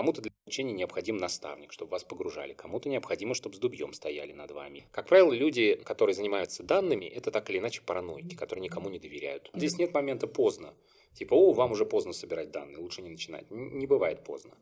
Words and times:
Кому-то 0.00 0.22
для 0.22 0.30
обучения 0.46 0.72
необходим 0.72 1.18
наставник, 1.18 1.74
чтобы 1.74 1.90
вас 1.90 2.04
погружали. 2.04 2.54
Кому-то 2.54 2.88
необходимо, 2.88 3.34
чтобы 3.34 3.56
с 3.56 3.58
дубьем 3.58 3.92
стояли 3.92 4.32
над 4.32 4.50
вами. 4.50 4.86
Как 4.92 5.06
правило, 5.06 5.30
люди, 5.30 5.74
которые 5.74 6.14
занимаются 6.14 6.62
данными, 6.62 7.04
это 7.04 7.30
так 7.30 7.50
или 7.50 7.58
иначе 7.58 7.82
параноики, 7.82 8.34
которые 8.34 8.62
никому 8.62 8.88
не 8.88 8.98
доверяют. 8.98 9.50
Здесь 9.52 9.76
нет 9.76 9.92
момента 9.92 10.26
поздно. 10.26 10.72
Типа, 11.12 11.34
о, 11.34 11.52
вам 11.52 11.72
уже 11.72 11.84
поздно 11.84 12.14
собирать 12.14 12.50
данные, 12.50 12.78
лучше 12.78 13.02
не 13.02 13.10
начинать. 13.10 13.44
Не 13.50 13.86
бывает 13.86 14.24
поздно. 14.24 14.54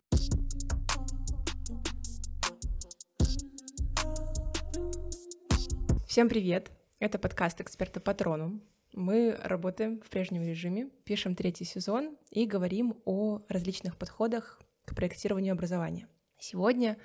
Всем 6.09 6.29
привет! 6.29 6.73
Это 6.99 7.21
подкаст 7.21 7.61
«Эксперта 7.61 8.01
Патрону». 8.01 8.61
Мы 8.93 9.39
работаем 9.45 10.01
в 10.01 10.11
прежнем 10.11 10.43
режиме, 10.43 10.91
пишем 11.05 11.37
третий 11.37 11.65
сезон 11.65 12.17
и 12.31 12.45
говорим 12.45 12.97
о 13.05 13.43
различных 13.49 13.97
подходах 13.97 14.61
к 14.89 14.95
проектированию 14.95 15.53
образования. 15.53 16.09
Сегодня 16.39 16.97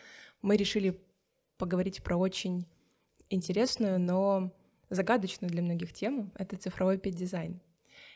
мы 0.42 0.56
решили 0.56 1.02
поговорить 1.58 2.02
про 2.04 2.16
очень 2.16 2.66
интересную, 3.30 4.00
но 4.00 4.52
загадочную 4.90 5.52
для 5.52 5.62
многих 5.62 5.94
тему— 5.94 6.32
это 6.36 6.58
цифровой 6.58 6.98
педдизайн. 6.98 7.60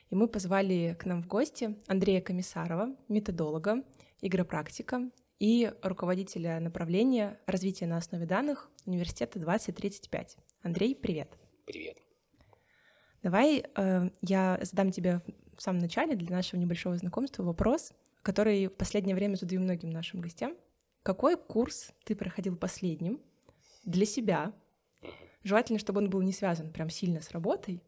И 0.10 0.16
мы 0.16 0.28
позвали 0.28 0.96
к 0.98 1.06
нам 1.06 1.22
в 1.22 1.28
гости 1.28 1.76
Андрея 1.88 2.22
Комиссарова, 2.22 2.96
методолога, 3.10 3.84
игропрактика 4.22 5.10
и 5.40 5.72
руководителя 5.82 6.60
направления 6.60 7.40
развития 7.46 7.88
на 7.88 7.98
основе 7.98 8.26
данных 8.26 8.70
Университета 8.86 9.40
2035. 9.40 10.38
Андрей, 10.62 10.96
привет. 10.96 11.38
Привет. 11.66 11.98
Давай 13.22 13.66
э, 13.76 14.10
я 14.22 14.60
задам 14.62 14.92
тебе 14.92 15.22
в 15.58 15.62
самом 15.62 15.80
начале 15.80 16.16
для 16.16 16.36
нашего 16.36 16.60
небольшого 16.60 16.96
знакомства 16.98 17.44
вопрос, 17.44 17.92
который 18.28 18.68
в 18.68 18.74
последнее 18.74 19.16
время 19.16 19.36
задаю 19.36 19.62
многим 19.62 19.90
нашим 19.90 20.20
гостям. 20.20 20.54
Какой 21.02 21.38
курс 21.38 21.94
ты 22.04 22.14
проходил 22.14 22.58
последним 22.58 23.22
для 23.86 24.06
себя? 24.06 24.54
Желательно, 25.44 25.80
чтобы 25.80 26.02
он 26.02 26.10
был 26.10 26.22
не 26.22 26.34
связан 26.34 26.74
прям 26.74 26.90
сильно 26.90 27.22
с 27.22 27.32
работой. 27.32 27.82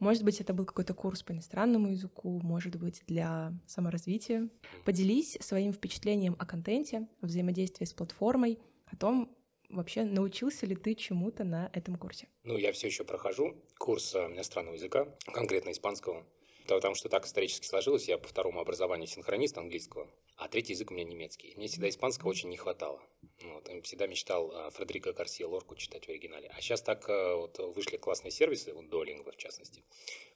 Может 0.00 0.24
быть, 0.24 0.40
это 0.40 0.52
был 0.52 0.64
какой-то 0.64 0.94
курс 0.94 1.22
по 1.22 1.30
иностранному 1.30 1.90
языку, 1.90 2.40
может 2.42 2.74
быть, 2.74 3.04
для 3.06 3.52
саморазвития. 3.68 4.48
Поделись 4.84 5.38
своим 5.40 5.72
впечатлением 5.72 6.34
о 6.40 6.44
контенте, 6.44 7.06
о 7.20 7.26
взаимодействии 7.26 7.84
с 7.84 7.92
платформой, 7.92 8.58
о 8.86 8.96
том, 8.96 9.32
вообще 9.68 10.02
научился 10.02 10.66
ли 10.66 10.74
ты 10.74 10.96
чему-то 10.96 11.44
на 11.44 11.70
этом 11.72 11.94
курсе? 11.94 12.26
Ну, 12.42 12.56
я 12.56 12.72
все 12.72 12.88
еще 12.88 13.04
прохожу 13.04 13.54
курс 13.78 14.12
э, 14.16 14.26
иностранного 14.26 14.74
языка, 14.74 15.06
конкретно 15.32 15.70
испанского. 15.70 16.26
Потому 16.68 16.94
что 16.94 17.08
так 17.08 17.24
исторически 17.24 17.66
сложилось, 17.66 18.08
я 18.08 18.18
по 18.18 18.28
второму 18.28 18.60
образованию 18.60 19.08
синхронист 19.08 19.56
английского, 19.56 20.06
а 20.36 20.48
третий 20.48 20.74
язык 20.74 20.90
у 20.90 20.94
меня 20.94 21.04
немецкий. 21.04 21.54
Мне 21.56 21.66
всегда 21.66 21.88
испанского 21.88 22.28
очень 22.28 22.50
не 22.50 22.58
хватало. 22.58 23.02
Вот, 23.42 23.68
всегда 23.84 24.06
мечтал 24.06 24.52
э, 24.52 24.70
Фредерико 24.72 25.12
Гарсия 25.12 25.46
Лорку 25.46 25.76
читать 25.76 26.04
в 26.04 26.10
оригинале. 26.10 26.50
А 26.54 26.60
сейчас 26.60 26.82
так 26.82 27.08
э, 27.08 27.34
вот 27.34 27.58
вышли 27.58 27.96
классные 27.96 28.32
сервисы, 28.32 28.74
вот 28.74 28.84
Duolingo 28.86 29.32
в 29.32 29.36
частности. 29.36 29.82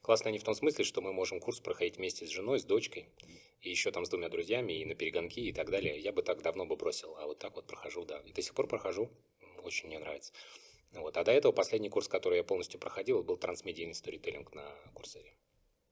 Классные 0.01 0.31
они 0.31 0.39
в 0.39 0.45
том 0.45 0.55
смысле, 0.55 0.85
что 0.85 1.03
мы 1.03 1.13
можем 1.13 1.39
курс 1.39 1.61
проходить 1.61 1.99
вместе 1.99 2.27
с 2.27 2.31
женой, 2.31 2.61
с 2.61 2.65
дочкой, 2.65 3.09
и 3.61 3.69
еще 3.69 3.91
там 3.91 4.07
с 4.07 4.09
двумя 4.09 4.31
друзьями, 4.31 4.73
и 4.73 4.85
на 4.87 4.95
перегонки, 4.95 5.41
и 5.41 5.53
так 5.53 5.71
далее. 5.71 5.99
Я 6.01 6.13
бы 6.13 6.23
так 6.23 6.41
давно 6.41 6.65
бы 6.65 6.77
бросил, 6.77 7.15
а 7.19 7.27
вот 7.27 7.39
так 7.39 7.57
вот 7.57 7.67
прохожу, 7.67 8.05
да. 8.05 8.21
И 8.21 8.33
до 8.33 8.41
сих 8.41 8.55
пор 8.55 8.69
прохожу, 8.69 9.11
очень 9.63 9.89
мне 9.89 9.99
нравится. 9.99 10.33
Вот. 10.93 11.17
А 11.17 11.25
до 11.25 11.33
этого 11.33 11.53
последний 11.53 11.91
курс, 11.91 12.09
который 12.09 12.39
я 12.39 12.45
полностью 12.45 12.81
проходил, 12.81 13.23
был 13.23 13.37
трансмедийный 13.37 13.95
сторителлинг 13.95 14.55
на 14.55 14.75
Курсере. 14.95 15.35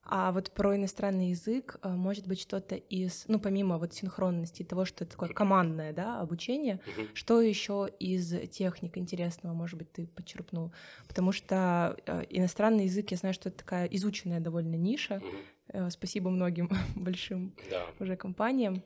А 0.02 0.32
вот 0.32 0.50
про 0.52 0.76
иностранный 0.76 1.30
язык, 1.30 1.78
э, 1.82 1.88
может 1.88 2.26
быть, 2.26 2.40
что-то 2.40 2.74
из, 2.74 3.24
ну, 3.28 3.38
помимо 3.38 3.78
вот 3.78 3.94
синхронности, 3.94 4.62
того, 4.62 4.84
что 4.84 5.04
это 5.04 5.12
такое 5.12 5.28
командное, 5.28 5.92
да, 5.92 6.20
обучение, 6.20 6.80
uh-huh. 6.84 7.08
что 7.14 7.40
еще 7.40 7.88
из 7.98 8.48
техник 8.50 8.96
интересного, 8.96 9.52
может 9.52 9.78
быть, 9.78 9.92
ты 9.92 10.06
почерпнул? 10.06 10.72
Потому 11.06 11.32
что 11.32 11.96
э, 12.06 12.24
иностранный 12.30 12.84
язык, 12.84 13.10
я 13.10 13.18
знаю, 13.18 13.34
что 13.34 13.50
это 13.50 13.58
такая 13.58 13.86
изученная 13.86 14.40
довольно 14.40 14.74
ниша. 14.74 15.20
Uh-huh. 15.68 15.90
Спасибо 15.90 16.30
многим 16.30 16.70
большим 16.96 17.54
да. 17.70 17.86
уже 18.00 18.16
компаниям. 18.16 18.82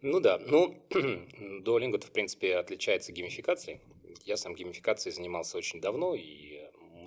Ну 0.00 0.20
да, 0.20 0.38
ну, 0.46 0.74
Duolingo, 1.64 1.98
в 1.98 2.12
принципе, 2.12 2.56
отличается 2.56 3.12
геймификацией. 3.12 3.80
Я 4.24 4.36
сам 4.36 4.54
геймификацией 4.54 5.14
занимался 5.14 5.58
очень 5.58 5.80
давно 5.80 6.14
и 6.14 6.55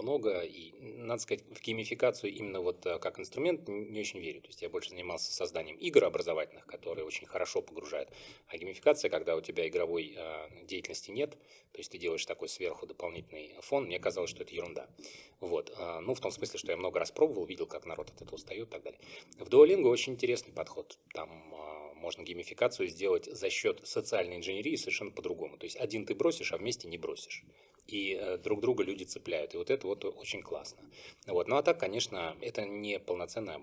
много, 0.01 0.41
и, 0.41 0.73
надо 0.79 1.21
сказать, 1.21 1.43
в 1.49 1.61
геймификацию 1.61 2.33
именно 2.33 2.61
вот 2.61 2.85
э, 2.85 2.99
как 2.99 3.19
инструмент 3.19 3.67
не 3.67 3.99
очень 3.99 4.19
верю. 4.19 4.41
То 4.41 4.47
есть 4.47 4.61
я 4.61 4.69
больше 4.69 4.89
занимался 4.89 5.31
созданием 5.33 5.77
игр 5.77 6.03
образовательных, 6.03 6.65
которые 6.65 7.05
очень 7.05 7.27
хорошо 7.27 7.61
погружают. 7.61 8.09
А 8.47 8.57
геймификация, 8.57 9.09
когда 9.09 9.35
у 9.35 9.41
тебя 9.41 9.67
игровой 9.67 10.15
э, 10.15 10.65
деятельности 10.65 11.11
нет, 11.11 11.31
то 11.71 11.79
есть 11.79 11.91
ты 11.91 11.97
делаешь 11.97 12.25
такой 12.25 12.49
сверху 12.49 12.85
дополнительный 12.85 13.53
фон, 13.61 13.85
мне 13.85 13.99
казалось, 13.99 14.29
что 14.29 14.43
это 14.43 14.53
ерунда. 14.53 14.87
Вот. 15.39 15.73
Э, 15.77 15.99
ну, 15.99 16.13
в 16.13 16.19
том 16.19 16.31
смысле, 16.31 16.59
что 16.59 16.71
я 16.71 16.77
много 16.77 16.99
раз 16.99 17.11
пробовал, 17.11 17.45
видел, 17.45 17.67
как 17.67 17.85
народ 17.85 18.09
от 18.09 18.21
этого 18.21 18.35
устает 18.35 18.67
и 18.67 18.71
так 18.71 18.83
далее. 18.83 18.99
В 19.37 19.47
Duolingo 19.47 19.87
очень 19.87 20.13
интересный 20.13 20.53
подход. 20.53 20.97
Там 21.13 21.29
э, 21.53 21.93
можно 21.95 22.23
геймификацию 22.23 22.87
сделать 22.89 23.25
за 23.25 23.49
счет 23.49 23.81
социальной 23.87 24.37
инженерии 24.37 24.75
совершенно 24.75 25.11
по-другому. 25.11 25.57
То 25.57 25.65
есть 25.65 25.77
один 25.77 26.05
ты 26.05 26.15
бросишь, 26.15 26.51
а 26.53 26.57
вместе 26.57 26.87
не 26.87 26.97
бросишь 26.97 27.43
и 27.87 28.17
э, 28.19 28.37
друг 28.37 28.61
друга 28.61 28.83
люди 28.83 29.03
цепляют. 29.03 29.53
И 29.53 29.57
вот 29.57 29.69
это 29.69 29.87
вот 29.87 30.05
очень 30.05 30.41
классно. 30.41 30.81
Вот. 31.27 31.47
Ну 31.47 31.57
а 31.57 31.63
так, 31.63 31.79
конечно, 31.79 32.35
это 32.41 32.65
не 32.65 32.99
полноценное 32.99 33.61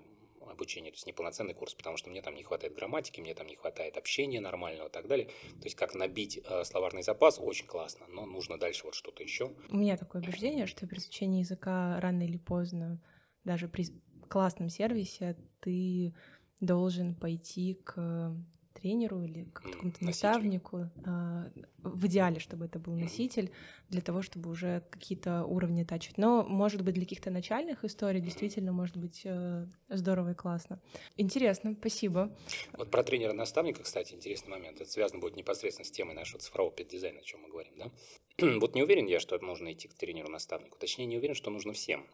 обучение, 0.49 0.91
то 0.91 0.95
есть 0.95 1.05
не 1.05 1.13
полноценный 1.13 1.53
курс, 1.53 1.73
потому 1.73 1.97
что 1.97 2.09
мне 2.09 2.21
там 2.21 2.35
не 2.35 2.43
хватает 2.43 2.73
грамматики, 2.73 3.21
мне 3.21 3.33
там 3.33 3.47
не 3.47 3.55
хватает 3.55 3.97
общения 3.97 4.39
нормального 4.39 4.87
и 4.87 4.91
так 4.91 5.07
далее. 5.07 5.27
То 5.27 5.65
есть 5.65 5.75
как 5.75 5.93
набить 5.93 6.39
э, 6.43 6.63
словарный 6.63 7.03
запас 7.03 7.39
очень 7.39 7.67
классно, 7.67 8.07
но 8.07 8.25
нужно 8.25 8.57
дальше 8.57 8.85
вот 8.85 8.95
что-то 8.95 9.23
еще. 9.23 9.53
У 9.69 9.77
меня 9.77 9.97
такое 9.97 10.21
убеждение, 10.21 10.65
что 10.65 10.87
при 10.87 10.97
изучении 10.97 11.39
языка 11.39 11.99
рано 11.99 12.23
или 12.23 12.37
поздно, 12.37 13.01
даже 13.43 13.67
при 13.67 13.87
классном 14.29 14.69
сервисе, 14.69 15.37
ты 15.59 16.13
должен 16.59 17.15
пойти 17.15 17.75
к 17.75 18.35
тренеру 18.79 19.21
или 19.23 19.45
к 19.45 19.61
какому-то 19.61 20.03
наставнику, 20.03 20.89
а, 21.05 21.49
в 21.83 22.05
идеале, 22.07 22.39
чтобы 22.39 22.65
это 22.65 22.79
был 22.79 22.93
носитель, 22.93 23.51
для 23.89 24.01
того, 24.01 24.21
чтобы 24.21 24.49
уже 24.49 24.83
какие-то 24.89 25.45
уровни 25.45 25.83
тачить. 25.83 26.17
Но, 26.17 26.43
может 26.43 26.81
быть, 26.81 26.95
для 26.95 27.03
каких-то 27.03 27.31
начальных 27.31 27.85
историй 27.85 28.19
действительно 28.19 28.71
может 28.71 28.97
быть 28.97 29.21
э, 29.23 29.65
здорово 29.89 30.31
и 30.31 30.33
классно. 30.33 30.81
Интересно, 31.15 31.75
спасибо. 31.79 32.35
Вот 32.73 32.91
про 32.91 33.03
тренера-наставника, 33.03 33.83
кстати, 33.83 34.13
интересный 34.13 34.49
момент. 34.49 34.81
Это 34.81 34.89
связано 34.89 35.21
будет 35.21 35.37
непосредственно 35.37 35.85
с 35.85 35.91
темой 35.91 36.15
нашего 36.15 36.39
цифрового 36.39 36.73
педдизайна, 36.73 37.19
о 37.19 37.23
чем 37.23 37.41
мы 37.41 37.49
говорим, 37.49 37.73
да? 37.77 37.91
вот 38.59 38.75
не 38.75 38.83
уверен 38.83 39.05
я, 39.05 39.19
что 39.19 39.37
нужно 39.39 39.71
идти 39.71 39.87
к 39.87 39.93
тренеру-наставнику. 39.93 40.77
Точнее, 40.77 41.05
не 41.05 41.17
уверен, 41.17 41.35
что 41.35 41.49
нужно 41.49 41.73
всем. 41.73 42.05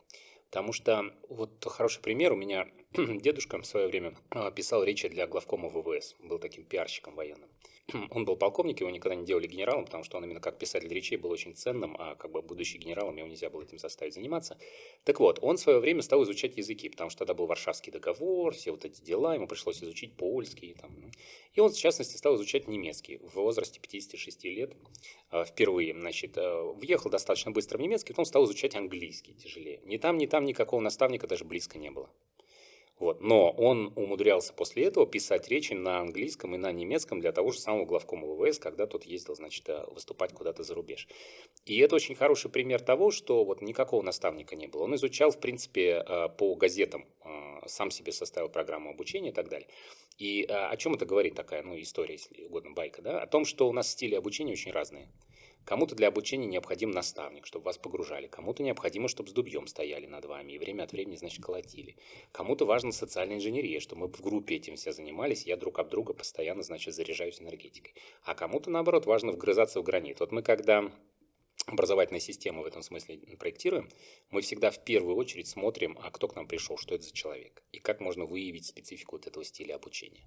Потому 0.53 0.71
что 0.71 1.05
вот 1.29 1.65
хороший 1.65 1.99
пример, 2.03 2.31
у 2.31 2.35
меня 2.35 2.67
дедушка 2.93 3.59
в 3.59 3.65
свое 3.65 3.87
время 3.87 4.13
а, 4.29 4.51
писал 4.51 4.83
речи 4.83 5.07
для 5.07 5.25
главкома 5.25 5.67
ВВС, 5.67 6.15
был 6.19 6.37
таким 6.37 6.63
пиарщиком 6.63 7.15
военным. 7.15 7.49
Он 8.11 8.23
был 8.25 8.35
полковник, 8.37 8.79
его 8.79 8.89
никогда 8.89 9.15
не 9.15 9.25
делали 9.25 9.47
генералом, 9.47 9.85
потому 9.85 10.03
что 10.03 10.17
он 10.17 10.23
именно 10.23 10.39
как 10.39 10.57
писатель 10.57 10.87
речей 10.87 11.17
был 11.17 11.31
очень 11.31 11.53
ценным, 11.53 11.95
а 11.99 12.15
как 12.15 12.31
бы 12.31 12.41
будущий 12.41 12.77
генералом 12.77 13.17
его 13.17 13.27
нельзя 13.27 13.49
было 13.49 13.63
этим 13.63 13.77
заставить 13.77 14.13
заниматься. 14.13 14.57
Так 15.03 15.19
вот, 15.19 15.39
он 15.41 15.57
в 15.57 15.59
свое 15.59 15.79
время 15.79 16.01
стал 16.01 16.23
изучать 16.23 16.55
языки, 16.57 16.89
потому 16.89 17.09
что 17.09 17.19
тогда 17.19 17.33
был 17.33 17.45
Варшавский 17.45 17.91
договор, 17.91 18.53
все 18.53 18.71
вот 18.71 18.85
эти 18.85 19.01
дела, 19.01 19.35
ему 19.35 19.47
пришлось 19.47 19.83
изучить 19.83 20.15
польский. 20.15 20.75
Там. 20.79 21.11
И 21.53 21.59
он, 21.59 21.71
в 21.71 21.77
частности, 21.77 22.15
стал 22.15 22.35
изучать 22.35 22.67
немецкий 22.67 23.17
в 23.17 23.35
возрасте 23.35 23.79
56 23.81 24.43
лет 24.45 24.73
а, 25.29 25.43
впервые. 25.43 25.93
Значит, 25.93 26.37
а, 26.37 26.63
въехал 26.63 27.09
достаточно 27.09 27.51
быстро 27.51 27.77
в 27.77 27.81
немецкий, 27.81 28.13
потом 28.13 28.25
стал 28.25 28.45
изучать 28.45 28.75
английский 28.75 29.33
тяжелее. 29.33 29.81
Ни 29.83 29.97
там, 29.97 30.17
ни 30.17 30.25
там 30.25 30.45
никакого 30.45 30.79
наставника 30.79 31.27
даже 31.27 31.43
близко 31.43 31.77
не 31.77 31.91
было. 31.91 32.09
Вот. 32.99 33.21
Но 33.21 33.49
он 33.49 33.91
умудрялся 33.95 34.53
после 34.53 34.83
этого 34.83 35.07
писать 35.07 35.47
речи 35.47 35.73
на 35.73 35.99
английском 35.99 36.53
и 36.55 36.57
на 36.57 36.71
немецком 36.71 37.19
для 37.19 37.31
того 37.31 37.51
же 37.51 37.59
самого 37.59 37.85
главкома 37.85 38.27
ВВС, 38.27 38.59
когда 38.59 38.85
тот 38.85 39.03
ездил, 39.03 39.35
значит, 39.35 39.67
э, 39.67 39.83
выступать 39.91 40.33
куда-то 40.33 40.63
за 40.63 40.75
рубеж. 40.75 41.07
И 41.65 41.79
это 41.79 41.95
очень 41.95 42.15
хороший 42.15 42.51
пример 42.51 42.81
того, 42.81 43.11
что 43.11 43.43
вот 43.43 43.61
никакого 43.61 44.03
наставника 44.03 44.55
не 44.55 44.67
было. 44.67 44.83
Он 44.83 44.95
изучал, 44.95 45.31
в 45.31 45.39
принципе, 45.39 46.03
э, 46.07 46.29
по 46.37 46.55
газетам, 46.55 47.05
э, 47.25 47.67
сам 47.67 47.89
себе 47.89 48.11
составил 48.11 48.49
программу 48.49 48.91
обучения 48.91 49.29
и 49.29 49.33
так 49.33 49.49
далее. 49.49 49.67
И 50.19 50.43
о 50.43 50.75
чем 50.77 50.93
это 50.93 51.05
говорит 51.05 51.33
такая, 51.33 51.63
ну, 51.63 51.79
история, 51.79 52.13
если 52.13 52.43
угодно, 52.43 52.71
байка, 52.71 53.01
да? 53.01 53.21
О 53.21 53.27
том, 53.27 53.45
что 53.45 53.67
у 53.67 53.73
нас 53.73 53.89
стили 53.89 54.13
обучения 54.13 54.53
очень 54.53 54.71
разные. 54.71 55.09
Кому-то 55.65 55.95
для 55.95 56.09
обучения 56.09 56.45
необходим 56.45 56.91
наставник, 56.91 57.45
чтобы 57.45 57.65
вас 57.65 57.77
погружали. 57.77 58.27
Кому-то 58.27 58.63
необходимо, 58.63 59.07
чтобы 59.07 59.29
с 59.29 59.33
дубьем 59.33 59.67
стояли 59.67 60.05
над 60.05 60.25
вами 60.25 60.53
и 60.53 60.57
время 60.57 60.83
от 60.83 60.91
времени, 60.91 61.15
значит, 61.15 61.43
колотили. 61.43 61.95
Кому-то 62.31 62.65
важна 62.65 62.91
социальная 62.91 63.37
инженерия, 63.37 63.79
что 63.79 63.95
мы 63.95 64.07
в 64.07 64.21
группе 64.21 64.55
этим 64.55 64.75
все 64.75 64.91
занимались, 64.91 65.45
я 65.45 65.55
друг 65.57 65.79
об 65.79 65.89
друга 65.89 66.13
постоянно, 66.13 66.63
значит, 66.63 66.93
заряжаюсь 66.93 67.41
энергетикой. 67.41 67.93
А 68.23 68.35
кому-то, 68.35 68.69
наоборот, 68.69 69.05
важно 69.05 69.31
вгрызаться 69.31 69.79
в 69.79 69.83
гранит. 69.83 70.19
Вот 70.19 70.31
мы 70.31 70.43
когда 70.43 70.91
образовательные 71.65 72.19
системы 72.19 72.61
в 72.63 72.65
этом 72.65 72.81
смысле 72.81 73.17
проектируем, 73.39 73.89
мы 74.29 74.41
всегда 74.41 74.69
в 74.69 74.83
первую 74.83 75.15
очередь 75.15 75.47
смотрим, 75.47 75.97
а 76.01 76.11
кто 76.11 76.27
к 76.27 76.35
нам 76.35 76.47
пришел, 76.47 76.77
что 76.77 76.95
это 76.95 77.05
за 77.05 77.13
человек, 77.13 77.63
и 77.71 77.79
как 77.79 78.01
можно 78.01 78.25
выявить 78.25 78.65
специфику 78.65 79.15
вот 79.15 79.27
этого 79.27 79.45
стиля 79.45 79.75
обучения. 79.75 80.25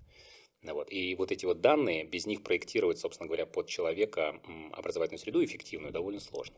Вот. 0.75 0.91
И 0.93 1.15
вот 1.17 1.33
эти 1.33 1.45
вот 1.47 1.61
данные, 1.61 2.05
без 2.05 2.27
них 2.27 2.43
проектировать, 2.43 2.99
собственно 2.99 3.27
говоря, 3.27 3.47
под 3.47 3.67
человека 3.67 4.41
образовательную 4.73 5.19
среду 5.19 5.45
эффективную 5.45 5.93
довольно 5.93 6.21
сложно. 6.21 6.57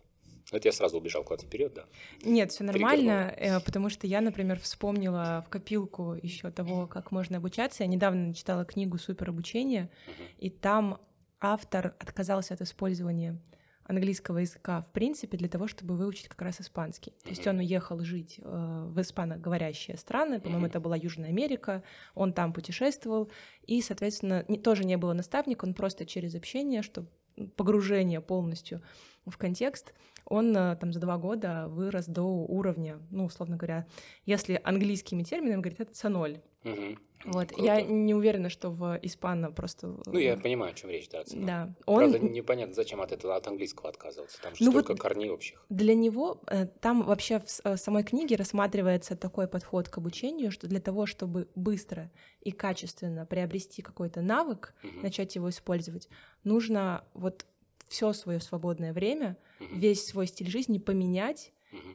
Это 0.51 0.69
я 0.69 0.73
сразу 0.73 0.97
убежал 0.97 1.25
куда-то 1.25 1.45
вперед, 1.47 1.75
да? 1.75 1.85
Нет, 2.23 2.53
все 2.53 2.65
нормально. 2.65 3.35
Э, 3.37 3.61
потому 3.61 3.91
что 3.91 4.07
я, 4.07 4.23
например, 4.23 4.59
вспомнила 4.59 5.45
в 5.47 5.51
копилку 5.51 6.17
еще 6.23 6.51
того, 6.51 6.87
как 6.87 7.13
можно 7.13 7.37
обучаться. 7.37 7.83
Я 7.83 7.89
недавно 7.89 8.33
читала 8.33 8.65
книгу 8.65 8.99
Супер 8.99 9.29
обучение, 9.29 9.91
угу. 10.07 10.25
и 10.39 10.49
там 10.49 11.01
автор 11.41 11.95
отказался 11.99 12.55
от 12.55 12.63
использования 12.63 13.39
английского 13.89 14.39
языка 14.39 14.83
в 14.83 14.93
принципе 14.93 15.37
для 15.37 15.49
того, 15.49 15.67
чтобы 15.67 15.97
выучить 15.97 16.29
как 16.29 16.41
раз 16.43 16.61
испанский. 16.61 17.13
То 17.25 17.31
есть 17.31 17.47
он 17.47 17.59
уехал 17.59 18.01
жить 18.01 18.39
э, 18.39 18.85
в 18.87 19.01
испаноговорящие 19.01 19.97
страны, 19.97 20.41
по-моему, 20.41 20.67
это 20.67 20.79
была 20.79 20.95
Южная 20.95 21.31
Америка, 21.31 21.83
он 22.15 22.33
там 22.33 22.53
путешествовал, 22.53 23.31
и, 23.67 23.81
соответственно, 23.81 24.45
не, 24.47 24.59
тоже 24.59 24.85
не 24.85 24.97
было 24.97 25.15
наставника, 25.15 25.65
он 25.65 25.75
просто 25.75 26.07
через 26.07 26.35
общение, 26.35 26.83
чтобы 26.83 27.09
погружение 27.57 28.21
полностью 28.21 28.83
в 29.25 29.37
контекст, 29.39 29.95
он 30.27 30.55
э, 30.55 30.77
там 30.77 30.93
за 30.93 31.01
два 31.01 31.17
года 31.17 31.69
вырос 31.69 32.07
до 32.07 32.23
уровня, 32.23 32.99
ну, 33.11 33.25
условно 33.25 33.57
говоря, 33.57 33.87
если 34.27 34.61
английскими 34.63 35.23
терминами 35.23 35.63
говорить, 35.63 35.81
это 35.81 35.93
C0. 35.93 36.41
Угу. 36.65 36.99
Вот, 37.25 37.49
Круто. 37.49 37.65
я 37.65 37.83
не 37.83 38.15
уверена, 38.15 38.49
что 38.49 38.71
в 38.71 38.99
испано 39.03 39.51
просто... 39.51 39.97
Ну, 40.07 40.19
я 40.19 40.37
понимаю, 40.37 40.73
о 40.73 40.75
чем 40.75 40.91
речь, 40.91 41.09
да. 41.09 41.25
Цена. 41.25 41.47
Да. 41.47 41.75
Он... 41.87 42.11
Правда, 42.11 42.19
непонятно, 42.19 42.75
зачем 42.75 43.01
от 43.01 43.13
этого, 43.13 43.35
от 43.35 43.47
английского 43.49 43.89
отказываться, 43.89 44.41
там 44.41 44.55
же 44.55 44.65
ну, 44.65 44.71
столько 44.71 44.93
вот 44.93 45.01
корней 45.01 45.31
общих. 45.31 45.65
Для 45.69 45.95
него, 45.95 46.41
э, 46.47 46.67
там 46.67 47.03
вообще 47.03 47.41
в 47.41 47.47
э, 47.65 47.77
самой 47.77 48.05
книге 48.05 48.37
рассматривается 48.37 49.17
такой 49.17 49.49
подход 49.49 49.89
к 49.89 49.99
обучению, 49.99 50.53
что 50.53 50.69
для 50.69 50.81
того, 50.81 51.07
чтобы 51.07 51.49
быстро 51.55 52.11
и 52.41 52.53
качественно 52.53 53.27
приобрести 53.27 53.83
какой-то 53.83 54.21
навык, 54.21 54.75
угу. 54.83 55.01
начать 55.03 55.35
его 55.35 55.51
использовать, 55.51 56.09
нужно 56.45 57.05
вот 57.15 57.47
все 57.89 58.13
свое 58.13 58.41
свободное 58.41 58.93
время, 58.93 59.37
угу. 59.59 59.75
весь 59.75 60.07
свой 60.07 60.27
стиль 60.27 60.49
жизни 60.49 60.79
поменять 60.79 61.53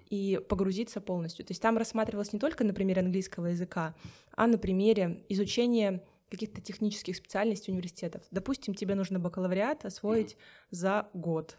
и 0.10 0.40
погрузиться 0.48 1.02
полностью. 1.02 1.46
То 1.46 1.52
есть 1.52 1.62
там 1.62 1.78
рассматривалось 1.78 2.34
не 2.34 2.40
только 2.40 2.64
на 2.64 2.74
примере 2.74 3.02
английского 3.02 3.48
языка, 3.48 3.96
а 4.36 4.48
на 4.48 4.58
примере 4.58 5.24
изучения 5.30 6.04
каких-то 6.30 6.62
технических 6.62 7.16
специальностей 7.16 7.72
университетов. 7.72 8.24
Допустим, 8.32 8.74
тебе 8.74 8.96
нужно 8.96 9.20
бакалавриат 9.20 9.86
освоить 9.86 10.36
за 10.72 11.08
год. 11.14 11.58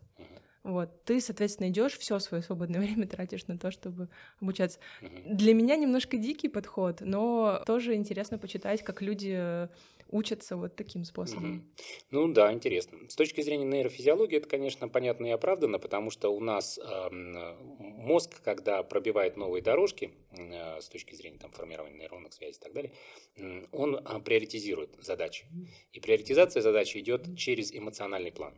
Вот, 0.64 1.04
ты, 1.04 1.20
соответственно, 1.20 1.68
идешь, 1.68 1.96
все 1.98 2.18
свое 2.18 2.42
свободное 2.42 2.80
время 2.84 3.06
тратишь 3.06 3.46
на 3.46 3.58
то, 3.58 3.70
чтобы 3.70 4.08
обучаться. 4.40 4.78
Для 5.26 5.54
меня 5.54 5.76
немножко 5.76 6.16
дикий 6.16 6.48
подход, 6.48 7.02
но 7.02 7.62
тоже 7.66 7.94
интересно 7.94 8.38
почитать, 8.38 8.82
как 8.82 9.02
люди 9.02 9.68
учатся 10.08 10.56
вот 10.56 10.76
таким 10.76 11.04
способом. 11.04 11.56
Угу. 11.56 11.62
Ну 12.10 12.32
да, 12.32 12.52
интересно. 12.52 12.98
С 13.08 13.16
точки 13.16 13.40
зрения 13.40 13.64
нейрофизиологии 13.64 14.36
это, 14.36 14.48
конечно, 14.48 14.88
понятно 14.88 15.26
и 15.26 15.30
оправдано, 15.30 15.78
потому 15.78 16.10
что 16.10 16.30
у 16.30 16.40
нас 16.40 16.78
э, 16.78 17.08
мозг, 17.10 18.42
когда 18.42 18.82
пробивает 18.82 19.36
новые 19.36 19.62
дорожки 19.62 20.12
э, 20.30 20.80
с 20.80 20.88
точки 20.88 21.14
зрения 21.14 21.38
там, 21.38 21.50
формирования 21.50 21.98
нейронных 21.98 22.32
связей 22.32 22.58
и 22.58 22.62
так 22.62 22.72
далее, 22.72 22.92
э, 23.36 23.64
он 23.72 23.96
э, 23.96 24.20
приоритизирует 24.20 24.96
задачи. 25.00 25.46
И 25.92 26.00
приоритизация 26.00 26.62
задачи 26.62 26.98
идет 26.98 27.36
через 27.36 27.72
эмоциональный 27.72 28.32
план. 28.32 28.54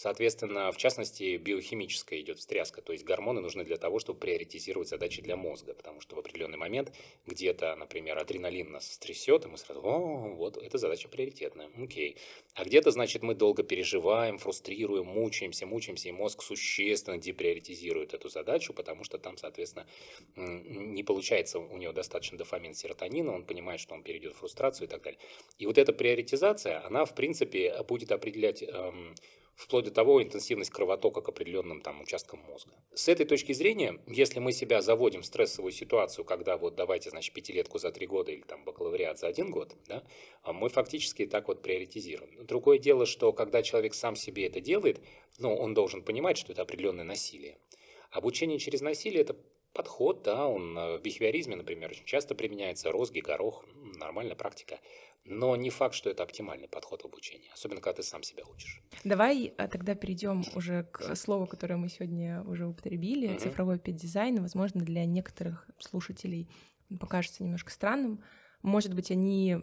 Соответственно, 0.00 0.72
в 0.72 0.78
частности, 0.78 1.36
биохимическая 1.36 2.20
идет 2.20 2.38
встряска, 2.38 2.80
то 2.80 2.94
есть 2.94 3.04
гормоны 3.04 3.42
нужны 3.42 3.64
для 3.64 3.76
того, 3.76 3.98
чтобы 3.98 4.18
приоритизировать 4.18 4.88
задачи 4.88 5.20
для 5.20 5.36
мозга, 5.36 5.74
потому 5.74 6.00
что 6.00 6.16
в 6.16 6.18
определенный 6.20 6.56
момент 6.56 6.90
где-то, 7.26 7.76
например, 7.76 8.16
адреналин 8.16 8.72
нас 8.72 8.90
стрясет, 8.90 9.44
и 9.44 9.48
мы 9.48 9.58
сразу, 9.58 9.82
о, 9.82 10.36
вот, 10.36 10.56
эта 10.56 10.78
задача 10.78 11.10
приоритетная, 11.10 11.68
окей. 11.76 12.16
А 12.54 12.64
где-то, 12.64 12.92
значит, 12.92 13.22
мы 13.22 13.34
долго 13.34 13.62
переживаем, 13.62 14.38
фрустрируем, 14.38 15.04
мучаемся, 15.04 15.66
мучаемся, 15.66 16.08
и 16.08 16.12
мозг 16.12 16.40
существенно 16.40 17.18
деприоритизирует 17.18 18.14
эту 18.14 18.30
задачу, 18.30 18.72
потому 18.72 19.04
что 19.04 19.18
там, 19.18 19.36
соответственно, 19.36 19.86
не 20.34 21.02
получается 21.02 21.58
у 21.58 21.76
него 21.76 21.92
достаточно 21.92 22.38
дофамин, 22.38 22.72
серотонина, 22.72 23.34
он 23.34 23.44
понимает, 23.44 23.80
что 23.80 23.92
он 23.92 24.02
перейдет 24.02 24.32
в 24.32 24.38
фрустрацию 24.38 24.88
и 24.88 24.90
так 24.90 25.02
далее. 25.02 25.20
И 25.58 25.66
вот 25.66 25.76
эта 25.76 25.92
приоритизация, 25.92 26.82
она, 26.86 27.04
в 27.04 27.14
принципе, 27.14 27.82
будет 27.82 28.12
определять 28.12 28.62
эм, 28.62 29.14
вплоть 29.60 29.84
до 29.84 29.90
того 29.90 30.22
интенсивность 30.22 30.70
кровотока 30.70 31.20
к 31.20 31.28
определенным 31.28 31.82
там 31.82 32.00
участкам 32.00 32.40
мозга. 32.40 32.72
С 32.94 33.08
этой 33.08 33.26
точки 33.26 33.52
зрения, 33.52 34.00
если 34.06 34.40
мы 34.40 34.52
себя 34.52 34.80
заводим 34.80 35.20
в 35.20 35.26
стрессовую 35.26 35.72
ситуацию, 35.72 36.24
когда 36.24 36.56
вот 36.56 36.76
давайте, 36.76 37.10
значит, 37.10 37.34
пятилетку 37.34 37.78
за 37.78 37.92
три 37.92 38.06
года 38.06 38.32
или 38.32 38.40
там 38.40 38.64
бакалавриат 38.64 39.18
за 39.18 39.26
один 39.26 39.50
год, 39.50 39.76
да, 39.86 40.02
а 40.42 40.54
мы 40.54 40.70
фактически 40.70 41.26
так 41.26 41.48
вот 41.48 41.62
приоритизируем. 41.62 42.46
Другое 42.46 42.78
дело, 42.78 43.04
что 43.04 43.32
когда 43.34 43.62
человек 43.62 43.92
сам 43.92 44.16
себе 44.16 44.46
это 44.46 44.60
делает, 44.60 45.00
ну, 45.38 45.54
он 45.54 45.74
должен 45.74 46.02
понимать, 46.02 46.38
что 46.38 46.52
это 46.52 46.62
определенное 46.62 47.04
насилие. 47.04 47.58
Обучение 48.10 48.58
через 48.58 48.80
насилие– 48.80 49.20
это 49.22 49.36
подход, 49.72 50.22
да, 50.22 50.46
он 50.46 50.76
э, 50.76 50.98
в 50.98 51.02
бихевиоризме, 51.02 51.56
например, 51.56 51.90
очень 51.90 52.04
часто 52.04 52.34
применяется, 52.34 52.90
розги, 52.90 53.20
горох, 53.20 53.64
нормальная 53.98 54.34
практика. 54.34 54.80
Но 55.30 55.54
не 55.54 55.70
факт, 55.70 55.94
что 55.94 56.10
это 56.10 56.24
оптимальный 56.24 56.68
подход 56.68 57.02
в 57.02 57.04
обучении, 57.06 57.50
особенно 57.54 57.80
когда 57.80 57.98
ты 57.98 58.02
сам 58.02 58.24
себя 58.24 58.42
учишь. 58.52 58.82
Давай 59.04 59.54
а, 59.56 59.68
тогда 59.68 59.94
перейдем 59.94 60.42
уже 60.56 60.82
к 60.84 61.14
слову, 61.14 61.46
которое 61.46 61.76
мы 61.76 61.88
сегодня 61.88 62.42
уже 62.42 62.66
употребили, 62.66 63.28
mm-hmm. 63.28 63.38
цифровой 63.38 63.78
педдизайн. 63.78 64.42
Возможно, 64.42 64.80
для 64.80 65.04
некоторых 65.06 65.70
слушателей 65.78 66.50
покажется 66.98 67.44
немножко 67.44 67.70
странным. 67.70 68.24
Может 68.62 68.92
быть, 68.94 69.12
они 69.12 69.58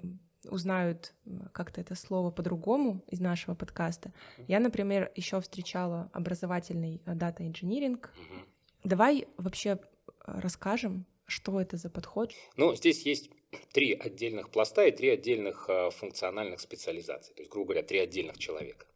узнают 0.46 1.14
как-то 1.52 1.81
это 1.81 1.96
слово 1.96 2.31
по-другому 2.31 3.04
из 3.08 3.19
нашего 3.19 3.54
подкаста. 3.54 4.10
Mm-hmm. 4.10 4.46
Я, 4.48 4.60
например, 4.62 5.12
еще 5.16 5.42
встречала 5.42 6.10
образовательный 6.14 7.02
дата-инжиниринг. 7.06 8.08
Mm-hmm. 8.08 8.48
Давай 8.86 9.28
вообще 9.36 9.80
расскажем, 10.25 11.06
что 11.25 11.60
это 11.60 11.75
за 11.75 11.90
подход? 11.90 12.31
Ну, 12.56 12.74
здесь 12.74 13.06
есть 13.06 13.30
три 13.71 13.94
отдельных 13.94 14.50
пласта 14.50 14.86
и 14.86 14.92
три 14.92 15.09
отдельных 15.09 15.65
э, 15.69 15.89
функциональных 15.92 16.59
специализации. 16.59 17.33
То 17.33 17.42
есть, 17.42 17.51
грубо 17.51 17.74
говоря, 17.74 17.83
три 17.86 18.00
отдельных 18.00 18.38
человека 18.38 18.88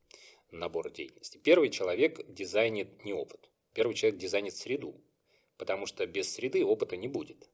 набор 0.51 0.91
деятельности. 0.91 1.37
Первый 1.37 1.69
человек 1.69 2.19
дизайнит 2.27 3.03
не 3.03 3.13
опыт. 3.13 3.49
Первый 3.73 3.93
человек 3.93 4.19
дизайнит 4.19 4.55
среду, 4.55 5.01
потому 5.57 5.85
что 5.85 6.05
без 6.05 6.31
среды 6.33 6.65
опыта 6.65 6.97
не 6.97 7.07
будет. 7.07 7.49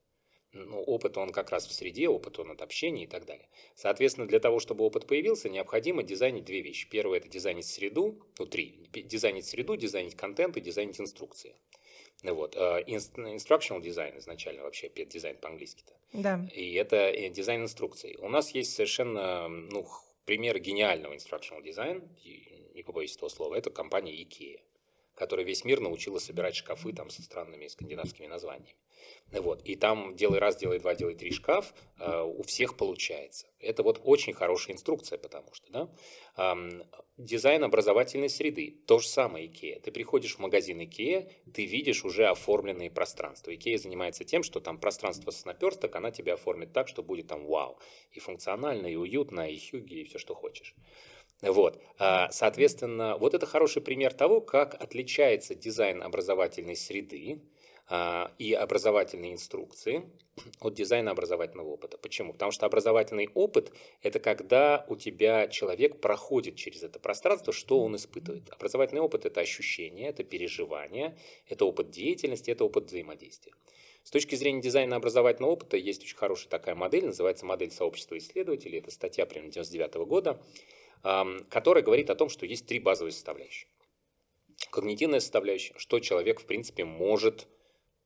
Ну, 0.53 0.81
опыт 0.81 1.17
он 1.17 1.31
как 1.31 1.51
раз 1.51 1.67
в 1.67 1.73
среде, 1.73 2.07
опыт 2.07 2.39
он 2.39 2.51
от 2.51 2.61
общения 2.61 3.03
и 3.03 3.07
так 3.07 3.25
далее. 3.25 3.47
Соответственно, 3.75 4.27
для 4.27 4.39
того, 4.39 4.59
чтобы 4.59 4.85
опыт 4.85 5.05
появился, 5.05 5.49
необходимо 5.49 6.01
дизайнить 6.01 6.45
две 6.45 6.61
вещи. 6.61 6.89
Первое– 6.89 7.17
это 7.19 7.27
дизайнить 7.27 7.67
среду, 7.67 8.25
ну, 8.39 8.45
три. 8.47 8.87
Дизайнить 8.91 9.45
среду, 9.45 9.75
дизайнить 9.75 10.15
контент 10.15 10.57
и 10.57 10.61
дизайнить 10.61 10.99
инструкции. 10.99 11.55
Вот. 12.23 12.55
Э, 12.55 12.83
instructional 12.87 13.81
дизайн 13.81 14.17
изначально 14.17 14.63
вообще, 14.63 14.89
дизайн 14.89 15.37
по-английски-то. 15.37 15.93
Да. 16.13 16.47
И 16.53 16.73
это 16.73 16.95
э, 16.95 17.29
дизайн 17.29 17.63
инструкций. 17.63 18.15
У 18.19 18.29
нас 18.29 18.51
есть 18.51 18.73
совершенно 18.73 19.47
ну, 19.47 19.87
пример 20.25 20.59
гениального 20.59 21.13
instructional 21.13 21.61
дизайна, 21.61 22.01
не 22.73 22.83
побоюсь 22.83 23.15
этого 23.15 23.29
слова, 23.29 23.55
это 23.55 23.69
компания 23.69 24.13
IKEA 24.13 24.59
которая 25.17 25.45
весь 25.45 25.65
мир 25.65 25.79
научила 25.79 26.19
собирать 26.19 26.55
шкафы 26.55 26.93
там 26.93 27.09
со 27.09 27.23
странными 27.23 27.67
скандинавскими 27.67 28.27
названиями. 28.27 28.77
Вот. 29.31 29.61
И 29.63 29.75
там 29.75 30.15
делай 30.15 30.39
раз, 30.39 30.55
делай 30.55 30.79
два, 30.79 30.95
делай 30.95 31.15
три 31.15 31.31
шкаф, 31.31 31.73
э, 31.99 32.21
у 32.21 32.43
всех 32.43 32.77
получается. 32.77 33.47
Это 33.59 33.83
вот 33.83 33.99
очень 34.03 34.33
хорошая 34.33 34.75
инструкция, 34.75 35.17
потому 35.17 35.53
что, 35.53 35.71
да, 35.71 35.89
дизайн 37.17 37.63
образовательной 37.63 38.29
среды, 38.29 38.77
то 38.85 38.99
же 38.99 39.07
самое 39.07 39.47
IKEA. 39.47 39.81
Ты 39.81 39.91
приходишь 39.91 40.35
в 40.35 40.39
магазин 40.39 40.79
IKEA, 40.79 41.29
ты 41.51 41.65
видишь 41.65 42.05
уже 42.05 42.27
оформленные 42.27 42.91
пространства. 42.91 43.51
IKEA 43.51 43.77
занимается 43.77 44.23
тем, 44.23 44.43
что 44.43 44.59
там 44.59 44.77
пространство 44.77 45.31
с 45.31 45.43
наперсток, 45.43 45.95
она 45.95 46.11
тебя 46.11 46.35
оформит 46.35 46.73
так, 46.73 46.87
что 46.87 47.03
будет 47.03 47.27
там 47.27 47.45
вау. 47.47 47.79
И 48.11 48.19
функционально, 48.19 48.87
и 48.87 48.95
уютно, 48.95 49.49
и 49.49 49.57
хюги, 49.59 49.95
и 49.95 50.03
все, 50.03 50.19
что 50.19 50.35
хочешь. 50.35 50.75
Вот. 51.41 51.81
А, 51.99 52.31
соответственно, 52.31 53.17
вот 53.17 53.33
это 53.33 53.45
хороший 53.45 53.81
пример 53.81 54.13
того, 54.13 54.41
как 54.41 54.73
отличается 54.81 55.53
дизайн 55.55 56.01
образовательной 56.01 56.75
среды 56.75 57.39
а, 57.39 57.56
и 58.37 58.53
образовательной 58.53 59.31
инструкции 59.31 60.09
от 60.59 60.73
дизайна 60.73 61.11
образовательного 61.11 61.69
опыта. 61.69 61.97
Почему? 61.97 62.33
Потому 62.33 62.51
что 62.51 62.65
образовательный 62.65 63.29
опыт– 63.33 63.71
это 64.01 64.19
когда 64.19 64.85
у 64.89 64.95
тебя 64.95 65.47
человек 65.47 66.01
проходит 66.01 66.55
через 66.55 66.83
это 66.83 66.99
пространство, 66.99 67.53
что 67.53 67.79
он 67.79 67.95
испытывает. 67.95 68.49
Образовательный 68.49 69.01
опыт– 69.01 69.25
это 69.25 69.39
ощущение, 69.39 70.09
это 70.09 70.23
переживание, 70.23 71.17
это 71.47 71.65
опыт 71.65 71.89
деятельности, 71.89 72.51
это 72.51 72.65
опыт 72.65 72.87
взаимодействия. 72.87 73.53
С 74.03 74.11
точки 74.11 74.35
зрения 74.35 74.61
дизайна 74.61 74.97
образовательного 74.97 75.51
опыта 75.51 75.77
есть 75.77 76.03
очень 76.03 76.17
хорошая 76.17 76.49
такая 76.49 76.75
модель, 76.75 77.05
называется 77.05 77.45
модель 77.45 77.71
сообщества 77.71 78.17
исследователей. 78.17 78.79
Это 78.79 78.91
статья 78.91 79.25
примерно 79.25 79.51
99 79.51 79.95
года 80.07 80.41
которая 81.49 81.83
говорит 81.83 82.09
о 82.09 82.15
том, 82.15 82.29
что 82.29 82.45
есть 82.45 82.65
три 82.65 82.79
базовые 82.79 83.13
составляющие. 83.13 83.69
Когнитивная 84.71 85.19
составляющая, 85.19 85.73
что 85.77 85.99
человек, 85.99 86.41
в 86.41 86.45
принципе, 86.45 86.83
может 86.83 87.47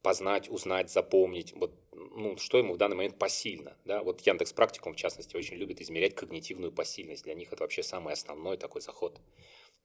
познать, 0.01 0.50
узнать, 0.50 0.89
запомнить. 0.89 1.53
Вот 1.53 1.74
ну, 1.91 2.38
что 2.38 2.58
ему 2.58 2.74
в 2.74 2.77
данный 2.77 2.96
момент 2.96 3.17
посильно. 3.17 3.77
Да? 3.86 4.03
Вот 4.03 4.22
Яндекс 4.22 4.53
Практикум, 4.53 4.93
в 4.93 4.98
частности, 4.98 5.36
очень 5.36 5.58
любит 5.58 5.81
измерять 5.81 6.15
когнитивную 6.15 6.72
посильность. 6.72 7.24
Для 7.24 7.34
них 7.34 7.51
это 7.53 7.63
вообще 7.63 7.84
самый 7.84 8.13
основной 8.13 8.58
такой 8.58 8.81
заход. 8.81 9.20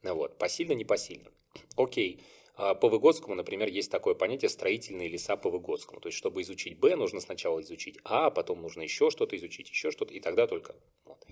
Вот. 0.02 0.38
Посильно, 0.38 0.72
не 0.72 0.84
посильно. 0.84 1.30
Окей. 1.76 2.22
А 2.54 2.74
по 2.74 2.88
Выгодскому, 2.88 3.34
например, 3.34 3.68
есть 3.68 3.90
такое 3.90 4.14
понятие 4.14 4.48
строительные 4.48 5.08
леса 5.08 5.36
по 5.36 5.50
Выгодскому. 5.50 6.00
То 6.00 6.08
есть, 6.08 6.16
чтобы 6.16 6.40
изучить 6.42 6.78
Б, 6.78 6.96
нужно 6.96 7.20
сначала 7.20 7.60
изучить 7.60 7.98
А, 8.04 8.30
потом 8.30 8.62
нужно 8.62 8.82
еще 8.82 9.10
что-то 9.10 9.36
изучить, 9.36 9.68
еще 9.68 9.90
что-то, 9.90 10.14
и 10.14 10.20
тогда 10.20 10.46
только. 10.46 10.74
Вот. 11.04 11.22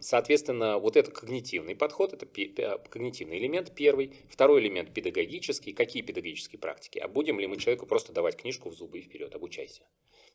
Соответственно, 0.00 0.78
вот 0.78 0.96
это 0.96 1.10
когнитивный 1.10 1.74
подход, 1.74 2.12
это 2.12 2.26
когнитивный 2.90 3.38
элемент 3.38 3.74
первый. 3.74 4.14
Второй 4.30 4.60
элемент 4.60 4.94
педагогический. 4.94 5.72
Какие 5.72 6.02
педагогические 6.02 6.58
практики? 6.58 6.98
А 6.98 7.08
будем 7.08 7.38
ли 7.38 7.46
мы 7.46 7.56
человеку 7.56 7.86
просто 7.86 8.12
давать 8.12 8.36
книжку 8.36 8.70
в 8.70 8.74
зубы 8.74 8.98
и 8.98 9.02
вперед, 9.02 9.34
обучайся? 9.34 9.82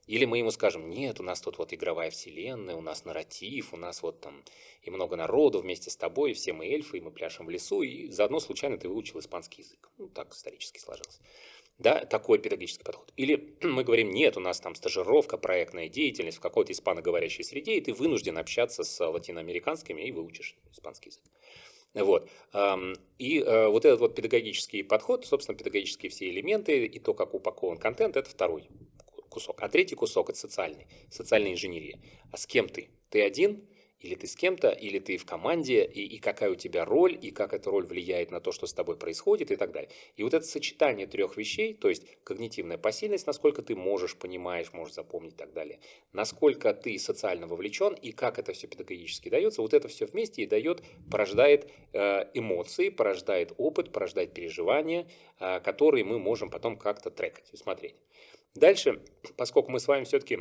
Или 0.05 0.25
мы 0.25 0.39
ему 0.39 0.51
скажем, 0.51 0.89
нет, 0.89 1.21
у 1.21 1.23
нас 1.23 1.39
тут 1.39 1.57
вот 1.57 1.73
игровая 1.73 2.11
вселенная, 2.11 2.75
у 2.75 2.81
нас 2.81 3.05
нарратив, 3.05 3.73
у 3.73 3.77
нас 3.77 4.03
вот 4.03 4.19
там 4.19 4.43
и 4.81 4.89
много 4.89 5.15
народу 5.15 5.59
вместе 5.59 5.89
с 5.89 5.95
тобой, 5.95 6.31
и 6.31 6.33
все 6.33 6.51
мы 6.51 6.67
эльфы, 6.67 6.97
и 6.97 7.01
мы 7.01 7.09
пляшем 7.09 7.45
в 7.45 7.49
лесу, 7.49 7.83
и 7.83 8.09
заодно 8.09 8.41
случайно 8.41 8.77
ты 8.77 8.89
выучил 8.89 9.19
испанский 9.19 9.61
язык. 9.61 9.89
Ну, 9.97 10.09
так 10.09 10.33
исторически 10.33 10.79
сложилось. 10.79 11.21
Да, 11.79 12.05
такой 12.05 12.37
педагогический 12.39 12.83
подход. 12.83 13.11
Или 13.17 13.55
мы 13.63 13.83
говорим, 13.83 14.11
нет, 14.11 14.37
у 14.37 14.39
нас 14.39 14.59
там 14.59 14.75
стажировка, 14.75 15.37
проектная 15.37 15.89
деятельность 15.89 16.37
в 16.37 16.41
какой-то 16.41 16.71
испаноговорящей 16.71 17.43
среде, 17.43 17.77
и 17.77 17.81
ты 17.81 17.93
вынужден 17.93 18.37
общаться 18.37 18.83
с 18.83 19.05
латиноамериканскими 19.05 20.01
и 20.01 20.11
выучишь 20.11 20.55
испанский 20.71 21.09
язык. 21.09 21.23
Вот. 21.93 22.27
И 23.19 23.39
э, 23.39 23.67
вот 23.67 23.85
этот 23.85 23.99
вот 23.99 24.15
педагогический 24.15 24.81
подход, 24.81 25.27
собственно, 25.27 25.55
педагогические 25.55 26.09
все 26.09 26.27
элементы 26.27 26.85
и 26.85 26.99
то, 26.99 27.13
как 27.13 27.35
упакован 27.35 27.77
контент, 27.77 28.17
это 28.17 28.29
второй 28.29 28.67
кусок. 29.29 29.61
А 29.61 29.69
третий 29.69 29.95
кусок– 29.95 30.29
это 30.31 30.39
социальный, 30.39 30.87
социальная 31.11 31.51
инженерия. 31.51 31.99
А 32.31 32.37
с 32.37 32.47
кем 32.47 32.67
ты? 32.67 32.89
Ты 33.09 33.21
один 33.21 33.67
или 34.03 34.15
ты 34.15 34.27
с 34.27 34.35
кем-то, 34.35 34.69
или 34.69 34.99
ты 34.99 35.17
в 35.17 35.25
команде, 35.25 35.85
и, 35.85 36.03
и 36.05 36.19
какая 36.19 36.51
у 36.51 36.55
тебя 36.55 36.83
роль, 36.85 37.17
и 37.19 37.31
как 37.31 37.53
эта 37.53 37.71
роль 37.71 37.85
влияет 37.85 38.31
на 38.31 38.41
то, 38.41 38.51
что 38.51 38.67
с 38.67 38.73
тобой 38.73 38.97
происходит 38.97 39.49
и 39.49 39.55
так 39.55 39.71
далее. 39.71 39.89
И 40.17 40.23
вот 40.23 40.33
это 40.33 40.45
сочетание 40.45 41.07
трех 41.07 41.37
вещей, 41.37 41.73
то 41.73 41.89
есть 41.89 42.03
когнитивная 42.23 42.77
посильность, 42.77 43.25
насколько 43.25 43.61
ты 43.61 43.75
можешь, 43.75 44.17
понимаешь, 44.17 44.73
можешь 44.73 44.93
запомнить 44.93 45.33
и 45.33 45.37
так 45.37 45.53
далее, 45.53 45.79
насколько 46.11 46.73
ты 46.73 46.99
социально 46.99 47.47
вовлечен, 47.47 47.93
и 47.93 48.11
как 48.11 48.39
это 48.39 48.51
все 48.51 48.67
педагогически 48.67 49.29
дается, 49.29 49.61
вот 49.61 49.73
это 49.73 49.87
все 49.87 50.05
вместе 50.05 50.43
и 50.43 50.45
дает, 50.45 50.83
порождает 51.09 51.71
э, 51.93 52.25
эмоции, 52.33 52.89
порождает 52.89 53.53
опыт, 53.57 53.93
порождает 53.93 54.33
переживания, 54.33 55.07
э, 55.39 55.61
которые 55.61 56.03
мы 56.03 56.19
можем 56.19 56.49
потом 56.49 56.77
как-то 56.77 57.09
трекать 57.09 57.49
и 57.53 57.57
смотреть. 57.57 57.95
Дальше, 58.53 59.01
поскольку 59.35 59.71
мы 59.71 59.79
с 59.79 59.87
вами 59.87 60.03
все-таки 60.03 60.39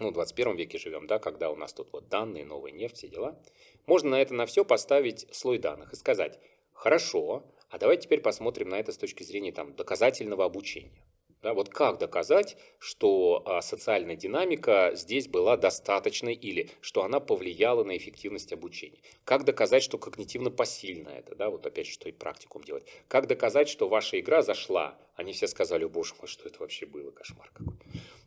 ну, 0.00 0.10
в 0.10 0.12
21 0.12 0.56
веке 0.56 0.78
живем, 0.78 1.06
да, 1.06 1.18
когда 1.18 1.50
у 1.50 1.56
нас 1.56 1.72
тут 1.72 1.92
вот 1.92 2.08
данные, 2.08 2.44
новая 2.44 2.72
нефть, 2.72 2.96
все 2.96 3.08
дела, 3.08 3.40
можно 3.86 4.10
на 4.10 4.20
это 4.20 4.34
на 4.34 4.46
все 4.46 4.64
поставить 4.64 5.26
слой 5.34 5.58
данных 5.58 5.92
и 5.92 5.96
сказать, 5.96 6.38
хорошо, 6.72 7.44
а 7.70 7.78
давайте 7.78 8.02
теперь 8.04 8.20
посмотрим 8.20 8.68
на 8.68 8.76
это 8.76 8.92
с 8.92 8.98
точки 8.98 9.22
зрения 9.22 9.52
там, 9.52 9.74
доказательного 9.74 10.44
обучения. 10.44 11.02
Да, 11.42 11.54
вот 11.54 11.68
как 11.68 11.98
доказать, 11.98 12.56
что 12.78 13.42
а, 13.46 13.62
социальная 13.62 14.16
динамика 14.16 14.90
здесь 14.94 15.28
была 15.28 15.56
достаточной 15.56 16.34
или 16.34 16.70
что 16.80 17.04
она 17.04 17.20
повлияла 17.20 17.84
на 17.84 17.96
эффективность 17.96 18.52
обучения? 18.52 18.98
Как 19.24 19.44
доказать, 19.44 19.82
что 19.82 19.96
когнитивно 19.96 20.50
посильно 20.50 21.10
это? 21.10 21.36
Да, 21.36 21.50
вот 21.50 21.64
опять 21.64 21.86
же, 21.86 21.92
что 21.92 22.08
и 22.08 22.12
практикум 22.12 22.64
делать. 22.64 22.84
Как 23.06 23.28
доказать, 23.28 23.68
что 23.68 23.88
ваша 23.88 24.18
игра 24.18 24.42
зашла? 24.42 24.98
Они 25.14 25.32
все 25.32 25.46
сказали, 25.46 25.84
боже 25.84 26.14
мой, 26.18 26.26
что 26.26 26.48
это 26.48 26.58
вообще 26.58 26.86
было, 26.86 27.12
кошмар 27.12 27.48
какой. 27.52 27.74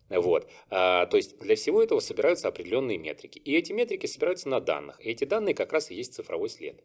Вот. 0.09 0.49
А, 0.69 1.05
то 1.05 1.17
есть 1.17 1.37
для 1.39 1.55
всего 1.55 1.83
этого 1.83 1.99
собираются 1.99 2.47
определенные 2.47 2.97
метрики. 2.97 3.37
И 3.37 3.55
эти 3.55 3.71
метрики 3.71 4.07
собираются 4.07 4.49
на 4.49 4.59
данных. 4.59 4.99
И 5.05 5.09
эти 5.09 5.23
данные 5.23 5.53
как 5.53 5.71
раз 5.71 5.91
и 5.91 5.95
есть 5.95 6.15
цифровой 6.15 6.49
след. 6.49 6.83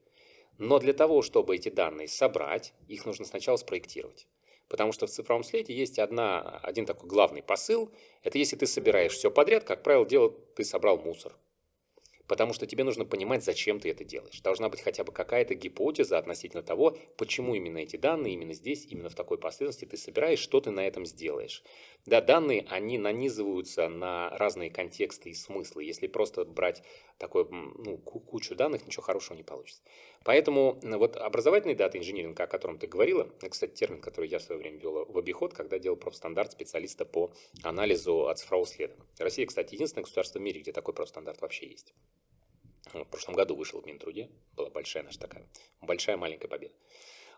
Но 0.58 0.78
для 0.78 0.92
того, 0.92 1.22
чтобы 1.22 1.56
эти 1.56 1.68
данные 1.68 2.08
собрать, 2.08 2.74
их 2.88 3.06
нужно 3.06 3.24
сначала 3.24 3.56
спроектировать. 3.56 4.28
Потому 4.68 4.92
что 4.92 5.06
в 5.06 5.10
цифровом 5.10 5.44
следе 5.44 5.74
есть 5.74 5.98
одна, 5.98 6.58
один 6.62 6.86
такой 6.86 7.08
главный 7.08 7.42
посыл. 7.42 7.90
Это 8.22 8.38
если 8.38 8.56
ты 8.56 8.66
собираешь 8.66 9.12
все 9.12 9.30
подряд, 9.30 9.64
как 9.64 9.82
правило, 9.82 10.06
дело, 10.06 10.30
ты 10.30 10.64
собрал 10.64 10.98
мусор. 10.98 11.32
Потому 12.26 12.52
что 12.52 12.66
тебе 12.66 12.84
нужно 12.84 13.04
понимать, 13.04 13.44
зачем 13.44 13.80
ты 13.80 13.90
это 13.90 14.04
делаешь. 14.04 14.40
Должна 14.40 14.68
быть 14.68 14.80
хотя 14.80 15.04
бы 15.04 15.12
какая-то 15.12 15.54
гипотеза 15.54 16.18
относительно 16.18 16.62
того, 16.62 16.96
почему 17.16 17.54
именно 17.54 17.78
эти 17.78 17.96
данные, 17.96 18.34
именно 18.34 18.54
здесь, 18.54 18.86
именно 18.86 19.10
в 19.10 19.14
такой 19.14 19.38
последовательности 19.38 19.84
ты 19.84 19.96
собираешь, 19.96 20.38
что 20.38 20.60
ты 20.60 20.70
на 20.70 20.86
этом 20.86 21.04
сделаешь. 21.06 21.62
Да, 22.06 22.20
данные, 22.20 22.66
они 22.68 22.98
нанизываются 22.98 23.88
на 23.88 24.30
разные 24.30 24.70
контексты 24.70 25.30
и 25.30 25.34
смыслы. 25.34 25.84
Если 25.84 26.06
просто 26.06 26.44
брать 26.44 26.82
такой, 27.18 27.46
ну, 27.50 27.98
кучу 27.98 28.54
данных, 28.54 28.86
ничего 28.86 29.02
хорошего 29.02 29.36
не 29.36 29.42
получится. 29.42 29.82
Поэтому 30.24 30.78
вот 30.82 31.16
образовательный 31.16 31.74
дата 31.74 31.98
инжиниринг, 31.98 32.40
о 32.40 32.46
котором 32.46 32.78
ты 32.78 32.86
говорила, 32.86 33.28
кстати, 33.50 33.72
термин, 33.74 34.00
который 34.00 34.28
я 34.28 34.38
в 34.38 34.42
свое 34.42 34.58
время 34.58 34.78
вел 34.78 35.04
в 35.04 35.18
обиход, 35.18 35.52
когда 35.52 35.78
делал 35.78 35.96
профстандарт 35.96 36.52
специалиста 36.52 37.04
по 37.04 37.30
анализу 37.62 38.26
от 38.28 38.38
цифрового 38.38 38.66
следа. 38.66 38.94
Россия, 39.18 39.46
кстати, 39.46 39.74
единственное 39.74 40.04
государство 40.04 40.38
в 40.38 40.42
мире, 40.42 40.62
где 40.62 40.72
такой 40.72 40.94
профстандарт 40.94 41.42
вообще 41.42 41.68
есть. 41.68 41.94
В 42.92 43.04
прошлом 43.04 43.34
году 43.34 43.54
вышел 43.54 43.80
в 43.80 43.86
Минтруде, 43.86 44.30
была 44.54 44.70
большая 44.70 45.02
наша 45.02 45.18
такая, 45.18 45.46
большая 45.82 46.16
маленькая 46.16 46.48
победа. 46.48 46.74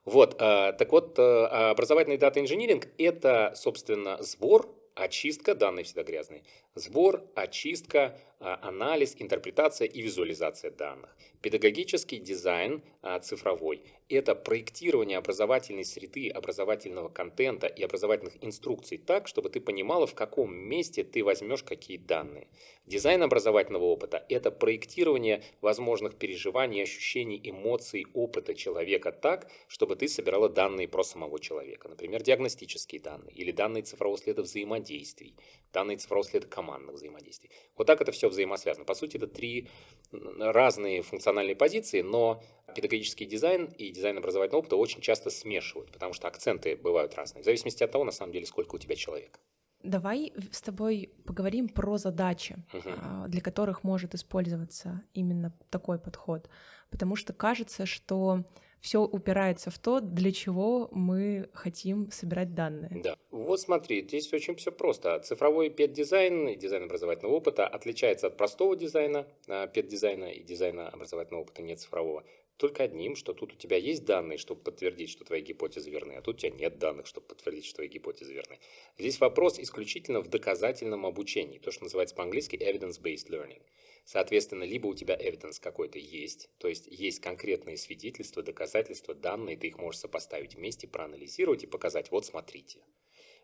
Вот, 0.05 0.35
э, 0.41 0.73
так 0.73 0.93
вот, 0.93 1.19
э, 1.19 1.23
образовательный 1.23 2.19
дата 2.19 2.41
инжиниринг– 2.41 2.87
это, 2.99 3.53
собственно, 3.57 4.23
сбор, 4.23 4.73
очистка, 4.95 5.55
данные 5.55 5.85
всегда 5.85 6.05
грязные, 6.05 6.45
сбор, 6.77 7.25
очистка, 7.35 8.17
а, 8.39 8.59
анализ, 8.61 9.17
интерпретация 9.19 9.89
и 9.89 10.03
визуализация 10.03 10.71
данных. 10.71 11.17
Педагогический 11.41 12.19
дизайн 12.19 12.83
а, 13.01 13.19
цифровой– 13.19 13.83
это 14.11 14.35
проектирование 14.35 15.17
образовательной 15.17 15.87
среды, 15.87 16.29
образовательного 16.29 17.09
контента 17.09 17.67
и 17.67 17.83
образовательных 17.83 18.35
инструкций 18.45 18.99
так, 18.99 19.27
чтобы 19.27 19.49
ты 19.49 19.59
понимала, 19.59 20.07
в 20.07 20.15
каком 20.15 20.55
месте 20.55 21.03
ты 21.03 21.25
возьмешь 21.25 21.63
какие 21.63 21.97
данные. 21.97 22.47
Дизайн 22.85 23.23
образовательного 23.23 23.85
опыта– 23.85 24.27
это 24.29 24.51
проектирование 24.51 25.43
возможных 25.63 26.17
переживаний, 26.17 26.83
ощущений, 26.83 27.41
эмоций, 27.43 28.07
опыта 28.13 28.55
человека 28.55 29.13
так, 29.13 29.51
чтобы 29.67 29.97
ты 29.97 30.09
собирала 30.09 30.51
данные 30.51 30.89
про 30.89 31.05
самого 31.05 31.41
человека. 31.41 31.89
Например, 31.89 32.23
диагностические 32.23 33.01
данные 33.01 33.33
или 33.35 33.51
данные 33.51 33.83
цифрового 33.83 34.19
следа 34.19 34.43
взаимодействий, 34.43 35.35
данные 35.77 35.99
цифрового 35.99 36.27
следа 36.27 36.47
командных 36.47 36.95
взаимодействий. 36.95 37.51
Вот 37.77 37.87
так 37.87 38.01
это 38.01 38.11
все 38.11 38.31
взаимосвязано. 38.31 38.87
По 38.87 38.95
сути, 38.95 39.19
это 39.19 39.27
три 39.27 39.69
разные 40.11 41.03
функциональные 41.03 41.55
позиции, 41.55 42.01
но 42.01 42.43
педагогический 42.75 43.27
дизайн 43.27 43.67
и 43.67 43.91
дизайн 43.91 44.17
образовательного 44.17 44.61
опыта 44.61 44.77
очень 44.77 45.03
часто 45.03 45.29
смешивают, 45.29 45.93
потому 45.93 46.15
что 46.15 46.29
акценты 46.29 46.77
бывают 46.77 47.15
разные, 47.15 47.43
в 47.43 47.45
зависимости 47.45 47.85
от 47.85 47.93
того, 47.93 48.05
на 48.05 48.13
самом 48.13 48.33
деле, 48.33 48.47
сколько 48.47 48.77
у 48.77 48.79
тебя 48.79 48.97
человек. 48.97 49.39
Давай 49.83 50.33
с 50.51 50.63
тобой 50.63 51.11
поговорим 51.27 51.69
про 51.69 51.99
задачи, 51.99 52.57
uh-huh. 52.73 53.29
для 53.29 53.41
которых 53.43 53.85
может 53.85 54.15
использоваться 54.15 55.03
именно 55.13 55.53
такой 55.69 55.99
подход. 55.99 56.49
Потому 56.91 57.17
что 57.17 57.35
кажется, 57.35 57.85
что 57.85 58.45
все 58.87 59.01
упирается 59.01 59.73
в 59.73 59.79
то, 59.81 59.99
для 59.99 60.31
чего 60.31 60.89
мы 60.93 61.51
хотим 61.53 62.09
собирать 62.13 62.55
данные. 62.55 63.03
Да. 63.03 63.17
Вот 63.33 63.61
смотри, 63.61 64.03
здесь 64.03 64.33
очень 64.33 64.55
все 64.55 64.71
просто. 64.71 65.19
Цифровой 65.19 65.71
педдизайн, 65.71 66.57
дизайн 66.57 66.85
образовательного 66.85 67.35
опыта 67.35 67.67
отличается 67.67 68.29
от 68.29 68.37
простого 68.37 68.77
дизайна, 68.77 69.27
а, 69.49 69.67
педдизайна 69.67 70.27
и 70.27 70.41
дизайна 70.45 70.89
образовательного 70.89 71.43
опыта 71.43 71.63
не 71.63 71.75
цифрового 71.75 72.23
только 72.57 72.85
одним, 72.85 73.17
что 73.17 73.35
тут 73.35 73.53
у 73.53 73.57
тебя 73.57 73.77
есть 73.77 74.05
данные, 74.05 74.39
чтобы 74.39 74.63
подтвердить, 74.63 75.11
что 75.11 75.25
твои 75.25 75.43
гипотезы 75.43 75.91
верны, 75.91 76.13
а 76.13 76.23
тут 76.23 76.37
у 76.37 76.39
тебя 76.39 76.51
нет 76.53 76.79
данных, 76.79 77.07
чтобы 77.07 77.27
подтвердить, 77.27 77.67
что 77.67 77.77
твои 77.77 77.89
гипотезы 77.89 78.33
верны. 78.33 78.59
Здесь 78.99 79.21
вопрос 79.21 79.59
исключительно 79.59 80.21
в 80.21 80.29
доказательном 80.29 81.05
обучении, 81.05 81.59
то, 81.59 81.71
что 81.71 81.85
называется 81.85 82.15
по-английски 82.15 82.57
evidence-based 82.57 83.29
learning. 83.29 83.61
Соответственно, 84.07 84.65
либо 84.65 84.87
у 84.87 84.95
тебя 84.95 85.17
evidence 85.17 85.61
какой-то 85.61 85.99
есть, 85.99 86.49
то 86.59 86.69
есть 86.69 86.87
есть 86.87 87.21
конкретные 87.21 87.77
свидетельства, 87.77 88.43
доказательства, 88.43 89.15
данные, 89.15 89.57
ты 89.57 89.67
их 89.67 89.79
можешь 89.79 90.01
сопоставить 90.01 90.55
вместе, 90.55 90.87
проанализировать 90.87 91.65
и 91.65 91.67
показать, 91.67 92.11
вот 92.11 92.25
смотрите. 92.25 92.79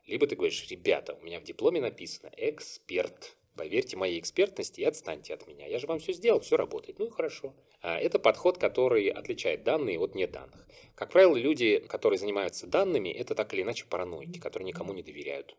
Либо 0.06 0.26
ты 0.26 0.36
говоришь, 0.36 0.66
ребята, 0.70 1.18
у 1.20 1.24
меня 1.24 1.40
в 1.40 1.44
дипломе 1.44 1.80
написано 1.80 2.32
эксперт, 2.36 3.36
Поверьте 3.56 3.98
моей 3.98 4.18
экспертности 4.18 4.80
и 4.80 4.84
отстаньте 4.84 5.34
от 5.34 5.46
меня. 5.46 5.66
Я 5.66 5.78
же 5.78 5.86
вам 5.86 5.98
все 5.98 6.14
сделал, 6.14 6.40
все 6.40 6.56
работает. 6.56 6.98
Ну 6.98 7.06
и 7.06 7.10
хорошо. 7.10 7.54
А, 7.82 7.98
это 7.98 8.18
подход, 8.18 8.56
который 8.56 9.08
отличает 9.08 9.62
данные 9.62 9.98
от 9.98 10.14
неданных. 10.14 10.66
Как 10.94 11.10
правило, 11.10 11.36
люди, 11.36 11.78
которые 11.80 12.18
занимаются 12.18 12.66
данными, 12.66 13.10
это 13.10 13.34
так 13.34 13.52
или 13.52 13.60
иначе 13.60 13.84
параноики, 13.84 14.38
которые 14.38 14.66
никому 14.66 14.94
не 14.94 15.02
доверяют. 15.02 15.54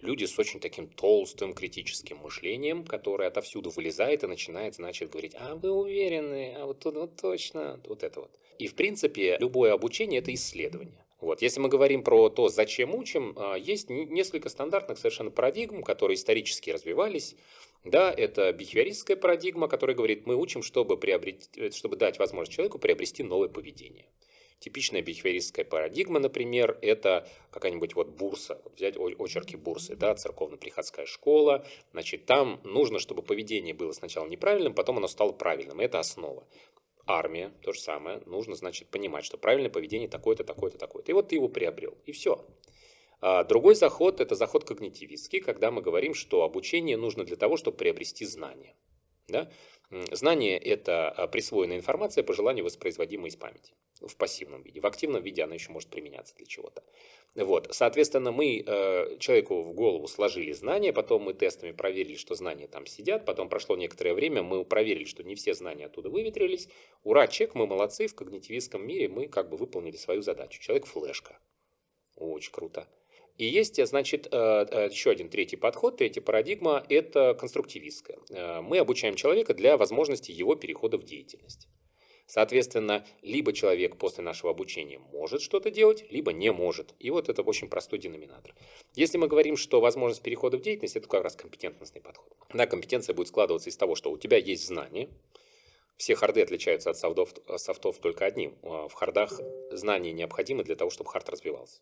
Люди 0.00 0.24
с 0.24 0.38
очень 0.38 0.60
таким 0.60 0.88
толстым 0.88 1.54
критическим 1.54 2.18
мышлением, 2.18 2.84
которое 2.84 3.28
отовсюду 3.28 3.70
вылезает 3.70 4.22
и 4.22 4.26
начинает, 4.26 4.74
значит, 4.74 5.10
говорить, 5.10 5.34
а 5.38 5.54
вы 5.54 5.70
уверены, 5.70 6.54
а 6.56 6.66
вот 6.66 6.80
тут 6.80 6.96
вот 6.96 7.16
точно, 7.16 7.80
вот 7.86 8.02
это 8.02 8.20
вот. 8.20 8.30
И, 8.58 8.66
в 8.66 8.74
принципе, 8.74 9.36
любое 9.40 9.72
обучение– 9.72 10.18
это 10.20 10.32
исследование. 10.34 11.04
Вот. 11.20 11.40
Если 11.40 11.58
мы 11.58 11.70
говорим 11.70 12.02
про 12.02 12.28
то, 12.28 12.48
зачем 12.48 12.94
учим, 12.94 13.34
а, 13.36 13.54
есть 13.54 13.88
несколько 13.88 14.50
стандартных 14.50 14.98
совершенно 14.98 15.30
парадигм, 15.30 15.82
которые 15.82 16.16
исторически 16.16 16.70
развивались. 16.70 17.34
Да, 17.82 18.12
это 18.12 18.52
бихевиористская 18.52 19.16
парадигма, 19.16 19.68
которая 19.68 19.96
говорит, 19.96 20.26
мы 20.26 20.36
учим, 20.36 20.62
чтобы, 20.62 20.98
приобрести, 20.98 21.70
чтобы 21.70 21.96
дать 21.96 22.18
возможность 22.18 22.52
человеку 22.52 22.78
приобрести 22.78 23.22
новое 23.22 23.48
поведение. 23.48 24.06
Типичная 24.58 25.02
бихевиористская 25.02 25.64
парадигма, 25.64 26.20
например, 26.20 26.78
это 26.80 27.28
какая-нибудь 27.50 27.94
вот 27.94 28.08
бурса, 28.08 28.60
вот 28.64 28.76
взять 28.76 28.96
очерки 28.96 29.56
бурсы, 29.56 29.94
да, 29.94 30.14
церковно-приходская 30.14 31.06
школа, 31.06 31.66
значит, 31.92 32.24
там 32.24 32.60
нужно, 32.64 32.98
чтобы 32.98 33.22
поведение 33.22 33.74
было 33.74 33.92
сначала 33.92 34.26
неправильным, 34.26 34.74
потом 34.74 34.98
оно 34.98 35.06
стало 35.06 35.32
правильным, 35.32 35.80
это 35.80 35.98
основа. 35.98 36.46
Армия, 37.06 37.52
то 37.60 37.72
же 37.72 37.80
самое, 37.80 38.22
нужно, 38.24 38.54
значит, 38.54 38.88
понимать, 38.88 39.26
что 39.26 39.36
правильное 39.36 39.68
поведение 39.70 40.08
такое-то, 40.08 40.44
такое-то, 40.44 40.78
такое-то. 40.78 41.12
И 41.12 41.14
вот 41.14 41.28
ты 41.28 41.34
его 41.34 41.48
приобрел, 41.48 41.98
и 42.06 42.12
все. 42.12 42.42
А 43.20 43.44
другой 43.44 43.74
заход– 43.74 44.20
это 44.22 44.34
заход 44.34 44.64
когнитивистский, 44.64 45.40
когда 45.40 45.70
мы 45.70 45.82
говорим, 45.82 46.14
что 46.14 46.42
обучение 46.42 46.96
нужно 46.96 47.24
для 47.24 47.36
того, 47.36 47.56
чтобы 47.56 47.76
приобрести 47.76 48.24
знания. 48.24 48.74
Да? 49.28 49.50
Знание– 50.12 50.58
это 50.58 51.08
а, 51.08 51.26
присвоенная 51.28 51.76
информация 51.76 52.24
по 52.24 52.32
желанию 52.32 52.64
воспроизводимая 52.64 53.30
из 53.30 53.36
памяти 53.36 53.74
в 54.00 54.16
пассивном 54.16 54.62
виде. 54.62 54.80
В 54.80 54.86
активном 54.86 55.22
виде 55.22 55.42
она 55.42 55.54
еще 55.54 55.70
может 55.70 55.88
применяться 55.88 56.34
для 56.34 56.46
чего-то. 56.46 56.82
Вот. 57.34 57.68
Соответственно, 57.70 58.32
мы 58.32 58.62
э, 58.64 59.18
человеку 59.18 59.62
в 59.62 59.72
голову 59.72 60.06
сложили 60.08 60.52
знания, 60.52 60.92
потом 60.92 61.22
мы 61.22 61.34
тестами 61.34 61.72
проверили, 61.72 62.16
что 62.16 62.34
знания 62.34 62.66
там 62.66 62.86
сидят, 62.86 63.24
потом 63.24 63.48
прошло 63.48 63.76
некоторое 63.76 64.14
время, 64.14 64.42
мы 64.42 64.64
проверили, 64.64 65.04
что 65.04 65.22
не 65.22 65.34
все 65.34 65.54
знания 65.54 65.86
оттуда 65.86 66.10
выветрились. 66.10 66.68
Ура, 67.02 67.26
чек, 67.26 67.54
мы 67.54 67.66
молодцы, 67.66 68.06
в 68.06 68.14
когнитивистском 68.14 68.86
мире 68.86 69.08
мы 69.08 69.28
как 69.28 69.48
бы 69.48 69.56
выполнили 69.56 69.96
свою 69.96 70.22
задачу. 70.22 70.60
Человек 70.60 70.86
флешка. 70.86 71.38
Очень 72.16 72.52
круто. 72.52 72.88
И 73.36 73.46
есть, 73.46 73.84
значит, 73.84 74.28
э, 74.30 74.36
э, 74.70 74.88
еще 74.90 75.10
один 75.10 75.28
третий 75.28 75.56
подход, 75.56 75.96
третья 75.96 76.20
парадигма– 76.20 76.84
это 76.88 77.34
конструктивистская. 77.34 78.18
Э, 78.30 78.60
мы 78.60 78.78
обучаем 78.78 79.16
человека 79.16 79.54
для 79.54 79.76
возможности 79.76 80.30
его 80.30 80.54
перехода 80.54 80.98
в 80.98 81.04
деятельность. 81.04 81.68
Соответственно, 82.26 83.04
либо 83.22 83.52
человек 83.52 83.98
после 83.98 84.22
нашего 84.22 84.50
обучения 84.52 84.98
может 84.98 85.42
что-то 85.42 85.70
делать, 85.70 86.04
либо 86.10 86.32
не 86.32 86.52
может. 86.52 86.94
И 86.98 87.10
вот 87.10 87.28
это 87.28 87.42
очень 87.42 87.68
простой 87.68 87.98
деноминатор. 87.98 88.54
Если 88.94 89.18
мы 89.18 89.26
говорим, 89.26 89.56
что 89.56 89.80
возможность 89.80 90.22
перехода 90.22 90.56
в 90.56 90.62
деятельность– 90.62 90.96
это 90.96 91.08
как 91.08 91.24
раз 91.24 91.34
компетентностный 91.34 92.00
подход. 92.00 92.32
Да, 92.52 92.66
компетенция 92.66 93.14
будет 93.14 93.28
складываться 93.28 93.68
из 93.68 93.76
того, 93.76 93.96
что 93.96 94.10
у 94.10 94.16
тебя 94.16 94.38
есть 94.38 94.64
знания, 94.64 95.10
все 95.96 96.14
харды 96.14 96.40
отличаются 96.40 96.90
от 96.90 96.96
софтов, 96.96 97.34
софтов 97.56 97.98
только 97.98 98.24
одним. 98.24 98.56
В 98.62 98.92
хардах 98.92 99.40
знания 99.70 100.12
необходимы 100.12 100.64
для 100.64 100.76
того, 100.76 100.90
чтобы 100.90 101.10
хард 101.10 101.28
развивался. 101.28 101.80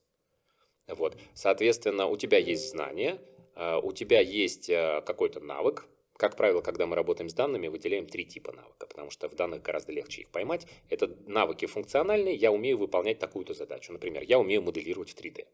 Вот. 0.88 1.16
Соответственно, 1.34 2.06
у 2.06 2.16
тебя 2.16 2.38
есть 2.38 2.70
знания, 2.70 3.18
а, 3.54 3.78
у 3.78 3.92
тебя 3.92 4.20
есть 4.20 4.70
а, 4.70 5.00
какой-то 5.02 5.40
навык. 5.40 5.86
Как 6.16 6.36
правило, 6.36 6.60
когда 6.60 6.86
мы 6.86 6.94
работаем 6.94 7.28
с 7.28 7.34
данными, 7.34 7.68
выделяем 7.68 8.06
три 8.06 8.24
типа 8.24 8.52
навыка, 8.52 8.86
потому 8.86 9.10
что 9.10 9.28
в 9.28 9.34
данных 9.34 9.62
гораздо 9.62 9.92
легче 9.92 10.22
их 10.22 10.30
поймать. 10.30 10.66
Это 10.88 11.16
навыки 11.26 11.66
функциональные, 11.66 12.34
я 12.34 12.52
умею 12.52 12.78
выполнять 12.78 13.18
такую-то 13.18 13.54
задачу. 13.54 13.92
Например, 13.92 14.22
я 14.22 14.38
умею 14.38 14.62
моделировать 14.62 15.10
в 15.10 15.16
3D. 15.16 15.46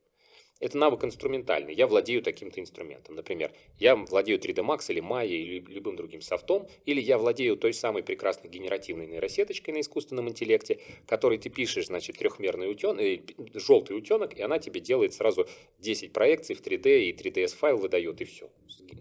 Это 0.61 0.77
навык 0.77 1.05
инструментальный. 1.05 1.73
Я 1.73 1.87
владею 1.87 2.21
таким-то 2.21 2.61
инструментом. 2.61 3.15
Например, 3.15 3.53
я 3.79 3.95
владею 3.95 4.41
3D 4.41 4.65
Max 4.65 4.87
или 4.89 5.01
Maya 5.01 5.29
или 5.29 5.61
любым 5.61 5.95
другим 5.95 6.21
софтом, 6.21 6.67
или 6.85 7.01
я 7.01 7.17
владею 7.17 7.57
той 7.57 7.73
самой 7.73 8.03
прекрасной 8.03 8.51
генеративной 8.51 9.07
нейросеточкой 9.07 9.75
на 9.75 9.81
искусственном 9.81 10.29
интеллекте, 10.29 10.81
которой 11.07 11.39
ты 11.39 11.49
пишешь, 11.49 11.87
значит, 11.87 12.19
трехмерный 12.19 12.71
утенок, 12.71 13.01
э, 13.01 13.21
желтый 13.55 13.97
утенок, 13.97 14.35
и 14.37 14.43
она 14.43 14.59
тебе 14.59 14.81
делает 14.81 15.15
сразу 15.15 15.47
10 15.79 16.13
проекций 16.13 16.57
в 16.57 16.61
3D, 16.61 17.05
и 17.05 17.13
3DS 17.13 17.55
файл 17.55 17.77
выдает, 17.77 18.21
и 18.21 18.25
все. 18.25 18.51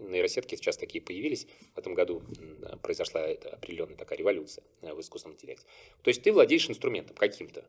Нейросетки 0.00 0.54
сейчас 0.54 0.76
такие 0.76 1.02
появились. 1.02 1.48
В 1.74 1.78
этом 1.78 1.94
году 1.94 2.22
произошла 2.82 3.22
эта 3.22 3.50
определенная 3.50 3.96
такая 3.96 4.18
революция 4.18 4.62
э, 4.82 4.94
в 4.94 5.00
искусственном 5.00 5.34
интеллекте. 5.34 5.66
То 6.02 6.08
есть 6.08 6.22
ты 6.22 6.30
владеешь 6.30 6.70
инструментом 6.70 7.16
каким-то. 7.16 7.64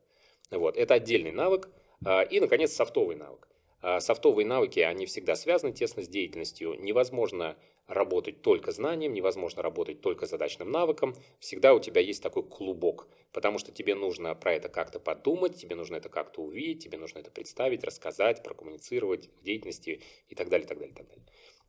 Вот. 0.51 0.77
Это 0.77 0.93
отдельный 0.93 1.31
навык. 1.31 1.69
А, 2.05 2.22
и, 2.22 2.39
наконец, 2.39 2.72
софтовый 2.74 3.15
навык. 3.15 3.48
А, 3.81 3.99
софтовые 3.99 4.45
навыки, 4.45 4.79
они 4.79 5.05
всегда 5.05 5.35
связаны 5.35 5.71
тесно 5.71 6.03
с 6.03 6.07
деятельностью. 6.07 6.75
Невозможно 6.79 7.57
работать 7.87 8.41
только 8.41 8.71
знанием, 8.71 9.13
невозможно 9.13 9.61
работать 9.61 10.01
только 10.01 10.25
задачным 10.25 10.69
навыком. 10.71 11.15
Всегда 11.39 11.73
у 11.73 11.79
тебя 11.79 12.01
есть 12.01 12.21
такой 12.21 12.43
клубок, 12.43 13.07
потому 13.31 13.57
что 13.57 13.71
тебе 13.71 13.95
нужно 13.95 14.35
про 14.35 14.53
это 14.53 14.69
как-то 14.69 14.99
подумать, 14.99 15.55
тебе 15.55 15.75
нужно 15.75 15.95
это 15.95 16.09
как-то 16.09 16.41
увидеть, 16.41 16.83
тебе 16.83 16.97
нужно 16.97 17.19
это 17.19 17.31
представить, 17.31 17.83
рассказать, 17.83 18.43
прокоммуницировать 18.43 19.29
в 19.39 19.43
деятельности 19.43 20.01
и 20.27 20.35
так 20.35 20.49
далее, 20.49 20.67
так 20.67 20.77
далее, 20.77 20.95
так 20.95 21.07
далее. 21.07 21.25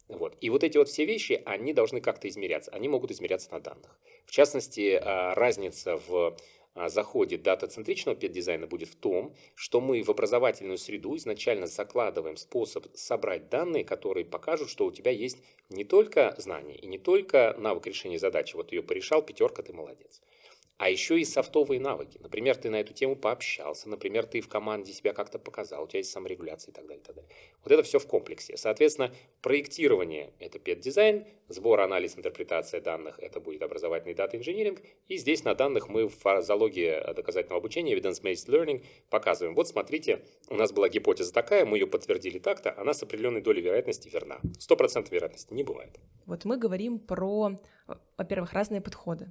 Вот. 0.08 0.36
И 0.40 0.50
вот 0.50 0.64
эти 0.64 0.76
вот 0.76 0.88
все 0.88 1.04
вещи, 1.04 1.40
они 1.46 1.72
должны 1.72 2.00
как-то 2.00 2.28
измеряться. 2.28 2.72
Они 2.72 2.88
могут 2.88 3.12
измеряться 3.12 3.52
на 3.52 3.60
данных. 3.60 3.96
В 4.26 4.32
частности, 4.32 5.00
а, 5.00 5.34
разница 5.34 5.96
в 6.08 6.36
заходе 6.74 7.36
дата-центричного 7.36 8.16
педдизайна 8.16 8.66
будет 8.66 8.88
в 8.88 8.96
том, 8.96 9.34
что 9.54 9.80
мы 9.80 10.02
в 10.02 10.10
образовательную 10.10 10.78
среду 10.78 11.16
изначально 11.16 11.66
закладываем 11.66 12.36
способ 12.36 12.86
собрать 12.94 13.48
данные, 13.48 13.84
которые 13.84 14.24
покажут, 14.24 14.70
что 14.70 14.86
у 14.86 14.92
тебя 14.92 15.10
есть 15.10 15.38
не 15.68 15.84
только 15.84 16.34
знания 16.38 16.76
и 16.76 16.86
не 16.86 16.98
только 16.98 17.54
навык 17.58 17.86
решения 17.86 18.18
задачи, 18.18 18.56
вот 18.56 18.72
ее 18.72 18.82
порешал, 18.82 19.22
пятерка, 19.22 19.62
ты 19.62 19.72
молодец, 19.72 20.20
а 20.80 20.88
еще 20.88 21.20
и 21.20 21.26
софтовые 21.26 21.78
навыки. 21.78 22.18
Например, 22.22 22.56
ты 22.56 22.70
на 22.70 22.80
эту 22.80 22.94
тему 22.94 23.14
пообщался, 23.14 23.86
например, 23.90 24.24
ты 24.24 24.40
в 24.40 24.48
команде 24.48 24.94
себя 24.94 25.12
как-то 25.12 25.38
показал, 25.38 25.84
у 25.84 25.86
тебя 25.86 25.98
есть 25.98 26.10
саморегуляция 26.10 26.72
и 26.72 26.74
так 26.74 26.86
далее. 26.86 27.02
И 27.02 27.06
так 27.06 27.16
далее. 27.16 27.30
Вот 27.62 27.70
это 27.70 27.82
все 27.82 27.98
в 27.98 28.06
комплексе. 28.06 28.56
Соответственно, 28.56 29.12
проектирование– 29.42 30.32
это 30.38 30.58
педдизайн, 30.58 31.26
сбор, 31.48 31.80
анализ, 31.80 32.16
интерпретация 32.16 32.80
данных– 32.80 33.18
это 33.20 33.40
будет 33.40 33.60
образовательный 33.60 34.14
дата-инжиниринг, 34.14 34.80
и 35.06 35.18
здесь 35.18 35.44
на 35.44 35.54
данных 35.54 35.90
мы 35.90 36.08
в 36.08 36.40
залоге 36.40 37.12
доказательного 37.14 37.58
обучения, 37.58 37.94
evidence-based 37.94 38.48
learning, 38.48 38.82
показываем, 39.10 39.54
вот 39.54 39.68
смотрите, 39.68 40.24
у 40.48 40.54
нас 40.54 40.72
была 40.72 40.88
гипотеза 40.88 41.34
такая, 41.34 41.66
мы 41.66 41.76
ее 41.76 41.88
подтвердили 41.88 42.38
так-то, 42.38 42.74
она 42.80 42.94
с 42.94 43.02
определенной 43.02 43.42
долей 43.42 43.60
вероятности 43.60 44.08
верна. 44.08 44.40
100% 44.58 45.10
вероятности 45.10 45.52
не 45.52 45.62
бывает. 45.62 46.00
Вот 46.24 46.46
мы 46.46 46.56
говорим 46.56 46.98
про, 46.98 47.50
во-первых, 48.16 48.54
разные 48.54 48.80
подходы 48.80 49.30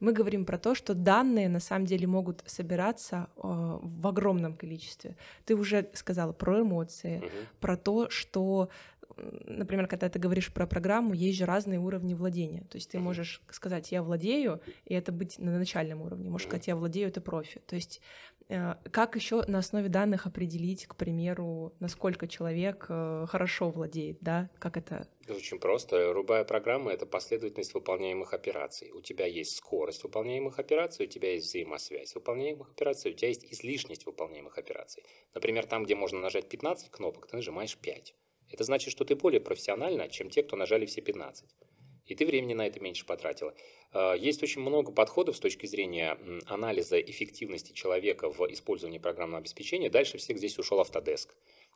мы 0.00 0.12
говорим 0.12 0.44
про 0.44 0.58
то, 0.58 0.74
что 0.74 0.94
данные 0.94 1.48
на 1.48 1.60
самом 1.60 1.86
деле 1.86 2.06
могут 2.06 2.42
собираться 2.46 3.28
э, 3.36 3.40
в 3.42 4.06
огромном 4.06 4.54
количестве. 4.54 5.16
Ты 5.44 5.54
уже 5.54 5.88
сказала 5.92 6.32
про 6.32 6.62
эмоции, 6.62 7.18
угу. 7.18 7.28
про 7.60 7.76
то, 7.76 8.10
что 8.10 8.70
например, 9.46 9.86
когда 9.86 10.08
ты 10.08 10.18
говоришь 10.18 10.52
про 10.52 10.66
программу, 10.66 11.14
есть 11.14 11.38
же 11.38 11.44
разные 11.44 11.78
уровни 11.78 12.14
владения. 12.14 12.64
То 12.70 12.76
есть 12.76 12.90
ты 12.90 12.98
можешь 12.98 13.42
сказать, 13.50 13.92
я 13.92 14.02
владею, 14.02 14.60
и 14.86 14.94
это 14.94 15.12
быть 15.12 15.38
на 15.38 15.58
начальном 15.58 16.02
уровне. 16.02 16.30
Можешь 16.30 16.46
сказать, 16.46 16.68
я 16.68 16.76
владею, 16.76 17.08
это 17.08 17.20
профи. 17.20 17.60
То 17.66 17.76
есть 17.76 18.00
как 18.90 19.16
еще 19.16 19.42
на 19.46 19.58
основе 19.58 19.88
данных 19.88 20.26
определить, 20.26 20.86
к 20.86 20.96
примеру, 20.96 21.72
насколько 21.78 22.26
человек 22.26 22.86
э, 22.88 23.26
хорошо 23.28 23.70
владеет, 23.70 24.18
да? 24.20 24.50
Как 24.58 24.76
это? 24.76 25.06
Очень 25.28 25.58
просто. 25.58 26.12
Любая 26.12 26.44
программа– 26.44 26.92
это 26.92 27.06
последовательность 27.06 27.74
выполняемых 27.74 28.34
операций. 28.34 28.90
У 28.92 29.00
тебя 29.00 29.26
есть 29.26 29.56
скорость 29.56 30.02
выполняемых 30.02 30.58
операций, 30.58 31.06
у 31.06 31.08
тебя 31.08 31.32
есть 31.32 31.46
взаимосвязь 31.46 32.14
выполняемых 32.14 32.70
операций, 32.70 33.12
у 33.12 33.14
тебя 33.14 33.28
есть 33.28 33.44
излишность 33.52 34.06
выполняемых 34.06 34.58
операций. 34.58 35.04
Например, 35.34 35.66
там, 35.66 35.84
где 35.84 35.94
можно 35.94 36.18
нажать 36.18 36.48
15 36.48 36.90
кнопок, 36.90 37.28
ты 37.28 37.36
нажимаешь 37.36 37.76
5. 37.76 38.14
Это 38.50 38.64
значит, 38.64 38.90
что 38.90 39.04
ты 39.04 39.14
более 39.14 39.40
профессиональна, 39.40 40.08
чем 40.08 40.28
те, 40.28 40.42
кто 40.42 40.56
нажали 40.56 40.86
все 40.86 41.00
15 41.00 41.48
и 42.10 42.14
ты 42.14 42.26
времени 42.26 42.54
на 42.54 42.66
это 42.66 42.80
меньше 42.80 43.06
потратила. 43.06 43.54
А, 43.92 44.14
есть 44.14 44.42
очень 44.42 44.60
много 44.60 44.92
подходов 44.92 45.36
с 45.36 45.40
точки 45.40 45.66
зрения 45.66 46.18
анализа 46.46 47.00
эффективности 47.00 47.72
человека 47.72 48.30
в 48.30 48.40
использовании 48.52 48.98
программного 48.98 49.40
обеспечения. 49.40 49.90
Дальше 49.90 50.18
всех 50.18 50.38
здесь 50.38 50.58
ушел 50.58 50.80
Autodesk. 50.80 51.28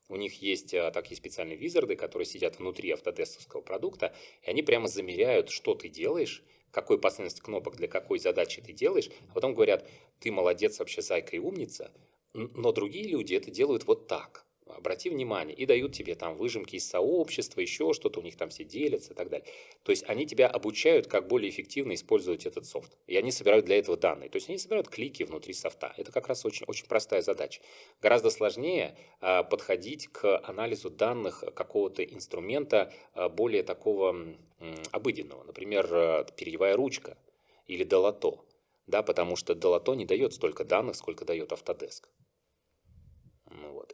У 0.09 0.16
них 0.16 0.42
есть 0.42 0.75
а, 0.75 0.90
такие 0.90 1.16
специальные 1.16 1.57
визарды, 1.57 1.97
которые 1.97 2.27
сидят 2.27 2.59
внутри 2.59 2.90
автодесковского 2.90 3.61
продукта, 3.61 4.14
и 4.42 4.51
они 4.51 4.62
прямо 4.62 4.88
замеряют, 4.88 5.51
что 5.51 5.75
ты 5.75 5.88
делаешь, 5.88 6.42
какой 6.73 6.99
последовательность 6.99 7.40
кнопок 7.40 7.77
для 7.77 7.87
какой 7.87 8.18
задачи 8.18 8.61
ты 8.61 8.73
делаешь, 8.73 9.09
а 9.31 9.35
потом 9.35 9.55
говорят, 9.55 9.88
ты 10.18 10.33
молодец, 10.33 10.81
вообще 10.81 11.03
зайка 11.03 11.37
и 11.37 11.38
умница, 11.38 11.92
но 12.33 12.73
другие 12.73 13.07
люди 13.07 13.35
это 13.35 13.51
делают 13.53 13.87
вот 13.87 14.09
так 14.09 14.44
обрати 14.66 15.11
внимание, 15.11 15.55
и 15.55 15.66
дают 15.66 15.92
тебе 15.92 16.14
там 16.14 16.37
выжимки 16.37 16.77
из 16.77 16.88
сообщества, 16.88 17.61
еще 17.61 17.92
что-то, 17.92 18.20
у 18.20 18.22
них 18.22 18.37
там 18.37 18.48
все 18.48 18.64
делятся 18.64 19.12
и 19.12 19.16
так 19.16 19.29
далее. 19.29 19.46
То 19.83 19.90
есть 19.90 20.05
они 20.09 20.27
тебя 20.27 20.48
обучают, 20.48 21.07
как 21.07 21.29
более 21.29 21.50
эффективно 21.50 21.94
использовать 21.94 22.46
этот 22.46 22.66
софт. 22.66 22.96
И 23.07 23.16
они 23.16 23.31
собирают 23.31 23.66
для 23.66 23.79
этого 23.79 23.96
данные. 23.96 24.31
То 24.31 24.37
есть 24.37 24.48
они 24.48 24.59
собирают 24.59 24.88
клики 24.88 25.22
внутри 25.22 25.53
софта. 25.53 25.92
Это 25.96 26.12
как 26.12 26.29
раз 26.29 26.44
очень, 26.44 26.64
очень 26.66 26.87
простая 26.87 27.22
задача. 27.22 27.61
Гораздо 28.00 28.31
сложнее 28.31 28.96
а, 29.20 29.42
подходить 29.42 30.09
к 30.09 30.38
анализу 30.38 30.90
данных 30.90 31.44
какого-то 31.55 32.03
инструмента 32.03 32.92
а, 33.12 33.29
более 33.29 33.62
такого 33.62 34.11
м, 34.11 34.38
обыденного. 34.92 35.44
Например, 35.44 35.88
а, 35.92 36.24
перьевая 36.24 36.77
ручка 36.77 37.18
или 37.66 37.85
долото. 37.85 38.40
Да, 38.87 39.03
потому 39.03 39.37
что 39.37 39.55
долото 39.55 39.94
не 39.94 40.05
дает 40.05 40.35
столько 40.35 40.64
данных, 40.64 40.96
сколько 40.96 41.24
дает 41.24 41.53
Autodesk. 41.53 42.05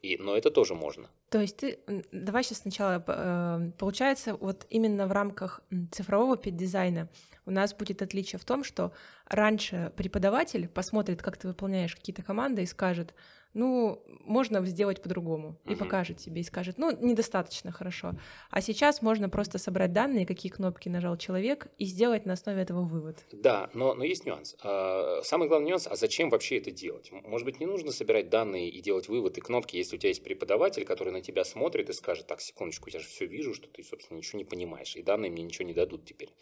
И, 0.03 0.17
но 0.17 0.37
это 0.37 0.51
тоже 0.51 0.75
можно. 0.75 1.11
То 1.29 1.41
есть 1.41 1.59
ты, 1.59 1.79
давай 2.11 2.43
сейчас 2.43 2.59
сначала, 2.59 3.05
э, 3.07 3.71
получается, 3.79 4.35
вот 4.35 4.67
именно 4.71 5.07
в 5.07 5.13
рамках 5.13 5.61
цифрового 5.93 6.37
педдизайна 6.37 7.09
у 7.47 7.51
нас 7.51 7.75
будет 7.75 8.03
отличие 8.03 8.39
в 8.39 8.45
том, 8.45 8.65
что 8.65 8.93
раньше 9.27 9.93
преподаватель 9.97 10.69
посмотрит, 10.69 11.23
как 11.23 11.37
ты 11.37 11.49
выполняешь 11.49 11.95
какие-то 11.95 12.23
команды 12.23 12.63
и 12.63 12.67
скажет, 12.67 13.15
ну, 13.55 14.03
можно 14.07 14.65
сделать 14.65 15.03
по-другому, 15.03 15.57
и 15.67 15.75
покажет 15.75 16.19
тебе, 16.19 16.41
и 16.41 16.45
скажет, 16.45 16.79
ну, 16.79 16.91
недостаточно 16.91 17.73
хорошо. 17.73 18.13
А 18.51 18.61
сейчас 18.61 19.03
можно 19.03 19.29
просто 19.29 19.59
собрать 19.59 19.93
данные, 19.93 20.27
какие 20.27 20.53
кнопки 20.53 20.89
нажал 20.89 21.17
человек, 21.17 21.69
и 21.79 21.85
сделать 21.85 22.27
на 22.27 22.35
основе 22.35 22.63
этого 22.63 22.83
вывод. 22.83 23.25
Да, 23.33 23.71
но, 23.75 23.95
но 23.95 24.05
есть 24.05 24.25
нюанс. 24.27 24.57
А, 24.63 25.21
самый 25.23 25.49
главный 25.49 25.69
нюанс, 25.69 25.87
а 25.87 25.97
зачем 25.97 26.31
вообще 26.31 26.59
это 26.59 26.71
делать? 26.71 27.11
Может 27.11 27.45
быть, 27.45 27.61
не 27.61 27.67
нужно 27.67 27.91
собирать 27.93 28.29
данные 28.29 28.69
и 28.69 28.81
делать 28.81 29.09
вывод 29.09 29.37
и 29.39 29.41
кнопки, 29.41 29.77
если 29.77 29.97
у 29.97 29.99
тебя 29.99 30.11
есть 30.11 30.23
преподаватель, 30.23 30.85
который 30.85 31.13
на 31.13 31.21
тебя 31.21 31.45
смотрит 31.45 31.91
и 31.91 31.93
скажет, 31.93 32.27
так, 32.27 32.41
секундочку, 32.41 32.89
я 32.93 33.01
же 33.01 33.09
все 33.09 33.27
вижу, 33.27 33.55
что 33.55 33.69
ты, 33.69 33.83
собственно, 33.83 34.19
ничего 34.19 34.39
не 34.39 34.45
понимаешь, 34.45 34.95
и 34.97 35.03
данные 35.03 35.31
мне 35.31 35.43
ничего 35.43 35.67
не 35.67 35.75
дадут 35.75 36.05
теперь. 36.05 36.33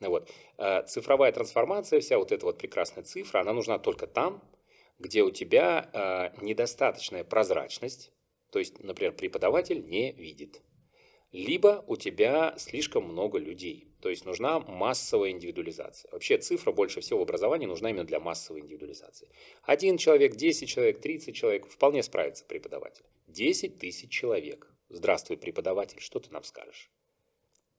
Вот. 0.00 0.30
А, 0.58 0.82
цифровая 0.82 1.32
трансформация, 1.32 2.00
вся 2.00 2.18
вот 2.18 2.30
эта 2.30 2.44
вот 2.44 2.58
прекрасная 2.58 3.04
цифра, 3.04 3.40
она 3.40 3.52
нужна 3.52 3.78
только 3.78 4.06
там, 4.06 4.42
где 4.98 5.22
у 5.22 5.30
тебя 5.30 5.90
э, 5.92 6.42
недостаточная 6.42 7.24
прозрачность, 7.24 8.12
то 8.50 8.58
есть, 8.58 8.82
например, 8.82 9.12
преподаватель 9.12 9.86
не 9.86 10.12
видит, 10.12 10.62
либо 11.32 11.84
у 11.86 11.96
тебя 11.96 12.54
слишком 12.56 13.04
много 13.04 13.38
людей, 13.38 13.92
то 14.00 14.08
есть 14.08 14.24
нужна 14.24 14.60
массовая 14.60 15.30
индивидуализация. 15.30 16.10
Вообще 16.10 16.38
цифра 16.38 16.72
больше 16.72 17.00
всего 17.00 17.18
в 17.20 17.22
образовании 17.22 17.66
нужна 17.66 17.90
именно 17.90 18.04
для 18.04 18.18
массовой 18.18 18.60
индивидуализации. 18.60 19.28
Один 19.62 19.98
человек, 19.98 20.36
10 20.36 20.68
человек, 20.68 21.00
30 21.00 21.36
человек 21.36 21.66
вполне 21.68 22.02
справится 22.02 22.44
преподаватель. 22.46 23.04
10 23.26 23.78
тысяч 23.78 24.10
человек. 24.10 24.72
Здравствуй, 24.88 25.36
преподаватель, 25.36 26.00
что 26.00 26.18
ты 26.18 26.30
нам 26.30 26.44
скажешь? 26.44 26.90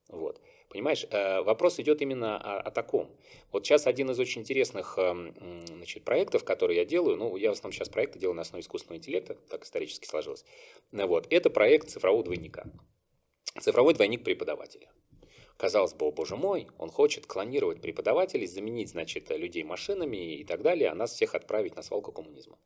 Вот. 0.10 0.40
Понимаешь, 0.70 1.06
э, 1.10 1.42
вопрос 1.42 1.80
идет 1.80 2.02
именно 2.04 2.38
о, 2.38 2.60
о 2.60 2.72
таком. 2.72 3.10
Вот 3.52 3.66
сейчас 3.66 3.88
один 3.88 4.12
из 4.12 4.20
очень 4.20 4.42
интересных 4.42 5.00
эм, 5.00 5.34
значит, 5.66 6.04
проектов, 6.04 6.44
которые 6.44 6.78
я 6.78 6.86
делаю, 6.86 7.18
ну, 7.18 7.36
я 7.38 7.50
в 7.50 7.54
основном 7.54 7.74
сейчас 7.74 7.90
проекты 7.90 8.20
делаю 8.20 8.36
на 8.36 8.44
основе 8.44 8.62
искусственного 8.62 9.00
интеллекта, 9.00 9.36
так 9.50 9.64
исторически 9.64 10.06
сложилось. 10.06 10.46
Вот. 10.92 11.26
Это 11.32 11.50
проект 11.50 11.90
цифрового 11.90 12.24
двойника. 12.24 12.66
Цифровой 13.60 13.96
двойник 13.96 14.24
преподавателя. 14.24 14.92
Казалось 15.58 15.94
бы, 15.94 16.06
о 16.06 16.12
боже 16.12 16.38
мой, 16.38 16.68
он 16.78 16.90
хочет 16.90 17.26
клонировать 17.26 17.82
преподавателей, 17.82 18.46
заменить, 18.46 18.90
значит, 18.90 19.30
людей 19.32 19.64
машинами 19.64 20.36
и 20.36 20.44
так 20.46 20.62
далее, 20.62 20.90
а 20.90 20.96
нас 20.96 21.12
всех 21.12 21.36
отправить 21.36 21.76
на 21.76 21.82
свалку 21.82 22.12
коммунизма. 22.12 22.58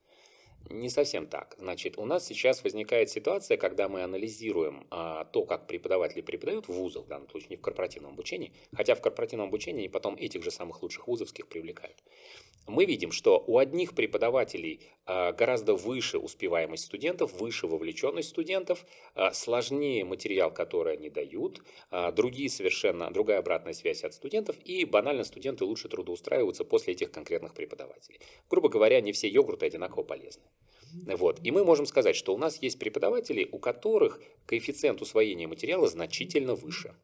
Не 0.70 0.90
совсем 0.90 1.28
так. 1.28 1.56
Значит, 1.60 1.98
у 1.98 2.06
нас 2.06 2.26
сейчас 2.26 2.64
возникает 2.64 3.10
ситуация, 3.10 3.58
когда 3.58 3.90
мы 3.90 4.02
анализируем 4.02 4.88
а, 4.90 5.26
то, 5.26 5.46
как 5.46 5.68
преподаватели 5.68 6.22
преподают 6.22 6.68
в 6.68 6.74
вузах, 6.74 7.06
в 7.06 7.08
данном 7.08 7.30
случае 7.30 7.50
не 7.52 7.56
в 7.58 7.62
корпоративном 7.62 8.14
обучении, 8.14 8.54
хотя 8.74 8.96
в 8.96 9.02
корпоративном 9.02 9.50
обучении 9.50 9.88
потом 9.88 10.16
этих 10.16 10.44
же 10.44 10.52
самых 10.52 10.82
лучших 10.82 11.08
вузовских 11.08 11.48
привлекают. 11.48 11.98
Мы 12.66 12.86
видим, 12.86 13.12
что 13.12 13.44
у 13.46 13.58
одних 13.58 13.94
преподавателей 13.94 14.80
а, 15.06 15.34
гораздо 15.34 15.76
выше 15.76 16.18
успеваемость 16.18 16.86
студентов, 16.86 17.34
выше 17.34 17.68
вовлеченность 17.68 18.30
студентов, 18.30 18.86
а, 19.16 19.34
сложнее 19.34 20.06
материал, 20.06 20.52
который 20.52 20.94
они 20.94 21.10
дают, 21.10 21.62
а, 21.92 22.14
другие 22.14 22.50
совершенно, 22.50 23.12
другая 23.12 23.40
обратная 23.40 23.74
связь 23.74 24.06
от 24.06 24.14
студентов, 24.14 24.56
и 24.64 24.86
банально 24.86 25.26
студенты 25.26 25.66
лучше 25.66 25.90
трудоустраиваются 25.90 26.64
после 26.64 26.94
этих 26.94 27.12
конкретных 27.12 27.54
преподавателей. 27.54 28.22
Грубо 28.50 28.70
говоря, 28.70 29.02
не 29.02 29.12
все 29.12 29.28
йогурты 29.28 29.66
одинаково 29.66 30.04
полезны. 30.04 30.44
Вот. 30.94 31.40
И 31.44 31.52
мы 31.52 31.64
можем 31.64 31.86
сказать, 31.86 32.16
что 32.16 32.34
у 32.34 32.38
нас 32.38 32.62
есть 32.62 32.80
преподаватели, 32.80 33.48
у 33.52 33.60
которых 33.60 34.20
коэффициент 34.46 35.02
усвоения 35.02 35.48
материала 35.48 35.88
значительно 35.88 36.56
выше. 36.56 36.96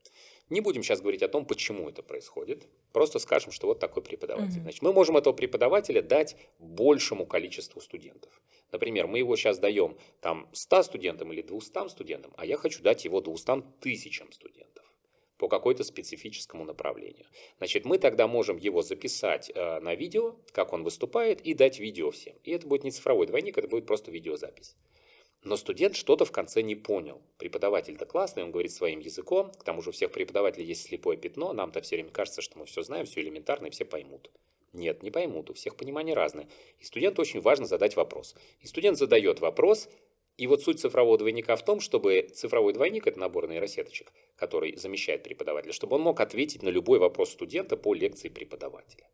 Не 0.49 0.61
будем 0.61 0.81
сейчас 0.81 1.01
говорить 1.01 1.21
о 1.21 1.27
том, 1.27 1.45
почему 1.45 1.89
это 1.89 2.01
происходит. 2.01 2.67
Просто 2.91 3.19
скажем, 3.19 3.51
что 3.51 3.67
вот 3.67 3.79
такой 3.79 4.01
преподаватель. 4.01 4.61
Значит, 4.61 4.81
мы 4.81 4.93
можем 4.93 5.15
этого 5.17 5.33
преподавателя 5.33 6.01
дать 6.01 6.35
большему 6.57 7.25
количеству 7.25 7.81
студентов. 7.81 8.31
Например, 8.71 9.07
мы 9.07 9.19
его 9.19 9.35
сейчас 9.35 9.59
даем 9.59 9.97
там 10.21 10.47
100 10.53 10.83
студентам 10.83 11.31
или 11.33 11.41
200 11.41 11.89
студентам, 11.89 12.33
а 12.37 12.45
я 12.45 12.57
хочу 12.57 12.81
дать 12.81 13.05
его 13.05 13.21
200 13.21 13.63
тысячам 13.79 14.31
студентов 14.31 14.68
по 15.39 15.47
какой-то 15.47 15.83
специфическому 15.83 16.65
направлению. 16.65 17.25
Значит, 17.57 17.85
мы 17.85 17.97
тогда 17.97 18.27
можем 18.27 18.57
его 18.57 18.81
записать 18.81 19.49
э, 19.55 19.79
на 19.79 19.95
видео, 19.95 20.35
как 20.51 20.73
он 20.73 20.83
выступает, 20.83 21.41
и 21.41 21.53
дать 21.53 21.79
видео 21.79 22.11
всем. 22.11 22.35
И 22.43 22.51
это 22.51 22.67
будет 22.67 22.83
не 22.83 22.91
цифровой 22.91 23.25
двойник, 23.25 23.57
это 23.57 23.69
будет 23.69 23.87
просто 23.87 24.11
видеозапись. 24.11 24.75
Но 25.43 25.55
студент 25.55 25.95
что-то 25.95 26.25
в 26.25 26.33
конце 26.33 26.61
не 26.61 26.75
понял. 26.75 27.21
Преподаватель-то 27.37 28.05
классный, 28.05 28.43
он 28.43 28.51
говорит 28.51 28.73
своим 28.73 28.99
языком. 28.99 29.51
К 29.51 29.63
тому 29.63 29.81
же 29.81 29.91
у 29.91 29.93
всех 29.93 30.11
преподавателей 30.11 30.65
есть 30.65 30.83
слепое 30.83 31.17
пятно. 31.17 31.53
Нам-то 31.53 31.81
все 31.81 31.95
время 31.95 32.09
кажется, 32.09 32.41
что 32.41 32.59
мы 32.59 32.65
все 32.65 32.81
знаем, 32.81 33.05
все 33.05 33.21
элементарно, 33.21 33.67
и 33.67 33.69
все 33.69 33.85
поймут. 33.85 34.29
Нет, 34.73 35.01
не 35.01 35.09
поймут, 35.09 35.49
у 35.49 35.53
всех 35.53 35.77
понимание 35.77 36.13
разное. 36.13 36.49
И 36.79 36.83
студенту 36.83 37.21
очень 37.21 37.39
важно 37.39 37.65
задать 37.65 37.95
вопрос. 37.95 38.35
И 38.59 38.67
студент 38.67 38.97
задает 38.97 39.39
вопрос, 39.39 39.87
и 40.39 40.47
вот 40.47 40.63
суть 40.63 40.79
цифрового 40.79 41.17
двойника 41.17 41.57
в 41.57 41.65
том, 41.65 41.81
чтобы 41.81 42.29
цифровой 42.33 42.71
двойник, 42.71 43.07
это 43.07 43.19
набор 43.19 43.49
нейросеточек, 43.49 44.13
который 44.37 44.77
замещает 44.77 45.21
преподавателя, 45.23 45.73
чтобы 45.73 45.97
он 45.97 46.01
мог 46.01 46.21
ответить 46.21 46.63
на 46.63 46.69
любой 46.69 46.97
вопрос 46.97 47.31
студента 47.31 47.75
по 47.75 47.93
лекции 47.93 48.29
преподавателя. 48.29 49.09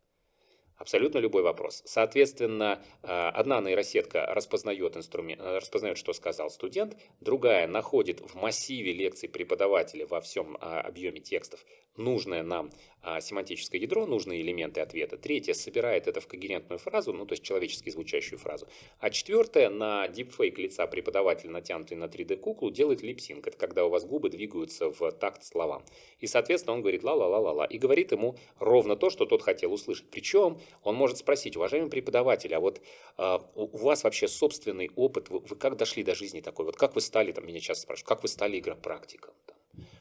Абсолютно 0.78 1.18
любой 1.20 1.42
вопрос. 1.42 1.82
Соответственно, 1.86 2.84
э, 3.02 3.08
одна 3.08 3.60
нейросетка 3.60 4.26
распознает, 4.28 4.98
инструмент, 4.98 5.42
э, 5.42 5.58
распознает, 5.58 5.98
что 5.98 6.14
сказал 6.14 6.52
студент, 6.52 6.96
другая 7.22 7.66
находит 7.66 8.20
в 8.20 8.36
массиве 8.36 8.94
лекций 8.94 9.28
преподавателя 9.28 10.06
во 10.06 10.22
всем 10.22 10.58
а, 10.60 10.82
объеме 10.82 11.22
текстов 11.22 11.66
нужное 11.98 12.44
нам 12.44 12.72
а, 13.08 13.22
семантическое 13.22 13.80
ядро, 13.80 14.08
нужные 14.08 14.42
элементы 14.42 14.82
ответа. 14.82 15.16
Третье 15.16 15.54
собирает 15.54 16.08
это 16.08 16.22
в 16.22 16.28
когерентную 16.28 16.80
фразу, 16.80 17.14
ну 17.14 17.28
то 17.28 17.34
есть 17.34 17.44
человечески 17.44 17.92
звучащую 17.92 18.40
фразу. 18.40 18.68
А 19.00 19.12
четвертое 19.12 19.70
на 19.70 20.08
дипфейк 20.08 20.58
лица 20.58 20.88
преподавателя, 20.88 21.52
натянутый 21.52 21.98
на 21.98 22.06
3D-куклу, 22.06 22.72
делает 22.72 23.04
липсинг. 23.04 23.46
Это 23.46 23.58
когда 23.58 23.86
у 23.86 23.90
вас 23.90 24.06
губы 24.06 24.30
двигаются 24.30 24.90
в 24.90 25.12
такт 25.12 25.44
словам. 25.44 25.86
И, 26.20 26.26
соответственно, 26.26 26.74
он 26.74 26.82
говорит 26.82 27.04
ла-ла-ла-ла-ла. 27.04 27.66
И 27.66 27.78
говорит 27.78 28.12
ему 28.12 28.38
ровно 28.58 28.96
то, 28.96 29.12
что 29.12 29.26
тот 29.26 29.44
хотел 29.44 29.72
услышать. 29.72 30.10
Причем 30.10 30.60
он 30.84 30.96
может 30.96 31.18
спросить, 31.18 31.56
уважаемый 31.56 31.92
преподаватель, 31.92 32.56
а 32.56 32.60
вот 32.60 32.82
а, 33.18 33.40
у 33.54 33.78
вас 33.78 34.04
вообще 34.04 34.28
собственный 34.28 34.90
опыт, 34.96 35.30
вы, 35.30 35.42
вы 35.42 35.56
как 35.56 35.78
дошли 35.78 36.04
до 36.04 36.16
жизни 36.16 36.42
такой? 36.42 36.66
Вот 36.66 36.76
как 36.76 36.96
вы 36.96 37.02
стали, 37.02 37.32
там 37.32 37.46
меня 37.46 37.60
часто 37.60 37.84
спрашивают, 37.84 38.08
как 38.08 38.24
вы 38.24 38.30
стали 38.30 38.58
игропрактиком? 38.58 39.34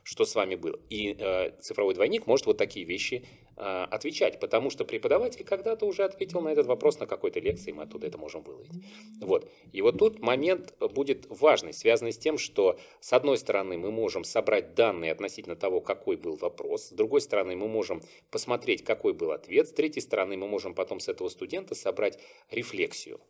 Что 0.03 0.25
с 0.25 0.35
вами 0.35 0.55
было. 0.55 0.79
И 0.91 1.17
э, 1.19 1.51
цифровой 1.61 1.95
двойник 1.95 2.27
может 2.27 2.47
вот 2.47 2.59
такие 2.59 2.85
вещи 2.85 3.25
э, 3.57 3.87
отвечать, 3.91 4.41
потому 4.41 4.71
что 4.71 4.85
преподаватель 4.85 5.45
когда-то 5.45 5.87
уже 5.87 6.05
ответил 6.05 6.41
на 6.41 6.49
этот 6.49 6.67
вопрос 6.67 6.99
на 7.01 7.07
какой-то 7.07 7.41
лекции, 7.41 7.73
мы 7.73 7.85
оттуда 7.85 8.07
это 8.07 8.19
можем 8.19 8.43
выловить. 8.43 8.73
Вот. 9.21 9.51
И 9.73 9.83
вот 9.83 9.99
тут 9.99 10.21
момент 10.21 10.75
будет 10.81 11.27
важный, 11.29 11.73
связанный 11.73 12.13
с 12.13 12.19
тем, 12.19 12.39
что 12.39 12.79
с 13.01 13.13
одной 13.13 13.39
стороны 13.39 13.79
мы 13.79 13.91
можем 13.91 14.25
собрать 14.25 14.75
данные 14.75 15.13
относительно 15.13 15.57
того, 15.57 15.81
какой 15.81 16.17
был 16.17 16.37
вопрос, 16.37 16.89
с 16.89 16.93
другой 16.93 17.21
стороны 17.21 17.57
мы 17.57 17.69
можем 17.69 18.03
посмотреть, 18.31 18.85
какой 18.85 19.13
был 19.15 19.33
ответ, 19.33 19.69
с 19.69 19.73
третьей 19.73 20.03
стороны 20.03 20.37
мы 20.37 20.49
можем 20.49 20.75
потом 20.75 21.01
с 21.01 21.09
этого 21.09 21.29
студента 21.29 21.75
собрать 21.75 22.19
рефлексию 22.51 23.21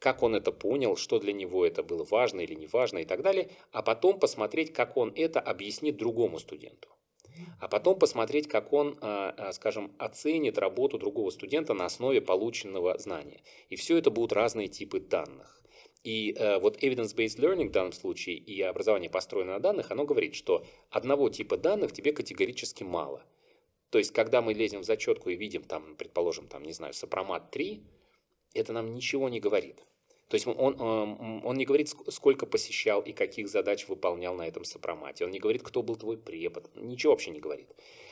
как 0.00 0.22
он 0.22 0.34
это 0.34 0.50
понял, 0.50 0.96
что 0.96 1.20
для 1.20 1.32
него 1.32 1.64
это 1.64 1.84
было 1.84 2.04
важно 2.04 2.40
или 2.40 2.54
не 2.54 2.66
важно 2.66 2.98
и 2.98 3.04
так 3.04 3.22
далее, 3.22 3.50
а 3.70 3.82
потом 3.82 4.18
посмотреть, 4.18 4.72
как 4.72 4.96
он 4.96 5.12
это 5.14 5.40
объяснит 5.40 5.96
другому 5.96 6.40
студенту. 6.40 6.88
А 7.60 7.68
потом 7.68 7.98
посмотреть, 7.98 8.48
как 8.48 8.72
он, 8.72 8.98
а, 9.00 9.34
а, 9.36 9.52
скажем, 9.52 9.92
оценит 9.98 10.58
работу 10.58 10.98
другого 10.98 11.30
студента 11.30 11.74
на 11.74 11.84
основе 11.84 12.20
полученного 12.20 12.98
знания. 12.98 13.42
И 13.68 13.76
все 13.76 13.98
это 13.98 14.10
будут 14.10 14.32
разные 14.32 14.68
типы 14.68 15.00
данных. 15.00 15.62
И 16.02 16.32
э, 16.32 16.58
вот 16.58 16.82
evidence-based 16.82 17.38
learning 17.38 17.68
в 17.68 17.72
данном 17.72 17.92
случае 17.92 18.36
и 18.36 18.62
образование 18.62 19.10
построено 19.10 19.52
на 19.52 19.60
данных, 19.60 19.90
оно 19.90 20.04
говорит, 20.04 20.34
что 20.34 20.64
одного 20.90 21.28
типа 21.28 21.58
данных 21.58 21.92
тебе 21.92 22.12
категорически 22.12 22.84
мало. 22.84 23.22
То 23.90 23.98
есть, 23.98 24.12
когда 24.12 24.40
мы 24.40 24.54
лезем 24.54 24.80
в 24.80 24.84
зачетку 24.84 25.28
и 25.28 25.36
видим, 25.36 25.62
там, 25.62 25.96
предположим, 25.96 26.46
там, 26.46 26.62
не 26.62 26.72
знаю, 26.72 26.94
сопромат 26.94 27.50
3, 27.50 27.82
это 28.54 28.72
нам 28.72 28.94
ничего 28.94 29.28
не 29.28 29.40
говорит. 29.40 29.84
То 30.28 30.36
есть 30.36 30.46
он, 30.46 30.76
эм, 30.78 31.44
он 31.44 31.56
не 31.56 31.64
говорит, 31.64 31.92
сколько 32.08 32.46
посещал 32.46 33.00
и 33.00 33.12
каких 33.12 33.48
задач 33.48 33.88
выполнял 33.88 34.36
на 34.36 34.46
этом 34.46 34.64
сопромате. 34.64 35.24
Он 35.24 35.32
не 35.32 35.40
говорит, 35.40 35.62
кто 35.64 35.82
был 35.82 35.96
твой 35.96 36.18
препод. 36.18 36.70
Ничего 36.76 37.12
вообще 37.12 37.32
не 37.32 37.40
говорит. 37.40 37.68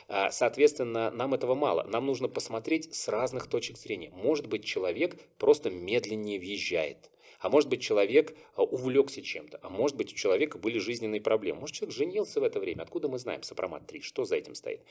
А, 0.09 0.29
соответственно, 0.29 1.11
нам 1.11 1.33
этого 1.33 1.55
мало. 1.55 1.83
Нам 1.83 2.05
нужно 2.05 2.27
посмотреть 2.27 2.93
с 2.93 3.07
разных 3.07 3.47
точек 3.47 3.77
зрения. 3.77 4.11
Может 4.11 4.47
быть, 4.47 4.65
человек 4.65 5.17
просто 5.37 5.69
медленнее 5.69 6.39
въезжает. 6.39 7.09
А 7.39 7.49
может 7.49 7.69
быть, 7.69 7.81
человек 7.81 8.35
а, 8.55 8.63
увлекся 8.63 9.21
чем-то. 9.21 9.59
А 9.63 9.69
может 9.69 9.95
быть, 9.95 10.13
у 10.13 10.15
человека 10.15 10.57
были 10.57 10.77
жизненные 10.77 11.21
проблемы. 11.21 11.61
Может, 11.61 11.77
человек 11.77 11.95
женился 11.95 12.41
в 12.41 12.43
это 12.43 12.59
время. 12.59 12.83
Откуда 12.83 13.07
мы 13.07 13.17
знаем 13.17 13.43
сопромат 13.43 13.87
3? 13.87 14.01
Что 14.01 14.25
за 14.25 14.35
этим 14.35 14.55
стоит? 14.55 14.81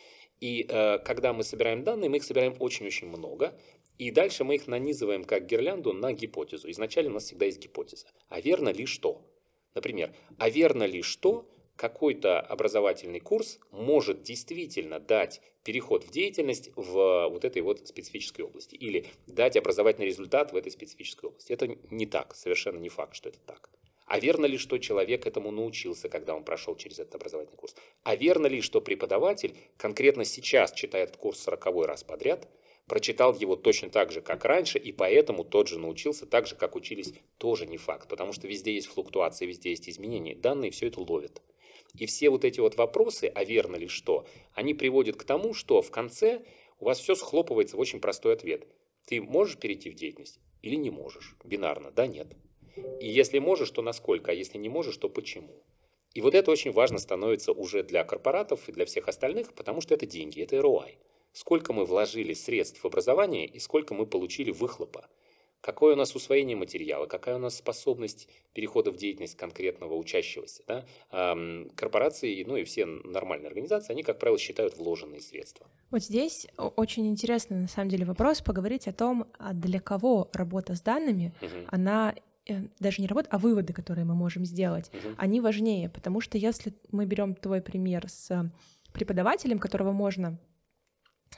И 0.41 0.67
э, 0.69 0.99
когда 1.01 1.33
мы 1.33 1.45
собираем 1.45 1.85
данные, 1.85 2.09
мы 2.09 2.17
их 2.17 2.25
собираем 2.25 2.55
очень-очень 2.59 3.09
много. 3.09 3.55
И 3.99 4.11
дальше 4.11 4.45
мы 4.45 4.55
их 4.55 4.67
нанизываем 4.67 5.25
как 5.25 5.47
гирлянду 5.47 5.93
на 5.93 6.13
гипотезу. 6.13 6.71
Изначально 6.71 7.11
у 7.11 7.15
нас 7.15 7.25
всегда 7.25 7.47
есть 7.47 7.59
гипотеза. 7.59 8.07
А 8.29 8.41
верно 8.41 8.71
ли 8.71 8.87
что? 8.87 9.23
Например, 9.75 10.15
а 10.39 10.49
верно 10.49 10.85
ли, 10.85 11.03
что 11.03 11.49
какой-то 11.79 12.41
образовательный 12.41 13.21
курс 13.21 13.61
может 13.71 14.23
действительно 14.23 14.99
дать 14.99 15.41
переход 15.62 16.03
в 16.05 16.11
деятельность 16.11 16.71
в 16.75 17.29
вот 17.29 17.45
этой 17.45 17.62
вот 17.62 17.87
специфической 17.87 18.43
области 18.43 18.75
или 18.75 19.07
дать 19.29 19.57
образовательный 19.57 20.07
результат 20.07 20.53
в 20.53 20.57
этой 20.57 20.73
специфической 20.73 21.27
области. 21.27 21.53
Это 21.53 21.69
не 21.91 22.07
так, 22.07 22.35
совершенно 22.35 22.79
не 22.79 22.88
факт, 22.88 23.14
что 23.14 23.29
это 23.29 23.38
так. 23.47 23.71
А 24.07 24.19
верно 24.19 24.47
ли, 24.47 24.59
что 24.59 24.79
человек 24.79 25.27
этому 25.27 25.53
научился, 25.53 26.09
когда 26.09 26.35
он 26.35 26.43
прошел 26.43 26.75
через 26.75 26.99
этот 26.99 27.14
образовательный 27.14 27.59
курс? 27.59 27.77
А 28.03 28.17
верно 28.17 28.49
ли, 28.49 28.61
что 28.61 28.81
преподаватель 28.81 29.55
конкретно 29.77 30.25
сейчас 30.25 30.73
читает 30.73 31.17
курс 31.17 31.38
сороковой 31.38 31.87
раз 31.87 32.03
подряд, 32.03 32.49
прочитал 32.88 33.37
его 33.37 33.55
точно 33.55 33.91
так 33.91 34.11
же, 34.11 34.21
как 34.21 34.45
раньше, 34.45 34.79
и 34.79 34.91
поэтому 34.91 35.45
тот 35.45 35.69
же 35.69 35.79
научился 35.79 36.27
так 36.27 36.49
же, 36.49 36.57
как 36.57 36.75
учились, 36.75 37.12
тоже 37.37 37.67
не 37.67 37.77
факт, 37.77 38.09
потому 38.09 38.33
что 38.33 38.49
везде 38.49 38.75
есть 38.75 38.88
флуктуации, 38.88 39.47
везде 39.47 39.71
есть 39.71 39.88
изменения. 39.88 40.35
Данные 40.35 40.73
все 40.73 40.88
это 40.88 41.01
ловят. 41.01 41.41
И 41.94 42.07
все 42.07 42.31
вот 42.31 42.44
эти 42.44 42.61
вот 42.61 42.77
вопросы, 42.77 43.31
а 43.35 43.44
верно 43.44 43.77
ли 43.77 43.88
что, 43.88 44.27
они 44.55 44.74
приводят 44.74 45.16
к 45.16 45.24
тому, 45.24 45.55
что 45.55 45.83
в 45.83 45.90
конце 45.90 46.42
у 46.79 46.87
вас 46.87 47.01
все 47.01 47.14
схлопывается 47.14 47.77
в 47.77 47.81
очень 47.81 48.01
простой 48.01 48.35
ответ. 48.35 48.66
Ты 49.07 49.20
можешь 49.20 49.57
перейти 49.57 49.90
в 49.90 49.94
деятельность 49.94 50.40
или 50.62 50.77
не 50.77 50.90
можешь? 50.90 51.37
Бинарно, 51.44 51.90
да, 51.90 52.07
нет. 52.07 52.29
И 53.01 53.09
если 53.09 53.38
можешь, 53.38 53.70
то 53.70 53.83
насколько, 53.83 54.31
а 54.31 54.35
если 54.35 54.59
не 54.59 54.68
можешь, 54.68 54.96
то 54.96 55.09
почему? 55.09 55.62
И 56.14 56.20
вот 56.20 56.35
это 56.35 56.51
очень 56.51 56.72
важно 56.72 56.98
становится 56.98 57.53
уже 57.53 57.83
для 57.83 58.05
корпоратов 58.05 58.68
и 58.68 58.72
для 58.72 58.87
всех 58.87 59.09
остальных, 59.09 59.53
потому 59.55 59.81
что 59.81 59.94
это 59.94 60.07
деньги, 60.07 60.42
это 60.42 60.57
ROI. 60.57 60.96
Сколько 61.33 61.72
мы 61.72 61.85
вложили 61.85 62.35
средств 62.35 62.83
в 62.83 62.87
образование 62.87 63.46
и 63.46 63.59
сколько 63.59 63.94
мы 63.94 64.07
получили 64.07 64.51
выхлопа 64.51 65.09
какое 65.61 65.94
у 65.94 65.97
нас 65.97 66.14
усвоение 66.14 66.57
материала, 66.57 67.07
какая 67.07 67.37
у 67.37 67.38
нас 67.38 67.57
способность 67.57 68.29
перехода 68.53 68.90
в 68.90 68.97
деятельность 68.97 69.37
конкретного 69.37 69.94
учащегося. 69.94 70.62
Да? 70.66 70.85
Корпорации, 71.75 72.44
ну 72.44 72.57
и 72.57 72.64
все 72.64 72.87
нормальные 72.87 73.49
организации, 73.49 73.92
они, 73.92 74.03
как 74.03 74.18
правило, 74.18 74.38
считают 74.38 74.77
вложенные 74.77 75.21
средства. 75.21 75.66
Вот 75.90 76.03
здесь 76.03 76.47
очень 76.77 77.09
интересный, 77.09 77.57
на 77.59 77.68
самом 77.68 77.90
деле, 77.90 78.05
вопрос 78.05 78.40
поговорить 78.40 78.88
о 78.88 78.92
том, 78.92 79.27
а 79.38 79.53
для 79.53 79.81
кого 79.81 80.31
работа 80.33 80.75
с 80.75 80.81
данными, 80.81 81.35
угу. 81.40 81.66
она 81.68 82.14
э, 82.47 82.62
даже 82.79 83.03
не 83.03 83.09
работа, 83.09 83.29
а 83.31 83.38
выводы, 83.38 83.73
которые 83.73 84.05
мы 84.05 84.14
можем 84.14 84.44
сделать, 84.44 84.90
угу. 84.92 85.14
они 85.16 85.40
важнее, 85.40 85.88
потому 85.88 86.21
что 86.21 86.38
если 86.38 86.73
мы 86.90 87.07
берем 87.07 87.35
твой 87.35 87.61
пример 87.61 88.09
с 88.09 88.51
преподавателем, 88.92 89.59
которого 89.59 89.92
можно 89.92 90.38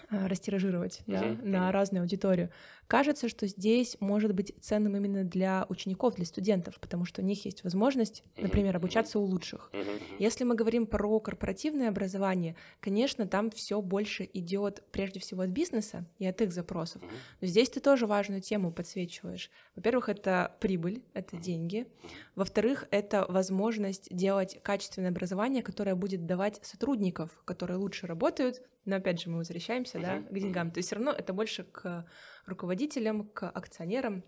а, 0.09 0.29
растиражировать 0.29 1.03
да, 1.07 1.23
uh-huh. 1.23 1.45
на 1.45 1.73
разную 1.73 2.03
аудиторию. 2.03 2.51
Кажется, 2.91 3.29
что 3.29 3.47
здесь 3.47 3.97
может 4.01 4.35
быть 4.35 4.53
ценным 4.61 4.97
именно 4.97 5.23
для 5.23 5.65
учеников, 5.69 6.17
для 6.17 6.25
студентов, 6.25 6.81
потому 6.81 7.05
что 7.05 7.23
у 7.23 7.25
них 7.25 7.45
есть 7.45 7.63
возможность, 7.63 8.25
например, 8.37 8.75
обучаться 8.75 9.21
у 9.21 9.23
лучших. 9.23 9.71
Если 10.19 10.43
мы 10.43 10.57
говорим 10.57 10.89
про 10.89 11.21
корпоративное 11.21 11.89
образование, 11.89 12.57
конечно, 12.81 13.29
там 13.29 13.53
все 13.53 13.81
больше 13.81 14.29
идет 14.33 14.83
прежде 14.91 15.21
всего 15.21 15.43
от 15.43 15.51
бизнеса 15.51 16.05
и 16.19 16.27
от 16.27 16.41
их 16.41 16.53
запросов. 16.53 17.01
Но 17.41 17.47
здесь 17.47 17.71
ты 17.71 17.79
тоже 17.79 18.09
важную 18.09 18.41
тему 18.41 18.73
подсвечиваешь. 18.73 19.53
Во-первых, 19.77 20.09
это 20.09 20.57
прибыль, 20.59 21.05
это 21.15 21.37
деньги. 21.37 21.87
Во-вторых, 22.35 22.89
это 22.91 23.25
возможность 23.29 24.09
делать 24.11 24.59
качественное 24.65 25.11
образование, 25.11 25.63
которое 25.63 25.95
будет 25.95 26.27
давать 26.27 26.59
сотрудников, 26.65 27.41
которые 27.45 27.77
лучше 27.77 28.09
работают, 28.09 28.63
но 28.85 28.97
опять 28.97 29.21
же 29.21 29.31
мы 29.31 29.39
возвращаемся 29.39 29.99
да, 29.99 30.21
к 30.23 30.33
деньгам. 30.33 30.71
То 30.71 30.79
есть 30.79 30.89
все 30.89 30.97
равно 30.97 31.13
это 31.13 31.33
больше 31.33 31.65
к 31.65 32.07
руководителям, 32.47 33.29
к 33.29 33.49
акционерам. 33.49 34.23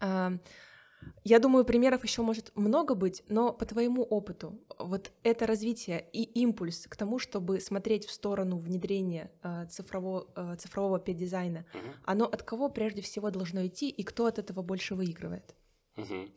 А, 0.00 0.32
я 1.24 1.38
думаю, 1.38 1.64
примеров 1.64 2.04
еще 2.04 2.22
может 2.22 2.52
много 2.56 2.94
быть, 2.94 3.22
но 3.28 3.52
по 3.52 3.64
твоему 3.64 4.02
опыту, 4.02 4.58
вот 4.78 5.12
это 5.22 5.46
развитие 5.46 6.08
и 6.12 6.22
импульс 6.22 6.86
к 6.86 6.96
тому, 6.96 7.18
чтобы 7.18 7.60
смотреть 7.60 8.06
в 8.06 8.12
сторону 8.12 8.58
внедрения 8.58 9.30
а, 9.42 9.66
цифрового, 9.66 10.26
а, 10.34 10.56
цифрового 10.56 10.98
педдизайна, 10.98 11.66
uh-huh. 11.72 11.94
оно 12.04 12.24
от 12.26 12.42
кого 12.42 12.68
прежде 12.68 13.02
всего 13.02 13.30
должно 13.30 13.66
идти 13.66 13.88
и 13.88 14.02
кто 14.02 14.26
от 14.26 14.38
этого 14.38 14.62
больше 14.62 14.94
выигрывает? 14.94 15.54
Uh-huh. 15.96 16.30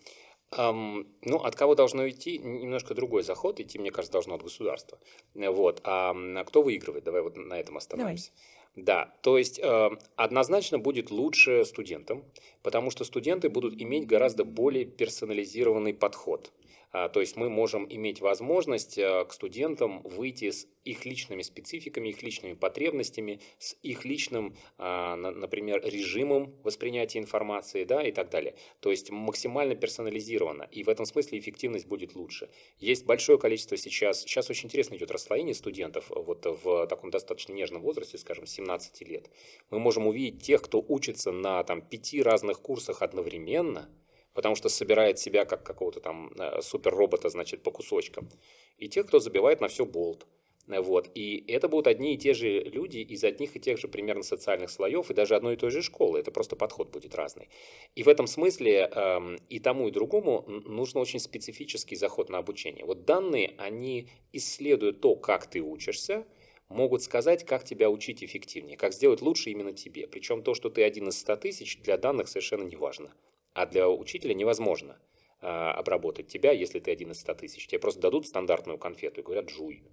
Um, 0.58 1.06
ну, 1.22 1.38
от 1.38 1.56
кого 1.56 1.76
должно 1.76 2.10
идти? 2.10 2.40
Немножко 2.40 2.96
другой 2.96 3.22
заход. 3.22 3.60
Идти, 3.60 3.78
мне 3.78 3.92
кажется, 3.92 4.14
должно 4.14 4.34
от 4.34 4.42
государства. 4.42 4.98
Вот. 5.36 5.80
А 5.84 6.44
кто 6.44 6.64
выигрывает? 6.64 7.04
Давай 7.04 7.22
вот 7.22 7.38
на 7.38 7.54
этом 7.54 7.78
остановимся. 7.78 8.32
Давай. 8.32 8.59
Да, 8.86 9.14
то 9.24 9.38
есть 9.38 9.60
э, 9.60 9.90
однозначно 10.16 10.80
будет 10.80 11.12
лучше 11.12 11.66
студентам, 11.66 12.24
потому 12.64 12.92
что 12.92 13.04
студенты 13.04 13.50
будут 13.50 13.82
иметь 13.82 14.08
гораздо 14.08 14.46
более 14.46 14.86
персонализированный 14.86 15.94
подход. 15.94 16.54
А, 16.92 17.08
то 17.10 17.20
есть 17.20 17.36
мы 17.36 17.50
можем 17.50 17.86
иметь 17.90 18.20
возможность 18.22 18.98
э, 18.98 19.26
к 19.26 19.34
студентам 19.34 20.02
выйти 20.02 20.50
с 20.50 20.68
их 20.86 21.06
личными 21.06 21.44
спецификами, 21.44 22.10
их 22.10 22.24
личными 22.24 22.54
потребностями, 22.54 23.42
с 23.60 23.76
их 23.84 24.06
личным, 24.06 24.56
а, 24.78 25.16
например, 25.16 25.82
режимом 25.86 26.56
воспринятия 26.64 27.20
информации 27.20 27.84
да, 27.84 28.02
и 28.02 28.12
так 28.12 28.30
далее. 28.30 28.56
То 28.80 28.90
есть 28.90 29.12
максимально 29.12 29.76
персонализировано, 29.76 30.68
и 30.72 30.84
в 30.84 30.90
этом 30.90 31.06
смысле 31.06 31.38
эффективность 31.38 31.86
будет 31.86 32.16
лучше. 32.16 32.50
Есть 32.80 33.06
большое 33.06 33.38
количество 33.38 33.78
сейчас, 33.78 34.22
сейчас 34.22 34.50
очень 34.50 34.66
интересно 34.66 34.96
идет 34.96 35.12
расслоение 35.12 35.54
студентов 35.54 36.10
вот 36.10 36.46
в 36.64 36.88
таком 36.88 37.12
достаточно 37.12 37.54
нежном 37.54 37.84
возрасте, 37.84 38.18
скажем, 38.18 38.48
17 38.48 39.02
лет. 39.02 39.30
Мы 39.70 39.80
можем 39.80 40.08
увидеть 40.08 40.42
тех, 40.42 40.62
кто 40.64 40.84
учится 40.88 41.32
на 41.32 41.64
там, 41.64 41.82
пяти 41.82 42.22
разных 42.22 42.62
курсах 42.62 43.04
одновременно– 43.04 43.90
потому 44.34 44.56
что 44.56 44.70
собирает 44.70 45.20
себя 45.20 45.46
как 45.46 45.64
какого-то 45.64 46.00
там 46.00 46.32
э, 46.38 46.62
суперробота, 46.62 47.30
значит, 47.30 47.64
по 47.64 47.72
кусочкам. 47.72 48.30
И 48.78 48.88
тех, 48.90 49.08
кто 49.08 49.20
забивает 49.20 49.62
на 49.62 49.68
все 49.68 49.86
болт. 49.86 50.28
Вот. 50.68 51.10
И 51.16 51.44
это 51.48 51.68
будут 51.68 51.88
одни 51.88 52.14
и 52.14 52.18
те 52.18 52.36
же 52.36 52.60
люди 52.60 53.00
из 53.00 53.24
одних 53.24 53.56
и 53.56 53.60
тех 53.60 53.80
же 53.80 53.88
примерно 53.88 54.22
социальных 54.22 54.70
слоев 54.70 55.10
и 55.10 55.16
даже 55.16 55.36
одной 55.36 55.56
и 55.56 55.58
той 55.58 55.72
же 55.72 55.82
школы. 55.82 56.20
Это 56.20 56.32
просто 56.32 56.56
подход 56.56 56.92
будет 56.92 57.16
разный. 57.16 57.50
И 57.96 58.04
в 58.04 58.08
этом 58.08 58.28
смысле 58.28 58.90
э, 58.94 59.38
и 59.50 59.60
тому, 59.60 59.88
и 59.88 59.92
другому 59.92 60.46
нужно 60.48 61.00
очень 61.00 61.20
специфический 61.20 61.96
заход 61.96 62.30
на 62.30 62.38
обучение. 62.38 62.86
Вот 62.86 63.06
данные, 63.06 63.56
они 63.58 64.10
исследуют 64.32 65.02
то, 65.02 65.16
как 65.16 65.50
ты 65.50 65.60
учишься, 65.60 66.28
могут 66.68 67.02
сказать, 67.02 67.46
как 67.46 67.64
тебя 67.64 67.90
учить 67.90 68.24
эффективнее, 68.24 68.78
как 68.78 68.94
сделать 68.94 69.22
лучше 69.22 69.50
именно 69.50 69.74
тебе. 69.74 70.08
Причем 70.08 70.44
то, 70.44 70.54
что 70.54 70.70
ты 70.70 70.84
один 70.84 71.08
из 71.08 71.20
100 71.20 71.38
тысяч, 71.38 71.80
для 71.82 71.98
данных 71.98 72.28
совершенно 72.28 72.64
не 72.64 72.76
важно. 72.76 73.12
А 73.60 73.66
для 73.66 73.90
учителя 73.90 74.34
невозможно 74.34 74.98
а, 75.42 75.74
обработать 75.74 76.30
тебя, 76.30 76.54
если 76.54 76.80
ты 76.80 76.92
один 76.92 77.12
из 77.12 77.20
100 77.20 77.34
тысяч. 77.34 77.68
Тебе 77.68 77.80
просто 77.80 78.00
дадут 78.00 78.26
стандартную 78.26 78.78
конфету 78.78 79.20
и 79.20 79.24
говорят 79.24 79.50
«жуй». 79.50 79.84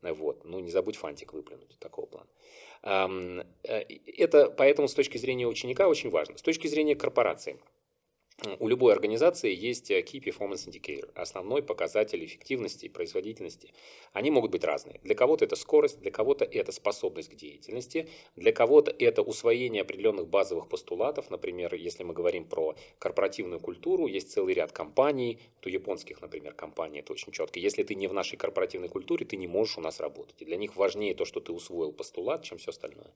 Вот. 0.00 0.44
Ну, 0.44 0.58
не 0.58 0.72
забудь 0.72 0.96
фантик 0.96 1.32
выплюнуть, 1.32 1.78
такого 1.78 2.06
плана. 2.06 3.46
Э, 3.62 3.84
это 4.16 4.50
поэтому 4.50 4.88
с 4.88 4.94
точки 4.94 5.18
зрения 5.18 5.46
ученика 5.46 5.86
очень 5.86 6.10
важно. 6.10 6.36
С 6.36 6.42
точки 6.42 6.66
зрения 6.66 6.96
корпорации– 6.96 7.60
у 8.58 8.68
любой 8.68 8.92
организации 8.92 9.54
есть 9.54 9.90
э, 9.90 10.00
Key 10.00 10.22
Performance 10.22 10.68
Indicator, 10.68 11.10
основной 11.14 11.62
показатель 11.62 12.24
эффективности 12.24 12.86
и 12.86 12.88
производительности. 12.88 13.72
Они 14.12 14.30
могут 14.30 14.50
быть 14.50 14.64
разные. 14.64 15.00
Для 15.04 15.14
кого-то 15.14 15.44
это 15.44 15.56
скорость, 15.56 16.00
для 16.00 16.10
кого-то 16.10 16.44
это 16.44 16.72
способность 16.72 17.30
к 17.30 17.34
деятельности, 17.34 18.08
для 18.36 18.52
кого-то 18.52 18.94
это 18.98 19.22
усвоение 19.22 19.82
определенных 19.82 20.26
базовых 20.26 20.68
постулатов. 20.68 21.30
Например, 21.30 21.74
если 21.74 22.02
мы 22.02 22.14
говорим 22.14 22.44
про 22.44 22.74
корпоративную 22.98 23.60
культуру, 23.60 24.06
есть 24.06 24.32
целый 24.32 24.54
ряд 24.54 24.72
компаний, 24.72 25.38
то 25.60 25.70
японских, 25.70 26.20
например, 26.20 26.54
компаний, 26.54 27.00
это 27.00 27.12
очень 27.12 27.32
четко. 27.32 27.60
Если 27.60 27.82
ты 27.82 27.94
не 27.94 28.08
в 28.08 28.12
нашей 28.12 28.36
корпоративной 28.36 28.88
культуре, 28.88 29.24
ты 29.24 29.36
не 29.36 29.46
можешь 29.46 29.78
у 29.78 29.80
нас 29.80 30.00
работать. 30.00 30.36
И 30.40 30.44
для 30.44 30.56
них 30.56 30.76
важнее 30.76 31.14
то, 31.14 31.24
что 31.24 31.40
ты 31.40 31.52
усвоил 31.52 31.92
постулат, 31.92 32.42
чем 32.42 32.58
все 32.58 32.70
остальное. 32.70 33.12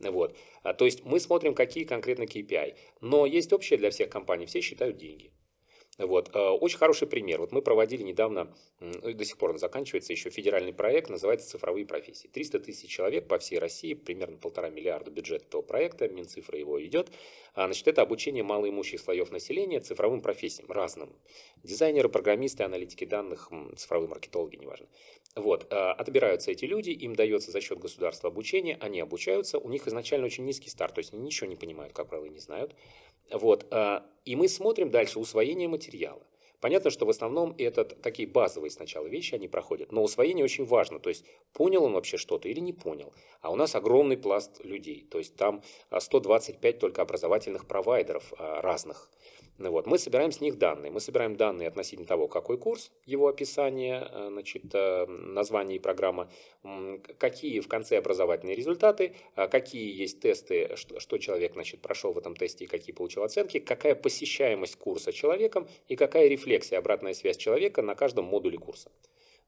Вот. 0.00 0.36
А, 0.62 0.74
то 0.74 0.84
есть 0.84 1.04
мы 1.04 1.20
смотрим, 1.20 1.54
какие 1.54 1.84
конкретно 1.84 2.24
KPI. 2.24 2.74
Но 3.00 3.24
есть 3.24 3.52
общее 3.52 3.78
для 3.78 3.90
всех 3.90 4.10
компаний, 4.10 4.46
все 4.46 4.58
считают 4.66 4.96
деньги. 4.96 5.32
Вот. 5.98 6.30
Э, 6.34 6.50
очень 6.50 6.78
хороший 6.78 7.08
пример. 7.08 7.40
Вот 7.40 7.52
мы 7.52 7.62
проводили 7.62 8.02
недавно, 8.02 8.54
ну, 8.80 9.14
до 9.14 9.24
сих 9.24 9.38
пор 9.38 9.50
он 9.50 9.58
заканчивается, 9.58 10.12
еще 10.12 10.28
федеральный 10.28 10.74
проект, 10.74 11.08
называется 11.08 11.48
«Цифровые 11.48 11.86
профессии». 11.86 12.28
300 12.28 12.60
тысяч 12.60 12.90
человек 12.90 13.26
по 13.28 13.38
всей 13.38 13.58
России, 13.58 13.94
примерно 13.94 14.36
полтора 14.36 14.68
миллиарда 14.68 15.10
бюджет 15.10 15.44
этого 15.44 15.62
проекта, 15.62 16.08
Минцифра 16.08 16.58
его 16.58 16.84
идет. 16.84 17.10
А, 17.54 17.64
значит, 17.64 17.88
это 17.88 18.02
обучение 18.02 18.42
малоимущих 18.42 19.00
слоев 19.00 19.30
населения 19.30 19.80
цифровым 19.80 20.20
профессиям, 20.20 20.70
разным. 20.70 21.16
Дизайнеры, 21.62 22.10
программисты, 22.10 22.62
аналитики 22.64 23.06
данных, 23.06 23.50
цифровые 23.76 24.10
маркетологи, 24.10 24.56
неважно. 24.56 24.86
Вот. 25.34 25.66
Э, 25.70 25.92
отбираются 25.92 26.50
эти 26.50 26.66
люди, 26.66 26.90
им 26.90 27.14
дается 27.14 27.50
за 27.50 27.62
счет 27.62 27.78
государства 27.78 28.28
обучение, 28.28 28.76
они 28.80 29.00
обучаются, 29.00 29.58
у 29.58 29.70
них 29.70 29.88
изначально 29.88 30.26
очень 30.26 30.44
низкий 30.44 30.68
старт, 30.68 30.94
то 30.94 30.98
есть 30.98 31.14
они 31.14 31.22
ничего 31.22 31.48
не 31.48 31.56
понимают, 31.56 31.94
как 31.94 32.08
правило, 32.08 32.26
не 32.26 32.38
знают. 32.38 32.74
Вот. 33.30 33.66
А, 33.70 34.06
и 34.24 34.36
мы 34.36 34.48
смотрим 34.48 34.90
дальше 34.90 35.18
усвоение 35.18 35.68
материала. 35.68 36.22
Понятно, 36.60 36.90
что 36.90 37.04
в 37.04 37.10
основном 37.10 37.54
это 37.58 37.84
такие 37.84 38.26
базовые 38.26 38.70
сначала 38.70 39.06
вещи 39.06 39.34
они 39.34 39.46
проходят, 39.46 39.92
но 39.92 40.02
усвоение 40.02 40.44
очень 40.44 40.64
важно, 40.64 40.98
то 40.98 41.10
есть 41.10 41.24
понял 41.52 41.84
он 41.84 41.92
вообще 41.92 42.16
что-то 42.16 42.48
или 42.48 42.60
не 42.60 42.72
понял. 42.72 43.12
А 43.40 43.52
у 43.52 43.56
нас 43.56 43.74
огромный 43.74 44.16
пласт 44.16 44.64
людей, 44.64 45.06
то 45.10 45.18
есть 45.18 45.36
там 45.36 45.62
125 45.96 46.78
только 46.78 47.02
образовательных 47.02 47.66
провайдеров 47.66 48.32
а, 48.38 48.62
разных. 48.62 49.10
Ну 49.58 49.70
вот. 49.70 49.86
Мы 49.86 49.98
собираем 49.98 50.32
с 50.32 50.40
них 50.40 50.58
данные. 50.58 50.92
Мы 50.92 51.00
собираем 51.00 51.36
данные 51.36 51.68
относительно 51.68 52.06
того, 52.06 52.28
какой 52.28 52.58
курс, 52.58 52.92
его 53.06 53.28
описание, 53.28 54.06
э, 54.10 54.28
значит, 54.30 54.64
э, 54.74 55.06
название 55.06 55.76
и 55.76 55.80
программа, 55.80 56.30
какие 57.18 57.60
в 57.60 57.68
конце 57.68 57.96
образовательные 57.98 58.54
результаты, 58.54 59.14
а 59.34 59.48
какие 59.48 59.98
есть 59.98 60.20
тесты, 60.20 60.76
что, 60.76 61.18
человек 61.18 61.54
значит, 61.54 61.80
прошел 61.80 62.12
в 62.12 62.18
этом 62.18 62.36
тесте 62.36 62.64
и 62.64 62.66
какие 62.66 62.94
получил 62.94 63.22
оценки, 63.22 63.58
какая 63.58 63.94
посещаемость 63.94 64.76
курса 64.76 65.12
человеком 65.12 65.68
и 65.88 65.96
какая 65.96 66.28
рефлексия, 66.28 66.78
обратная 66.78 67.14
связь 67.14 67.36
человека 67.36 67.82
на 67.82 67.94
каждом 67.94 68.26
модуле 68.26 68.58
курса. 68.58 68.90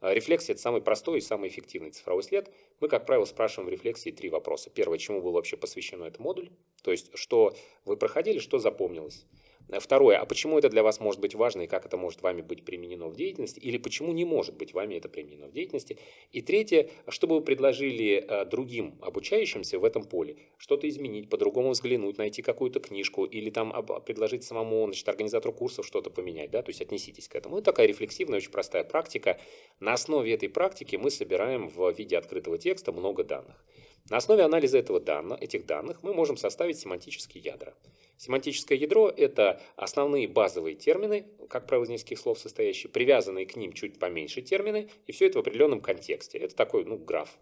А 0.01 0.15
рефлексия– 0.15 0.53
это 0.55 0.63
самый 0.63 0.81
простой 0.81 1.19
и 1.19 1.21
самый 1.21 1.49
эффективный 1.49 1.91
цифровой 1.91 2.23
след. 2.23 2.51
Мы, 2.81 2.89
как 2.89 3.05
правило, 3.05 3.25
спрашиваем 3.25 3.69
в 3.69 3.73
рефлексии 3.73 4.11
три 4.11 4.29
вопроса. 4.29 4.71
Первое, 4.71 4.97
чему 4.97 5.21
был 5.21 5.33
вообще 5.33 5.57
посвящен 5.57 6.03
этот 6.03 6.21
модуль, 6.21 6.51
то 6.83 6.93
есть, 6.93 7.11
что 7.15 7.57
вы 7.85 7.97
проходили, 7.97 8.39
что 8.39 8.59
запомнилось. 8.59 9.27
Второе, 9.69 10.17
а 10.19 10.25
почему 10.25 10.59
это 10.59 10.71
для 10.71 10.83
вас 10.83 10.99
может 10.99 11.21
быть 11.21 11.35
важно 11.35 11.63
и 11.63 11.67
как 11.67 11.85
это 11.85 11.97
может 11.97 12.23
вами 12.23 12.41
быть 12.41 12.65
применено 12.65 13.09
в 13.09 13.17
деятельности, 13.17 13.61
или 13.61 13.77
почему 13.77 14.13
не 14.13 14.25
может 14.25 14.57
быть 14.57 14.73
вами 14.73 14.95
это 14.95 15.09
применено 15.09 15.49
в 15.49 15.53
деятельности. 15.53 15.99
И 16.33 16.41
третье, 16.41 16.89
чтобы 17.09 17.37
вы 17.37 17.43
предложили 17.43 18.25
э, 18.27 18.45
другим 18.47 18.99
обучающимся 19.03 19.79
в 19.79 19.85
этом 19.85 20.05
поле 20.05 20.37
что-то 20.57 20.89
изменить, 20.89 21.29
по-другому 21.29 21.71
взглянуть, 21.71 22.17
найти 22.17 22.41
какую-то 22.41 22.81
книжку 22.81 23.25
или 23.25 23.51
там 23.51 23.73
предложить 24.07 24.45
самому 24.45 24.87
значит, 24.87 25.07
организатору 25.09 25.53
курсов 25.53 25.87
что-то 25.87 26.11
поменять, 26.11 26.51
да, 26.51 26.63
то 26.63 26.71
есть 26.71 26.81
отнеситесь 26.81 27.29
к 27.29 27.35
этому. 27.35 27.59
Это 27.59 27.67
такая 27.67 27.87
рефлексивная, 27.87 28.39
очень 28.39 28.51
простая 28.51 28.85
практика. 28.85 29.39
На 29.81 29.93
основе 29.93 30.33
этой 30.33 30.49
практики 30.49 30.97
мы 30.97 31.11
собираем 31.11 31.69
в 31.69 31.91
виде 31.93 32.17
открытого 32.17 32.57
текста 32.57 32.93
много 32.93 33.23
данных. 33.23 33.63
На 34.11 34.17
основе 34.17 34.43
анализа 34.43 34.79
этого 34.79 35.01
данных, 35.01 35.43
этих 35.43 35.67
данных 35.67 36.03
мы 36.03 36.15
можем 36.15 36.37
составить 36.37 36.79
семантические 36.79 37.43
ядра. 37.43 37.75
Семантическое 38.17 38.79
ядро– 38.79 39.13
это 39.17 39.61
основные 39.77 40.27
базовые 40.27 40.77
термины, 40.77 41.27
как 41.49 41.67
правило, 41.67 41.85
из 41.85 41.91
нескольких 41.91 42.19
слов 42.19 42.39
состоящие, 42.39 42.91
привязанные 42.91 43.47
к 43.47 43.55
ним 43.55 43.73
чуть 43.73 43.99
поменьше 43.99 44.41
термины, 44.41 44.89
и 45.07 45.13
все 45.13 45.27
это 45.27 45.39
в 45.39 45.41
определенном 45.43 45.81
контексте. 45.81 46.39
Это 46.39 46.57
такой 46.57 46.85
ну, 46.85 46.97
граф, 46.97 47.39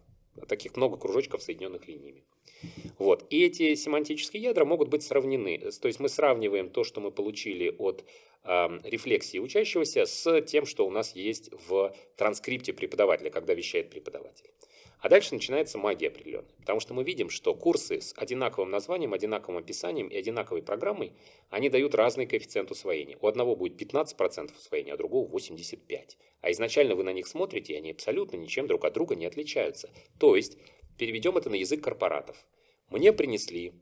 таких 0.49 0.77
много 0.77 0.97
кружочков, 0.97 1.43
соединенных 1.43 1.87
линиями. 1.87 2.25
Вот. 2.99 3.25
И 3.31 3.45
эти 3.45 3.75
семантические 3.75 4.43
ядра 4.43 4.65
могут 4.65 4.89
быть 4.89 5.03
сравнены. 5.03 5.59
То 5.81 5.89
есть 5.89 6.01
мы 6.01 6.09
сравниваем 6.09 6.69
то, 6.71 6.85
что 6.85 7.01
мы 7.01 7.11
получили 7.11 7.75
от 7.79 8.05
рефлексии 8.45 9.39
учащегося, 9.39 10.07
с 10.07 10.43
тем, 10.43 10.67
что 10.67 10.87
у 10.87 10.91
нас 10.91 11.17
есть 11.17 11.51
в 11.69 11.95
транскрипте 12.17 12.73
преподавателя, 12.73 13.31
когда 13.31 13.55
вещает 13.55 13.91
преподаватель. 13.91 14.51
А 15.01 15.09
дальше 15.09 15.35
начинается 15.35 15.79
магия 15.79 16.09
определенная. 16.09 16.51
Потому 16.59 16.81
что 16.81 16.95
мы 16.95 17.05
видим, 17.05 17.29
что 17.29 17.55
курсы 17.55 18.01
с 18.01 18.15
одинаковым 18.17 18.71
названием, 18.71 19.13
одинаковым 19.13 19.59
описанием 19.59 20.09
и 20.09 20.17
одинаковой 20.17 20.63
программой, 20.63 21.13
они 21.51 21.69
дают 21.69 21.95
разный 21.95 22.27
коэффициент 22.27 22.71
усвоения. 22.71 23.19
У 23.21 23.27
одного 23.27 23.57
будет 23.57 23.81
15% 23.81 24.57
усвоения, 24.57 24.95
а 24.95 24.97
другого 24.97 25.29
85%. 25.37 26.17
А 26.41 26.51
изначально 26.51 26.95
вы 26.95 27.05
на 27.05 27.13
них 27.13 27.27
смотрите, 27.27 27.75
и 27.75 27.77
они 27.77 27.91
абсолютно 27.91 28.37
ничем 28.37 28.67
друг 28.67 28.85
от 28.85 28.95
друга 28.95 29.15
не 29.15 29.27
отличаются. 29.27 29.91
То 30.19 30.35
есть, 30.35 30.59
переведем 30.99 31.37
это 31.37 31.51
на 31.51 31.57
язык 31.57 31.83
корпоратов. 31.83 32.37
Мне 32.89 33.13
принесли 33.13 33.75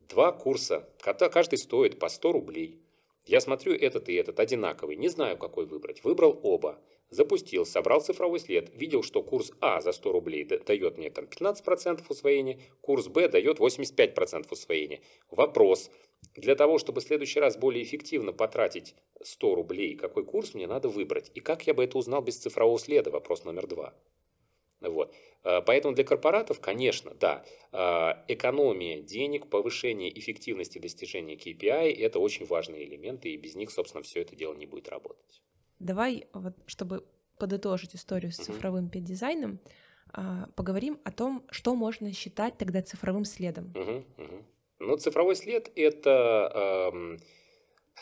два 0.00 0.32
курса, 0.32 0.88
каждый 1.00 1.58
стоит 1.58 1.98
по 1.98 2.08
100 2.08 2.32
рублей. 2.32 2.80
Я 3.26 3.40
смотрю 3.40 3.74
этот 3.74 4.08
и 4.08 4.14
этот 4.14 4.40
одинаковый, 4.40 4.96
не 4.96 5.08
знаю, 5.08 5.36
какой 5.36 5.66
выбрать. 5.66 6.02
Выбрал 6.02 6.40
оба. 6.42 6.80
Запустил, 7.10 7.64
собрал 7.64 8.02
цифровой 8.02 8.38
след, 8.38 8.70
видел, 8.74 9.02
что 9.02 9.22
курс 9.22 9.52
А 9.60 9.80
за 9.80 9.92
100 9.92 10.12
рублей 10.12 10.44
дает 10.44 10.98
мне 10.98 11.08
там 11.10 11.24
15% 11.24 12.04
усвоения, 12.08 12.60
курс 12.82 13.08
Б 13.08 13.28
дает 13.28 13.58
85% 13.58 14.46
усвоения. 14.50 15.00
Вопрос. 15.30 15.90
Для 16.34 16.54
того, 16.54 16.78
чтобы 16.78 17.00
в 17.00 17.04
следующий 17.04 17.40
раз 17.40 17.56
более 17.56 17.82
эффективно 17.82 18.32
потратить 18.32 18.94
100 19.22 19.54
рублей, 19.54 19.96
какой 19.96 20.24
курс 20.24 20.52
мне 20.52 20.66
надо 20.66 20.88
выбрать? 20.88 21.30
И 21.34 21.40
как 21.40 21.66
я 21.66 21.72
бы 21.72 21.84
это 21.84 21.96
узнал 21.96 22.20
без 22.20 22.36
цифрового 22.36 22.78
следа? 22.78 23.10
Вопрос 23.10 23.44
номер 23.44 23.66
два. 23.66 23.94
Вот. 24.80 25.14
А, 25.42 25.62
поэтому 25.62 25.94
для 25.94 26.04
корпоратов, 26.04 26.60
конечно, 26.60 27.14
да, 27.14 27.44
а, 27.72 28.24
экономия 28.28 29.00
денег, 29.00 29.48
повышение 29.48 30.16
эффективности 30.16 30.78
достижения 30.78 31.36
KPI– 31.36 31.96
это 31.98 32.18
очень 32.18 32.46
важные 32.46 32.84
элементы, 32.84 33.30
и 33.30 33.36
без 33.36 33.54
них, 33.54 33.70
собственно, 33.70 34.02
все 34.02 34.20
это 34.20 34.36
дело 34.36 34.54
не 34.54 34.66
будет 34.66 34.88
работать. 34.88 35.42
Давай, 35.78 36.26
вот, 36.32 36.54
чтобы 36.66 37.04
подытожить 37.38 37.94
историю 37.94 38.32
с 38.32 38.36
цифровым 38.36 38.90
а, 40.12 40.48
поговорим 40.56 40.98
о 41.04 41.12
том, 41.12 41.44
что 41.50 41.74
можно 41.74 42.12
считать 42.12 42.56
тогда 42.58 42.82
цифровым 42.82 43.24
следом. 43.24 43.72
Угу. 43.74 44.04
Ну, 44.80 44.96
цифровой 44.96 45.36
след– 45.36 45.70
это, 45.76 46.90
эм, 46.92 47.18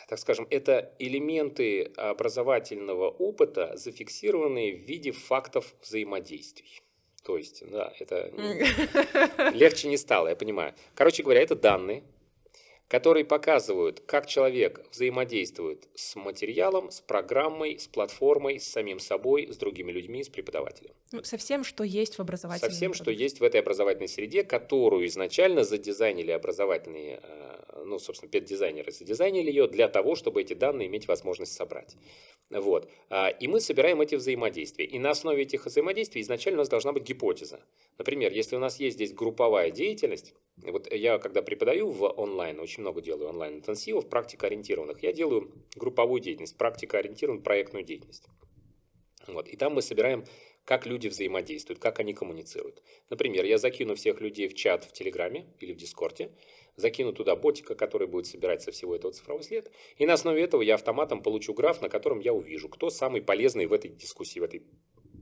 так 0.07 0.19
скажем, 0.19 0.47
это 0.49 0.95
элементы 0.99 1.83
образовательного 1.97 3.09
опыта, 3.09 3.75
зафиксированные 3.75 4.77
в 4.77 4.81
виде 4.81 5.11
фактов 5.11 5.75
взаимодействий. 5.81 6.81
То 7.23 7.37
есть, 7.37 7.63
да, 7.69 7.91
это 7.99 8.31
легче 9.53 9.89
не 9.89 9.97
стало, 9.97 10.29
я 10.29 10.35
понимаю. 10.35 10.73
Короче 10.95 11.23
говоря, 11.23 11.41
это 11.41 11.55
данные, 11.55 12.03
которые 12.87 13.25
показывают, 13.25 13.99
как 14.05 14.27
человек 14.27 14.85
взаимодействует 14.91 15.87
с 15.93 16.15
материалом, 16.15 16.89
с 16.89 17.01
программой, 17.01 17.79
с 17.79 17.87
платформой, 17.87 18.59
с 18.59 18.67
самим 18.67 18.99
собой, 18.99 19.47
с 19.51 19.57
другими 19.57 19.91
людьми, 19.91 20.23
с 20.23 20.29
преподавателем. 20.29 20.91
Ну, 21.11 21.23
со 21.23 21.37
всем, 21.37 21.63
что 21.63 21.83
есть 21.83 22.17
в 22.17 22.21
образовательной 22.21 22.69
Со 22.71 22.75
всем, 22.75 22.93
что 22.93 23.11
есть 23.11 23.39
в 23.39 23.43
этой 23.43 23.59
образовательной 23.59 24.07
среде, 24.07 24.43
которую 24.43 25.05
изначально 25.07 25.63
задизайнили 25.63 26.31
образовательные, 26.31 27.19
э, 27.21 27.83
ну, 27.85 27.99
собственно, 27.99 28.31
педдизайнеры 28.31 28.91
задизайнили 28.91 29.49
ее 29.49 29.67
для 29.67 29.89
того, 29.89 30.15
чтобы 30.15 30.41
эти 30.41 30.53
данные 30.53 30.87
иметь 30.87 31.07
возможность 31.07 31.53
собрать. 31.53 31.95
Вот. 32.49 32.89
А, 33.09 33.29
и 33.29 33.47
мы 33.47 33.59
собираем 33.59 33.99
эти 33.99 34.15
взаимодействия. 34.15 34.85
И 34.85 34.99
на 34.99 35.11
основе 35.11 35.43
этих 35.43 35.65
взаимодействий 35.65 36.21
изначально 36.21 36.59
у 36.59 36.61
нас 36.61 36.69
должна 36.69 36.93
быть 36.93 37.03
гипотеза. 37.03 37.59
Например, 37.97 38.31
если 38.31 38.55
у 38.55 38.59
нас 38.59 38.79
есть 38.79 38.95
здесь 38.95 39.13
групповая 39.13 39.71
деятельность, 39.71 40.33
вот 40.57 40.91
я 40.93 41.19
когда 41.19 41.41
преподаю 41.41 41.89
в 41.89 42.05
онлайн, 42.05 42.59
очень 42.59 42.76
много 42.77 43.01
делаю 43.01 43.29
онлайн-интенсивов, 43.29 44.09
практикоориентированных, 44.09 45.03
я 45.03 45.13
делаю 45.13 45.51
групповую 45.75 46.21
деятельность, 46.21 46.57
практикоориентированную 46.57 47.43
проектную 47.43 47.83
деятельность. 47.83 48.27
Вот. 49.27 49.47
И 49.47 49.57
там 49.57 49.73
мы 49.73 49.81
собираем, 49.81 50.25
как 50.63 50.85
люди 50.85 51.07
взаимодействуют, 51.07 51.79
как 51.79 51.99
они 51.99 52.13
коммуницируют. 52.13 52.81
Например, 53.09 53.45
я 53.45 53.57
закину 53.57 53.95
всех 53.95 54.21
людей 54.21 54.47
в 54.47 54.53
чат 54.53 54.85
в 54.85 54.93
Телеграме 54.93 55.47
или 55.59 55.73
в 55.73 55.77
Дискорде, 55.77 56.31
закину 56.75 57.13
туда 57.13 57.35
ботика, 57.35 57.75
который 57.75 58.07
будет 58.07 58.27
собирать 58.27 58.61
со 58.61 58.71
всего 58.71 58.95
этого 58.95 59.13
цифровой 59.13 59.43
след, 59.43 59.71
и 59.97 60.05
на 60.05 60.13
основе 60.13 60.41
этого 60.41 60.61
я 60.61 60.75
автоматом 60.75 61.23
получу 61.23 61.53
граф, 61.53 61.81
на 61.81 61.89
котором 61.89 62.19
я 62.19 62.33
увижу, 62.33 62.69
кто 62.69 62.89
самый 62.89 63.21
полезный 63.21 63.65
в 63.65 63.73
этой 63.73 63.91
дискуссии, 63.91 64.39
в 64.39 64.43
этой 64.43 64.63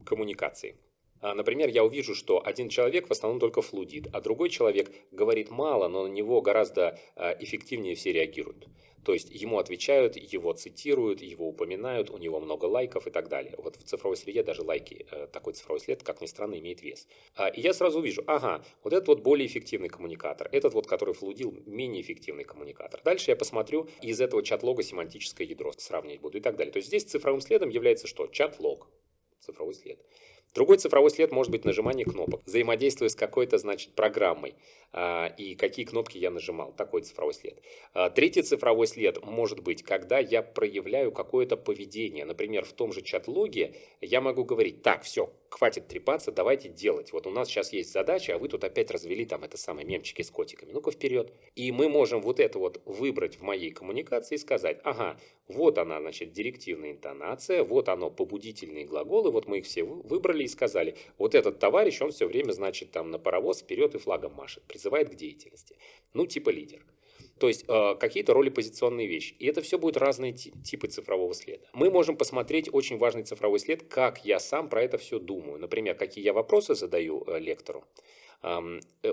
коммуникации. 0.05 0.77
А, 1.25 1.33
например, 1.33 1.69
я 1.69 1.83
увижу, 1.83 2.13
что 2.13 2.39
один 2.45 2.69
человек 2.69 3.07
в 3.07 3.11
основном 3.11 3.39
только 3.39 3.63
флудит, 3.63 4.05
а 4.13 4.21
другой 4.21 4.49
человек 4.49 4.91
говорит 5.11 5.49
мало, 5.49 5.87
но 5.87 6.03
на 6.03 6.11
него 6.11 6.39
гораздо 6.39 6.99
а, 7.15 7.35
эффективнее 7.39 7.95
все 7.95 8.13
реагируют. 8.13 8.67
То 9.03 9.11
есть 9.11 9.31
ему 9.31 9.57
отвечают, 9.57 10.17
его 10.17 10.53
цитируют, 10.53 11.23
его 11.23 11.47
упоминают, 11.47 12.11
у 12.11 12.19
него 12.19 12.39
много 12.39 12.65
лайков 12.65 13.07
и 13.07 13.09
так 13.09 13.27
далее. 13.27 13.55
Вот 13.57 13.75
в 13.75 13.83
цифровой 13.83 14.17
среде 14.17 14.43
даже 14.43 14.61
лайки, 14.61 15.07
э, 15.09 15.25
такой 15.33 15.53
цифровой 15.53 15.79
след, 15.79 16.03
как 16.03 16.21
ни 16.21 16.27
странно, 16.27 16.59
имеет 16.59 16.83
вес. 16.83 17.07
А, 17.35 17.47
и 17.47 17.59
я 17.59 17.73
сразу 17.73 18.01
вижу, 18.01 18.23
ага, 18.27 18.63
вот 18.83 18.93
этот 18.93 19.07
вот 19.07 19.21
более 19.21 19.47
эффективный 19.47 19.89
коммуникатор, 19.89 20.47
этот 20.51 20.75
вот, 20.75 20.85
который 20.85 21.15
флудил, 21.15 21.55
менее 21.65 22.03
эффективный 22.03 22.43
коммуникатор. 22.43 23.01
Дальше 23.03 23.31
я 23.31 23.35
посмотрю, 23.35 23.87
из 24.03 24.21
этого 24.21 24.43
чат-лога 24.43 24.83
семантическое 24.83 25.47
ядро 25.47 25.71
сравнивать 25.75 26.21
буду 26.21 26.37
и 26.37 26.41
так 26.41 26.55
далее. 26.55 26.71
То 26.71 26.77
есть 26.77 26.89
здесь 26.89 27.03
цифровым 27.03 27.41
следом 27.41 27.69
является 27.69 28.05
что? 28.05 28.27
Чат-лог, 28.27 28.87
цифровой 29.39 29.73
след. 29.73 29.99
Другой 30.55 30.77
цифровой 30.77 31.09
след 31.09 31.33
может 31.33 31.51
быть 31.51 31.65
нажимание 31.65 32.05
кнопок. 32.05 32.41
Взаимодействуя 32.45 33.09
с 33.09 33.15
какой-то, 33.15 33.57
значит, 33.57 33.93
программой. 33.93 34.55
А, 34.93 35.27
и 35.37 35.53
какие 35.55 35.85
кнопки 35.85 36.17
я 36.17 36.31
нажимал. 36.31 36.71
Такой 36.71 37.01
цифровой 37.01 37.33
след. 37.33 37.61
А, 37.93 38.09
третий 38.09 38.41
цифровой 38.41 38.87
след 38.87 39.21
может 39.21 39.59
быть, 39.59 39.83
когда 39.83 40.17
я 40.17 40.41
проявляю 40.41 41.11
какое-то 41.11 41.57
поведение. 41.57 42.23
Например, 42.23 42.63
в 42.63 42.71
том 42.71 42.93
же 42.93 43.01
чат-логе 43.01 43.75
я 43.99 44.21
могу 44.21 44.45
говорить, 44.45 44.81
так, 44.81 45.03
все, 45.03 45.29
хватит 45.49 45.87
трепаться, 45.87 46.31
давайте 46.31 46.69
делать. 46.69 47.13
Вот 47.13 47.27
у 47.27 47.29
нас 47.29 47.47
сейчас 47.47 47.73
есть 47.73 47.91
задача, 47.91 48.35
а 48.35 48.37
вы 48.37 48.49
тут 48.49 48.63
опять 48.63 48.91
развели 48.91 49.25
там 49.25 49.43
это 49.43 49.57
самое 49.57 49.85
мемчики 49.85 50.21
с 50.21 50.31
котиками. 50.31 50.71
Ну-ка 50.71 50.91
вперед. 50.91 51.33
И 51.55 51.71
мы 51.71 51.89
можем 51.89 52.21
вот 52.21 52.39
это 52.39 52.59
вот 52.59 52.81
выбрать 52.85 53.37
в 53.37 53.41
моей 53.41 53.71
коммуникации 53.71 54.35
и 54.35 54.37
сказать, 54.39 54.79
ага, 54.83 55.19
вот 55.47 55.77
она, 55.77 55.99
значит, 55.99 56.31
директивная 56.31 56.91
интонация, 56.91 57.63
вот 57.63 57.89
оно, 57.89 58.09
побудительные 58.09 58.85
глаголы, 58.85 59.31
вот 59.31 59.47
мы 59.47 59.59
их 59.59 59.65
все 59.65 59.83
выбрали 59.83 60.43
и 60.43 60.47
сказали, 60.47 60.95
вот 61.17 61.35
этот 61.35 61.59
товарищ, 61.59 62.01
он 62.01 62.11
все 62.11 62.27
время, 62.27 62.51
значит, 62.51 62.91
там 62.91 63.11
на 63.11 63.19
паровоз 63.19 63.59
вперед 63.59 63.95
и 63.95 63.99
флагом 63.99 64.33
машет, 64.33 64.63
призывает 64.63 65.09
к 65.09 65.15
деятельности. 65.15 65.77
Ну, 66.13 66.25
типа 66.25 66.49
лидер. 66.49 66.83
То 67.39 67.49
есть 67.49 67.65
э, 67.67 67.95
какие-то 67.99 68.33
роли 68.33 68.49
позиционные 68.49 69.07
вещи. 69.07 69.35
И 69.39 69.47
это 69.47 69.61
все 69.61 69.77
будут 69.77 69.97
разные 69.97 70.31
типы 70.33 70.87
цифрового 70.87 71.33
следа. 71.33 71.65
Мы 71.73 71.89
можем 71.89 72.15
посмотреть 72.15 72.73
очень 72.73 72.97
важный 72.97 73.23
цифровой 73.23 73.59
след, 73.59 73.83
как 73.83 74.23
я 74.23 74.39
сам 74.39 74.69
про 74.69 74.83
это 74.83 74.97
все 74.97 75.19
думаю. 75.19 75.59
Например, 75.59 75.95
какие 75.95 76.23
я 76.23 76.31
вопросы 76.31 76.75
задаю 76.75 77.23
э, 77.27 77.39
лектору, 77.39 77.83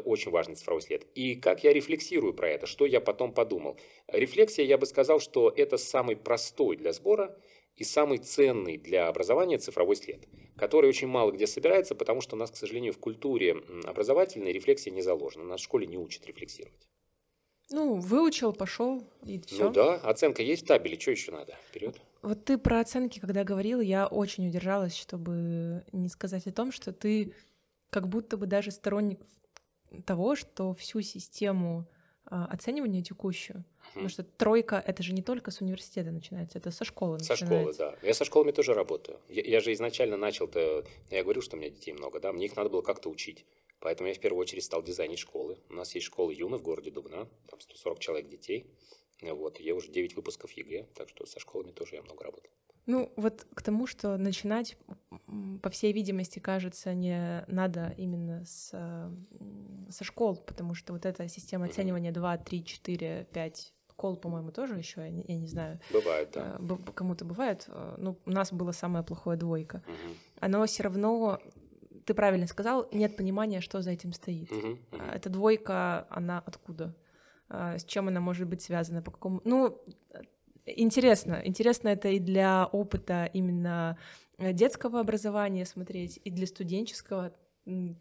Очень 0.04 0.30
важный 0.30 0.54
цифровой 0.54 0.82
след. 0.82 1.06
И 1.14 1.34
как 1.34 1.64
я 1.64 1.72
рефлексирую 1.72 2.34
про 2.34 2.48
это, 2.48 2.66
что 2.66 2.86
я 2.86 3.00
потом 3.00 3.32
подумал. 3.32 3.76
Рефлексия, 4.06 4.64
я 4.64 4.78
бы 4.78 4.86
сказал, 4.86 5.18
что 5.20 5.52
это 5.56 5.76
самый 5.76 6.16
простой 6.16 6.76
для 6.76 6.92
сбора 6.92 7.36
и 7.76 7.84
самый 7.84 8.18
ценный 8.18 8.76
для 8.76 9.08
образования 9.08 9.58
цифровой 9.58 9.96
след, 9.96 10.28
который 10.56 10.88
очень 10.88 11.08
мало 11.08 11.32
где 11.32 11.46
собирается, 11.46 11.94
потому 11.94 12.20
что 12.20 12.36
у 12.36 12.38
нас, 12.38 12.50
к 12.50 12.56
сожалению, 12.56 12.92
в 12.92 12.98
культуре 12.98 13.56
образовательной 13.84 14.52
рефлексия 14.52 14.92
не 14.92 15.02
заложена. 15.02 15.44
Нас 15.44 15.60
в 15.60 15.64
школе 15.64 15.86
не 15.86 15.96
учат 15.96 16.26
рефлексировать. 16.26 16.91
Ну, 17.72 17.94
выучил, 17.94 18.52
пошел 18.52 19.02
и 19.24 19.40
все. 19.40 19.64
Ну 19.64 19.70
да, 19.70 19.94
оценка 19.96 20.42
есть 20.42 20.64
в 20.64 20.66
табеле, 20.66 20.98
что 20.98 21.10
еще 21.10 21.32
надо? 21.32 21.56
Вперед. 21.68 22.00
Вот 22.22 22.44
ты 22.44 22.58
про 22.58 22.80
оценки, 22.80 23.18
когда 23.18 23.42
говорила, 23.42 23.80
я 23.80 24.06
очень 24.06 24.46
удержалась, 24.46 24.96
чтобы 24.96 25.84
не 25.92 26.08
сказать 26.08 26.46
о 26.46 26.52
том, 26.52 26.70
что 26.70 26.92
ты 26.92 27.34
как 27.90 28.08
будто 28.08 28.36
бы 28.36 28.46
даже 28.46 28.70
сторонник 28.70 29.20
того, 30.06 30.36
что 30.36 30.72
всю 30.74 31.02
систему 31.02 31.86
а, 32.24 32.46
оценивания 32.46 33.02
текущую, 33.02 33.64
потому 33.88 34.08
что 34.08 34.22
тройка 34.22 34.82
это 34.86 35.02
же 35.02 35.12
не 35.12 35.22
только 35.22 35.50
с 35.50 35.60
университета 35.60 36.12
начинается, 36.12 36.58
это 36.58 36.70
со 36.70 36.84
школы 36.84 37.18
Со 37.18 37.32
начинается. 37.32 37.74
школы, 37.74 37.74
да. 38.00 38.06
Я 38.06 38.14
со 38.14 38.24
школами 38.24 38.52
тоже 38.52 38.74
работаю. 38.74 39.18
Я, 39.28 39.42
я 39.42 39.60
же 39.60 39.72
изначально 39.72 40.16
начал-то, 40.16 40.84
я 41.10 41.22
говорю, 41.24 41.42
что 41.42 41.56
у 41.56 41.60
меня 41.60 41.70
детей 41.70 41.92
много, 41.92 42.20
да, 42.20 42.32
мне 42.32 42.46
их 42.46 42.56
надо 42.56 42.70
было 42.70 42.80
как-то 42.80 43.10
учить. 43.10 43.44
Поэтому 43.82 44.08
я 44.08 44.14
в 44.14 44.20
первую 44.20 44.40
очередь 44.40 44.62
стал 44.62 44.82
дизайнить 44.82 45.18
школы. 45.18 45.58
У 45.68 45.74
нас 45.74 45.94
есть 45.96 46.06
школа 46.06 46.30
Юна 46.30 46.56
в 46.56 46.62
городе 46.62 46.92
Дубна, 46.92 47.28
там 47.48 47.60
140 47.60 47.98
человек 47.98 48.28
детей. 48.28 48.70
Вот, 49.20 49.58
я 49.58 49.74
уже 49.74 49.90
9 49.90 50.16
выпусков 50.16 50.52
ЕГЭ, 50.52 50.86
так 50.94 51.08
что 51.08 51.26
со 51.26 51.40
школами 51.40 51.72
тоже 51.72 51.96
я 51.96 52.02
много 52.02 52.24
работал. 52.24 52.50
Ну, 52.86 53.12
вот 53.16 53.46
к 53.54 53.62
тому, 53.62 53.86
что 53.86 54.16
начинать, 54.16 54.76
по 55.62 55.70
всей 55.70 55.92
видимости, 55.92 56.38
кажется, 56.38 56.94
не 56.94 57.44
надо 57.48 57.94
именно 57.96 58.44
с, 58.44 58.70
со 59.90 60.04
школ, 60.04 60.36
потому 60.36 60.74
что 60.74 60.92
вот 60.92 61.04
эта 61.04 61.28
система 61.28 61.66
оценивания 61.66 62.12
2, 62.12 62.38
3, 62.38 62.64
4, 62.64 63.28
5 63.32 63.74
школ, 63.90 64.16
по-моему, 64.16 64.50
тоже 64.50 64.76
еще, 64.76 65.02
я 65.02 65.10
не, 65.10 65.24
я 65.28 65.36
не 65.36 65.46
знаю. 65.46 65.78
Бывает, 65.92 66.30
да. 66.32 66.58
Кому-то 66.94 67.24
бывает. 67.24 67.68
Ну, 67.98 68.16
у 68.26 68.30
нас 68.30 68.52
было 68.52 68.72
самое 68.72 69.04
плохое 69.04 69.36
двойка. 69.36 69.84
Угу. 69.86 70.14
Оно 70.40 70.66
все 70.66 70.82
равно 70.82 71.40
ты 72.05 72.14
правильно 72.14 72.46
сказал, 72.46 72.88
нет 72.92 73.16
понимания, 73.16 73.61
что 73.61 73.82
за 73.82 73.90
этим 73.90 74.12
стоит. 74.12 74.50
Uh-huh, 74.50 74.78
uh-huh. 74.90 75.12
Эта 75.12 75.30
двойка, 75.30 76.07
она 76.11 76.42
откуда? 76.44 76.94
А, 77.48 77.78
с 77.78 77.84
чем 77.84 78.09
она 78.09 78.20
может 78.20 78.48
быть 78.48 78.62
связана? 78.62 79.03
По 79.03 79.11
какому? 79.11 79.40
Ну, 79.44 79.80
интересно. 80.66 81.40
Интересно 81.44 81.88
это 81.88 82.09
и 82.09 82.18
для 82.18 82.66
опыта 82.66 83.30
именно 83.32 83.98
детского 84.38 85.00
образования 85.00 85.64
смотреть, 85.64 86.20
и 86.24 86.30
для 86.30 86.46
студенческого. 86.46 87.32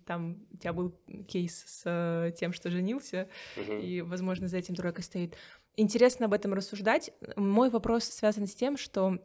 Там 0.08 0.39
у 0.52 0.58
тебя 0.58 0.74
был 0.74 0.97
кейс 1.28 1.64
с 1.68 1.84
э, 1.86 2.32
тем, 2.32 2.52
что 2.52 2.72
женился, 2.72 3.30
uh-huh. 3.58 3.82
и, 3.82 4.02
возможно, 4.02 4.47
за 4.47 4.58
этим 4.58 4.74
тройка 4.74 5.04
стоит. 5.04 5.36
Интересно 5.78 6.26
об 6.26 6.34
этом 6.34 6.54
рассуждать. 6.56 7.12
Мой 7.36 7.70
вопрос 7.70 8.06
связан 8.06 8.47
с 8.47 8.56
тем, 8.56 8.76
что 8.76 9.20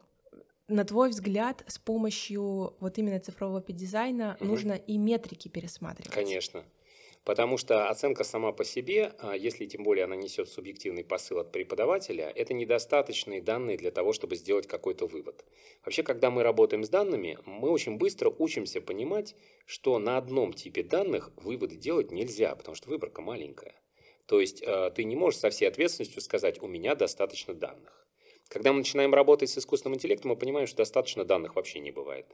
на 0.67 0.83
твой 0.83 1.09
взгляд, 1.09 1.63
с 1.67 1.79
помощью 1.79 2.75
вот 2.79 2.97
именно 2.97 3.19
цифрового 3.19 3.63
дизайна 3.69 4.37
угу. 4.39 4.49
нужно 4.49 4.73
и 4.73 4.97
метрики 4.97 5.47
пересматривать? 5.47 6.11
Конечно. 6.11 6.65
Потому 7.23 7.57
что 7.57 7.89
оценка 7.89 8.23
сама 8.23 8.53
по 8.53 8.63
себе, 8.63 9.11
а 9.19 9.35
если 9.35 9.65
тем 9.65 9.83
более 9.83 10.05
она 10.05 10.15
несет 10.15 10.47
субъективный 10.47 11.03
посыл 11.03 11.39
от 11.39 11.51
преподавателя, 11.51 12.31
это 12.33 12.53
недостаточные 12.53 13.41
данные 13.41 13.77
для 13.77 13.91
того, 13.91 14.13
чтобы 14.13 14.37
сделать 14.37 14.65
какой-то 14.65 15.07
вывод. 15.07 15.43
Вообще, 15.83 16.03
когда 16.03 16.31
мы 16.31 16.43
работаем 16.43 16.85
с 16.85 16.89
данными, 16.89 17.37
мы 17.45 17.69
очень 17.69 17.97
быстро 17.97 18.29
учимся 18.29 18.79
понимать, 18.79 19.35
что 19.65 19.99
на 19.99 20.17
одном 20.17 20.53
типе 20.53 20.83
данных 20.83 21.31
выводы 21.35 21.75
делать 21.75 22.11
нельзя, 22.11 22.55
потому 22.55 22.75
что 22.75 22.89
выборка 22.89 23.21
маленькая. 23.21 23.75
То 24.25 24.39
есть 24.39 24.61
э, 24.61 24.91
ты 24.95 25.03
не 25.03 25.17
можешь 25.17 25.41
со 25.41 25.49
всей 25.49 25.67
ответственностью 25.67 26.21
сказать, 26.21 26.61
у 26.61 26.67
меня 26.67 26.95
достаточно 26.95 27.53
данных. 27.53 28.06
Когда 28.49 28.71
мы 28.71 28.79
начинаем 28.79 29.13
работать 29.13 29.49
с 29.49 29.57
искусственным 29.57 29.95
интеллектом, 29.95 30.29
мы 30.29 30.37
понимаем, 30.37 30.67
что 30.67 30.77
достаточно 30.77 31.25
данных 31.25 31.55
вообще 31.55 31.79
не 31.79 31.91
бывает. 31.91 32.25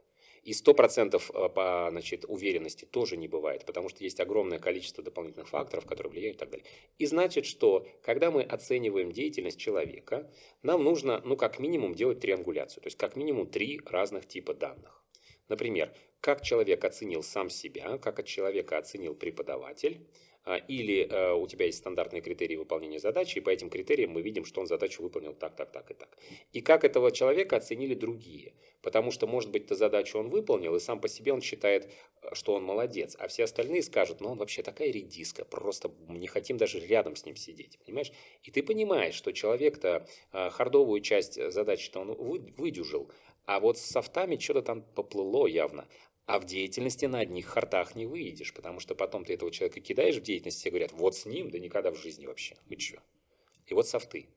И 0.44 0.52
100% 0.52 1.14
э, 1.16 1.48
по 1.48 1.88
значит, 1.90 2.24
уверенности 2.28 2.84
тоже 2.84 3.16
не 3.16 3.28
бывает, 3.28 3.64
потому 3.64 3.88
что 3.88 4.04
есть 4.04 4.20
огромное 4.20 4.58
количество 4.58 5.02
дополнительных 5.02 5.48
факторов, 5.48 5.86
которые 5.86 6.12
влияют 6.12 6.36
и 6.36 6.38
так 6.38 6.50
далее. 6.50 6.66
И 6.98 7.06
значит, 7.06 7.46
что 7.46 7.86
когда 8.02 8.30
мы 8.30 8.42
оцениваем 8.42 9.10
деятельность 9.10 9.58
человека, 9.58 10.30
нам 10.62 10.84
нужно, 10.84 11.20
ну, 11.24 11.36
как 11.36 11.58
минимум, 11.58 11.94
делать 11.94 12.20
триангуляцию, 12.20 12.82
то 12.82 12.86
есть 12.86 12.98
как 12.98 13.16
минимум 13.16 13.46
три 13.46 13.80
разных 13.84 14.26
типа 14.26 14.54
данных. 14.54 15.04
Например, 15.48 15.92
как 16.20 16.42
человек 16.42 16.84
оценил 16.84 17.22
сам 17.22 17.50
себя, 17.50 17.98
как 17.98 18.18
от 18.18 18.26
человека 18.26 18.78
оценил 18.78 19.14
преподаватель, 19.14 20.06
или 20.68 21.08
э, 21.08 21.32
у 21.32 21.46
тебя 21.46 21.66
есть 21.66 21.78
стандартные 21.78 22.20
критерии 22.20 22.56
выполнения 22.56 22.98
задачи, 22.98 23.38
и 23.38 23.40
по 23.40 23.50
этим 23.50 23.70
критериям 23.70 24.10
мы 24.10 24.22
видим, 24.22 24.44
что 24.44 24.60
он 24.60 24.66
задачу 24.66 25.02
выполнил 25.02 25.34
так, 25.34 25.56
так, 25.56 25.72
так 25.72 25.90
и 25.90 25.94
так. 25.94 26.18
И 26.52 26.60
как 26.60 26.84
этого 26.84 27.10
человека 27.10 27.56
оценили 27.56 27.94
другие. 27.94 28.52
Потому 28.82 29.10
что, 29.10 29.26
может 29.26 29.50
быть, 29.50 29.64
эту 29.64 29.74
задачу 29.74 30.18
он 30.18 30.28
выполнил, 30.28 30.76
и 30.76 30.80
сам 30.80 31.00
по 31.00 31.08
себе 31.08 31.32
он 31.32 31.40
считает, 31.40 31.88
что 32.32 32.54
он 32.54 32.64
молодец, 32.64 33.16
а 33.18 33.28
все 33.28 33.44
остальные 33.44 33.82
скажут, 33.82 34.20
ну 34.20 34.28
он 34.28 34.38
вообще 34.38 34.62
такая 34.62 34.90
редиска, 34.90 35.44
просто 35.46 35.90
не 36.08 36.26
хотим 36.26 36.58
даже 36.58 36.78
рядом 36.80 37.16
с 37.16 37.24
ним 37.24 37.36
сидеть, 37.36 37.78
понимаешь? 37.78 38.12
И 38.42 38.50
ты 38.50 38.62
понимаешь, 38.62 39.14
что 39.14 39.32
человек-то 39.32 40.06
э, 40.32 40.50
хардовую 40.50 41.00
часть 41.00 41.40
задачи-то 41.50 42.00
он 42.00 42.12
выдюжил, 42.58 43.10
а 43.46 43.60
вот 43.60 43.78
с 43.78 43.82
софтами 43.82 44.36
что-то 44.38 44.62
там 44.62 44.82
поплыло 44.82 45.46
явно. 45.46 45.86
А 46.26 46.38
в 46.38 46.46
деятельности 46.46 47.04
на 47.04 47.20
одних 47.20 47.46
хартах 47.46 47.94
не 47.94 48.06
выйдешь, 48.06 48.54
потому 48.54 48.80
что 48.80 48.94
потом 48.94 49.24
ты 49.24 49.34
этого 49.34 49.50
человека 49.50 49.80
кидаешь 49.80 50.16
в 50.16 50.22
деятельность, 50.22 50.58
все 50.58 50.70
говорят, 50.70 50.92
вот 50.92 51.14
с 51.14 51.26
ним, 51.26 51.50
да 51.50 51.58
никогда 51.58 51.90
в 51.90 51.96
жизни 51.96 52.26
вообще, 52.26 52.56
вы 52.66 52.78
что? 52.78 53.02
И 53.66 53.74
вот 53.74 53.86
софты. 53.86 54.28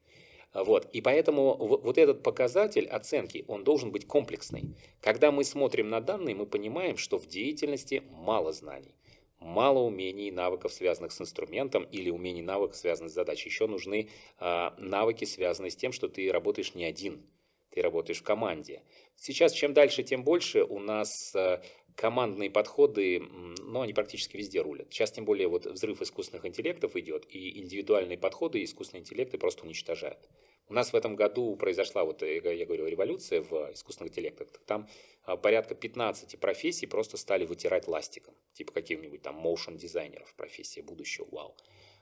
Вот. 0.54 0.90
И 0.92 1.02
поэтому 1.02 1.56
вот 1.56 1.98
этот 1.98 2.24
показатель 2.24 2.88
оценки, 2.88 3.46
он 3.48 3.64
должен 3.64 3.92
быть 3.92 4.06
комплексный. 4.06 4.76
Когда 5.02 5.32
мы 5.32 5.44
смотрим 5.44 5.90
на 5.90 6.02
данные, 6.02 6.36
мы 6.36 6.46
понимаем, 6.46 6.98
что 6.98 7.18
в 7.18 7.28
деятельности 7.28 8.04
мало 8.10 8.52
знаний, 8.52 8.96
мало 9.40 9.80
умений 9.80 10.28
и 10.28 10.32
навыков, 10.32 10.74
связанных 10.74 11.12
с 11.14 11.22
инструментом, 11.22 11.84
или 11.84 12.10
умений 12.10 12.40
и 12.40 12.44
навыков, 12.44 12.76
связанных 12.76 13.12
с 13.12 13.16
задачей. 13.16 13.50
Еще 13.50 13.68
нужны 13.68 14.10
э, 14.40 14.70
навыки, 14.78 15.26
связанные 15.26 15.72
с 15.72 15.76
тем, 15.76 15.92
что 15.92 16.10
ты 16.10 16.32
работаешь 16.32 16.76
не 16.76 16.84
один– 16.84 17.22
ты 17.78 17.84
работаешь 17.84 18.22
в 18.22 18.24
команде. 18.24 18.82
Сейчас 19.16 19.54
чем 19.54 19.76
дальше, 19.76 20.02
тем 20.02 20.24
больше 20.24 20.64
у 20.64 20.80
нас 20.80 21.36
э, 21.36 21.62
командные 21.94 22.50
подходы, 22.50 23.20
ну, 23.20 23.82
они 23.82 23.94
практически 23.94 24.36
везде 24.36 24.62
рулят. 24.62 24.88
Сейчас 24.90 25.12
тем 25.12 25.26
более 25.26 25.48
вот 25.48 25.68
взрыв 25.68 26.02
искусственных 26.02 26.48
интеллектов 26.48 26.96
идет, 26.96 27.28
и 27.30 27.60
индивидуальные 27.60 28.18
подходы 28.18 28.64
искусственные 28.64 29.02
интеллекты 29.02 29.38
просто 29.38 29.64
уничтожают. 29.64 30.28
У 30.70 30.74
нас 30.74 30.92
в 30.92 30.96
этом 30.96 31.16
году 31.16 31.56
произошла, 31.56 32.04
вот 32.04 32.24
э, 32.24 32.38
я 32.38 32.66
говорю, 32.66 32.88
революция 32.88 33.42
в 33.44 33.72
искусственных 33.72 34.12
интеллектах. 34.12 34.48
Там 34.66 34.90
а, 35.22 35.38
порядка 35.38 35.76
15 35.76 36.40
профессий 36.40 36.88
просто 36.88 37.18
стали 37.18 37.46
вытирать 37.46 37.88
ластиком. 37.88 38.34
Типа 38.54 38.72
каких-нибудь 38.72 39.22
там 39.22 39.38
motion 39.46 39.78
дизайнеров 39.78 40.34
профессия 40.34 40.82
будущего, 40.82 41.28
вау. 41.32 41.56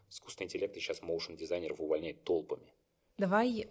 Искусственный 0.09 0.45
интеллект 0.45 0.73
сейчас 0.76 1.01
motion 1.01 1.36
дизайнеров 1.36 1.82
увольняет 1.82 2.23
толпами. 2.23 2.71
Давай 3.18 3.70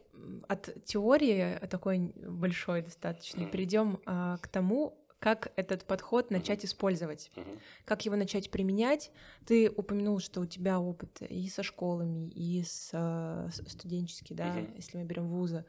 от 0.49 0.85
теории 0.85 1.59
такой 1.69 2.13
большой 2.17 2.83
достаточно 2.83 3.43
mm-hmm. 3.43 3.51
перейдем 3.51 4.01
а, 4.07 4.39
к 4.39 4.49
тому, 4.49 4.99
как 5.19 5.53
этот 5.57 5.85
подход 5.85 6.31
начать 6.31 6.63
mm-hmm. 6.63 6.67
использовать, 6.67 7.31
mm-hmm. 7.35 7.59
как 7.85 8.05
его 8.05 8.17
начать 8.17 8.51
применять. 8.51 9.11
Ты 9.47 9.71
упомянул, 9.71 10.19
что 10.21 10.41
у 10.41 10.47
тебя 10.47 10.81
опыт 10.81 11.23
и 11.23 11.49
со 11.49 11.63
школами, 11.63 12.29
и 12.29 12.63
с, 12.63 12.91
а, 12.93 13.49
студенческий, 13.51 14.35
да, 14.35 14.49
mm-hmm. 14.49 14.77
если 14.77 14.99
мы 14.99 15.05
берем 15.05 15.29
вузы. 15.29 15.65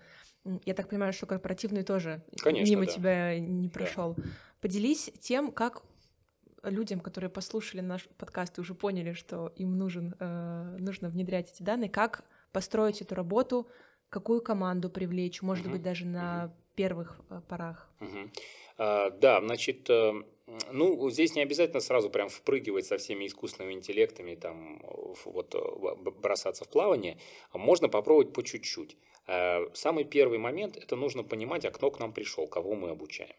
Я 0.64 0.74
так 0.74 0.90
понимаю, 0.90 1.12
что 1.12 1.26
корпоративный 1.26 1.84
тоже 1.84 2.24
Конечно, 2.42 2.70
мимо 2.70 2.86
да. 2.86 2.92
тебя 2.92 3.40
не 3.40 3.68
прошел. 3.68 4.14
Да. 4.16 4.24
Поделись 4.62 5.12
тем, 5.20 5.52
как 5.52 5.84
людям, 6.64 7.00
которые 7.00 7.30
послушали 7.30 7.82
наш 7.82 8.08
подкаст 8.18 8.58
и 8.58 8.62
уже 8.62 8.76
поняли, 8.76 9.14
что 9.14 9.54
им 9.56 9.74
нужен, 9.74 10.16
э, 10.20 10.78
нужно 10.80 11.10
внедрять 11.10 11.52
эти 11.52 11.64
данные, 11.64 11.90
как 11.90 12.24
построить 12.56 13.02
эту 13.02 13.16
работу, 13.16 13.68
какую 14.10 14.42
команду 14.42 14.90
привлечь, 14.90 15.42
может 15.42 15.66
uh-huh. 15.66 15.72
быть, 15.72 15.82
даже 15.82 16.06
на 16.06 16.46
uh-huh. 16.46 16.76
первых 16.76 17.20
э, 17.30 17.42
порах. 17.50 17.90
Uh-huh. 18.00 18.32
А, 18.78 19.10
да, 19.10 19.42
значит, 19.42 19.90
э, 19.90 20.14
ну, 20.72 21.10
здесь 21.10 21.36
не 21.36 21.42
обязательно 21.42 21.82
сразу 21.82 22.10
прям 22.10 22.30
впрыгивать 22.30 22.86
со 22.86 22.98
всеми 22.98 23.28
искусственными 23.28 23.74
интеллектами, 23.74 24.36
там, 24.36 24.82
вот, 25.26 25.54
э, 25.54 26.12
бросаться 26.12 26.64
в 26.64 26.70
плавание. 26.70 27.18
Можно 27.54 27.90
попробовать 27.90 28.32
по 28.32 28.42
чуть-чуть. 28.42 28.96
Самый 29.74 30.06
первый 30.06 30.38
момент– 30.38 30.78
это 30.84 30.96
нужно 30.96 31.24
понимать, 31.24 31.66
а 31.66 31.72
кто 31.72 31.92
к 31.92 32.00
нам 32.00 32.14
пришел, 32.14 32.48
кого 32.48 32.76
мы 32.76 32.92
обучаем. 32.92 33.36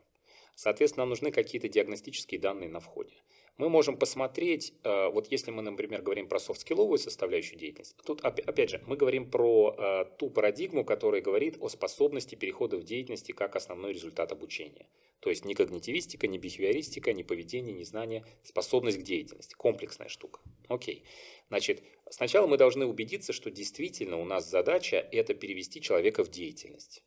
Соответственно, 0.57 1.03
нам 1.03 1.11
нужны 1.11 1.31
какие-то 1.31 1.69
диагностические 1.69 2.41
данные 2.41 2.69
на 2.69 2.81
входе. 2.81 3.15
Мы 3.59 3.69
можем 3.69 3.97
посмотреть, 3.97 4.75
э, 4.83 5.09
вот 5.09 5.31
если 5.31 5.51
мы, 5.51 5.63
например, 5.63 6.03
говорим 6.03 6.29
про 6.29 6.39
софт-скилловую 6.39 6.99
составляющую 6.99 7.59
деятельности, 7.59 7.97
тут, 8.05 8.21
опять 8.23 8.71
же, 8.71 8.83
мы 8.87 8.97
говорим 8.97 9.31
про 9.31 9.75
э, 9.77 10.05
ту 10.19 10.31
парадигму, 10.31 10.85
которая 10.85 11.23
говорит 11.23 11.57
о 11.61 11.69
способности 11.69 12.35
перехода 12.35 12.77
в 12.77 12.85
деятельности 12.85 13.33
как 13.33 13.57
основной 13.57 13.93
результат 13.93 14.33
обучения. 14.33 14.87
То 15.21 15.31
есть 15.31 15.45
не 15.45 15.55
когнитивистика, 15.55 16.27
не 16.27 16.39
бихевиористика, 16.39 17.13
не 17.13 17.25
поведение, 17.25 17.73
не 17.73 17.85
знание, 17.85 18.25
способность 18.43 18.99
к 18.99 19.03
деятельности. 19.03 19.55
Комплексная 19.55 20.09
штука. 20.09 20.41
Окей. 20.69 21.05
Значит, 21.49 21.83
сначала 22.11 22.47
мы 22.47 22.59
должны 22.59 22.87
убедиться, 22.87 23.33
что 23.33 23.51
действительно 23.51 24.19
у 24.19 24.25
нас 24.25 24.49
задача– 24.49 24.97
это 25.13 25.35
перевести 25.35 25.81
человека 25.81 26.23
в 26.23 26.31
деятельность. 26.31 27.03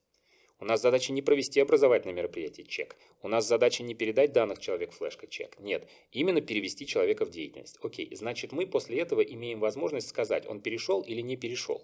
У 0.62 0.66
нас 0.66 0.82
задача 0.82 1.14
не 1.14 1.22
провести 1.22 1.62
образовательное 1.62 2.14
мероприятие, 2.14 2.66
чек. 2.66 2.98
У 3.22 3.30
нас 3.30 3.48
задача 3.48 3.82
не 3.82 3.94
передать 3.94 4.34
данных 4.34 4.60
человек 4.60 4.92
флешка, 4.92 5.26
чек. 5.26 5.58
Нет, 5.60 5.88
именно 6.12 6.42
перевести 6.42 6.86
человека 6.86 7.26
в 7.26 7.30
деятельность. 7.30 7.78
Окей, 7.82 8.14
значит 8.14 8.52
мы 8.52 8.68
после 8.68 9.00
этого 9.00 9.22
имеем 9.22 9.60
возможность 9.60 10.10
сказать, 10.10 10.46
он 10.48 10.60
перешел 10.60 11.02
или 11.02 11.22
не 11.22 11.38
перешел. 11.38 11.82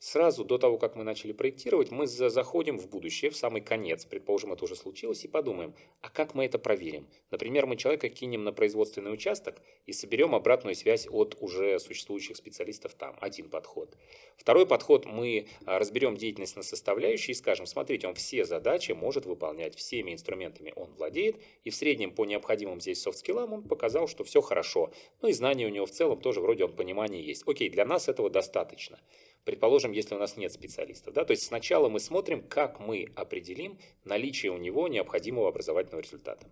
Сразу 0.00 0.44
до 0.44 0.58
того, 0.58 0.78
как 0.78 0.94
мы 0.94 1.02
начали 1.02 1.32
проектировать, 1.32 1.90
мы 1.90 2.06
заходим 2.06 2.78
в 2.78 2.88
будущее, 2.88 3.32
в 3.32 3.36
самый 3.36 3.60
конец, 3.60 4.04
предположим, 4.04 4.52
это 4.52 4.62
уже 4.62 4.76
случилось, 4.76 5.24
и 5.24 5.28
подумаем, 5.28 5.74
а 6.00 6.08
как 6.08 6.36
мы 6.36 6.44
это 6.44 6.56
проверим? 6.60 7.08
Например, 7.32 7.66
мы 7.66 7.76
человека 7.76 8.08
кинем 8.08 8.44
на 8.44 8.52
производственный 8.52 9.12
участок 9.12 9.60
и 9.86 9.92
соберем 9.92 10.36
обратную 10.36 10.76
связь 10.76 11.08
от 11.10 11.36
уже 11.40 11.80
существующих 11.80 12.36
специалистов 12.36 12.94
там. 12.94 13.16
Один 13.20 13.50
подход. 13.50 13.96
Второй 14.36 14.66
подход, 14.66 15.04
мы 15.04 15.48
а, 15.64 15.80
разберем 15.80 16.16
деятельность 16.16 16.54
на 16.54 16.62
составляющие 16.62 17.32
и 17.32 17.36
скажем, 17.36 17.66
смотрите, 17.66 18.06
он 18.06 18.14
все 18.14 18.44
задачи 18.44 18.92
может 18.92 19.26
выполнять, 19.26 19.74
всеми 19.74 20.12
инструментами 20.12 20.72
он 20.76 20.92
владеет, 20.92 21.42
и 21.64 21.70
в 21.70 21.74
среднем 21.74 22.12
по 22.12 22.24
необходимым 22.24 22.80
здесь 22.80 23.02
софт-скиллам 23.02 23.52
он 23.52 23.62
показал, 23.64 24.06
что 24.06 24.22
все 24.22 24.42
хорошо. 24.42 24.92
Ну 25.22 25.28
и 25.28 25.32
знания 25.32 25.66
у 25.66 25.70
него 25.70 25.86
в 25.86 25.90
целом 25.90 26.20
тоже 26.20 26.40
вроде 26.40 26.66
он 26.66 26.76
понимание 26.76 27.20
есть. 27.20 27.42
Окей, 27.48 27.68
для 27.68 27.84
нас 27.84 28.08
этого 28.08 28.30
достаточно 28.30 29.00
предположим, 29.48 29.92
если 29.92 30.14
у 30.14 30.18
нас 30.18 30.36
нет 30.36 30.52
специалистов. 30.52 31.14
Да? 31.14 31.24
То 31.24 31.30
есть 31.30 31.44
сначала 31.44 31.88
мы 31.88 32.00
смотрим, 32.00 32.42
как 32.42 32.80
мы 32.80 33.08
определим 33.14 33.78
наличие 34.04 34.52
у 34.52 34.58
него 34.58 34.88
необходимого 34.88 35.48
образовательного 35.48 36.02
результата. 36.02 36.46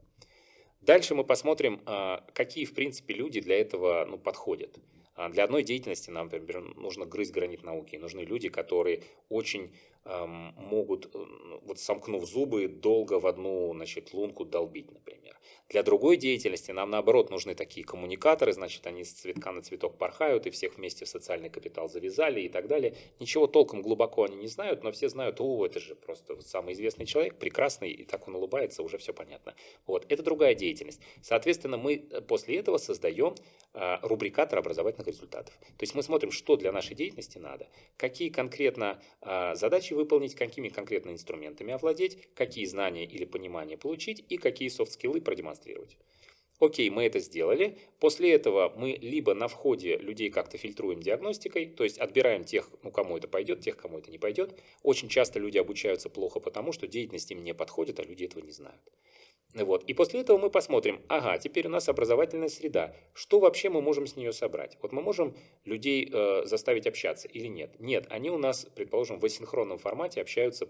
Дальше 0.80 1.14
мы 1.14 1.22
посмотрим, 1.22 1.82
а, 1.84 2.24
какие, 2.32 2.64
в 2.64 2.72
принципе, 2.72 3.12
люди 3.12 3.42
для 3.42 3.60
этого 3.60 4.06
ну, 4.08 4.16
подходят. 4.16 4.78
А, 5.14 5.28
для 5.28 5.44
одной 5.44 5.62
деятельности 5.62 6.08
нам, 6.08 6.30
например, 6.32 6.74
нужно 6.74 7.04
грызть 7.04 7.32
гранит 7.32 7.64
науки. 7.64 7.96
Нужны 7.96 8.20
люди, 8.20 8.48
которые 8.48 9.02
очень 9.28 9.74
эм, 10.06 10.54
могут, 10.56 11.14
э, 11.14 11.18
вот 11.64 11.78
сомкнув 11.78 12.24
зубы, 12.24 12.66
долго 12.66 13.20
в 13.20 13.26
одну 13.26 13.74
значит, 13.74 14.14
лунку 14.14 14.46
долбить, 14.46 14.90
например. 14.90 15.35
Для 15.68 15.82
другой 15.82 16.16
деятельности 16.16 16.70
нам, 16.70 16.90
наоборот, 16.90 17.30
нужны 17.30 17.56
такие 17.56 17.84
коммуникаторы, 17.84 18.52
значит, 18.52 18.86
они 18.86 19.02
с 19.02 19.12
цветка 19.12 19.50
на 19.50 19.62
цветок 19.62 19.98
порхают 19.98 20.46
и 20.46 20.50
всех 20.50 20.76
вместе 20.76 21.04
в 21.04 21.08
социальный 21.08 21.50
капитал 21.50 21.88
завязали 21.88 22.42
и 22.42 22.48
так 22.48 22.68
далее. 22.68 22.94
Ничего 23.18 23.48
толком 23.48 23.82
глубоко 23.82 24.24
они 24.24 24.36
не 24.36 24.46
знают, 24.46 24.84
но 24.84 24.92
все 24.92 25.08
знают, 25.08 25.40
о, 25.40 25.66
это 25.66 25.80
же 25.80 25.96
просто 25.96 26.40
самый 26.42 26.74
известный 26.74 27.04
человек, 27.04 27.36
прекрасный, 27.36 27.90
и 27.90 28.04
так 28.04 28.28
он 28.28 28.36
улыбается, 28.36 28.84
уже 28.84 28.96
все 28.98 29.12
понятно. 29.12 29.56
Вот, 29.86 30.06
это 30.08 30.22
другая 30.22 30.54
деятельность. 30.54 31.00
Соответственно, 31.20 31.76
мы 31.76 31.94
э, 31.96 32.20
после 32.20 32.58
этого 32.58 32.78
создаем 32.78 33.34
э, 33.74 33.96
рубрикатор 34.02 34.60
образовательных 34.60 35.08
результатов. 35.08 35.52
То 35.60 35.82
есть 35.82 35.96
мы 35.96 36.04
смотрим, 36.04 36.30
что 36.30 36.56
для 36.56 36.70
нашей 36.70 36.94
деятельности 36.94 37.38
надо, 37.38 37.66
какие 37.96 38.28
конкретно 38.28 39.02
э, 39.20 39.56
задачи 39.56 39.94
выполнить, 39.94 40.36
какими 40.36 40.68
конкретно 40.68 41.10
инструментами 41.10 41.72
овладеть, 41.72 42.32
какие 42.34 42.66
знания 42.66 43.04
или 43.04 43.24
понимания 43.24 43.76
получить 43.76 44.24
и 44.28 44.36
какие 44.36 44.68
софт-скиллы 44.68 45.20
продемонстрировать 45.20 45.55
продемонстрировать. 45.56 45.96
Окей, 46.58 46.88
мы 46.88 47.04
это 47.04 47.20
сделали. 47.20 47.76
После 48.00 48.32
этого 48.32 48.72
мы 48.76 48.92
либо 48.92 49.34
на 49.34 49.46
входе 49.46 49.98
людей 49.98 50.30
как-то 50.30 50.56
фильтруем 50.56 51.02
диагностикой, 51.02 51.66
то 51.66 51.84
есть 51.84 51.98
отбираем 51.98 52.44
тех, 52.44 52.70
ну, 52.82 52.90
кому 52.90 53.18
это 53.18 53.28
пойдет, 53.28 53.60
тех, 53.60 53.76
кому 53.76 53.98
это 53.98 54.10
не 54.10 54.16
пойдет. 54.16 54.58
Очень 54.82 55.08
часто 55.08 55.38
люди 55.38 55.58
обучаются 55.58 56.08
плохо, 56.08 56.40
потому 56.40 56.72
что 56.72 56.86
деятельность 56.86 57.30
им 57.30 57.44
не 57.44 57.52
подходит, 57.52 58.00
а 58.00 58.04
люди 58.04 58.24
этого 58.24 58.42
не 58.42 58.52
знают. 58.52 58.80
Вот. 59.54 59.84
И 59.84 59.92
после 59.92 60.20
этого 60.20 60.38
мы 60.38 60.48
посмотрим, 60.48 61.02
ага, 61.08 61.36
теперь 61.38 61.66
у 61.66 61.70
нас 61.70 61.90
образовательная 61.90 62.48
среда. 62.48 62.94
Что 63.12 63.38
вообще 63.38 63.68
мы 63.68 63.82
можем 63.82 64.06
с 64.06 64.16
нее 64.16 64.32
собрать? 64.32 64.78
Вот 64.80 64.92
мы 64.92 65.02
можем 65.02 65.36
людей 65.66 66.10
э, 66.10 66.46
заставить 66.46 66.86
общаться 66.86 67.28
или 67.28 67.48
нет? 67.48 67.78
Нет, 67.78 68.06
они 68.08 68.30
у 68.30 68.38
нас, 68.38 68.66
предположим, 68.74 69.18
в 69.18 69.24
асинхронном 69.24 69.78
формате 69.78 70.22
общаются 70.22 70.68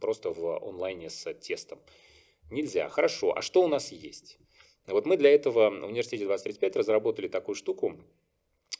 просто 0.00 0.30
в 0.30 0.64
онлайне 0.64 1.10
с 1.10 1.32
тестом. 1.34 1.78
Нельзя. 2.50 2.88
Хорошо. 2.88 3.36
А 3.36 3.42
что 3.42 3.62
у 3.62 3.68
нас 3.68 3.92
есть? 3.92 4.38
Вот 4.86 5.04
мы 5.04 5.16
для 5.16 5.34
этого 5.34 5.70
в 5.70 5.84
университете 5.84 6.24
2035 6.24 6.76
разработали 6.76 7.28
такую 7.28 7.54
штуку, 7.54 7.98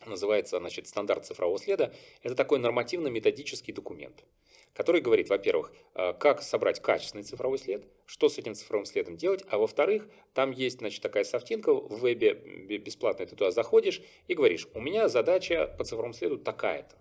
называется 0.06 0.58
значит, 0.58 0.86
стандарт 0.86 1.26
цифрового 1.26 1.58
следа. 1.58 1.92
Это 2.22 2.34
такой 2.34 2.58
нормативно-методический 2.58 3.74
документ, 3.74 4.24
который 4.72 5.02
говорит, 5.02 5.28
во-первых, 5.28 5.72
э, 5.94 6.14
как 6.14 6.42
собрать 6.42 6.80
качественный 6.80 7.24
цифровой 7.24 7.58
след, 7.58 7.86
что 8.06 8.30
с 8.30 8.38
этим 8.38 8.54
цифровым 8.54 8.86
следом 8.86 9.18
делать, 9.18 9.44
а 9.48 9.58
во-вторых, 9.58 10.08
там 10.32 10.50
есть 10.50 10.78
значит, 10.78 11.02
такая 11.02 11.24
софтинка 11.24 11.74
в 11.74 12.00
вебе 12.00 12.32
бесплатная, 12.78 13.26
ты 13.26 13.36
туда 13.36 13.50
заходишь 13.50 14.00
и 14.28 14.34
говоришь, 14.34 14.66
у 14.72 14.80
меня 14.80 15.08
задача 15.08 15.74
по 15.76 15.84
цифровому 15.84 16.14
следу 16.14 16.38
такая-то. 16.38 16.96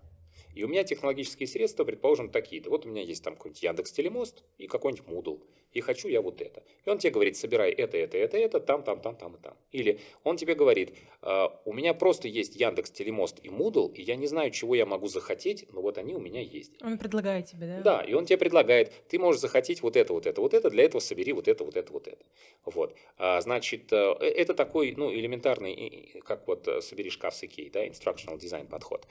И 0.54 0.64
у 0.64 0.68
меня 0.68 0.84
технологические 0.84 1.46
средства, 1.46 1.84
предположим, 1.84 2.30
такие-то. 2.30 2.70
Вот 2.70 2.86
у 2.86 2.88
меня 2.88 3.02
есть 3.02 3.22
там 3.22 3.36
какой-нибудь 3.36 3.62
Яндекс 3.62 3.92
Телемост 3.92 4.44
и 4.58 4.66
какой-нибудь 4.66 5.06
Moodle. 5.06 5.40
И 5.72 5.80
хочу 5.80 6.08
я 6.08 6.22
вот 6.22 6.40
это. 6.40 6.62
И 6.84 6.90
он 6.90 6.98
тебе 6.98 7.12
говорит, 7.12 7.36
собирай 7.36 7.70
это, 7.70 7.96
это, 7.98 8.16
это, 8.16 8.38
это, 8.38 8.58
там, 8.58 8.82
там, 8.82 9.00
там, 9.00 9.16
там 9.16 9.36
и 9.36 9.38
там. 9.38 9.54
Или 9.70 10.00
он 10.24 10.36
тебе 10.36 10.54
говорит, 10.54 10.94
«А, 11.20 11.60
у 11.66 11.72
меня 11.72 11.92
просто 11.92 12.26
есть 12.26 12.56
Яндекс 12.56 12.90
Телемост 12.90 13.38
и 13.42 13.48
Moodle, 13.48 13.92
и 13.92 14.02
я 14.02 14.16
не 14.16 14.26
знаю, 14.26 14.50
чего 14.50 14.74
я 14.74 14.86
могу 14.86 15.08
захотеть, 15.08 15.66
но 15.72 15.82
вот 15.82 15.98
они 15.98 16.14
у 16.14 16.20
меня 16.20 16.40
есть. 16.40 16.72
Он 16.82 16.96
предлагает 16.96 17.46
тебе, 17.46 17.66
да? 17.66 17.80
Да, 17.82 18.00
и 18.00 18.14
он 18.14 18.24
тебе 18.24 18.38
предлагает, 18.38 18.92
ты 19.08 19.18
можешь 19.18 19.42
захотеть 19.42 19.82
вот 19.82 19.96
это, 19.96 20.12
вот 20.12 20.26
это, 20.26 20.40
вот 20.40 20.54
это, 20.54 20.70
для 20.70 20.84
этого 20.84 21.00
собери 21.00 21.32
вот 21.32 21.48
это, 21.48 21.64
вот 21.64 21.76
это, 21.76 21.92
вот 21.92 22.08
это. 22.08 22.24
Вот. 22.64 22.94
А, 23.18 23.40
значит, 23.42 23.92
э, 23.92 24.14
э, 24.20 24.26
это 24.26 24.54
такой, 24.54 24.94
ну, 24.96 25.12
элементарный, 25.12 26.20
как 26.24 26.48
вот 26.48 26.66
собери 26.80 27.10
шкаф 27.10 27.34
с 27.34 27.44
Икеей, 27.44 27.70
да, 27.70 27.86
instructional 27.86 28.38
design 28.38 28.66
подход. 28.66 29.06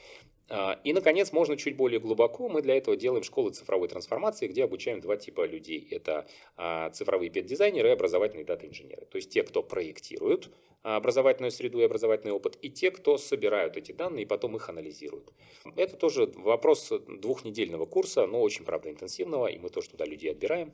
А, 0.50 0.80
и, 0.84 0.94
наконец, 0.94 1.27
можно 1.34 1.58
чуть 1.58 1.76
более 1.76 2.00
глубоко. 2.00 2.50
Мы 2.50 2.62
для 2.62 2.78
этого 2.78 2.98
делаем 2.98 3.24
школы 3.24 3.52
цифровой 3.52 3.88
трансформации, 3.88 4.48
где 4.48 4.64
обучаем 4.64 5.00
два 5.00 5.18
типа 5.18 5.46
людей. 5.46 5.88
Это 5.92 6.28
а, 6.56 6.90
цифровые 6.92 7.30
педдизайнеры 7.30 7.90
и 7.90 7.92
образовательные 7.92 8.46
дата-инженеры. 8.46 9.06
То 9.06 9.18
есть 9.18 9.30
те, 9.30 9.44
кто 9.44 9.64
проектируют 9.64 10.50
образовательную 10.96 11.52
среду 11.52 11.82
и 11.82 11.84
образовательный 11.84 12.32
опыт, 12.32 12.58
и 12.62 12.70
те, 12.70 12.92
кто 12.92 13.18
собирают 13.18 13.76
эти 13.76 13.92
данные 13.92 14.24
и 14.24 14.26
потом 14.26 14.56
их 14.56 14.70
анализируют. 14.70 15.34
Это 15.76 15.98
тоже 15.98 16.32
вопрос 16.36 16.92
двухнедельного 17.08 17.86
курса, 17.86 18.26
но 18.26 18.42
очень, 18.42 18.64
правда, 18.64 18.90
интенсивного, 18.90 19.48
и 19.48 19.58
мы 19.58 19.70
тоже 19.70 19.90
туда 19.90 20.06
людей 20.06 20.32
отбираем. 20.32 20.72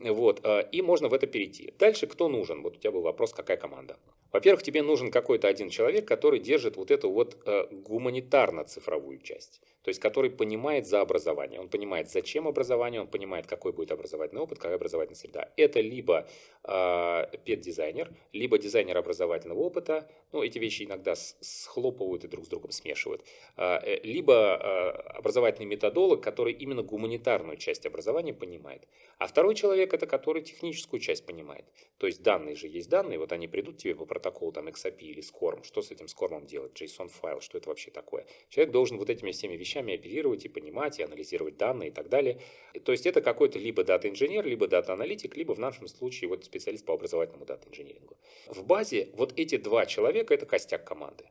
Вот, 0.00 0.40
а, 0.44 0.60
и 0.60 0.80
можно 0.80 1.08
в 1.08 1.14
это 1.14 1.26
перейти. 1.26 1.74
Дальше 1.78 2.06
кто 2.06 2.28
нужен? 2.28 2.62
Вот 2.62 2.76
у 2.76 2.80
тебя 2.80 2.92
был 2.92 3.02
вопрос, 3.02 3.32
какая 3.32 3.56
команда. 3.56 3.98
Во-первых, 4.32 4.62
тебе 4.62 4.82
нужен 4.82 5.10
какой-то 5.10 5.48
один 5.48 5.68
человек, 5.68 6.08
который 6.08 6.40
держит 6.40 6.76
вот 6.76 6.90
эту 6.90 7.10
вот 7.10 7.36
э, 7.46 7.66
гуманитарно-цифровую 7.70 9.22
часть 9.22 9.60
то 9.82 9.88
есть 9.88 10.00
который 10.00 10.30
понимает 10.30 10.86
за 10.86 11.00
образование. 11.00 11.60
Он 11.60 11.68
понимает, 11.68 12.08
зачем 12.08 12.46
образование, 12.46 13.00
он 13.00 13.08
понимает, 13.08 13.46
какой 13.46 13.72
будет 13.72 13.90
образовательный 13.90 14.42
опыт, 14.42 14.58
какая 14.58 14.76
образовательная 14.76 15.16
среда. 15.16 15.48
Это 15.56 15.80
либо 15.80 16.28
э, 16.64 17.24
педдизайнер, 17.44 18.12
либо 18.32 18.58
дизайнер 18.58 18.96
образовательного 18.96 19.58
опыта, 19.58 20.08
ну, 20.30 20.42
эти 20.42 20.58
вещи 20.58 20.84
иногда 20.84 21.14
схлопывают 21.16 22.24
и 22.24 22.28
друг 22.28 22.46
с 22.46 22.48
другом 22.48 22.70
смешивают, 22.70 23.24
а, 23.56 23.80
э, 23.84 24.00
либо 24.04 24.34
э, 24.34 24.90
образовательный 25.18 25.66
методолог, 25.66 26.22
который 26.22 26.52
именно 26.52 26.82
гуманитарную 26.82 27.56
часть 27.56 27.84
образования 27.84 28.32
понимает. 28.32 28.86
А 29.18 29.26
второй 29.26 29.54
человек– 29.54 29.92
это 29.94 30.06
который 30.06 30.42
техническую 30.42 31.00
часть 31.00 31.26
понимает. 31.26 31.64
То 31.98 32.06
есть 32.06 32.22
данные 32.22 32.54
же 32.54 32.68
есть 32.68 32.88
данные, 32.88 33.18
вот 33.18 33.32
они 33.32 33.48
придут 33.48 33.78
тебе 33.78 33.94
по 33.94 34.04
протоколу 34.22 34.52
там 34.52 34.68
xAPI 34.68 35.00
или 35.00 35.22
SCORM, 35.22 35.64
что 35.64 35.82
с 35.82 35.90
этим 35.90 36.06
SCORM 36.06 36.46
делать, 36.46 36.80
JSON-файл, 36.80 37.40
что 37.40 37.58
это 37.58 37.68
вообще 37.68 37.90
такое. 37.90 38.24
Человек 38.48 38.72
должен 38.72 38.98
вот 38.98 39.10
этими 39.10 39.32
всеми 39.32 39.56
вещами 39.56 39.94
оперировать 39.94 40.44
и 40.44 40.48
понимать, 40.48 40.98
и 40.98 41.02
анализировать 41.02 41.56
данные 41.56 41.88
и 41.88 41.92
так 41.92 42.08
далее. 42.08 42.38
То 42.84 42.92
есть 42.92 43.06
это 43.06 43.20
какой-то 43.20 43.58
либо 43.58 43.84
дата-инженер, 43.84 44.46
либо 44.46 44.68
дата-аналитик, 44.68 45.36
либо 45.36 45.52
в 45.54 45.58
нашем 45.58 45.88
случае 45.88 46.28
вот 46.28 46.44
специалист 46.44 46.84
по 46.84 46.94
образовательному 46.94 47.44
дата-инженерингу. 47.44 48.16
В 48.46 48.64
базе 48.64 49.08
вот 49.14 49.32
эти 49.36 49.56
два 49.56 49.86
человека– 49.86 50.34
это 50.34 50.46
костяк 50.46 50.84
команды. 50.84 51.24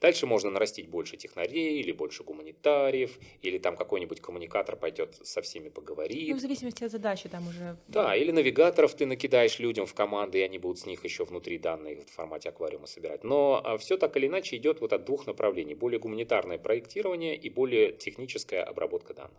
Дальше 0.00 0.26
можно 0.26 0.50
нарастить 0.50 0.88
больше 0.88 1.16
технарей, 1.16 1.80
или 1.80 1.90
больше 1.92 2.22
гуманитариев, 2.22 3.18
или 3.40 3.58
там 3.58 3.76
какой-нибудь 3.76 4.20
коммуникатор 4.20 4.76
пойдет 4.76 5.18
со 5.22 5.40
всеми 5.40 5.70
поговорить. 5.70 6.28
Ну, 6.28 6.36
в 6.36 6.40
зависимости 6.40 6.84
от 6.84 6.90
задачи 6.90 7.28
там 7.28 7.48
уже. 7.48 7.78
Да, 7.88 8.14
или 8.14 8.30
навигаторов 8.30 8.94
ты 8.94 9.06
накидаешь 9.06 9.58
людям 9.58 9.86
в 9.86 9.94
команды, 9.94 10.40
и 10.40 10.42
они 10.42 10.58
будут 10.58 10.80
с 10.80 10.86
них 10.86 11.04
еще 11.04 11.24
внутри 11.24 11.58
данные 11.58 12.04
в 12.04 12.10
формате 12.10 12.50
аквариума 12.50 12.86
собирать. 12.86 13.24
Но 13.24 13.62
а, 13.64 13.78
все 13.78 13.96
так 13.96 14.16
или 14.16 14.26
иначе 14.26 14.56
идет 14.56 14.80
вот 14.80 14.92
от 14.92 15.04
двух 15.04 15.26
направлений. 15.26 15.74
Более 15.74 15.98
гуманитарное 15.98 16.58
проектирование 16.58 17.34
и 17.34 17.48
более 17.48 17.92
техническая 17.92 18.64
обработка 18.64 19.14
данных. 19.14 19.38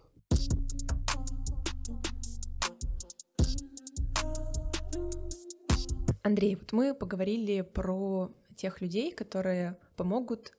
Андрей, 6.24 6.56
вот 6.56 6.74
мы 6.74 6.94
поговорили 6.94 7.62
про 7.62 8.30
тех 8.58 8.82
людей, 8.82 9.12
которые 9.14 9.78
помогут 9.96 10.54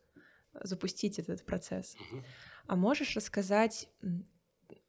запустить 0.65 1.19
этот 1.19 1.45
процесс. 1.45 1.97
А 2.67 2.77
можешь 2.77 3.15
рассказать 3.17 3.89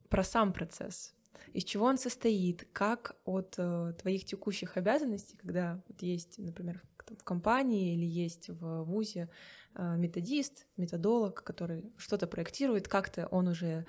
про 0.09 0.23
сам 0.23 0.53
процесс? 0.53 1.13
Из 1.53 1.63
чего 1.63 1.85
он 1.85 1.97
состоит? 1.97 2.67
Как 2.73 3.15
от 3.25 3.55
э, 3.57 3.93
твоих 4.01 4.25
текущих 4.25 4.77
обязанностей, 4.77 5.37
когда 5.37 5.81
вот 5.87 6.01
есть, 6.01 6.37
например, 6.37 6.81
в- 6.97 7.03
там 7.05 7.17
в 7.17 7.23
компании 7.23 7.93
или 7.95 8.05
есть 8.05 8.49
в 8.49 8.83
ВУЗе 8.83 9.29
э, 9.75 9.95
методист, 9.97 10.67
методолог, 10.77 11.43
который 11.43 11.91
что-то 11.97 12.27
проектирует, 12.27 12.87
как-то 12.87 13.27
он 13.27 13.47
уже 13.47 13.85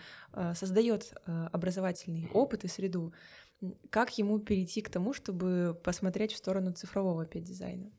создает 0.54 1.12
образовательный 1.26 2.28
опыт 2.32 2.64
и 2.64 2.68
среду. 2.68 3.12
Как 3.90 4.16
ему 4.18 4.38
перейти 4.38 4.80
к 4.80 4.88
тому, 4.90 5.12
чтобы 5.12 5.78
посмотреть 5.84 6.32
в 6.32 6.36
сторону 6.36 6.72
цифрового 6.72 7.26
педдизайна? 7.26 7.90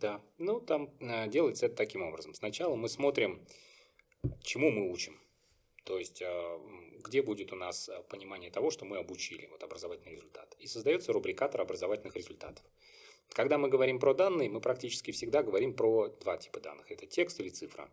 Да, 0.00 0.20
ну 0.38 0.60
там 0.60 0.90
э, 1.00 1.28
делается 1.28 1.66
это 1.66 1.76
таким 1.76 2.02
образом. 2.02 2.34
Сначала 2.34 2.76
мы 2.76 2.88
смотрим, 2.88 3.44
чему 4.42 4.70
мы 4.70 4.90
учим. 4.90 5.18
То 5.84 5.98
есть, 5.98 6.22
э, 6.22 6.58
где 7.04 7.22
будет 7.22 7.52
у 7.52 7.56
нас 7.56 7.88
э, 7.88 8.02
понимание 8.08 8.50
того, 8.50 8.70
что 8.70 8.84
мы 8.84 8.96
обучили, 8.96 9.46
вот 9.50 9.62
образовательный 9.62 10.12
результат. 10.12 10.56
И 10.58 10.66
создается 10.66 11.12
рубрикатор 11.12 11.60
образовательных 11.60 12.16
результатов. 12.16 12.64
Когда 13.30 13.58
мы 13.58 13.68
говорим 13.68 13.98
про 13.98 14.14
данные, 14.14 14.48
мы 14.48 14.60
практически 14.60 15.10
всегда 15.10 15.42
говорим 15.42 15.74
про 15.74 16.08
два 16.08 16.36
типа 16.36 16.60
данных. 16.60 16.90
Это 16.90 17.06
текст 17.06 17.40
или 17.40 17.50
цифра. 17.50 17.90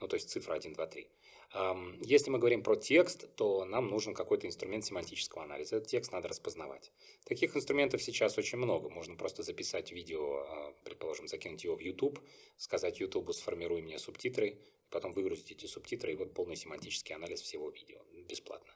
Ну, 0.00 0.08
то 0.08 0.14
есть 0.16 0.30
цифра 0.30 0.54
1, 0.54 0.72
2, 0.72 0.86
3. 0.86 1.08
Ам, 1.52 1.96
Если 2.00 2.30
мы 2.30 2.38
говорим 2.38 2.62
про 2.62 2.74
текст, 2.74 3.28
то 3.36 3.64
нам 3.64 3.88
нужен 3.88 4.12
какой-то 4.12 4.46
инструмент 4.46 4.84
семантического 4.84 5.44
анализа. 5.44 5.76
Этот 5.76 5.88
текст 5.88 6.12
надо 6.12 6.28
распознавать. 6.28 6.90
Таких 7.24 7.56
инструментов 7.56 8.02
сейчас 8.02 8.36
очень 8.38 8.58
много. 8.58 8.90
Можно 8.90 9.14
просто 9.14 9.42
записать 9.42 9.92
видео, 9.92 10.38
а, 10.38 10.74
предположим, 10.84 11.28
закинуть 11.28 11.62
его 11.62 11.76
в 11.76 11.80
YouTube, 11.80 12.18
сказать 12.56 12.98
YouTube, 12.98 13.32
сформируй 13.32 13.82
мне 13.82 13.98
субтитры, 13.98 14.58
потом 14.90 15.12
выгрузить 15.12 15.52
эти 15.52 15.66
субтитры, 15.66 16.12
и 16.12 16.16
вот 16.16 16.34
полный 16.34 16.56
семантический 16.56 17.14
анализ 17.14 17.40
всего 17.40 17.70
видео. 17.70 18.00
Бесплатно. 18.28 18.74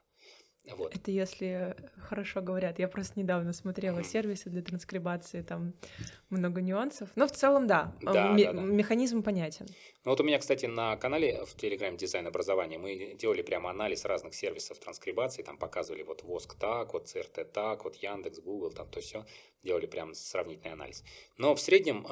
Вот. 0.77 0.95
Это 0.95 1.11
если 1.11 1.75
хорошо 1.97 2.41
говорят. 2.41 2.79
Я 2.79 2.87
просто 2.87 3.19
недавно 3.19 3.53
смотрела 3.53 4.03
сервисы 4.03 4.49
для 4.49 4.61
транскрибации, 4.61 5.41
там 5.41 5.73
много 6.29 6.61
нюансов. 6.61 7.09
Но 7.15 7.27
в 7.27 7.31
целом, 7.31 7.67
да, 7.67 7.95
Да, 8.01 8.33
ме- 8.33 8.45
да, 8.45 8.53
да. 8.53 8.61
механизм 8.61 9.23
понятен. 9.23 9.65
Ну 10.05 10.11
вот 10.11 10.19
у 10.21 10.23
меня, 10.23 10.39
кстати, 10.39 10.65
на 10.67 10.95
канале 10.97 11.43
в 11.45 11.55
Telegram 11.55 11.95
дизайн 11.97 12.27
образования 12.27 12.77
мы 12.77 13.15
делали 13.15 13.41
прямо 13.41 13.69
анализ 13.69 14.05
разных 14.05 14.33
сервисов 14.33 14.79
транскрибации, 14.79 15.43
там 15.43 15.57
показывали 15.57 16.03
вот 16.03 16.23
Воск 16.23 16.55
так, 16.55 16.93
вот 16.93 17.07
ЦРТ 17.07 17.51
так, 17.51 17.83
вот 17.83 17.95
Яндекс, 17.95 18.39
Google, 18.39 18.71
там 18.71 18.87
то 18.89 19.01
все, 19.01 19.25
делали 19.63 19.87
прям 19.87 20.13
сравнительный 20.13 20.73
анализ. 20.73 21.03
Но 21.37 21.53
в 21.55 21.59
среднем, 21.61 22.05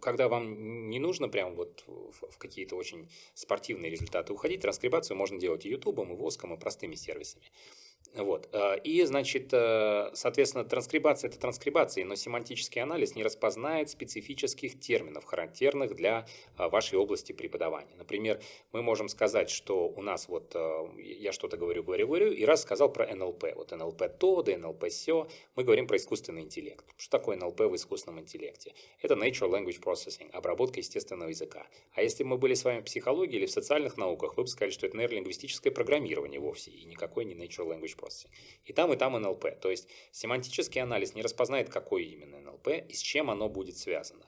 когда 0.00 0.28
вам 0.28 0.88
не 0.90 0.98
нужно 0.98 1.28
прям 1.28 1.54
вот 1.54 1.84
в 1.86 2.34
в 2.34 2.38
какие-то 2.38 2.76
очень 2.76 3.08
спортивные 3.34 3.90
результаты 3.90 4.32
уходить, 4.32 4.60
транскрибацию 4.60 5.16
можно 5.16 5.38
делать 5.38 5.64
и 5.66 5.68
Ютубом, 5.70 6.12
и 6.12 6.16
Воском, 6.16 6.54
и 6.54 6.58
простыми 6.58 6.94
сервисами. 6.94 7.44
Вот. 8.16 8.48
э, 8.52 8.78
И, 8.84 9.02
значит, 9.04 9.48
э, 9.52 10.10
соответственно, 10.14 10.64
транскрибация– 10.64 11.28
это 11.30 11.38
транскрибация, 11.38 12.04
но 12.04 12.14
семантический 12.14 12.80
анализ 12.80 13.16
не 13.16 13.24
распознает 13.24 13.90
специфических 13.90 14.78
терминов, 14.78 15.24
характерных 15.24 15.96
для 15.96 16.26
а, 16.56 16.68
вашей 16.68 16.96
области 16.96 17.32
преподавания. 17.32 17.94
Например, 17.96 18.40
мы 18.72 18.82
можем 18.82 19.08
сказать, 19.08 19.50
что 19.50 19.88
у 19.88 20.00
нас 20.00 20.28
вот, 20.28 20.52
э, 20.54 20.88
я 21.02 21.32
что-то 21.32 21.56
говорю, 21.56 21.82
говорю, 21.82 22.06
говорю, 22.06 22.32
и 22.32 22.44
раз 22.44 22.62
сказал 22.62 22.92
про 22.92 23.12
НЛП. 23.12 23.46
Вот 23.56 23.72
НЛП 23.72 24.04
то, 24.18 24.42
да 24.42 24.56
НЛП 24.56 24.88
все. 24.90 25.26
Мы 25.56 25.64
говорим 25.64 25.88
про 25.88 25.96
искусственный 25.96 26.42
интеллект. 26.42 26.84
Что 26.96 27.18
такое 27.18 27.36
НЛП 27.36 27.62
в 27.62 27.74
искусственном 27.74 28.20
интеллекте? 28.20 28.74
Это 29.02 29.14
Natural 29.14 29.50
Language 29.50 29.82
Processing, 29.82 30.30
обработка 30.30 30.78
естественного 30.78 31.30
языка. 31.30 31.66
А 31.94 32.02
если 32.02 32.22
бы 32.22 32.30
мы 32.30 32.38
были 32.38 32.54
с 32.54 32.64
вами 32.64 32.80
в 32.80 32.84
психологии 32.84 33.36
или 33.36 33.46
в 33.46 33.50
социальных 33.50 33.96
науках, 33.96 34.36
вы 34.36 34.44
бы 34.44 34.48
сказали, 34.48 34.70
что 34.70 34.86
это 34.86 34.96
нейролингвистическое 34.96 35.72
программирование 35.72 36.38
вовсе, 36.38 36.70
и 36.70 36.84
никакой 36.84 37.24
не 37.24 37.34
Natural 37.34 37.66
Language 37.66 37.93
Processing. 37.96 38.30
И 38.64 38.72
там, 38.72 38.92
и 38.92 38.96
там 38.96 39.12
НЛП. 39.20 39.58
То 39.60 39.70
есть 39.70 39.88
семантический 40.12 40.80
анализ 40.80 41.14
не 41.14 41.22
распознает, 41.22 41.70
какое 41.70 42.02
именно 42.02 42.40
НЛП 42.40 42.68
и 42.68 42.92
с 42.92 43.00
чем 43.00 43.30
оно 43.30 43.48
будет 43.48 43.76
связано. 43.76 44.26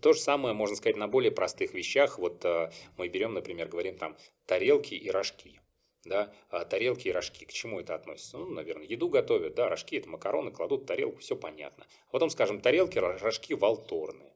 То 0.00 0.12
же 0.12 0.20
самое 0.20 0.54
можно 0.54 0.76
сказать 0.76 0.96
на 0.96 1.08
более 1.08 1.32
простых 1.32 1.74
вещах. 1.74 2.18
Вот 2.18 2.44
э, 2.44 2.70
мы 2.96 3.08
берем, 3.08 3.34
например, 3.34 3.68
говорим 3.68 3.96
там 3.96 4.16
тарелки 4.46 4.94
и 4.94 5.10
рожки. 5.10 5.60
Да, 6.04 6.32
а 6.48 6.64
тарелки 6.64 7.08
и 7.08 7.12
рожки. 7.12 7.44
К 7.44 7.52
чему 7.52 7.80
это 7.80 7.94
относится? 7.94 8.38
Ну, 8.38 8.46
наверное, 8.46 8.86
еду 8.86 9.10
готовят, 9.10 9.54
да, 9.54 9.68
рожки 9.68 9.96
это 9.96 10.08
макароны, 10.08 10.50
кладут 10.50 10.86
тарелку, 10.86 11.18
все 11.18 11.36
понятно. 11.36 11.86
А 12.08 12.12
потом, 12.12 12.30
скажем, 12.30 12.60
тарелки, 12.60 12.96
ро- 12.96 13.18
рожки 13.18 13.52
волторные. 13.52 14.29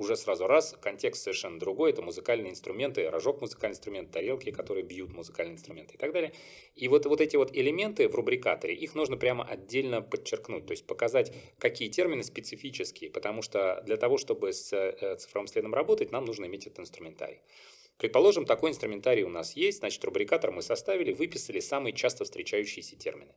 Уже 0.00 0.16
сразу 0.16 0.46
раз, 0.46 0.74
контекст 0.80 1.24
совершенно 1.24 1.60
другой, 1.60 1.90
это 1.90 2.00
музыкальные 2.00 2.52
инструменты, 2.52 3.10
рожок 3.10 3.42
музыкальный 3.42 3.74
инструмент, 3.74 4.10
тарелки, 4.10 4.50
которые 4.50 4.82
бьют 4.82 5.12
музыкальные 5.12 5.56
инструменты 5.56 5.96
и 5.96 5.98
так 5.98 6.14
далее. 6.14 6.32
И 6.74 6.88
вот, 6.88 7.04
вот 7.04 7.20
эти 7.20 7.36
вот 7.36 7.54
элементы 7.54 8.08
в 8.08 8.14
рубрикаторе, 8.14 8.74
их 8.74 8.94
нужно 8.94 9.18
прямо 9.18 9.44
отдельно 9.44 10.00
подчеркнуть, 10.00 10.64
то 10.64 10.70
есть 10.70 10.86
показать, 10.86 11.34
какие 11.58 11.90
термины 11.90 12.24
специфические, 12.24 13.10
потому 13.10 13.42
что 13.42 13.82
для 13.84 13.98
того, 13.98 14.16
чтобы 14.16 14.54
с 14.54 14.72
э, 14.72 15.16
цифровым 15.16 15.48
следом 15.48 15.74
работать, 15.74 16.12
нам 16.12 16.24
нужно 16.24 16.46
иметь 16.46 16.66
этот 16.66 16.80
инструментарий. 16.80 17.42
Предположим, 17.98 18.46
такой 18.46 18.70
инструментарий 18.70 19.24
у 19.24 19.28
нас 19.28 19.54
есть, 19.54 19.80
значит, 19.80 20.02
рубрикатор 20.02 20.50
мы 20.50 20.62
составили, 20.62 21.12
выписали 21.12 21.60
самые 21.60 21.92
часто 21.92 22.24
встречающиеся 22.24 22.96
термины. 22.96 23.34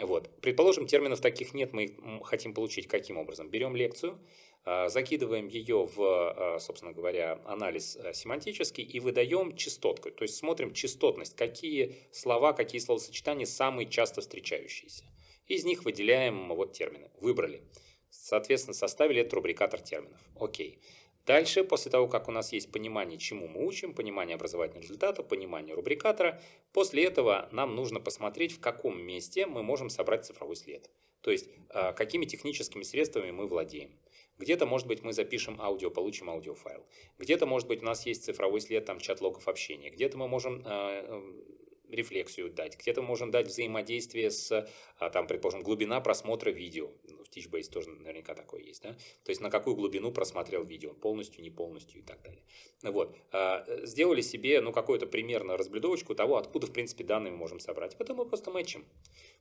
Вот. 0.00 0.28
Предположим, 0.40 0.86
терминов 0.86 1.20
таких 1.20 1.54
нет, 1.54 1.72
мы 1.72 1.84
их 1.84 1.92
хотим 2.24 2.52
получить 2.52 2.88
каким 2.88 3.16
образом? 3.16 3.48
Берем 3.48 3.76
лекцию, 3.76 4.18
закидываем 4.64 5.48
ее 5.48 5.84
в, 5.84 5.98
а, 6.00 6.58
собственно 6.58 6.92
говоря, 6.92 7.40
анализ 7.44 7.96
а, 7.96 8.14
семантический 8.14 8.82
и 8.82 8.98
выдаем 8.98 9.56
частотку. 9.56 10.10
То 10.10 10.22
есть 10.22 10.36
смотрим 10.36 10.72
частотность, 10.72 11.36
какие 11.36 11.96
слова, 12.12 12.52
какие 12.54 12.80
словосочетания 12.80 13.46
самые 13.46 13.88
часто 13.88 14.22
встречающиеся. 14.22 15.04
Из 15.46 15.64
них 15.64 15.84
выделяем 15.84 16.48
вот 16.48 16.72
термины. 16.72 17.10
Выбрали. 17.20 17.62
Соответственно, 18.08 18.74
составили 18.74 19.20
этот 19.20 19.34
рубрикатор 19.34 19.80
терминов. 19.80 20.20
Окей. 20.40 20.80
Дальше, 21.26 21.64
после 21.64 21.90
того, 21.90 22.06
как 22.06 22.28
у 22.28 22.32
нас 22.32 22.52
есть 22.52 22.70
понимание, 22.70 23.18
чему 23.18 23.48
мы 23.48 23.66
учим, 23.66 23.94
понимание 23.94 24.34
образовательного 24.34 24.82
результата, 24.82 25.22
понимание 25.22 25.74
рубрикатора, 25.74 26.40
после 26.72 27.04
этого 27.04 27.48
нам 27.50 27.74
нужно 27.74 27.98
посмотреть, 27.98 28.52
в 28.52 28.60
каком 28.60 29.00
месте 29.00 29.46
мы 29.46 29.62
можем 29.62 29.88
собрать 29.88 30.26
цифровой 30.26 30.56
след. 30.56 30.90
То 31.22 31.30
есть, 31.30 31.48
а, 31.70 31.92
какими 31.92 32.26
техническими 32.26 32.82
средствами 32.82 33.30
мы 33.30 33.46
владеем. 33.46 33.90
Где-то, 34.38 34.66
может 34.66 34.86
быть, 34.86 35.02
мы 35.02 35.12
запишем 35.12 35.60
аудио, 35.60 35.90
получим 35.90 36.30
аудиофайл. 36.30 36.84
Где-то, 37.18 37.46
может 37.46 37.68
быть, 37.68 37.82
у 37.82 37.86
нас 37.86 38.04
есть 38.06 38.24
цифровой 38.24 38.60
след, 38.60 38.84
там, 38.84 38.98
чат 38.98 39.20
логов 39.20 39.48
общения. 39.48 39.90
Где-то 39.90 40.18
мы 40.18 40.26
можем 40.28 40.62
а, 40.64 41.02
эм, 41.02 41.44
рефлексию 41.90 42.50
дать. 42.50 42.76
Где-то 42.78 43.02
мы 43.02 43.08
можем 43.08 43.30
дать 43.30 43.46
взаимодействие 43.46 44.30
с, 44.30 44.68
а, 44.98 45.10
там, 45.10 45.26
предположим, 45.26 45.62
глубина 45.62 46.00
просмотра 46.00 46.50
видео. 46.50 46.90
Ну, 47.04 47.24
В 47.24 47.30
Teachbase 47.30 47.70
тоже 47.70 47.90
наверняка 47.90 48.34
такое 48.34 48.62
есть, 48.62 48.82
да? 48.82 48.92
То 49.24 49.30
есть 49.30 49.40
на 49.40 49.50
какую 49.50 49.76
глубину 49.76 50.12
просмотрел 50.12 50.64
видео, 50.64 50.94
полностью, 50.94 51.42
не 51.42 51.50
полностью 51.50 52.00
и 52.00 52.02
так 52.02 52.22
далее. 52.22 52.42
Ну 52.82 52.92
Вот. 52.92 53.16
А, 53.32 53.64
э, 53.66 53.86
Сделали 53.86 54.20
себе, 54.20 54.60
ну, 54.60 54.72
какую-то 54.72 55.06
примерно 55.06 55.56
разблюдовочку 55.56 56.14
того, 56.14 56.36
откуда, 56.36 56.66
в 56.66 56.72
принципе, 56.72 57.04
данные 57.04 57.32
мы 57.32 57.38
можем 57.38 57.60
собрать. 57.60 57.96
Потом 57.96 58.16
мы 58.16 58.26
просто 58.26 58.50
мэчим. 58.50 58.84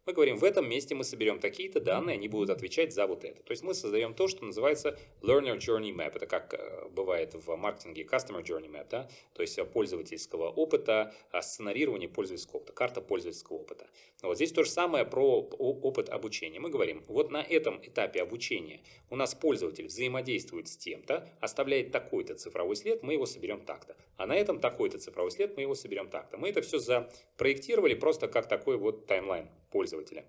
Мы 0.05 0.11
говорим, 0.11 0.35
в 0.35 0.43
этом 0.43 0.67
месте 0.67 0.95
мы 0.95 1.05
соберем 1.05 1.39
такие-то 1.39 1.79
данные, 1.79 2.15
они 2.15 2.27
будут 2.27 2.49
отвечать 2.49 2.93
за 2.93 3.07
вот 3.07 3.23
это. 3.23 3.41
То 3.41 3.51
есть 3.51 3.63
мы 3.63 3.73
создаем 3.73 4.13
то, 4.13 4.27
что 4.27 4.43
называется 4.43 4.99
Learner 5.21 5.57
Journey 5.57 5.95
Map. 5.95 6.17
Это 6.17 6.25
как 6.25 6.53
э, 6.53 6.89
бывает 6.89 7.33
в 7.33 7.55
маркетинге 7.55 8.03
Customer 8.03 8.43
Journey 8.43 8.69
Map, 8.69 8.87
да? 8.89 9.09
то 9.33 9.41
есть 9.41 9.57
э, 9.57 9.63
пользовательского 9.63 10.49
опыта, 10.49 11.15
а, 11.31 11.41
сценарирование 11.41 12.09
пользовательского 12.09 12.57
опыта, 12.57 12.73
карта 12.73 12.99
пользовательского 12.99 13.59
опыта. 13.59 13.87
Вот 14.21 14.35
здесь 14.35 14.51
то 14.51 14.65
же 14.65 14.69
самое 14.69 15.05
про 15.05 15.39
опыт 15.39 16.09
обучения. 16.09 16.59
Мы 16.59 16.69
говорим, 16.69 17.01
вот 17.07 17.31
на 17.31 17.41
этом 17.41 17.79
этапе 17.81 18.21
обучения 18.21 18.81
у 19.09 19.15
нас 19.15 19.33
пользователь 19.33 19.87
взаимодействует 19.87 20.67
с 20.67 20.75
тем-то, 20.75 21.29
оставляет 21.39 21.93
такой-то 21.93 22.35
цифровой 22.35 22.75
след, 22.75 23.03
мы 23.03 23.13
его 23.13 23.25
соберем 23.25 23.61
так-то. 23.61 23.95
А 24.17 24.25
на 24.25 24.35
этом 24.35 24.59
такой-то 24.59 24.99
цифровой 24.99 25.31
след, 25.31 25.55
мы 25.55 25.61
его 25.61 25.75
соберем 25.75 26.09
так-то. 26.09 26.37
Мы 26.37 26.49
это 26.49 26.61
все 26.61 26.79
запроектировали 26.79 27.93
просто 27.93 28.27
как 28.27 28.49
такой 28.49 28.75
вот 28.75 29.07
таймлайн 29.07 29.47
пользователя. 29.73 30.23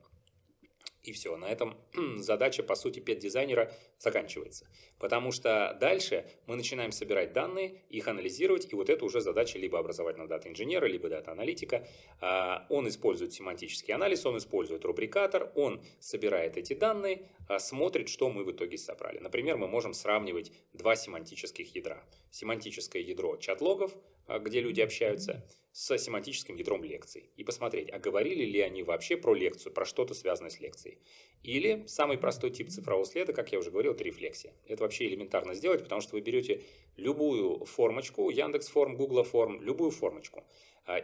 И 1.05 1.13
все, 1.13 1.37
на 1.37 1.45
этом 1.51 1.77
задача, 2.19 2.63
по 2.63 2.75
сути, 2.75 2.99
пет-дизайнера 2.99 3.71
заканчивается. 3.99 4.67
Потому 4.99 5.33
что 5.33 5.77
дальше 5.79 6.25
мы 6.47 6.57
начинаем 6.57 6.93
собирать 6.93 7.35
данные, 7.35 7.83
их 7.91 8.09
анализировать, 8.09 8.73
и 8.73 8.75
вот 8.75 8.89
это 8.89 9.05
уже 9.05 9.21
задача 9.21 9.59
либо 9.59 9.79
образовательного 9.79 10.31
дата-инженера, 10.31 10.87
либо 10.87 11.11
дата-аналитика. 11.11 11.87
А, 12.21 12.67
Он 12.71 12.89
использует 12.89 13.35
семантический 13.35 13.93
анализ, 13.93 14.25
он 14.25 14.39
использует 14.39 14.85
рубрикатор, 14.87 15.53
он 15.55 15.83
собирает 16.01 16.57
эти 16.57 16.73
данные, 16.73 17.29
а, 17.49 17.59
смотрит, 17.59 18.09
что 18.09 18.31
мы 18.31 18.43
в 18.45 18.51
итоге 18.51 18.79
собрали. 18.79 19.19
Например, 19.19 19.59
мы 19.59 19.69
можем 19.69 19.93
сравнивать 19.93 20.53
два 20.73 20.97
семантических 20.97 21.75
ядра. 21.75 22.03
Семантическое 22.31 23.03
ядро 23.03 23.37
чат-логов, 23.37 23.93
где 24.29 24.61
люди 24.61 24.81
общаются, 24.81 25.45
с 25.75 25.99
семантическим 25.99 26.55
ядром 26.55 26.85
лекций 26.85 27.31
и 27.37 27.43
посмотреть, 27.43 27.91
а 27.91 27.99
говорили 27.99 28.45
ли 28.45 28.61
они 28.61 28.85
вообще 28.85 29.17
про 29.17 29.35
лекцию, 29.35 29.73
про 29.73 29.85
что-то 29.85 30.15
связанное 30.15 30.51
с 30.51 30.61
лекцией. 30.61 30.99
Или 31.43 31.85
самый 31.89 32.17
простой 32.17 32.51
тип 32.51 32.69
цифрового 32.69 33.05
следа, 33.05 33.33
как 33.33 33.51
я 33.51 33.59
уже 33.59 33.73
говорил, 33.73 33.93
это 33.93 34.05
рефлексия. 34.05 34.53
Это 34.69 34.85
вообще 34.85 35.07
элементарно 35.07 35.53
сделать, 35.53 35.83
потому 35.83 36.01
что 36.01 36.15
вы 36.15 36.21
берете 36.21 36.63
любую 36.97 37.65
формочку, 37.65 38.31
Яндекс 38.31 38.69
форм, 38.69 38.95
Google 38.95 39.25
форм, 39.25 39.61
любую 39.63 39.91
формочку, 39.91 40.39
а, 40.39 40.45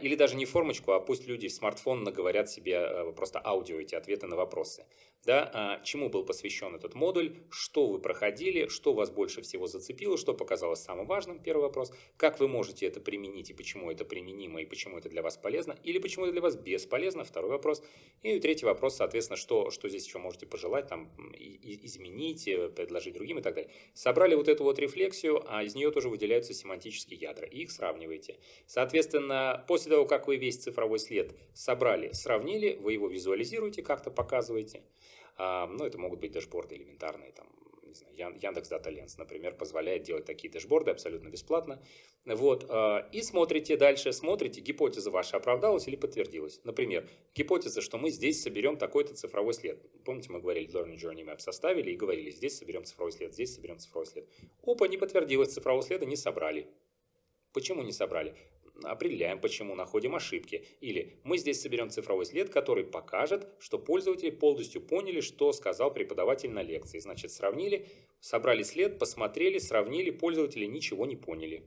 или 0.01 0.15
даже 0.15 0.35
не 0.35 0.45
формочку, 0.45 0.91
а 0.91 0.99
пусть 0.99 1.27
люди 1.27 1.47
в 1.47 1.53
смартфон 1.53 2.03
наговорят 2.03 2.49
себе 2.49 2.73
э, 2.73 3.11
просто 3.13 3.41
аудио 3.43 3.79
эти 3.79 3.95
ответы 3.95 4.27
на 4.27 4.35
вопросы. 4.35 4.85
Да, 5.23 5.51
а, 5.53 5.83
чему 5.83 6.09
был 6.09 6.25
посвящен 6.25 6.73
этот 6.73 6.95
модуль, 6.95 7.35
что 7.51 7.85
вы 7.85 7.99
проходили, 7.99 8.67
что 8.67 8.93
вас 8.93 9.11
больше 9.11 9.43
всего 9.43 9.67
зацепило, 9.67 10.17
что 10.17 10.33
показалось 10.33 10.79
самым 10.79 11.05
важным, 11.05 11.37
первый 11.37 11.61
вопрос, 11.61 11.93
как 12.17 12.39
вы 12.39 12.47
можете 12.47 12.87
это 12.87 12.99
применить 12.99 13.51
и 13.51 13.53
почему 13.53 13.91
это 13.91 14.03
применимо 14.03 14.63
и 14.63 14.65
почему 14.65 14.97
это 14.97 15.09
для 15.09 15.21
вас 15.21 15.37
полезно, 15.37 15.77
или 15.83 15.99
почему 15.99 16.25
это 16.25 16.31
для 16.31 16.41
вас 16.41 16.55
бесполезно, 16.55 17.23
второй 17.23 17.51
вопрос. 17.51 17.83
И 18.23 18.39
третий 18.39 18.65
вопрос, 18.65 18.95
соответственно, 18.95 19.37
что, 19.37 19.69
что 19.69 19.89
здесь 19.89 20.07
еще 20.07 20.17
можете 20.17 20.47
пожелать, 20.47 20.87
там, 20.87 21.11
изменить, 21.37 22.47
э, 22.47 22.69
предложить 22.69 23.13
другим 23.13 23.37
и 23.37 23.41
так 23.43 23.53
далее. 23.53 23.71
Собрали 23.93 24.33
вот 24.33 24.47
эту 24.47 24.63
вот 24.63 24.79
рефлексию, 24.79 25.43
а 25.47 25.61
из 25.61 25.75
нее 25.75 25.91
тоже 25.91 26.09
выделяются 26.09 26.55
семантические 26.55 27.19
ядра, 27.19 27.45
и 27.45 27.59
их 27.59 27.69
сравниваете. 27.69 28.39
Соответственно, 28.65 29.63
После 29.71 29.89
того, 29.89 30.05
как 30.05 30.27
вы 30.27 30.35
весь 30.35 30.57
цифровой 30.57 30.99
след 30.99 31.33
собрали, 31.53 32.11
сравнили, 32.11 32.77
вы 32.81 32.91
его 32.91 33.07
визуализируете, 33.07 33.81
как-то 33.81 34.11
показываете. 34.11 34.81
А, 35.37 35.65
ну, 35.65 35.85
это 35.85 35.97
могут 35.97 36.19
быть 36.19 36.33
дашборды 36.33 36.75
элементарные, 36.75 37.31
там, 37.31 37.47
не 37.85 37.93
знаю, 37.93 38.13
Яндекс 38.17 38.69
Data 38.69 38.93
Lens, 38.93 39.13
например, 39.17 39.55
позволяет 39.55 40.03
делать 40.03 40.25
такие 40.25 40.51
дашборды 40.51 40.91
абсолютно 40.91 41.29
бесплатно. 41.29 41.81
Вот, 42.25 42.65
а, 42.67 43.07
и 43.13 43.21
смотрите 43.21 43.77
дальше, 43.77 44.11
смотрите, 44.11 44.59
гипотеза 44.59 45.09
ваша 45.09 45.37
оправдалась 45.37 45.87
или 45.87 45.95
подтвердилась. 45.95 46.59
Например, 46.65 47.07
гипотеза, 47.33 47.79
что 47.79 47.97
мы 47.97 48.09
здесь 48.09 48.41
соберем 48.41 48.75
такой-то 48.75 49.15
цифровой 49.15 49.53
след. 49.53 49.79
Помните, 50.03 50.33
мы 50.33 50.41
говорили, 50.41 50.69
Learning 50.69 50.97
Journey 50.97 51.23
Map 51.23 51.39
составили 51.39 51.91
и 51.91 51.95
говорили, 51.95 52.29
здесь 52.29 52.57
соберем 52.57 52.83
цифровой 52.83 53.13
след, 53.13 53.33
здесь 53.33 53.55
соберем 53.55 53.79
цифровой 53.79 54.07
след. 54.07 54.27
Опа, 54.63 54.89
не 54.89 54.97
подтвердилось, 54.97 55.53
цифрового 55.53 55.81
следа 55.81 56.05
не 56.05 56.17
собрали. 56.17 56.67
Почему 57.53 57.83
не 57.83 57.93
собрали? 57.93 58.35
Определяем, 58.83 59.39
почему, 59.39 59.75
находим 59.75 60.15
ошибки. 60.15 60.65
Или 60.79 61.19
мы 61.23 61.37
здесь 61.37 61.61
соберем 61.61 61.89
цифровой 61.89 62.25
след, 62.25 62.49
который 62.49 62.83
покажет, 62.83 63.47
что 63.59 63.77
пользователи 63.79 64.29
полностью 64.29 64.81
поняли, 64.81 65.21
что 65.21 65.51
сказал 65.53 65.93
преподаватель 65.93 66.51
на 66.51 66.61
лекции. 66.63 66.99
Значит, 66.99 67.31
сравнили, 67.31 67.87
собрали 68.19 68.63
след, 68.63 68.99
посмотрели, 68.99 69.59
сравнили, 69.59 70.11
пользователи 70.11 70.65
ничего 70.65 71.05
не 71.05 71.15
поняли. 71.15 71.63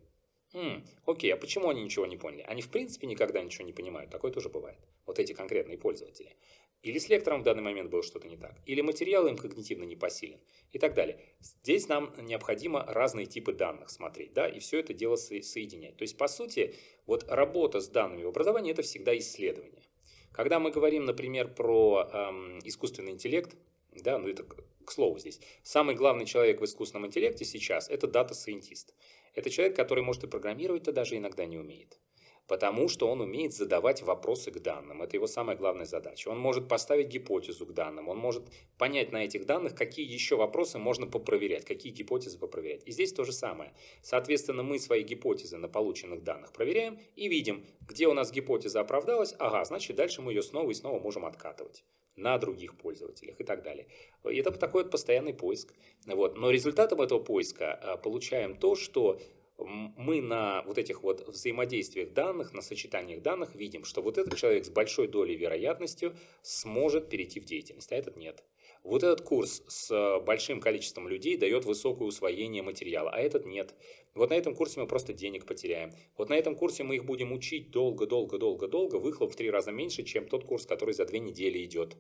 М, 0.54 0.84
окей, 1.04 1.32
а 1.32 1.36
почему 1.36 1.68
они 1.68 1.82
ничего 1.82 2.06
не 2.06 2.16
поняли? 2.16 2.42
Они 2.42 2.62
в 2.62 2.70
принципе 2.70 3.08
никогда 3.08 3.42
ничего 3.42 3.66
не 3.66 3.72
понимают. 3.72 4.10
Такое 4.10 4.30
тоже 4.30 4.48
бывает. 4.48 4.78
Вот 5.04 5.18
эти 5.18 5.32
конкретные 5.32 5.76
пользователи. 5.76 6.36
Или 6.85 6.99
с 6.99 7.09
лектором 7.09 7.41
в 7.41 7.45
данный 7.45 7.62
момент 7.62 7.91
было 7.91 8.03
что-то 8.03 8.28
не 8.28 8.37
так, 8.37 8.55
или 8.66 8.82
материал 8.82 9.26
им 9.26 9.39
когнитивно 9.39 9.85
не 9.85 9.97
посилен 9.97 10.39
и 10.70 10.78
так 10.78 10.93
далее. 10.93 11.18
Здесь 11.41 11.89
нам 11.89 12.12
необходимо 12.18 12.85
разные 12.87 13.24
типы 13.24 13.55
данных 13.55 13.89
смотреть, 13.89 14.35
да, 14.35 14.47
и 14.47 14.59
все 14.59 14.80
это 14.80 14.93
дело 14.93 15.16
со- 15.16 15.41
соединять. 15.41 15.97
То 15.97 16.03
есть, 16.03 16.18
по 16.18 16.28
сути, 16.28 16.74
вот 17.07 17.24
работа 17.26 17.80
с 17.80 17.89
данными 17.89 18.24
в 18.24 18.28
образовании– 18.28 18.70
это 18.72 18.82
всегда 18.82 19.16
исследование. 19.16 19.82
Когда 20.30 20.61
мы 20.61 20.70
говорим, 20.70 21.07
например, 21.07 21.55
про 21.55 22.07
эм, 22.12 22.59
искусственный 22.64 23.12
интеллект, 23.12 23.57
да, 23.93 24.18
ну 24.18 24.28
это 24.28 24.45
к 24.45 24.93
слову 24.93 25.18
здесь, 25.18 25.41
самый 25.62 25.95
главный 25.95 26.26
человек 26.26 26.61
в 26.61 26.64
искусственном 26.66 27.07
интеллекте 27.07 27.47
сейчас– 27.47 27.89
это 27.91 28.09
дата-сайентист. 28.09 28.95
Это 29.35 29.49
человек, 29.49 29.74
который 29.74 30.05
может 30.05 30.24
и 30.24 30.26
программировать-то 30.26 30.93
даже 30.93 31.16
иногда 31.16 31.47
не 31.47 31.57
умеет 31.57 31.99
потому 32.47 32.88
что 32.88 33.09
он 33.09 33.20
умеет 33.20 33.55
задавать 33.55 34.03
вопросы 34.03 34.51
к 34.51 34.61
данным. 34.61 35.03
Это 35.03 35.16
его 35.16 35.26
самая 35.26 35.57
главная 35.57 35.86
задача. 35.86 36.28
Он 36.28 36.38
может 36.38 36.68
поставить 36.68 37.09
гипотезу 37.09 37.66
к 37.66 37.72
данным, 37.72 38.09
он 38.09 38.18
может 38.18 38.45
понять 38.78 39.12
на 39.12 39.24
этих 39.24 39.47
данных, 39.47 39.74
какие 39.74 40.11
еще 40.11 40.36
вопросы 40.36 40.78
можно 40.78 41.07
попроверять, 41.07 41.64
какие 41.64 41.92
гипотезы 41.92 42.38
попроверять. 42.38 42.82
И 42.86 42.92
здесь 42.92 43.12
то 43.12 43.24
же 43.24 43.32
самое. 43.32 43.72
Соответственно, 44.03 44.62
мы 44.62 44.78
свои 44.78 45.03
гипотезы 45.03 45.57
на 45.57 45.68
полученных 45.68 46.22
данных 46.22 46.53
проверяем 46.53 46.99
и 47.16 47.28
видим, 47.28 47.64
где 47.88 48.07
у 48.07 48.14
нас 48.14 48.30
гипотеза 48.30 48.80
оправдалась, 48.80 49.34
ага, 49.38 49.64
значит 49.64 49.97
дальше 49.97 50.22
мы 50.22 50.32
ее 50.32 50.42
снова 50.42 50.70
и 50.70 50.74
снова 50.74 51.01
можем 51.01 51.24
откатывать 51.24 51.84
на 52.16 52.38
других 52.38 52.76
пользователях 52.76 53.40
и 53.40 53.45
так 53.45 53.62
далее. 53.62 53.86
И 54.28 54.36
это 54.36 54.53
такой 54.53 54.84
вот 54.84 54.92
постоянный 54.92 55.34
поиск. 55.34 55.74
Вот. 56.07 56.36
Но 56.36 56.51
результатом 56.51 57.01
этого 57.01 57.18
поиска 57.18 57.74
а, 57.74 57.97
получаем 57.97 58.57
то, 58.57 58.76
что 58.76 59.20
мы 59.59 60.20
на 60.20 60.62
вот 60.62 60.78
этих 60.78 61.02
вот 61.02 61.26
взаимодействиях 61.28 62.12
данных, 62.12 62.52
на 62.52 62.62
сочетаниях 62.62 63.22
данных 63.22 63.55
видим, 63.55 63.84
что 63.84 64.02
вот 64.02 64.18
этот 64.18 64.36
человек 64.36 64.64
с 64.64 64.70
большой 64.70 65.09
долей 65.09 65.36
вероятностью 65.36 66.16
сможет 66.42 67.09
перейти 67.09 67.40
в 67.40 67.44
деятельность, 67.44 67.92
а 67.92 67.96
этот 67.96 68.16
нет. 68.16 68.44
Вот 68.82 69.02
этот 69.02 69.22
курс 69.22 69.62
с 69.66 70.20
большим 70.20 70.61
количеством 70.61 71.09
людей 71.09 71.36
дает 71.38 71.64
высокое 71.64 72.07
усвоение 72.07 72.62
материала, 72.62 73.11
а 73.11 73.18
этот 73.18 73.46
нет. 73.46 73.74
Вот 74.14 74.30
на 74.30 74.34
этом 74.34 74.55
курсе 74.55 74.80
мы 74.80 74.86
просто 74.86 75.12
денег 75.12 75.46
потеряем. 75.46 75.92
Вот 76.18 76.28
на 76.28 76.34
этом 76.34 76.55
курсе 76.55 76.82
мы 76.82 76.96
их 76.96 77.05
будем 77.05 77.32
учить 77.32 77.70
долго-долго-долго-долго, 77.70 78.96
выхлоп 78.96 79.32
в 79.32 79.36
три 79.36 79.50
раза 79.50 79.72
меньше, 79.72 80.02
чем 80.02 80.26
тот 80.26 80.44
курс, 80.44 80.66
который 80.66 80.94
за 80.94 81.07
две 81.07 81.18
недели 81.18 81.64
идет. 81.64 81.96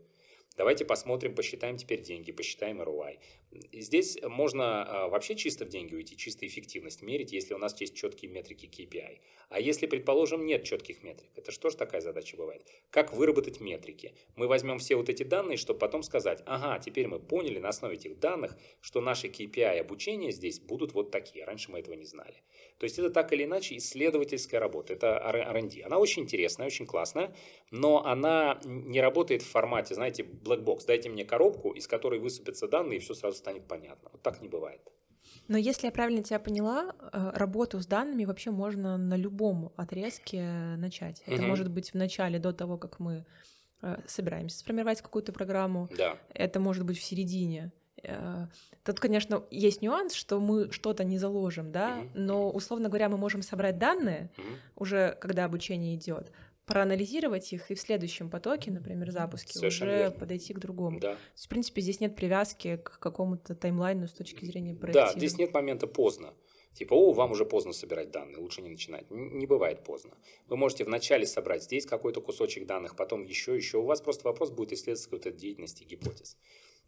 Давайте 0.56 0.84
посмотрим, 0.84 1.34
посчитаем 1.34 1.76
теперь 1.76 2.00
деньги, 2.00 2.30
посчитаем 2.30 2.80
ROI. 2.80 3.18
Здесь 3.72 4.18
можно 4.22 4.84
а, 4.84 5.08
вообще 5.08 5.34
чисто 5.34 5.64
в 5.64 5.68
деньги 5.68 5.94
уйти, 5.94 6.16
чисто 6.16 6.46
эффективность 6.46 7.02
мерить, 7.02 7.32
если 7.32 7.54
у 7.54 7.58
нас 7.58 7.80
есть 7.80 7.94
четкие 7.94 8.30
метрики 8.30 8.66
KPI. 8.66 9.18
А 9.48 9.60
если, 9.60 9.86
предположим, 9.86 10.46
нет 10.46 10.64
четких 10.64 11.02
метрик, 11.02 11.30
это 11.36 11.52
что 11.52 11.70
же 11.70 11.76
такая 11.76 12.00
задача 12.00 12.36
бывает? 12.36 12.66
Как 12.90 13.12
выработать 13.12 13.60
метрики? 13.60 14.14
Мы 14.36 14.46
возьмем 14.48 14.78
все 14.78 14.96
вот 14.96 15.08
эти 15.08 15.22
данные, 15.22 15.56
чтобы 15.56 15.78
потом 15.78 16.02
сказать, 16.02 16.42
ага, 16.46 16.78
теперь 16.78 17.06
мы 17.06 17.18
поняли 17.18 17.58
на 17.58 17.68
основе 17.68 17.94
этих 17.94 18.18
данных, 18.18 18.56
что 18.80 19.00
наши 19.00 19.28
KPI 19.28 19.78
обучения 19.78 20.32
здесь 20.32 20.60
будут 20.60 20.92
вот 20.94 21.10
такие. 21.10 21.44
Раньше 21.44 21.70
мы 21.70 21.80
этого 21.80 21.94
не 21.94 22.06
знали. 22.06 22.34
То 22.78 22.84
есть 22.84 22.98
это 22.98 23.10
так 23.10 23.32
или 23.32 23.44
иначе 23.44 23.76
исследовательская 23.76 24.60
работа, 24.60 24.92
это 24.92 25.16
R&D. 25.18 25.82
Она 25.82 25.98
очень 25.98 26.22
интересная, 26.22 26.66
очень 26.66 26.86
классная, 26.86 27.34
но 27.70 28.04
она 28.04 28.60
не 28.64 29.00
работает 29.00 29.42
в 29.42 29.48
формате, 29.48 29.94
знаете, 29.94 30.24
black 30.44 30.64
box. 30.64 30.84
Дайте 30.86 31.08
мне 31.08 31.24
коробку, 31.24 31.72
из 31.72 31.86
которой 31.86 32.20
высыпятся 32.20 32.68
данные, 32.68 32.98
и 32.98 33.00
все 33.00 33.14
сразу 33.14 33.38
станет 33.38 33.66
понятно. 33.66 34.10
Вот 34.12 34.22
так 34.22 34.40
не 34.40 34.48
бывает. 34.48 34.80
Но 35.48 35.58
если 35.58 35.86
я 35.86 35.92
правильно 35.92 36.22
тебя 36.22 36.38
поняла, 36.38 36.94
э, 37.12 37.30
работу 37.34 37.80
с 37.80 37.86
данными 37.86 38.24
вообще 38.24 38.50
можно 38.50 38.96
на 38.96 39.14
любом 39.14 39.72
отрезке 39.76 40.42
начать. 40.76 41.22
Это 41.26 41.42
угу. 41.42 41.48
может 41.48 41.70
быть 41.70 41.90
в 41.90 41.94
начале, 41.94 42.38
до 42.38 42.52
того, 42.52 42.78
как 42.78 42.98
мы 42.98 43.24
э, 43.82 43.96
собираемся 44.06 44.58
сформировать 44.58 45.02
какую-то 45.02 45.32
программу. 45.32 45.88
Да. 45.96 46.16
Это 46.32 46.60
может 46.60 46.84
быть 46.84 46.98
в 46.98 47.02
середине. 47.02 47.72
Э, 48.02 48.46
тут, 48.84 49.00
конечно, 49.00 49.44
есть 49.50 49.82
нюанс, 49.82 50.14
что 50.14 50.40
мы 50.40 50.70
что-то 50.70 51.04
не 51.04 51.18
заложим, 51.18 51.72
да, 51.72 51.98
mm-hmm. 51.98 52.10
но, 52.14 52.50
условно 52.50 52.88
говоря, 52.88 53.08
мы 53.08 53.18
можем 53.18 53.42
собрать 53.42 53.78
данные 53.78 54.30
mm-hmm. 54.36 54.56
уже, 54.76 55.18
когда 55.20 55.44
обучение 55.44 55.94
идет, 55.96 56.32
проанализировать 56.66 57.52
их 57.52 57.70
и 57.70 57.74
в 57.74 57.80
следующем 57.80 58.30
потоке, 58.30 58.70
например, 58.70 59.10
запуске, 59.10 59.52
Совершенно 59.52 59.92
уже 59.92 59.98
верно. 59.98 60.18
подойти 60.18 60.54
к 60.54 60.58
другому. 60.58 61.00
Да. 61.00 61.12
То 61.14 61.18
есть, 61.34 61.46
в 61.46 61.48
принципе, 61.48 61.80
здесь 61.82 62.00
нет 62.00 62.16
привязки 62.16 62.76
к 62.76 62.98
какому-то 62.98 63.54
таймлайну 63.54 64.08
с 64.08 64.12
точки 64.12 64.44
зрения 64.44 64.74
проектирования. 64.74 65.12
Да, 65.14 65.18
здесь 65.18 65.36
нет 65.38 65.52
момента 65.52 65.86
поздно. 65.86 66.34
Типа, 66.74 66.94
о, 66.94 67.12
вам 67.12 67.30
уже 67.30 67.44
поздно 67.44 67.72
собирать 67.72 68.10
данные, 68.10 68.38
лучше 68.38 68.60
не 68.60 68.68
начинать. 68.68 69.08
Не 69.10 69.46
бывает 69.46 69.84
поздно. 69.84 70.10
Вы 70.48 70.56
можете 70.56 70.84
вначале 70.84 71.24
собрать 71.24 71.62
здесь 71.62 71.86
какой-то 71.86 72.20
кусочек 72.20 72.66
данных, 72.66 72.96
потом 72.96 73.22
еще, 73.22 73.54
еще. 73.54 73.78
У 73.78 73.84
вас 73.84 74.00
просто 74.00 74.26
вопрос 74.26 74.50
будет 74.50 74.72
исследовательской 74.72 75.18
вот 75.18 75.26
этой 75.26 75.38
деятельности 75.38 75.84
гипотез. 75.84 76.36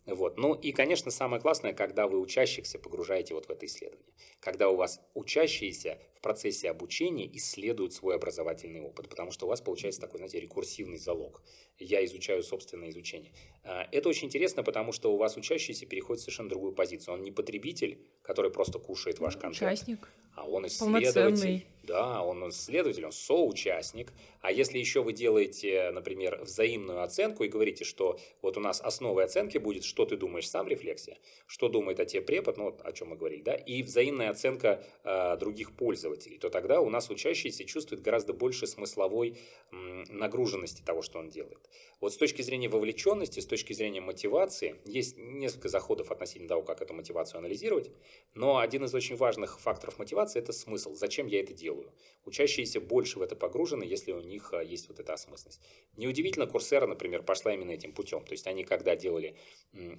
Вот. 0.07 0.38
Ну 0.38 0.54
и, 0.54 0.72
конечно, 0.72 1.11
самое 1.11 1.42
классное, 1.42 1.72
когда 1.72 2.07
вы 2.07 2.20
учащихся 2.20 2.78
погружаете 2.78 3.34
вот 3.34 3.46
в 3.46 3.50
это 3.50 3.66
исследование. 3.66 4.12
Когда 4.40 4.68
у 4.68 4.76
вас 4.76 5.00
учащиеся 5.14 5.98
в 6.14 6.20
процессе 6.20 6.70
обучения 6.70 7.28
исследуют 7.36 7.92
свой 7.92 8.14
образовательный 8.14 8.80
опыт, 8.80 9.09
потому 9.09 9.32
что 9.32 9.46
у 9.46 9.48
вас 9.48 9.61
получается 9.61 10.00
такой, 10.00 10.18
знаете, 10.18 10.40
рекурсивный 10.40 10.98
залог. 10.98 11.42
Я 11.78 12.04
изучаю 12.04 12.42
собственное 12.42 12.90
изучение. 12.90 13.32
А, 13.64 13.88
это 13.90 14.09
очень 14.09 14.28
интересно, 14.28 14.62
потому 14.62 14.92
что 14.92 15.12
у 15.12 15.16
вас 15.16 15.36
учащийся 15.36 15.86
переходит 15.86 16.20
в 16.20 16.24
совершенно 16.24 16.48
другую 16.48 16.72
позицию. 16.72 17.14
Он 17.14 17.22
не 17.22 17.32
потребитель, 17.32 18.07
который 18.22 18.50
просто 18.50 18.78
кушает 18.78 19.18
ваш 19.18 19.36
контент. 19.36 19.72
Участник. 19.72 20.09
А 20.36 20.46
он 20.46 20.66
исследователь. 20.66 21.66
Да, 21.87 22.22
он 22.22 22.49
исследователь, 22.49 23.05
он 23.05 23.12
соучастник. 23.12 24.12
А 24.41 24.51
если 24.51 24.78
еще 24.78 25.03
вы 25.03 25.12
делаете, 25.12 25.91
например, 25.93 26.41
взаимную 26.43 27.03
оценку 27.03 27.45
и 27.45 27.49
говорите, 27.49 27.84
что 27.84 28.18
вот 28.43 28.57
у 28.57 28.61
нас 28.61 28.80
основой 28.80 29.24
оценки 29.24 29.59
будет, 29.59 29.84
что 29.84 30.05
ты 30.05 30.16
думаешь 30.16 30.49
сам, 30.49 30.66
рефлексия, 30.66 31.16
что 31.47 31.68
думает 31.68 32.01
о 32.01 32.05
тебе 32.05 32.22
препод, 32.22 32.57
ну, 32.57 32.76
о 32.82 32.93
чем 32.93 33.11
мы 33.11 33.16
говорили, 33.16 33.43
да, 33.43 33.55
и 33.55 33.82
взаимная 33.84 34.30
оценка 34.30 34.84
э, 35.05 35.37
других 35.37 35.76
пользователей, 35.76 36.39
то 36.39 36.51
тогда 36.51 36.80
у 36.80 36.91
нас 36.91 37.09
учащийся 37.09 37.64
чувствует 37.64 38.03
гораздо 38.03 38.32
больше 38.32 38.66
смысловой 38.66 39.39
м, 39.70 40.05
нагруженности 40.09 40.82
того, 40.82 41.03
что 41.03 41.20
он 41.20 41.28
делает. 41.28 41.70
Вот 42.01 42.12
с 42.12 42.16
точки 42.16 42.43
зрения 42.43 42.68
вовлеченности, 42.68 43.39
с 43.39 43.47
точки 43.47 43.72
зрения 43.72 44.01
мотивации, 44.01 44.80
есть 44.84 45.16
несколько 45.18 45.68
заходов 45.68 46.11
относительно 46.11 46.49
того, 46.49 46.62
как 46.62 46.82
эту 46.82 46.95
мотивацию 46.95 47.39
анализировать, 47.39 47.91
но 48.34 48.59
один 48.59 48.84
из 48.84 48.95
очень 48.95 49.16
важных 49.16 49.61
факторов 49.61 49.99
мотивации– 49.99 50.39
это 50.41 50.53
смысл, 50.53 50.95
зачем 50.95 51.28
я 51.28 51.41
это 51.41 51.53
делаю 51.53 51.75
делаю. 51.76 51.92
Учащиеся 52.24 52.80
больше 52.80 53.18
в 53.18 53.22
это 53.22 53.36
погружены, 53.36 53.84
если 53.84 54.12
у 54.12 54.20
них 54.20 54.52
а, 54.52 54.62
есть 54.62 54.88
вот 54.88 54.98
эта 54.98 55.12
осмысленность. 55.12 55.60
Неудивительно, 55.96 56.46
Курсера, 56.46 56.86
например, 56.86 57.22
пошла 57.22 57.54
именно 57.54 57.70
этим 57.70 57.92
путем. 57.92 58.24
То 58.24 58.32
есть 58.32 58.46
они, 58.46 58.64
когда 58.64 58.96
делали 58.96 59.36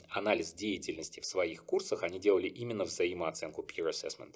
анализ 0.09 0.53
деятельности 0.53 1.19
в 1.19 1.25
своих 1.25 1.63
курсах, 1.63 2.03
они 2.03 2.19
делали 2.19 2.47
именно 2.47 2.83
взаимооценку 2.83 3.61
peer 3.61 3.89
assessment. 3.89 4.35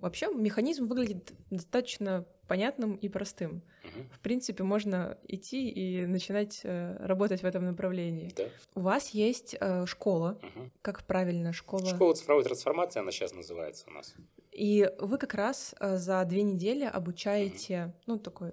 Вообще 0.00 0.28
механизм 0.32 0.86
выглядит 0.86 1.32
достаточно 1.50 2.26
понятным 2.48 2.96
и 2.96 3.08
простым. 3.08 3.62
Угу. 3.84 4.04
В 4.12 4.20
принципе, 4.20 4.64
можно 4.64 5.18
идти 5.28 5.68
и 5.68 6.06
начинать 6.06 6.60
э, 6.64 6.96
работать 7.00 7.42
в 7.42 7.44
этом 7.44 7.66
направлении. 7.66 8.32
Да. 8.36 8.44
У 8.74 8.80
вас 8.80 9.10
есть 9.10 9.54
э, 9.60 9.86
школа. 9.86 10.38
Угу. 10.42 10.70
Как 10.82 11.04
правильно 11.04 11.52
школа? 11.52 11.86
Школа 11.86 12.14
цифровой 12.14 12.44
трансформации, 12.44 13.00
она 13.00 13.12
сейчас 13.12 13.34
называется 13.34 13.84
у 13.88 13.92
нас. 13.92 14.14
И 14.50 14.90
вы 14.98 15.18
как 15.18 15.34
раз 15.34 15.74
э, 15.78 15.98
за 15.98 16.24
две 16.24 16.42
недели 16.42 16.84
обучаете, 16.84 17.84
угу. 17.84 17.94
ну 18.06 18.18
такой, 18.18 18.52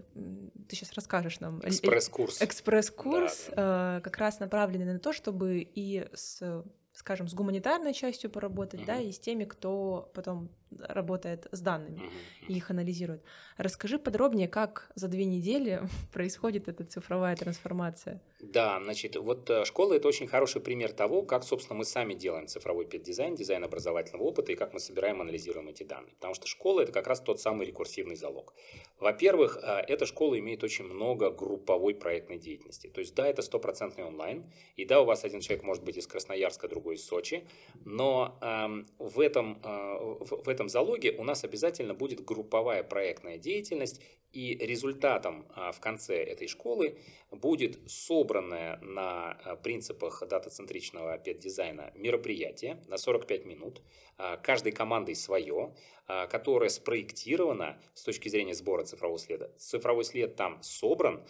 ты 0.67 0.75
сейчас 0.75 0.93
расскажешь 0.93 1.39
нам. 1.39 1.61
Экспресс-курс. 1.63 2.41
Экспресс-курс, 2.41 3.45
да, 3.49 3.55
да. 3.55 3.97
Э, 3.97 4.01
как 4.01 4.17
раз 4.17 4.39
направленный 4.39 4.93
на 4.93 4.99
то, 4.99 5.13
чтобы 5.13 5.61
и 5.61 6.07
с 6.13 6.63
скажем, 6.95 7.27
с 7.27 7.33
гуманитарной 7.33 7.93
частью 7.93 8.29
поработать, 8.29 8.81
uh-huh. 8.81 8.85
да, 8.85 8.99
и 8.99 9.11
с 9.11 9.19
теми, 9.19 9.43
кто 9.43 10.09
потом 10.13 10.49
работает 10.79 11.47
с 11.51 11.61
данными 11.61 11.99
uh-huh. 11.99 12.47
и 12.47 12.53
их 12.53 12.71
анализирует. 12.71 13.21
Расскажи 13.57 13.99
подробнее, 13.99 14.47
как 14.47 14.89
за 14.95 15.07
две 15.07 15.25
недели 15.25 15.81
происходит 16.13 16.67
эта 16.67 16.85
цифровая 16.85 17.35
трансформация. 17.35 18.21
Да, 18.39 18.79
значит, 18.83 19.15
вот 19.15 19.49
э, 19.49 19.65
школа– 19.65 19.93
это 19.95 20.07
очень 20.07 20.27
хороший 20.27 20.61
пример 20.61 20.91
того, 20.91 21.23
как, 21.23 21.43
собственно, 21.43 21.77
мы 21.77 21.85
сами 21.85 22.13
делаем 22.13 22.47
цифровой 22.47 22.85
педдизайн, 22.85 23.35
дизайн 23.35 23.63
образовательного 23.63 24.23
опыта, 24.23 24.51
и 24.51 24.55
как 24.55 24.73
мы 24.73 24.79
собираем, 24.79 25.21
анализируем 25.21 25.69
эти 25.69 25.83
данные. 25.83 26.13
Потому 26.15 26.33
что 26.33 26.47
школа– 26.47 26.81
это 26.81 26.91
как 26.91 27.07
раз 27.07 27.21
тот 27.21 27.39
самый 27.39 27.65
рекурсивный 27.65 28.15
залог. 28.15 28.53
Во-первых, 28.99 29.57
э, 29.61 29.83
эта 29.87 30.05
школа 30.05 30.37
имеет 30.39 30.63
очень 30.63 30.85
много 30.85 31.31
групповой 31.31 31.95
проектной 31.95 32.37
деятельности. 32.37 32.87
То 32.87 33.01
есть, 33.01 33.15
да, 33.15 33.25
это 33.27 33.41
стопроцентный 33.41 34.03
онлайн, 34.03 34.45
и 34.75 34.85
да, 34.85 35.01
у 35.01 35.05
вас 35.05 35.23
один 35.23 35.39
человек 35.41 35.63
может 35.63 35.83
быть 35.83 35.97
из 35.97 36.05
Красноярска, 36.05 36.67
другой 36.85 36.97
Сочи, 36.97 37.43
но 37.83 38.37
э, 38.41 38.83
в, 38.99 39.19
этом, 39.19 39.59
э, 39.63 39.67
в, 39.67 40.43
в 40.45 40.49
этом 40.49 40.69
залоге 40.69 41.11
у 41.17 41.23
нас 41.23 41.43
обязательно 41.43 41.95
будет 41.95 42.23
групповая 42.23 42.83
проектная 42.83 43.37
деятельность, 43.37 44.01
и 44.35 44.57
результатом 44.57 45.45
а, 45.55 45.71
в 45.71 45.79
конце 45.79 46.21
этой 46.21 46.47
школы 46.47 46.97
будет 47.31 47.79
собранное 47.89 48.77
на 48.81 49.31
а, 49.31 49.55
принципах 49.55 50.21
дата-центричного 50.27 51.17
пет-дизайна 51.17 51.93
мероприятие 51.95 52.83
на 52.87 52.97
45 52.97 53.45
минут, 53.45 53.81
а, 54.17 54.35
каждой 54.35 54.73
командой 54.73 55.15
свое, 55.15 55.73
которое 56.07 56.69
спроектировано 56.69 57.79
с 57.93 58.03
точки 58.03 58.29
зрения 58.29 58.53
сбора 58.53 58.83
цифрового 58.83 59.19
следа. 59.19 59.49
Цифровой 59.57 60.05
след 60.05 60.35
там 60.35 60.61
собран, 60.61 61.23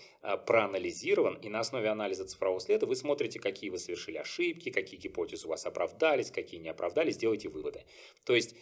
проанализирован, 0.46 1.36
и 1.36 1.50
на 1.50 1.62
основе 1.62 1.90
анализа 1.90 2.26
цифрового 2.26 2.60
следа 2.60 2.86
вы 2.86 2.96
смотрите, 2.96 3.40
какие 3.40 3.70
вы 3.70 3.80
совершили 3.80 4.18
ошибки, 4.18 4.70
какие 4.70 5.00
гипотезы 5.00 5.48
у 5.48 5.50
вас 5.50 5.66
оправдались, 5.66 6.32
какие 6.32 6.60
не 6.60 6.70
оправдались, 6.70 7.18
делаете 7.18 7.50
выводы. 7.50 7.84
То 8.26 8.36
есть 8.36 8.56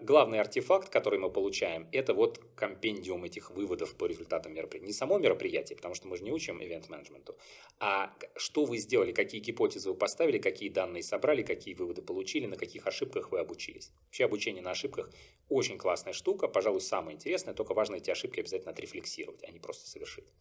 главный 0.00 0.40
артефакт, 0.40 0.88
который 0.88 1.18
мы 1.18 1.30
получаем, 1.30 1.88
это 1.92 2.14
вот 2.14 2.40
компендиум 2.54 3.24
этих 3.24 3.50
выводов 3.50 3.94
по 3.96 4.06
результатам 4.06 4.54
мероприятия. 4.54 4.86
Не 4.86 4.92
само 4.92 5.18
мероприятие, 5.18 5.76
потому 5.76 5.94
что 5.94 6.08
мы 6.08 6.16
же 6.16 6.24
не 6.24 6.32
учим 6.32 6.62
ивент-менеджменту, 6.62 7.36
а 7.78 8.14
что 8.36 8.64
вы 8.64 8.78
сделали, 8.78 9.12
какие 9.12 9.40
гипотезы 9.40 9.90
вы 9.90 9.96
поставили, 9.96 10.38
какие 10.38 10.68
данные 10.68 11.02
собрали, 11.02 11.42
какие 11.42 11.74
выводы 11.74 12.02
получили, 12.02 12.46
на 12.46 12.56
каких 12.56 12.86
ошибках 12.86 13.32
вы 13.32 13.40
обучились. 13.40 13.90
Вообще 14.06 14.24
обучение 14.24 14.62
на 14.62 14.70
ошибках 14.70 15.10
очень 15.50 15.76
классная 15.76 16.12
штука, 16.12 16.48
пожалуй, 16.48 16.80
самое 16.80 17.16
интересное, 17.16 17.52
только 17.52 17.74
важно 17.74 17.96
эти 17.96 18.10
ошибки 18.10 18.40
обязательно 18.40 18.70
отрефлексировать, 18.70 19.44
а 19.44 19.50
не 19.50 19.58
просто 19.58 19.88
совершить. 19.88 20.32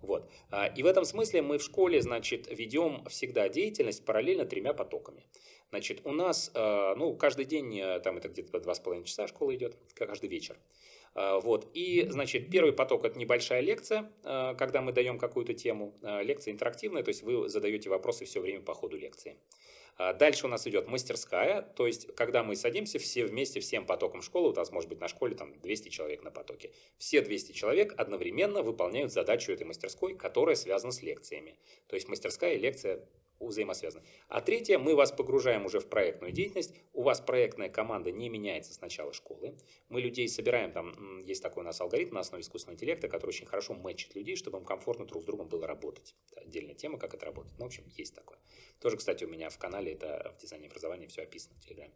Вот. 0.00 0.30
А, 0.50 0.66
и 0.66 0.82
в 0.82 0.86
этом 0.86 1.04
смысле 1.04 1.42
мы 1.42 1.58
в 1.58 1.62
школе, 1.62 2.00
значит, 2.02 2.46
ведем 2.50 3.04
всегда 3.08 3.48
деятельность 3.48 4.04
параллельно 4.04 4.44
тремя 4.44 4.72
потоками. 4.74 5.24
Значит, 5.70 6.02
у 6.04 6.12
нас, 6.12 6.50
а, 6.54 6.94
ну, 6.94 7.16
каждый 7.16 7.46
день, 7.46 7.78
э, 7.80 8.00
там 8.00 8.18
это 8.18 8.28
где-то 8.28 8.60
два 8.60 8.74
с 8.74 8.80
половиной 8.80 9.06
часа 9.06 9.26
школа 9.26 9.54
идет, 9.54 9.76
каждый 9.94 10.28
вечер. 10.28 10.56
А, 11.14 11.40
вот. 11.40 11.70
И, 11.74 12.06
значит, 12.10 12.50
первый 12.50 12.72
поток– 12.72 13.04
это 13.06 13.18
небольшая 13.18 13.60
лекция, 13.60 14.12
когда 14.22 14.82
мы 14.82 14.92
даем 14.92 15.18
какую-то 15.18 15.54
тему. 15.54 15.94
Лекция 16.02 16.52
интерактивная, 16.52 17.02
то 17.02 17.08
есть 17.08 17.22
вы 17.22 17.48
задаете 17.48 17.88
вопросы 17.88 18.24
все 18.24 18.40
время 18.40 18.60
по 18.60 18.74
ходу 18.74 18.96
лекции. 18.96 19.36
Дальше 19.96 20.46
у 20.46 20.48
нас 20.48 20.66
идет 20.66 20.88
мастерская, 20.88 21.62
то 21.62 21.86
есть 21.86 22.14
когда 22.16 22.42
мы 22.42 22.56
садимся 22.56 22.98
все 22.98 23.26
вместе, 23.26 23.60
всем 23.60 23.86
потоком 23.86 24.22
школы, 24.22 24.50
у 24.50 24.52
нас 24.52 24.72
может 24.72 24.88
быть 24.88 25.00
на 25.00 25.06
школе 25.06 25.36
там 25.36 25.56
200 25.60 25.88
человек 25.88 26.24
на 26.24 26.32
потоке, 26.32 26.72
все 26.98 27.20
200 27.20 27.52
человек 27.52 27.94
одновременно 27.96 28.62
выполняют 28.62 29.12
задачу 29.12 29.52
этой 29.52 29.64
мастерской, 29.64 30.16
которая 30.16 30.56
связана 30.56 30.92
с 30.92 31.00
лекциями. 31.00 31.56
То 31.86 31.94
есть 31.94 32.08
мастерская 32.08 32.54
и 32.54 32.58
лекция 32.58 33.06
взаимосвязаны. 33.40 34.04
А 34.28 34.40
третье, 34.40 34.78
мы 34.78 34.94
вас 34.94 35.12
погружаем 35.12 35.66
уже 35.66 35.80
в 35.80 35.88
проектную 35.88 36.32
деятельность. 36.32 36.74
У 36.92 37.02
вас 37.02 37.20
проектная 37.20 37.68
команда 37.68 38.10
не 38.10 38.28
меняется 38.28 38.72
с 38.72 38.80
начала 38.80 39.12
школы. 39.12 39.56
Мы 39.88 40.00
людей 40.00 40.28
собираем, 40.28 40.72
там 40.72 41.20
есть 41.24 41.42
такой 41.42 41.62
у 41.62 41.66
нас 41.66 41.80
алгоритм 41.80 42.14
на 42.14 42.20
основе 42.20 42.42
искусственного 42.42 42.76
интеллекта, 42.76 43.08
который 43.08 43.30
очень 43.30 43.46
хорошо 43.46 43.74
мэчит 43.74 44.14
людей, 44.14 44.36
чтобы 44.36 44.58
им 44.58 44.64
комфортно 44.64 45.06
друг 45.06 45.22
с 45.22 45.26
другом 45.26 45.48
было 45.48 45.66
работать. 45.66 46.14
Это 46.30 46.40
отдельная 46.40 46.74
тема, 46.74 46.98
как 46.98 47.14
это 47.14 47.26
работает. 47.26 47.58
Ну, 47.58 47.64
в 47.64 47.68
общем, 47.68 47.84
есть 47.96 48.14
такое. 48.14 48.38
Тоже, 48.80 48.96
кстати, 48.96 49.24
у 49.24 49.28
меня 49.28 49.50
в 49.50 49.58
канале 49.58 49.92
это 49.92 50.34
в 50.36 50.40
дизайне 50.40 50.66
образования 50.66 51.08
все 51.08 51.22
описано 51.22 51.56
в 51.56 51.60
Телеграме. 51.60 51.94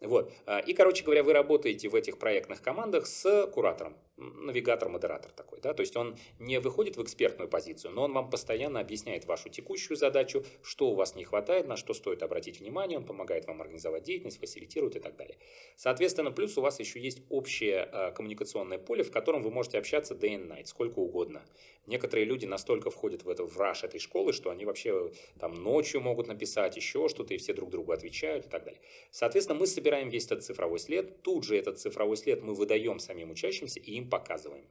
Вот. 0.00 0.32
А, 0.46 0.60
и, 0.60 0.74
короче 0.74 1.02
говоря, 1.04 1.24
вы 1.24 1.32
работаете 1.32 1.88
в 1.88 1.94
этих 1.94 2.18
проектных 2.18 2.62
командах 2.62 3.06
с 3.06 3.46
куратором, 3.48 3.96
навигатор-модератор 4.16 5.32
такой. 5.32 5.60
Да? 5.60 5.74
То 5.74 5.80
есть 5.80 5.96
он 5.96 6.16
не 6.38 6.60
выходит 6.60 6.96
в 6.96 7.02
экспертную 7.02 7.48
позицию, 7.48 7.92
но 7.92 8.04
он 8.04 8.12
вам 8.12 8.30
постоянно 8.30 8.78
объясняет 8.78 9.24
вашу 9.24 9.48
текущую 9.48 9.96
задачу, 9.96 10.44
что 10.62 10.90
у 10.90 10.94
вас 10.94 11.16
не 11.16 11.24
хватает, 11.24 11.66
на 11.66 11.76
что 11.76 11.94
стоит 11.94 12.22
обратить 12.22 12.60
внимание, 12.60 12.98
он 12.98 13.04
помогает 13.04 13.46
вам 13.46 13.60
организовать 13.60 14.04
деятельность, 14.04 14.38
фасилитирует 14.38 14.96
и 14.96 15.00
так 15.00 15.16
далее. 15.16 15.36
Соответственно, 15.76 16.30
плюс 16.30 16.56
у 16.58 16.60
вас 16.60 16.78
еще 16.78 17.00
есть 17.00 17.22
общее 17.28 17.88
э, 17.92 18.12
коммуникационное 18.12 18.78
поле, 18.78 19.02
в 19.02 19.10
котором 19.10 19.42
вы 19.42 19.50
можете 19.50 19.78
общаться 19.78 20.14
day 20.14 20.34
and 20.34 20.48
night, 20.48 20.66
сколько 20.66 21.00
угодно. 21.00 21.42
Некоторые 21.88 22.24
люди 22.24 22.46
настолько 22.46 22.90
входят 22.90 23.24
в 23.24 23.28
это 23.28 23.44
в 23.44 23.58
раш 23.58 23.84
этой 23.84 24.00
школы, 24.00 24.32
что 24.32 24.50
они 24.50 24.64
вообще 24.64 25.10
там 25.40 25.54
ночью 25.54 26.00
могут 26.00 26.28
написать 26.28 26.76
еще 26.76 27.08
что-то, 27.08 27.34
и 27.34 27.36
все 27.36 27.52
друг 27.52 27.70
другу 27.70 27.92
отвечают 27.92 28.46
и 28.46 28.48
так 28.48 28.64
далее. 28.64 28.80
Соответственно, 29.10 29.58
мы 29.58 29.66
собираем 29.66 29.98
собираем 29.98 30.10
весь 30.10 30.26
этот 30.26 30.44
цифровой 30.44 30.78
след, 30.78 31.22
тут 31.22 31.44
же 31.44 31.56
этот 31.56 31.78
цифровой 31.78 32.16
след 32.16 32.42
мы 32.42 32.54
выдаем 32.54 32.98
самим 32.98 33.30
учащимся 33.30 33.80
и 33.80 33.92
им 33.92 34.08
показываем. 34.08 34.64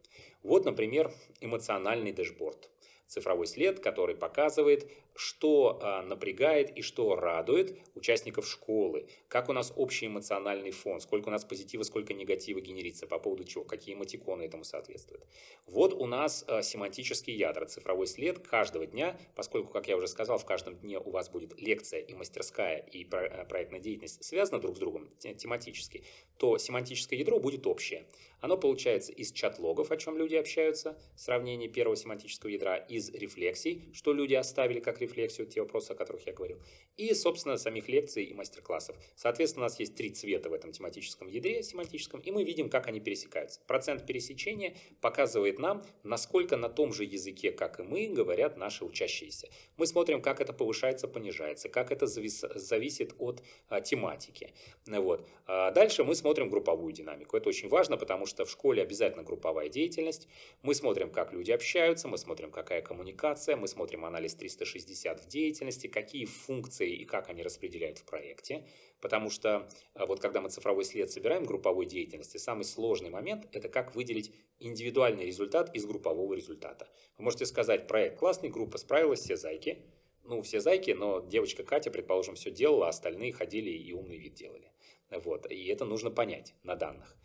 Вот, 0.44 0.66
например, 0.66 1.12
эмоциональный 1.42 2.12
дэшборд 2.12 2.70
цифровой 3.08 3.48
след, 3.48 3.80
который 3.80 4.16
показывает, 4.16 4.92
что 5.18 5.80
а, 5.82 6.02
напрягает 6.04 6.78
и 6.78 6.82
что 6.82 7.16
радует 7.16 7.78
участников 7.96 8.48
школы, 8.48 9.08
как 9.28 9.50
у 9.50 9.54
нас 9.54 9.74
общий 9.76 10.08
эмоциональный 10.08 10.72
фон, 10.72 11.00
сколько 11.00 11.30
у 11.30 11.32
нас 11.32 11.44
позитива, 11.44 11.84
сколько 11.84 12.14
негатива 12.14 12.60
генерится, 12.60 13.08
по 13.08 13.18
поводу 13.18 13.44
чего, 13.44 13.64
какие 13.64 13.96
эмотиконы 13.96 14.44
этому 14.44 14.64
соответствуют. 14.64 15.26
Вот 15.66 15.94
у 15.94 16.06
нас 16.06 16.46
а, 16.48 16.62
семантические 16.62 17.38
ядра, 17.38 17.66
цифровой 17.66 18.08
след 18.08 18.40
каждого 18.40 18.86
дня, 18.86 19.20
поскольку, 19.36 19.74
как 19.74 19.88
я 19.88 19.98
уже 19.98 20.08
сказал, 20.08 20.38
в 20.38 20.46
каждом 20.46 20.76
дне 20.76 21.00
у 21.00 21.10
вас 21.10 21.30
будет 21.30 21.60
лекция 21.60 22.00
и 22.02 22.14
мастерская, 22.14 22.78
и 22.78 23.08
а, 23.12 23.46
проектная 23.46 23.80
деятельность 23.80 24.24
связана 24.24 24.60
друг 24.60 24.78
с 24.78 24.80
другом 24.80 25.10
тематически, 25.18 26.04
то 26.38 26.58
семантическое 26.58 27.18
ядро 27.18 27.40
будет 27.40 27.66
общее. 27.66 28.06
Оно 28.40 28.56
получается 28.56 29.12
из 29.12 29.32
чат-логов, 29.32 29.92
о 29.92 29.98
чем 29.98 30.18
люди 30.18 30.36
общаются, 30.36 30.98
сравнение 31.16 31.70
первого 31.70 31.96
семантического 31.96 32.50
ядра, 32.50 32.78
из 32.78 33.10
рефлексий, 33.10 33.90
что 33.94 34.14
люди 34.14 34.36
оставили 34.36 34.80
как 34.80 35.02
рефлексию, 35.08 35.48
те 35.48 35.62
вопросы, 35.62 35.92
о 35.92 35.96
которых 35.96 36.28
я 36.28 36.34
говорил, 36.34 36.60
и, 36.98 37.14
собственно, 37.14 37.58
самих 37.58 37.88
лекций 37.88 38.24
и 38.24 38.34
мастер-классов. 38.34 38.96
Соответственно, 39.16 39.66
у 39.66 39.70
нас 39.70 39.80
есть 39.80 39.96
три 39.96 40.10
цвета 40.10 40.50
в 40.50 40.54
этом 40.54 40.72
тематическом 40.72 41.28
ядре 41.28 41.64
семантическом, 41.64 42.20
и 42.20 42.32
мы 42.32 42.44
видим, 42.44 42.70
как 42.70 42.88
они 42.88 43.00
пересекаются. 43.00 43.60
Процент 43.68 44.06
пересечения 44.06 44.76
показывает 45.02 45.60
нам, 45.60 45.84
насколько 46.04 46.58
на 46.58 46.70
том 46.70 46.94
же 46.94 47.04
языке, 47.04 47.52
как 47.52 47.80
и 47.80 47.84
мы, 47.84 48.08
говорят 48.08 48.58
наши 48.58 48.86
учащиеся. 48.86 49.50
Мы 49.78 49.88
смотрим, 49.88 50.22
как 50.22 50.42
это 50.42 50.54
повышается, 50.54 51.08
понижается, 51.08 51.70
как 51.70 51.92
это 51.92 52.08
завис, 52.08 52.44
зависит 52.56 53.14
от 53.20 53.44
а, 53.70 53.82
тематики. 53.82 54.54
Вот. 54.86 55.28
А 55.46 55.72
дальше 55.72 56.04
мы 56.04 56.16
смотрим 56.16 56.50
групповую 56.50 56.94
динамику. 56.94 57.38
Это 57.38 57.50
очень 57.50 57.70
важно, 57.70 57.98
потому 57.98 58.26
что 58.26 58.46
в 58.46 58.52
школе 58.52 58.82
обязательно 58.82 59.24
групповая 59.24 59.70
деятельность. 59.70 60.28
Мы 60.62 60.76
смотрим, 60.76 61.12
как 61.12 61.34
люди 61.34 61.52
общаются, 61.52 62.08
мы 62.08 62.18
смотрим, 62.18 62.52
какая 62.52 62.82
коммуникация, 62.82 63.56
мы 63.56 63.68
смотрим 63.68 64.06
анализ 64.06 64.36
360 64.36 64.97
в 65.22 65.28
деятельности, 65.28 65.88
какие 65.88 66.26
функции 66.26 66.92
и 66.92 67.06
как 67.06 67.30
они 67.30 67.44
распределяют 67.44 68.00
в 68.00 68.06
проекте. 68.06 68.68
Потому 69.00 69.30
что 69.30 69.70
а, 69.94 70.06
вот 70.06 70.20
когда 70.20 70.42
мы 70.42 70.50
цифровой 70.50 70.84
след 70.84 71.12
собираем 71.12 71.44
групповой 71.44 71.86
деятельности, 71.86 72.38
самый 72.38 72.64
сложный 72.64 73.10
момент– 73.10 73.48
это 73.52 73.70
как 73.70 73.96
выделить 73.96 74.34
индивидуальный 74.60 75.26
результат 75.26 75.76
из 75.76 75.86
группового 75.86 76.34
результата. 76.34 76.88
Вы 77.18 77.26
можете 77.26 77.46
сказать, 77.46 77.88
проект 77.88 78.18
классный, 78.18 78.50
группа 78.50 78.78
справилась, 78.78 79.22
все 79.22 79.38
зайки. 79.38 79.84
Ну, 80.24 80.42
все 80.42 80.60
зайки, 80.60 80.92
но 80.92 81.22
девочка 81.22 81.64
Катя, 81.64 81.90
предположим, 81.90 82.36
все 82.36 82.52
делала, 82.52 82.88
а 82.88 82.90
остальные 82.90 83.32
ходили 83.32 83.70
и 83.70 83.94
умный 83.94 84.18
вид 84.18 84.34
делали. 84.34 84.72
Вот. 85.10 85.50
И 85.50 85.68
это 85.68 85.86
нужно 85.86 86.12
понять 86.12 86.54
на 86.64 86.76
данных. 86.76 87.16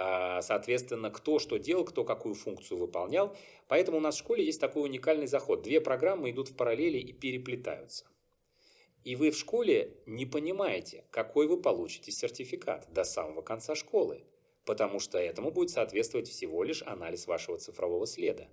А, 0.00 0.42
соответственно, 0.42 1.10
кто 1.10 1.40
что 1.40 1.56
делал, 1.56 1.84
кто 1.84 2.04
какую 2.04 2.36
функцию 2.36 2.78
выполнял. 2.78 3.36
Поэтому 3.66 3.96
у 3.96 4.00
нас 4.00 4.14
в 4.14 4.18
школе 4.18 4.44
есть 4.44 4.60
такой 4.60 4.84
уникальный 4.84 5.26
заход. 5.26 5.62
Две 5.62 5.80
программы 5.80 6.30
идут 6.30 6.50
в 6.50 6.54
параллели 6.54 6.98
и 6.98 7.12
переплетаются. 7.12 8.06
И 9.02 9.16
вы 9.16 9.32
в 9.32 9.36
школе 9.36 9.96
не 10.06 10.24
понимаете, 10.24 11.04
какой 11.10 11.48
вы 11.48 11.60
получите 11.60 12.12
сертификат 12.12 12.86
до 12.92 13.02
самого 13.02 13.42
конца 13.42 13.74
школы, 13.74 14.22
потому 14.64 15.00
что 15.00 15.18
этому 15.18 15.50
будет 15.50 15.70
соответствовать 15.70 16.28
всего 16.28 16.62
лишь 16.62 16.84
анализ 16.84 17.26
вашего 17.26 17.58
цифрового 17.58 18.06
следа. 18.06 18.46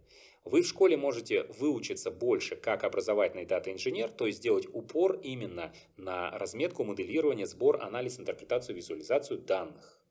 Вы 0.45 0.63
в 0.63 0.67
школе 0.67 0.97
можете 0.97 1.43
выучиться 1.43 2.09
больше 2.09 2.55
как 2.55 2.83
образовательный 2.83 3.45
дата-инженер, 3.45 4.09
то 4.09 4.25
есть 4.25 4.39
сделать 4.39 4.65
упор 4.73 5.19
именно 5.21 5.71
на 5.95 6.31
разметку, 6.31 6.83
моделирование, 6.83 7.45
сбор, 7.45 7.83
анализ, 7.83 8.19
интерпретацию, 8.19 8.75
визуализацию 8.75 9.37
данных. 9.37 10.01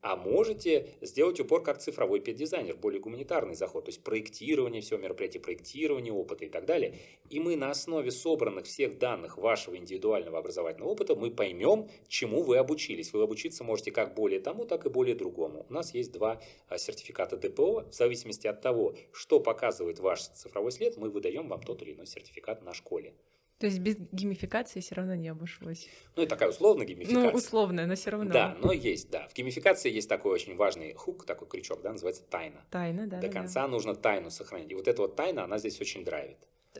А 0.00 0.14
можете 0.14 0.90
сделать 1.00 1.40
упор 1.40 1.62
как 1.62 1.78
цифровой 1.78 2.20
педдизайнер, 2.20 2.76
более 2.76 3.00
гуманитарный 3.00 3.56
заход, 3.56 3.86
то 3.86 3.88
есть 3.88 4.02
проектирование 4.04 4.80
всего 4.80 5.00
мероприятия, 5.00 5.40
проектирование 5.40 6.12
опыта 6.12 6.44
и 6.44 6.48
так 6.48 6.66
далее. 6.66 6.94
И 7.30 7.40
мы 7.40 7.56
на 7.56 7.70
основе 7.70 8.12
собранных 8.12 8.66
всех 8.66 8.98
данных 8.98 9.38
вашего 9.38 9.76
индивидуального 9.76 10.38
образовательного 10.38 10.90
опыта 10.90 11.16
мы 11.16 11.32
поймем, 11.32 11.88
чему 12.06 12.42
вы 12.42 12.58
обучились. 12.58 13.12
Вы 13.12 13.22
обучиться 13.22 13.64
можете 13.64 13.90
как 13.90 14.14
более 14.14 14.38
тому, 14.38 14.66
так 14.66 14.86
и 14.86 14.88
более 14.88 15.16
другому. 15.16 15.66
У 15.68 15.72
нас 15.72 15.92
есть 15.94 16.12
два 16.12 16.40
а, 16.68 16.78
сертификата 16.78 17.36
ДПО. 17.36 17.84
В 17.90 17.94
зависимости 17.94 18.46
от 18.46 18.60
того, 18.60 18.94
что 19.12 19.40
показывает 19.40 19.98
ваш 19.98 20.22
цифровой 20.22 20.70
след, 20.70 20.96
мы 20.96 21.10
выдаем 21.10 21.48
вам 21.48 21.60
тот 21.60 21.82
или 21.82 21.94
иной 21.94 22.06
сертификат 22.06 22.62
на 22.62 22.72
школе. 22.72 23.14
То 23.58 23.66
есть 23.66 23.80
без 23.80 23.96
геймификации 24.12 24.78
все 24.78 24.94
равно 24.94 25.16
не 25.16 25.28
обошлось. 25.28 25.88
Ну, 26.14 26.22
и 26.22 26.26
такая 26.26 26.50
условная 26.50 26.86
геймификация. 26.86 27.30
Ну, 27.30 27.36
условная, 27.36 27.86
но 27.86 27.96
все 27.96 28.10
равно. 28.10 28.32
Да, 28.32 28.56
но 28.60 28.72
есть, 28.72 29.10
да. 29.10 29.26
В 29.28 29.34
геймификации 29.34 29.90
есть 29.90 30.08
такой 30.08 30.32
очень 30.32 30.54
важный 30.54 30.94
хук, 30.94 31.26
такой 31.26 31.48
крючок, 31.48 31.82
да, 31.82 31.92
называется 31.92 32.22
тайна. 32.22 32.64
Тайна, 32.70 33.08
да. 33.08 33.20
До 33.20 33.26
да, 33.26 33.32
конца 33.32 33.62
да. 33.62 33.68
нужно 33.68 33.96
тайну 33.96 34.30
сохранить. 34.30 34.70
И 34.70 34.74
вот 34.76 34.86
эта 34.86 35.02
вот 35.02 35.16
тайна, 35.16 35.42
она 35.42 35.58
здесь 35.58 35.80
очень 35.80 36.04
драйвит. 36.04 36.38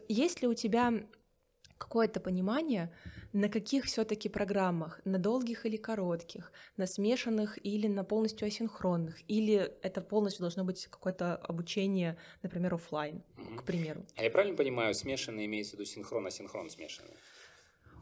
Есть 0.08 0.40
ли 0.40 0.46
у 0.46 0.54
тебя 0.54 0.92
какое-то 1.78 2.20
понимание, 2.20 2.92
на 3.32 3.48
каких 3.48 3.84
все-таки 3.84 4.28
программах, 4.28 5.00
на 5.04 5.18
долгих 5.18 5.66
или 5.66 5.76
коротких, 5.76 6.52
на 6.76 6.86
смешанных 6.86 7.58
или 7.64 7.86
на 7.86 8.04
полностью 8.04 8.46
асинхронных, 8.46 9.16
или 9.28 9.72
это 9.82 10.00
полностью 10.00 10.42
должно 10.42 10.64
быть 10.64 10.86
какое-то 10.86 11.36
обучение, 11.36 12.16
например, 12.42 12.74
офлайн, 12.74 13.22
mm-hmm. 13.36 13.56
к 13.56 13.62
примеру. 13.64 14.04
А 14.16 14.22
я 14.22 14.30
правильно 14.30 14.56
понимаю, 14.56 14.94
смешанные 14.94 15.46
имеется 15.46 15.76
в 15.76 15.78
виду 15.78 15.84
синхрон, 15.88 16.26
асинхрон 16.26 16.70
смешанные? 16.70 17.14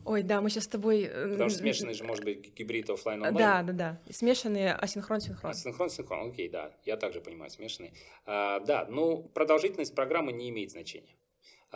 Ой, 0.07 0.23
да, 0.23 0.41
мы 0.41 0.51
сейчас 0.51 0.65
с 0.65 0.69
тобой... 0.69 1.03
Э, 1.03 1.31
Потому 1.33 1.51
что 1.51 1.59
смешанный 1.59 1.95
же 1.95 2.05
может 2.05 2.25
быть 2.25 2.55
гибрид 2.55 2.89
офлайн 2.89 3.25
онлайн. 3.25 3.37
Да, 3.37 3.63
да, 3.63 3.73
да. 3.73 4.13
Смешанные 4.13 4.73
асинхрон 4.73 5.21
синхрон. 5.21 5.51
Асинхрон 5.51 5.91
синхрон, 5.91 6.31
окей, 6.31 6.49
да. 6.49 6.71
Я 6.85 6.97
также 6.97 7.21
понимаю 7.21 7.51
смешанные. 7.51 7.93
А, 8.25 8.61
да, 8.61 8.87
ну 8.89 9.25
продолжительность 9.35 9.97
программы 9.97 10.33
не 10.33 10.49
имеет 10.51 10.71
значения. 10.71 11.17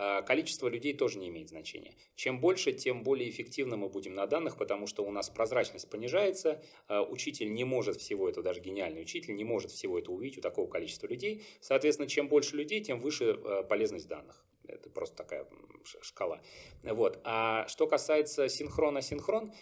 А, 0.03 0.23
количество 0.23 0.67
людей 0.67 0.93
тоже 0.97 1.19
не 1.19 1.29
имеет 1.29 1.49
значения. 1.49 1.93
Чем 2.15 2.39
больше, 2.39 2.71
тем 2.71 3.03
более 3.03 3.29
эффективно 3.29 3.77
мы 3.77 3.87
будем 3.87 4.15
на 4.15 4.25
данных, 4.25 4.57
потому 4.57 4.87
что 4.87 5.03
у 5.03 5.11
нас 5.11 5.29
прозрачность 5.29 5.91
понижается, 5.91 6.59
а, 6.87 7.03
учитель 7.03 7.53
не 7.53 7.65
может 7.65 7.97
всего 7.97 8.27
этого, 8.27 8.43
даже 8.43 8.61
гениальный 8.61 9.03
учитель 9.03 9.35
не 9.35 9.43
может 9.43 9.69
всего 9.69 9.99
этого 9.99 10.15
увидеть 10.15 10.39
у 10.39 10.41
такого 10.41 10.67
количества 10.67 11.05
людей. 11.05 11.45
Соответственно, 11.61 12.09
чем 12.09 12.29
больше 12.29 12.55
людей, 12.55 12.81
тем 12.81 12.99
выше 12.99 13.39
а, 13.43 13.61
полезность 13.61 14.07
данных. 14.07 14.43
Это 14.67 14.89
просто 14.89 15.17
такая 15.17 15.47
шкала. 16.01 16.41
Вот. 16.81 17.19
А 17.23 17.67
что 17.67 17.85
касается 17.85 18.49
синхрона-синхрон, 18.49 19.53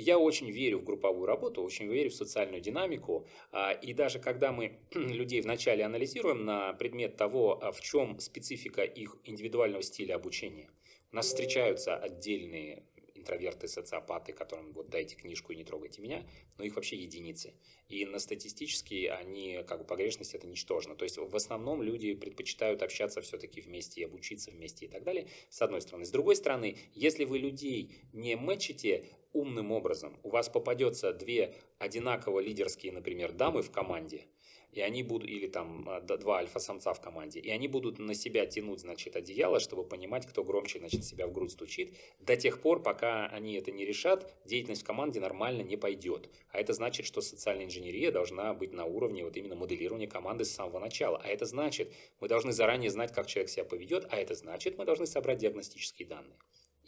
я 0.00 0.18
очень 0.18 0.50
верю 0.50 0.78
в 0.78 0.84
групповую 0.84 1.26
работу, 1.26 1.62
очень 1.62 1.86
верю 1.86 2.10
в 2.10 2.14
социальную 2.14 2.60
динамику. 2.60 3.26
А, 3.52 3.72
и 3.72 3.92
даже 3.92 4.18
когда 4.18 4.52
мы 4.52 4.78
людей 4.92 5.40
вначале 5.40 5.84
анализируем 5.84 6.44
на 6.44 6.72
предмет 6.74 7.16
того, 7.16 7.58
а, 7.62 7.72
в 7.72 7.80
чем 7.80 8.18
специфика 8.20 8.82
их 8.82 9.16
индивидуального 9.24 9.82
стиля 9.82 10.14
обучения, 10.14 10.70
у 11.12 11.16
нас 11.16 11.26
встречаются 11.26 11.96
отдельные 11.96 12.84
интроверты, 13.28 13.68
социопаты, 13.68 14.32
которым 14.32 14.72
вот 14.72 14.88
дайте 14.88 15.14
книжку 15.14 15.52
и 15.52 15.56
не 15.56 15.64
трогайте 15.64 16.00
меня, 16.00 16.26
но 16.56 16.64
их 16.64 16.76
вообще 16.76 16.96
единицы. 16.96 17.52
И 17.88 18.04
на 18.06 18.18
статистически 18.18 19.06
они, 19.06 19.62
как 19.66 19.80
бы 19.80 19.84
погрешность 19.84 20.34
это 20.34 20.46
ничтожно. 20.46 20.94
То 20.94 21.04
есть 21.04 21.18
в 21.18 21.36
основном 21.36 21.82
люди 21.82 22.14
предпочитают 22.14 22.82
общаться 22.82 23.20
все-таки 23.20 23.60
вместе 23.60 24.04
обучиться 24.04 24.50
вместе 24.50 24.86
и 24.86 24.88
так 24.88 25.04
далее, 25.04 25.28
с 25.50 25.60
одной 25.60 25.82
стороны. 25.82 26.06
С 26.06 26.10
другой 26.10 26.36
стороны, 26.36 26.78
если 26.94 27.24
вы 27.24 27.38
людей 27.38 27.94
не 28.12 28.36
мэчите, 28.36 29.04
умным 29.32 29.72
образом 29.72 30.18
у 30.22 30.30
вас 30.30 30.48
попадется 30.48 31.12
две 31.12 31.54
одинаково 31.78 32.40
лидерские, 32.40 32.92
например, 32.92 33.32
дамы 33.32 33.62
в 33.62 33.70
команде, 33.70 34.26
и 34.72 34.80
они 34.80 35.02
будут, 35.02 35.28
или 35.28 35.46
там 35.46 35.88
а, 35.88 36.00
два 36.00 36.38
альфа-самца 36.38 36.92
в 36.92 37.00
команде, 37.00 37.40
и 37.40 37.50
они 37.50 37.68
будут 37.68 37.98
на 37.98 38.14
себя 38.14 38.46
тянуть, 38.46 38.80
значит, 38.80 39.16
одеяло, 39.16 39.60
чтобы 39.60 39.84
понимать, 39.84 40.26
кто 40.26 40.44
громче, 40.44 40.78
значит, 40.78 41.04
себя 41.04 41.26
в 41.26 41.32
грудь 41.32 41.52
стучит. 41.52 41.96
До 42.20 42.36
тех 42.36 42.60
пор, 42.60 42.82
пока 42.82 43.26
они 43.26 43.54
это 43.54 43.70
не 43.72 43.84
решат, 43.84 44.32
деятельность 44.44 44.82
в 44.82 44.86
команде 44.86 45.20
нормально 45.20 45.62
не 45.62 45.76
пойдет. 45.76 46.30
А 46.50 46.60
это 46.60 46.72
значит, 46.72 47.06
что 47.06 47.20
социальная 47.20 47.64
инженерия 47.64 48.12
должна 48.12 48.54
быть 48.54 48.72
на 48.72 48.84
уровне 48.84 49.24
вот 49.24 49.36
именно 49.36 49.56
моделирования 49.56 50.06
команды 50.06 50.44
с 50.44 50.52
самого 50.52 50.78
начала. 50.78 51.20
А 51.24 51.28
это 51.28 51.46
значит, 51.46 51.92
мы 52.20 52.28
должны 52.28 52.52
заранее 52.52 52.90
знать, 52.90 53.12
как 53.12 53.26
человек 53.26 53.50
себя 53.50 53.64
поведет, 53.64 54.06
а 54.10 54.16
это 54.16 54.34
значит, 54.34 54.78
мы 54.78 54.84
должны 54.84 55.06
собрать 55.06 55.38
диагностические 55.38 56.08
данные. 56.08 56.36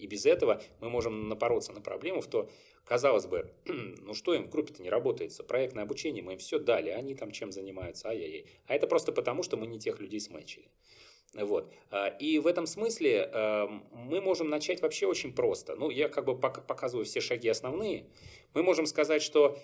И 0.00 0.06
без 0.06 0.26
этого 0.26 0.62
мы 0.80 0.88
можем 0.88 1.28
напороться 1.28 1.72
на 1.72 1.80
проблему, 1.80 2.20
в 2.20 2.26
то, 2.26 2.48
казалось 2.84 3.26
бы, 3.26 3.50
ну 3.66 4.14
что 4.14 4.34
им 4.34 4.44
в 4.44 4.50
группе-то 4.50 4.82
не 4.82 4.90
работается, 4.90 5.44
проектное 5.44 5.84
обучение, 5.84 6.22
мы 6.22 6.32
им 6.32 6.38
все 6.38 6.58
дали, 6.58 6.90
а 6.90 6.96
они 6.96 7.14
там 7.14 7.30
чем 7.30 7.52
занимаются, 7.52 8.08
ай-яй-яй. 8.08 8.46
А 8.66 8.74
это 8.74 8.86
просто 8.86 9.12
потому, 9.12 9.42
что 9.42 9.56
мы 9.56 9.66
не 9.66 9.78
тех 9.78 10.00
людей 10.00 10.20
смычили. 10.20 10.68
Вот. 11.34 11.72
А, 11.90 12.08
и 12.08 12.38
в 12.38 12.46
этом 12.46 12.66
смысле 12.66 13.30
эм, 13.32 13.84
мы 13.92 14.20
можем 14.20 14.48
начать 14.48 14.82
вообще 14.82 15.06
очень 15.06 15.32
просто. 15.32 15.76
Ну, 15.76 15.90
я 15.90 16.08
как 16.08 16.24
бы 16.24 16.36
показываю 16.36 17.04
все 17.04 17.20
шаги 17.20 17.48
основные. 17.48 18.06
Мы 18.52 18.64
можем 18.64 18.86
сказать, 18.86 19.22
что 19.22 19.56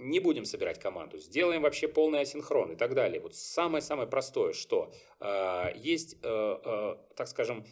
не 0.00 0.18
будем 0.18 0.46
собирать 0.46 0.80
команду, 0.80 1.18
сделаем 1.18 1.62
вообще 1.62 1.86
полный 1.86 2.20
асинхрон 2.20 2.72
и 2.72 2.76
так 2.76 2.94
далее. 2.94 3.20
Вот 3.20 3.34
самое-самое 3.34 4.08
простое, 4.08 4.54
что 4.54 4.90
э, 5.20 5.72
есть, 5.76 6.16
э, 6.22 6.58
э, 6.64 6.96
так 7.14 7.28
скажем, 7.28 7.66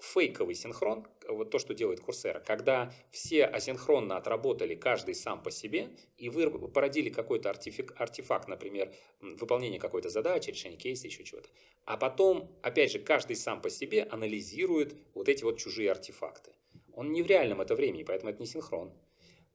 фейковый 0.00 0.54
синхрон, 0.54 1.06
вот 1.28 1.50
то, 1.50 1.58
что 1.58 1.74
делает 1.74 2.00
Курсера, 2.00 2.40
когда 2.40 2.92
все 3.10 3.44
асинхронно 3.44 4.16
отработали 4.16 4.74
каждый 4.74 5.14
сам 5.14 5.42
по 5.42 5.50
себе, 5.50 5.90
и 6.16 6.28
вы 6.28 6.50
породили 6.68 7.10
какой-то 7.10 7.50
артефакт, 7.50 8.00
артефакт, 8.00 8.48
например, 8.48 8.92
выполнение 9.20 9.80
какой-то 9.80 10.08
задачи, 10.08 10.50
решение 10.50 10.78
кейса, 10.78 11.06
еще 11.06 11.24
чего-то. 11.24 11.48
А 11.84 11.96
потом, 11.96 12.50
опять 12.62 12.92
же, 12.92 12.98
каждый 12.98 13.36
сам 13.36 13.60
по 13.60 13.70
себе 13.70 14.04
анализирует 14.04 14.96
вот 15.14 15.28
эти 15.28 15.44
вот 15.44 15.58
чужие 15.58 15.90
артефакты. 15.90 16.52
Он 16.92 17.12
не 17.12 17.22
в 17.22 17.26
реальном 17.26 17.60
это 17.60 17.74
времени, 17.74 18.04
поэтому 18.04 18.30
это 18.30 18.40
не 18.40 18.46
синхрон. 18.46 18.92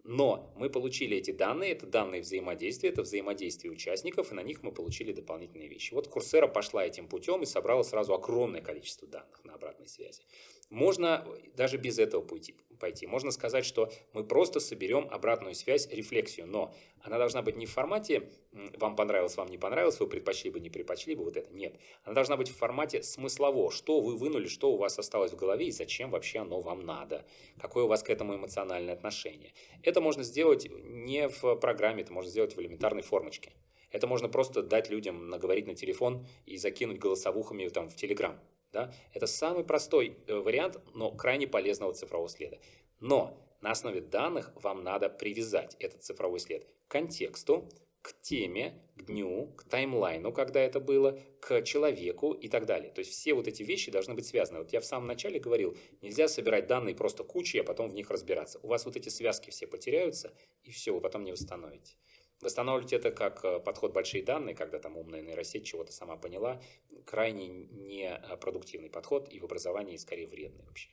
Но 0.04 0.54
мы 0.58 0.70
получили 0.70 1.18
эти 1.18 1.32
данные, 1.32 1.72
это 1.74 1.86
данные 1.86 2.22
взаимодействия, 2.22 2.90
это 2.90 3.02
взаимодействие 3.02 3.72
участников, 3.72 4.32
и 4.32 4.36
на 4.36 4.42
них 4.42 4.64
мы 4.64 4.72
получили 4.72 5.12
дополнительные 5.12 5.68
вещи. 5.68 5.94
Вот 5.94 6.08
Курсера 6.08 6.48
пошла 6.48 6.86
этим 6.86 7.08
путем 7.08 7.44
и 7.44 7.46
собрала 7.46 7.84
сразу 7.84 8.14
огромное 8.14 8.62
количество 8.62 9.08
данных 9.08 9.44
на 9.44 9.54
обратной 9.54 9.88
связи. 9.88 10.24
Можно 10.70 11.28
даже 11.56 11.78
без 11.78 12.00
этого 12.00 12.22
пойти. 12.22 12.56
Пойти. 12.80 13.06
Можно 13.08 13.32
сказать, 13.32 13.66
что 13.66 13.92
мы 14.14 14.24
просто 14.24 14.60
соберем 14.60 15.08
обратную 15.12 15.56
связь, 15.56 15.88
рефлексию, 15.90 16.48
но 16.48 16.74
она 17.02 17.18
должна 17.18 17.42
быть 17.42 17.56
не 17.56 17.66
в 17.66 17.72
формате 17.72 18.30
«вам 18.78 18.96
понравилось, 18.96 19.38
вам 19.38 19.50
не 19.50 19.58
понравилось, 19.58 20.00
вы 20.00 20.08
предпочли 20.08 20.50
бы, 20.50 20.60
не 20.60 20.70
предпочли 20.70 21.16
бы», 21.16 21.24
вот 21.24 21.38
это, 21.38 21.52
нет. 21.54 21.76
Она 22.04 22.16
должна 22.16 22.38
быть 22.38 22.50
в 22.50 22.56
формате 22.56 23.04
смыслово, 23.04 23.72
что 23.72 24.00
вы 24.00 24.18
вынули, 24.18 24.48
что 24.48 24.72
у 24.72 24.78
вас 24.78 24.98
осталось 24.98 25.32
в 25.32 25.36
голове 25.36 25.68
и 25.68 25.72
зачем 25.72 26.10
вообще 26.12 26.40
оно 26.40 26.62
вам 26.62 26.86
надо, 26.86 27.26
какое 27.60 27.84
у 27.84 27.88
вас 27.88 28.04
к 28.04 28.10
этому 28.10 28.36
эмоциональное 28.36 28.94
отношение. 28.94 29.54
Это 29.84 30.02
можно 30.02 30.24
сделать 30.24 30.68
не 30.70 31.30
в 31.30 31.56
программе, 31.56 32.02
это 32.02 32.14
можно 32.14 32.32
сделать 32.32 32.56
в 32.56 32.62
элементарной 32.62 33.04
формочке. 33.04 33.54
Это 33.92 34.08
можно 34.08 34.30
просто 34.30 34.62
дать 34.62 34.90
людям 34.90 35.30
наговорить 35.30 35.68
на 35.68 35.76
телефон 35.76 36.26
и 36.46 36.58
закинуть 36.58 37.00
голосовухами 37.00 37.68
там, 37.70 37.90
в 37.90 37.96
Телеграм. 37.96 38.40
Да? 38.72 38.94
Это 39.14 39.28
самый 39.28 39.64
простой 39.64 40.18
э, 40.28 40.36
вариант, 40.36 40.80
но 40.94 41.12
крайне 41.12 41.48
полезного 41.48 41.94
цифрового 41.94 42.30
следа. 42.30 42.58
Но 43.00 43.38
на 43.62 43.72
основе 43.72 44.02
данных 44.02 44.52
вам 44.56 44.84
надо 44.84 45.10
привязать 45.10 45.76
этот 45.80 46.04
цифровой 46.04 46.40
след 46.40 46.66
к 46.66 46.92
контексту, 46.92 47.70
к 48.02 48.14
теме, 48.22 48.82
к 48.96 49.06
дню, 49.06 49.54
к 49.58 49.64
таймлайну, 49.66 50.32
когда 50.32 50.62
это 50.62 50.80
было, 50.80 51.20
к 51.42 51.62
человеку 51.64 52.32
и 52.32 52.48
так 52.48 52.66
далее. 52.66 52.92
То 52.92 53.00
есть 53.00 53.12
все 53.12 53.34
вот 53.34 53.48
эти 53.48 53.64
вещи 53.64 53.92
должны 53.92 54.14
быть 54.14 54.26
связаны. 54.26 54.60
Вот 54.60 54.72
я 54.72 54.80
в 54.80 54.86
самом 54.86 55.08
начале 55.08 55.40
говорил, 55.40 55.78
нельзя 56.02 56.28
собирать 56.28 56.68
данные 56.68 56.96
просто 56.96 57.24
кучей, 57.24 57.60
а 57.60 57.64
потом 57.64 57.90
в 57.90 57.94
них 57.94 58.10
разбираться. 58.10 58.60
У 58.64 58.68
вас 58.68 58.86
вот 58.86 58.96
эти 58.96 59.10
связки 59.10 59.50
все 59.50 59.68
потеряются, 59.68 60.34
и 60.64 60.72
все, 60.72 60.94
вы 60.94 61.02
потом 61.02 61.24
не 61.24 61.32
восстановите. 61.32 61.96
Восстанавливать 62.42 62.94
это 62.94 63.12
как 63.12 63.44
э, 63.44 63.60
подход 63.60 63.94
большие 63.94 64.24
данные, 64.24 64.56
когда 64.56 64.80
там 64.80 64.98
умная 64.98 65.22
нейросеть 65.22 65.66
чего-то 65.66 65.92
сама 65.92 66.16
поняла, 66.16 66.62
крайне 67.06 67.48
непродуктивный 67.48 68.90
подход 68.90 69.28
и 69.30 69.40
в 69.40 69.46
образовании 69.46 69.98
скорее 69.98 70.28
вредный 70.28 70.64
вообще. 70.66 70.90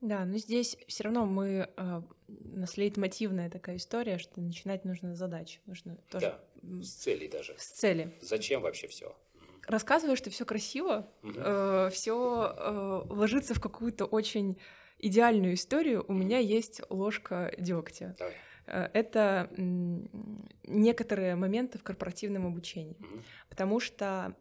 Да, 0.00 0.24
но 0.24 0.36
здесь 0.36 0.76
все 0.88 1.04
равно 1.04 1.26
мы 1.26 1.70
э, 1.76 2.02
у 2.26 2.58
нас 2.58 2.76
лейтмотивная 2.76 3.48
такая 3.48 3.76
история, 3.76 4.18
что 4.18 4.40
начинать 4.40 4.84
нужно 4.84 5.14
с 5.14 5.18
задач. 5.18 5.60
Нужно 5.66 5.96
тоже 6.10 6.38
С 6.62 6.90
целей 6.94 7.28
даже. 7.28 7.54
С 7.56 7.66
цели. 7.66 8.12
Зачем 8.20 8.62
вообще 8.62 8.88
все? 8.88 9.16
Рассказываешь 9.68 10.20
ты 10.20 10.30
все 10.30 10.44
красиво, 10.44 11.08
угу. 11.22 11.34
э, 11.36 11.90
все 11.92 12.52
э, 12.56 13.02
ложится 13.10 13.54
в 13.54 13.60
какую-то 13.60 14.06
очень 14.06 14.58
идеальную 14.98 15.54
историю. 15.54 16.04
У 16.08 16.12
меня 16.12 16.38
есть 16.38 16.80
ложка 16.88 17.54
дегтя. 17.56 18.16
Давай. 18.18 18.34
Э, 18.66 18.88
это 18.92 19.50
некоторые 20.64 21.34
моменты 21.36 21.78
в 21.78 21.82
корпоративном 21.82 22.46
обучении. 22.46 22.96
Потому 23.48 23.80
что 23.80 24.34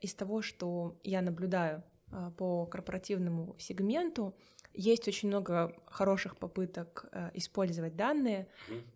из 0.00 0.14
того, 0.14 0.42
что 0.42 0.98
я 1.04 1.22
наблюдаю 1.22 1.84
а, 2.10 2.30
по 2.30 2.66
корпоративному 2.66 3.54
сегменту, 3.58 4.34
есть 4.74 5.06
очень 5.06 5.28
много 5.28 5.74
хороших 5.86 6.38
попыток 6.38 7.06
э, 7.12 7.30
использовать 7.34 7.94
данные, 7.94 8.48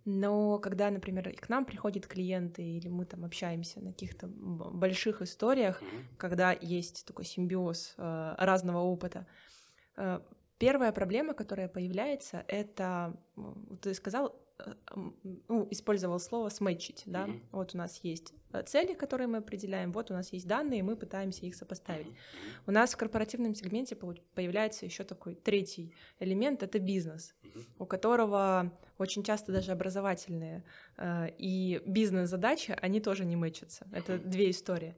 но 0.07 0.59
когда, 0.59 0.91
например, 0.91 1.35
к 1.39 1.51
нам 1.51 1.67
приходят 1.67 2.07
клиенты 2.07 2.63
или 2.63 2.89
мы 2.89 3.05
там 3.05 3.27
общаемся 3.27 3.81
на 3.81 3.93
каких-то 3.93 4.27
больших 4.27 5.21
историях, 5.21 5.83
когда 6.17 6.53
есть 6.53 7.05
такой 7.07 7.27
симбиоз 7.27 7.95
э, 7.99 8.35
разного 8.39 8.79
опыта, 8.79 9.27
э, 9.97 10.21
первая 10.59 10.93
проблема, 10.93 11.35
которая 11.35 11.69
появляется, 11.69 12.43
это, 12.49 13.15
ты 13.83 13.93
сказал, 13.93 14.29
э, 14.29 14.46
ну, 15.49 15.69
использовал 15.71 16.19
слово 16.19 16.49
сметчить, 16.49 17.03
да, 17.07 17.27
Мгм. 17.27 17.43
вот 17.53 17.75
у 17.75 17.79
нас 17.79 18.01
есть 18.03 18.33
э, 18.53 18.63
цели, 18.63 18.95
которые 18.95 19.27
мы 19.27 19.39
определяем, 19.39 19.93
вот 19.93 20.11
у 20.11 20.15
нас 20.15 20.33
есть 20.33 20.47
данные, 20.47 20.83
мы 20.83 20.97
пытаемся 20.97 21.47
их 21.47 21.55
сопоставить. 21.55 22.07
Мгм. 22.07 22.17
У 22.67 22.71
нас 22.71 22.95
в 22.95 22.97
корпоративном 22.97 23.55
сегменте 23.55 23.97
появляется 23.97 24.87
еще 24.87 25.05
такой 25.05 25.35
третий 25.35 25.93
элемент, 26.21 26.63
это 26.63 26.79
бизнес, 26.79 27.35
Мгм. 27.43 27.65
у 27.79 27.87
которого 27.87 28.73
очень 28.99 29.23
часто 29.23 29.53
даже 29.53 29.73
образовательные 29.73 30.65
э, 30.97 31.29
и 31.39 31.83
бизнес-задачи, 31.87 32.77
они 32.81 33.01
тоже 33.01 33.25
не 33.25 33.37
мэчатся. 33.37 33.87
Это 33.93 34.15
Мгм. 34.15 34.31
две 34.31 34.51
истории. 34.51 34.97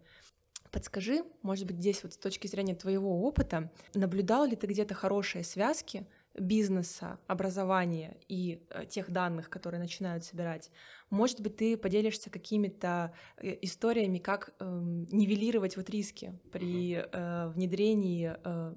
Подскажи, 0.71 1.25
может 1.43 1.67
быть, 1.67 1.79
здесь 1.79 2.03
вот 2.03 2.13
с 2.13 2.19
точки 2.19 2.47
зрения 2.47 2.75
твоего 2.75 3.23
опыта, 3.23 3.73
наблюдал 3.95 4.45
ли 4.45 4.55
ты 4.55 4.67
где-то 4.67 4.95
хорошие 4.95 5.43
связки 5.43 6.07
бизнеса, 6.35 7.19
образования 7.27 8.17
и 8.29 8.63
э, 8.71 8.87
тех 8.87 9.11
данных, 9.11 9.51
которые 9.51 9.81
начинают 9.81 10.25
собирать? 10.25 10.71
Может 11.11 11.41
быть, 11.41 11.57
ты 11.57 11.77
поделишься 11.77 12.31
какими-то 12.31 13.13
э, 13.37 13.57
историями, 13.63 14.19
как 14.19 14.55
эм, 14.61 15.07
нивелировать 15.11 15.77
вот 15.77 15.91
риски 15.91 16.39
при 16.53 16.95
э, 16.95 17.49
внедрении 17.49 18.35
э, 18.45 18.75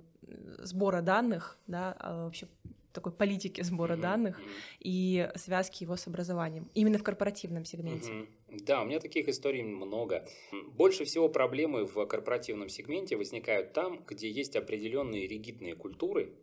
сбора 0.59 1.01
данных, 1.01 1.59
да, 1.67 1.95
а 1.99 2.25
вообще 2.25 2.47
такой 2.93 3.11
политики 3.11 3.61
сбора 3.61 3.93
Мгм. 3.93 4.01
данных 4.01 4.41
и 4.79 5.29
связки 5.35 5.83
его 5.83 5.95
с 5.95 6.07
образованием, 6.07 6.69
именно 6.73 6.97
в 6.97 7.03
корпоративном 7.03 7.65
сегменте. 7.65 8.11
Мгм. 8.11 8.27
Да, 8.65 8.81
у 8.81 8.85
меня 8.85 8.99
таких 8.99 9.29
историй 9.29 9.63
много. 9.63 10.27
Больше 10.73 11.05
всего 11.05 11.29
проблемы 11.29 11.85
в 11.85 12.05
корпоративном 12.05 12.67
сегменте 12.67 13.15
возникают 13.15 13.71
там, 13.71 14.03
где 14.05 14.29
есть 14.29 14.57
определенные 14.57 15.25
ригидные 15.25 15.75
культуры, 15.75 16.33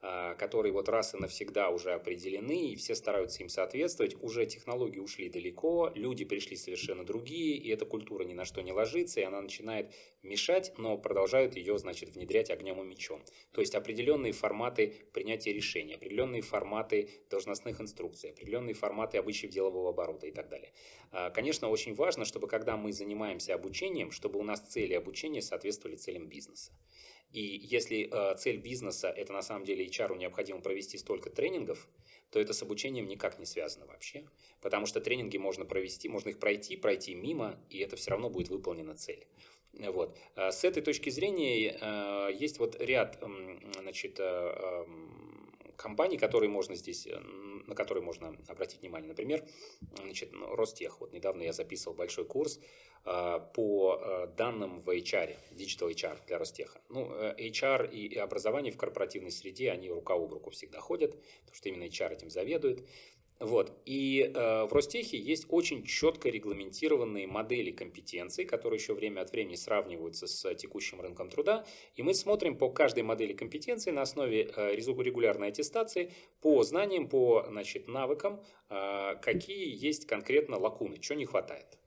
которые 0.00 0.72
вот 0.72 0.88
раз 0.88 1.14
и 1.14 1.18
навсегда 1.18 1.70
уже 1.70 1.92
определены, 1.92 2.70
и 2.70 2.76
все 2.76 2.94
стараются 2.94 3.42
им 3.42 3.48
соответствовать. 3.48 4.16
Уже 4.22 4.46
технологии 4.46 5.00
ушли 5.00 5.28
далеко, 5.28 5.90
люди 5.94 6.24
пришли 6.24 6.56
совершенно 6.56 7.04
другие, 7.04 7.56
и 7.56 7.68
эта 7.70 7.84
культура 7.84 8.24
ни 8.24 8.34
на 8.34 8.44
что 8.44 8.60
не 8.60 8.72
ложится, 8.72 9.20
и 9.20 9.24
она 9.24 9.40
начинает 9.40 9.92
мешать, 10.22 10.72
но 10.78 10.96
продолжают 10.98 11.56
ее, 11.56 11.78
значит, 11.78 12.10
внедрять 12.10 12.50
огнем 12.50 12.80
и 12.80 12.84
мечом. 12.84 13.22
То 13.52 13.60
есть 13.60 13.74
определенные 13.74 14.32
форматы 14.32 14.94
принятия 15.12 15.52
решений, 15.52 15.94
определенные 15.94 16.42
форматы 16.42 17.10
должностных 17.30 17.80
инструкций, 17.80 18.30
определенные 18.30 18.74
форматы 18.74 19.18
обычаев 19.18 19.52
делового 19.52 19.90
оборота 19.90 20.26
и 20.26 20.32
так 20.32 20.48
далее. 20.48 20.72
А, 21.10 21.30
Конечно, 21.30 21.68
очень 21.68 21.94
важно, 21.94 22.24
чтобы 22.24 22.46
когда 22.48 22.76
мы 22.76 22.92
занимаемся 22.92 23.54
обучением, 23.54 24.10
чтобы 24.12 24.38
у 24.38 24.42
нас 24.42 24.60
цели 24.60 24.94
обучения 24.94 25.42
соответствовали 25.42 25.96
целям 25.96 26.26
бизнеса. 26.26 26.72
И 27.32 27.40
если 27.40 28.08
э, 28.10 28.36
цель 28.36 28.56
бизнеса 28.58 29.08
это 29.08 29.32
на 29.32 29.42
самом 29.42 29.64
деле 29.64 29.86
HR 29.86 30.16
необходимо 30.16 30.60
провести 30.60 30.96
столько 30.98 31.30
тренингов, 31.30 31.88
то 32.30 32.40
это 32.40 32.52
с 32.52 32.62
обучением 32.62 33.06
никак 33.06 33.38
не 33.38 33.46
связано 33.46 33.86
вообще. 33.86 34.24
Потому 34.60 34.86
что 34.86 35.00
тренинги 35.00 35.36
можно 35.36 35.64
провести, 35.64 36.08
можно 36.08 36.30
их 36.30 36.38
пройти, 36.38 36.76
пройти 36.76 37.14
мимо, 37.14 37.58
и 37.70 37.78
это 37.78 37.96
все 37.96 38.10
равно 38.10 38.30
будет 38.30 38.48
выполнена 38.48 38.94
цель. 38.94 39.26
Вот. 39.72 40.16
А 40.34 40.50
С 40.50 40.64
этой 40.64 40.82
точки 40.82 41.10
зрения 41.10 41.76
э, 41.80 42.30
есть 42.34 42.58
вот 42.58 42.80
ряд 42.80 43.22
значит, 43.78 44.18
э, 44.18 44.24
эм, 44.24 45.37
компаний, 45.78 46.18
которые 46.18 46.50
можно 46.50 46.74
здесь, 46.74 47.06
э, 47.06 47.18
на 47.66 47.74
которые 47.74 48.02
можно 48.02 48.36
обратить 48.48 48.80
внимание. 48.80 49.08
Например, 49.08 49.44
значит, 50.02 50.32
ну, 50.32 50.54
Ростех. 50.54 51.00
Вот 51.00 51.12
недавно 51.12 51.42
я 51.42 51.52
записывал 51.52 51.96
большой 51.96 52.24
курс 52.24 52.60
э, 53.04 53.38
по 53.54 53.96
э, 53.96 54.26
данным 54.36 54.80
в 54.80 54.90
HR, 54.90 55.36
Digital 55.52 55.90
HR 55.90 56.18
для 56.26 56.38
Ростеха. 56.38 56.80
Ну, 56.88 57.10
HR 57.14 57.90
и 57.90 58.16
образование 58.16 58.72
в 58.72 58.76
корпоративной 58.76 59.30
среде, 59.30 59.70
они 59.70 59.88
рука 59.88 60.14
об 60.14 60.32
руку 60.32 60.50
всегда 60.50 60.80
ходят, 60.80 61.12
потому 61.40 61.54
что 61.54 61.68
именно 61.68 61.84
HR 61.84 62.12
этим 62.12 62.30
заведует. 62.30 62.86
Вот. 63.40 63.72
И 63.84 64.32
э, 64.34 64.64
в 64.64 64.72
Ростехе 64.72 65.16
есть 65.16 65.46
очень 65.48 65.84
четко 65.84 66.28
регламентированные 66.28 67.28
модели 67.28 67.70
компетенций, 67.70 68.44
которые 68.44 68.78
еще 68.78 68.94
время 68.94 69.20
от 69.20 69.30
времени 69.30 69.54
сравниваются 69.54 70.26
с 70.26 70.54
текущим 70.56 71.00
рынком 71.00 71.30
труда. 71.30 71.64
И 71.94 72.02
мы 72.02 72.14
смотрим 72.14 72.58
по 72.58 72.68
каждой 72.68 73.04
модели 73.04 73.32
компетенции 73.32 73.92
на 73.92 74.02
основе 74.02 74.50
э, 74.56 74.74
регулярной 74.74 75.48
аттестации 75.48 76.12
по 76.40 76.64
знаниям, 76.64 77.08
по 77.08 77.44
значит, 77.48 77.86
навыкам, 77.86 78.42
э, 78.70 79.14
какие 79.22 79.72
есть 79.84 80.06
конкретно 80.06 80.58
лакуны, 80.58 81.00
что 81.00 81.14
не 81.14 81.24
хватает. 81.24 81.77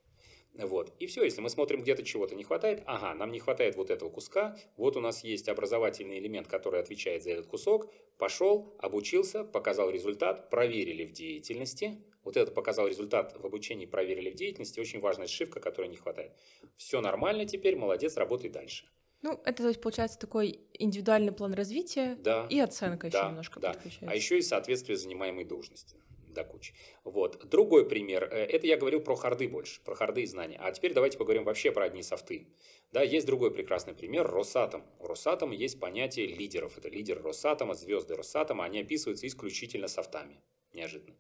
Вот. 0.56 0.94
И 1.00 1.08
все, 1.08 1.24
если 1.24 1.42
мы 1.42 1.50
смотрим, 1.50 1.82
где-то 1.82 2.04
чего-то 2.04 2.36
не 2.36 2.44
хватает, 2.44 2.84
ага, 2.86 3.14
нам 3.14 3.32
не 3.32 3.40
хватает 3.40 3.76
вот 3.76 3.90
этого 3.90 4.10
куска, 4.10 4.58
вот 4.76 4.98
у 4.98 5.00
нас 5.00 5.24
есть 5.24 5.48
образовательный 5.48 6.20
элемент, 6.20 6.48
который 6.48 6.80
отвечает 6.82 7.24
за 7.24 7.32
этот 7.32 7.48
кусок, 7.48 7.92
пошел, 8.18 8.76
обучился, 8.80 9.44
показал 9.44 9.90
результат, 9.90 10.50
проверили 10.50 11.06
в 11.06 11.14
деятельности, 11.14 12.04
вот 12.24 12.38
это 12.38 12.52
показал 12.52 12.88
результат 12.88 13.36
в 13.40 13.46
обучении, 13.46 13.86
проверили 13.86 14.30
в 14.30 14.36
деятельности, 14.36 14.80
очень 14.80 15.00
важная 15.00 15.28
шивка, 15.28 15.60
которой 15.60 15.88
не 15.88 15.96
хватает. 15.98 16.34
Все 16.76 17.02
нормально 17.02 17.46
теперь, 17.46 17.76
молодец, 17.76 18.18
работай 18.18 18.50
дальше. 18.50 18.86
Ну, 19.24 19.40
это, 19.46 19.64
то 19.64 19.68
есть, 19.70 19.80
получается 19.82 20.18
такой 20.20 20.60
индивидуальный 20.74 21.32
план 21.32 21.54
развития 21.54 22.18
Да. 22.22 22.48
и 22.50 22.60
оценка 22.60 23.08
еще 23.08 23.18
Да, 23.20 23.30
немножко 23.30 23.60
да. 23.60 23.74
подключается. 23.74 24.10
А 24.12 24.16
еще 24.16 24.38
и 24.40 24.42
соответствие 24.42 24.98
занимаемой 24.98 25.46
должности 25.46 25.96
до 26.34 26.44
кучи. 26.44 26.74
Вот. 27.04 27.48
Другой 27.50 27.88
пример. 27.88 28.24
э, 28.32 28.46
Это 28.46 28.68
я 28.68 28.78
говорил 28.78 29.02
про 29.02 29.16
харды 29.16 29.48
больше, 29.48 29.82
про 29.82 29.96
харды 29.96 30.22
и 30.22 30.26
знания. 30.26 30.58
А 30.60 30.72
теперь 30.72 30.94
давайте 30.94 31.18
поговорим 31.18 31.44
вообще 31.44 31.72
про 31.72 31.86
одни 31.86 32.04
софты. 32.04 32.48
Да, 32.92 33.02
есть 33.02 33.26
другой 33.26 33.52
прекрасный 33.52 33.94
пример. 33.94 34.28
Росатом. 34.28 34.84
У 35.00 35.08
Росатома 35.08 35.54
есть 35.54 35.80
понятие 35.80 36.28
лидеров. 36.28 36.78
Это 36.78 36.90
лидеры 36.90 37.22
Росатома, 37.22 37.74
звезды 37.74 38.16
Росатома. 38.16 38.66
Они 38.66 38.80
описываются 38.80 39.28
исключительно 39.28 39.88
софтами. 39.88 40.42
Неожиданно. 40.74 41.16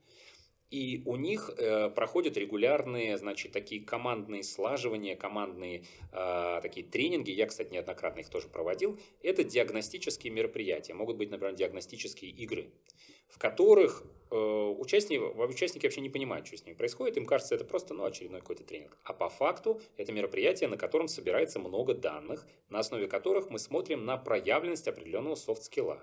И 0.71 1.03
у 1.05 1.17
них 1.17 1.49
э, 1.57 1.89
проходят 1.89 2.37
регулярные, 2.37 3.17
значит, 3.17 3.51
такие 3.51 3.83
командные 3.83 4.41
слаживания, 4.41 5.17
командные 5.17 5.83
э, 6.13 6.59
такие 6.61 6.85
тренинги. 6.85 7.29
Я, 7.29 7.45
кстати, 7.47 7.73
неоднократно 7.73 8.21
их 8.21 8.29
тоже 8.29 8.47
проводил. 8.47 8.97
Это 9.21 9.43
диагностические 9.43 10.31
мероприятия. 10.31 10.93
Могут 10.93 11.17
быть, 11.17 11.29
например, 11.29 11.55
диагностические 11.55 12.31
игры, 12.31 12.71
в 13.31 13.39
которых 13.39 14.03
э, 14.29 14.35
участники, 14.35 15.19
участники 15.19 15.85
вообще 15.85 16.01
не 16.01 16.09
понимают, 16.09 16.45
что 16.45 16.57
с 16.57 16.65
ними 16.65 16.75
происходит. 16.75 17.17
Им 17.17 17.25
кажется, 17.25 17.55
это 17.55 17.65
просто 17.65 17.93
ну, 17.93 18.05
очередной 18.05 18.41
какой-то 18.41 18.63
тренинг. 18.63 18.97
А 19.03 19.13
по 19.13 19.29
факту 19.29 19.81
это 19.97 20.11
мероприятие, 20.11 20.69
на 20.69 20.77
котором 20.77 21.07
собирается 21.07 21.59
много 21.59 21.93
данных, 21.93 22.45
на 22.69 22.79
основе 22.79 23.07
которых 23.07 23.49
мы 23.49 23.59
смотрим 23.59 24.05
на 24.05 24.17
проявленность 24.17 24.87
определенного 24.87 25.35
софт-скилла. 25.35 26.01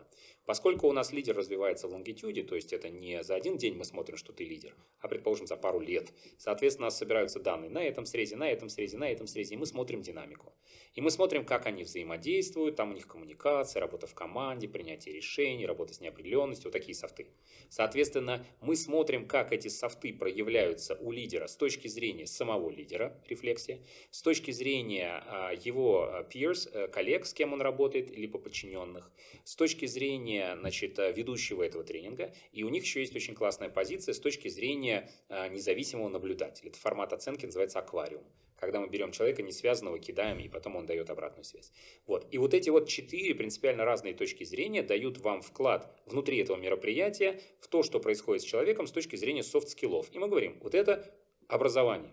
Поскольку 0.48 0.88
у 0.88 0.92
нас 0.92 1.12
лидер 1.12 1.36
развивается 1.36 1.88
в 1.88 1.92
лонгитюде, 1.92 2.42
то 2.42 2.54
есть 2.54 2.72
это 2.72 2.88
не 2.88 3.22
за 3.22 3.34
один 3.34 3.58
день 3.58 3.74
мы 3.74 3.84
смотрим, 3.84 4.16
что 4.16 4.32
ты 4.32 4.44
лидер, 4.44 4.74
а, 4.98 5.06
предположим, 5.06 5.46
за 5.46 5.58
пару 5.58 5.78
лет. 5.78 6.10
Соответственно, 6.38 6.86
у 6.86 6.88
нас 6.88 6.96
собираются 6.96 7.38
данные 7.38 7.68
на 7.68 7.84
этом 7.84 8.06
срезе, 8.06 8.36
на 8.36 8.50
этом 8.50 8.70
срезе, 8.70 8.96
на 8.96 9.10
этом 9.10 9.26
срезе, 9.26 9.56
и 9.56 9.58
мы 9.58 9.66
смотрим 9.66 10.00
динамику. 10.00 10.54
И 10.94 11.02
мы 11.02 11.10
смотрим, 11.10 11.44
как 11.44 11.66
они 11.66 11.84
взаимодействуют, 11.84 12.76
там 12.76 12.92
у 12.92 12.94
них 12.94 13.06
коммуникация, 13.06 13.80
работа 13.80 14.06
в 14.06 14.14
команде, 14.14 14.68
принятие 14.68 15.16
решений, 15.16 15.66
работа 15.66 15.92
с 15.92 16.00
неопределенностью, 16.00 16.68
вот 16.68 16.72
такие 16.72 16.94
софты. 17.18 17.26
Соответственно, 17.70 18.46
мы 18.62 18.76
смотрим, 18.76 19.26
как 19.26 19.52
эти 19.52 19.68
софты 19.68 20.14
проявляются 20.14 20.94
у 20.94 21.12
лидера 21.12 21.46
с 21.48 21.56
точки 21.56 21.86
зрения 21.86 22.26
самого 22.26 22.70
лидера, 22.70 23.20
рефлексия, 23.28 23.80
с 24.10 24.22
точки 24.22 24.52
зрения 24.52 25.22
а, 25.26 25.52
его 25.52 26.04
а, 26.04 26.22
peers, 26.22 26.68
а, 26.72 26.88
коллег, 26.88 27.26
с 27.26 27.34
кем 27.34 27.52
он 27.52 27.60
работает, 27.60 28.16
либо 28.16 28.38
подчиненных, 28.38 29.10
с 29.44 29.54
точки 29.54 29.84
зрения 29.84 30.56
значит, 30.58 30.98
а, 30.98 31.10
ведущего 31.10 31.62
этого 31.62 31.84
тренинга, 31.84 32.32
и 32.52 32.62
у 32.62 32.70
них 32.70 32.84
еще 32.84 33.00
есть 33.00 33.14
очень 33.14 33.34
классная 33.34 33.68
позиция 33.68 34.14
с 34.14 34.18
точки 34.18 34.48
зрения 34.48 35.10
а, 35.28 35.48
независимого 35.48 36.08
наблюдателя. 36.08 36.70
Это 36.70 36.78
формат 36.78 37.12
оценки 37.12 37.44
называется 37.44 37.80
аквариум 37.80 38.24
когда 38.58 38.80
мы 38.80 38.88
берем 38.88 39.12
человека 39.12 39.42
не 39.42 39.52
связанного, 39.52 39.98
кидаем, 39.98 40.38
и 40.38 40.48
потом 40.48 40.76
он 40.76 40.86
дает 40.86 41.10
обратную 41.10 41.44
связь. 41.44 41.72
Вот. 42.06 42.26
И 42.30 42.38
вот 42.38 42.54
эти 42.54 42.70
вот 42.70 42.88
четыре 42.88 43.34
принципиально 43.34 43.84
разные 43.84 44.14
точки 44.14 44.44
зрения 44.44 44.82
дают 44.82 45.18
вам 45.18 45.42
вклад 45.42 45.92
внутри 46.06 46.38
этого 46.38 46.56
мероприятия 46.56 47.40
в 47.60 47.68
то, 47.68 47.82
что 47.82 48.00
происходит 48.00 48.42
с 48.42 48.46
человеком 48.46 48.86
с 48.86 48.92
точки 48.92 49.16
зрения 49.16 49.42
софт-скиллов. 49.42 50.08
И 50.12 50.18
мы 50.18 50.28
говорим, 50.28 50.58
вот 50.62 50.74
это 50.74 51.12
образование, 51.46 52.12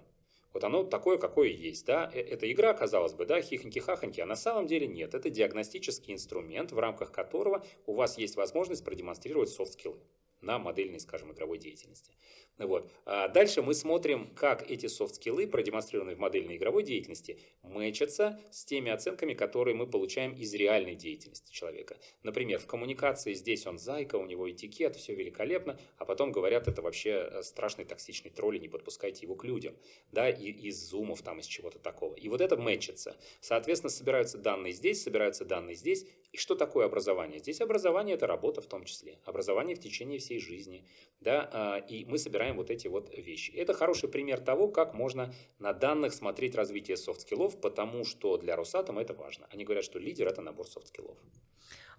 Вот 0.53 0.63
оно 0.63 0.85
такое, 0.85 1.17
какое 1.17 1.49
есть, 1.49 1.85
да. 1.85 2.09
Э, 2.13 2.21
это 2.21 2.49
игра, 2.49 2.73
казалось 2.73 3.13
бы, 3.13 3.25
да, 3.25 3.41
хихоньки-хахоньки, 3.41 4.21
а 4.21 4.25
на 4.25 4.37
самом 4.37 4.67
деле 4.67 4.87
нет. 4.87 5.13
Это 5.13 5.29
диагностический 5.29 6.13
инструмент, 6.13 6.71
в 6.71 6.79
рамках 6.79 7.11
которого 7.11 7.65
у 7.85 7.93
вас 7.93 8.17
есть 8.17 8.37
возможность 8.37 8.85
продемонстрировать 8.85 9.49
софт-скиллы 9.49 9.99
на 10.45 10.59
модельной, 10.59 10.99
скажем, 10.99 11.31
игровой 11.31 11.57
деятельности. 11.57 12.13
Вот. 12.57 12.89
А 13.05 13.27
дальше 13.27 13.61
мы 13.61 13.73
смотрим, 13.73 14.33
как 14.33 14.69
эти 14.71 14.85
софт-скиллы, 14.85 15.45
продемонстрированные 15.45 16.15
в 16.15 16.19
модельной 16.19 16.55
игровой 16.55 16.83
деятельности, 16.83 17.37
мэчатся 17.63 18.39
с 18.49 18.63
теми 18.63 18.91
оценками, 18.91 19.33
которые 19.33 19.75
мы 19.75 19.87
получаем 19.87 20.33
из 20.33 20.53
реальной 20.53 20.95
деятельности 20.95 21.51
человека. 21.51 21.97
Например, 22.23 22.59
в 22.59 22.65
коммуникации 22.65 23.33
здесь 23.33 23.67
он 23.67 23.77
зайка, 23.77 24.15
у 24.15 24.25
него 24.25 24.49
этикет, 24.49 24.95
все 24.95 25.15
великолепно, 25.15 25.77
а 25.97 26.05
потом 26.05 26.31
говорят, 26.31 26.69
это 26.69 26.81
вообще 26.81 27.29
э, 27.29 27.43
страшный 27.43 27.83
токсичный 27.83 28.31
тролль, 28.31 28.59
не 28.59 28.69
подпускайте 28.69 29.23
его 29.23 29.35
к 29.35 29.43
людям, 29.43 29.75
да, 30.13 30.29
и, 30.29 30.51
из 30.51 30.81
зумов 30.81 31.23
там, 31.23 31.39
из 31.39 31.47
чего-то 31.47 31.79
такого. 31.79 32.15
И 32.15 32.29
вот 32.29 32.39
это 32.39 32.55
мэчится. 32.55 33.17
Соответственно, 33.41 33.89
собираются 33.89 34.37
данные 34.37 34.71
здесь, 34.71 35.03
собираются 35.03 35.43
данные 35.43 35.75
здесь. 35.75 36.05
И 36.35 36.37
что 36.37 36.55
такое 36.55 36.85
образование? 36.85 37.39
Здесь 37.39 37.61
образование– 37.61 38.15
это 38.17 38.27
работа 38.27 38.59
в 38.59 38.65
том 38.65 38.83
числе. 38.83 39.19
Образование 39.23 39.73
в 39.73 39.79
течение 39.79 40.19
всей 40.19 40.41
жизни, 40.41 40.83
да, 41.21 41.49
а, 41.53 41.77
и 41.77 42.03
мы 42.03 42.17
собираем 42.17 42.57
вот 42.57 42.69
эти 42.69 42.89
вот 42.89 43.09
вещи. 43.17 43.51
Это 43.51 43.73
хороший 43.73 44.09
пример 44.09 44.41
того, 44.41 44.67
как 44.67 44.93
можно 44.93 45.33
на 45.59 45.71
данных 45.71 46.13
смотреть 46.13 46.55
развитие 46.55 46.97
софт-скиллов, 46.97 47.61
потому 47.61 48.03
что 48.03 48.35
для 48.35 48.57
Росатома 48.57 49.01
это 49.01 49.13
важно. 49.13 49.47
Они 49.49 49.63
говорят, 49.63 49.85
что 49.85 49.97
лидер— 49.97 50.27
это 50.31 50.41
набор 50.41 50.67
софт-скиллов. 50.67 51.17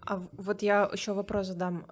А 0.01 0.21
вот 0.33 0.61
я 0.61 0.87
еще 0.93 1.13
вопрос 1.13 1.47
задам. 1.47 1.87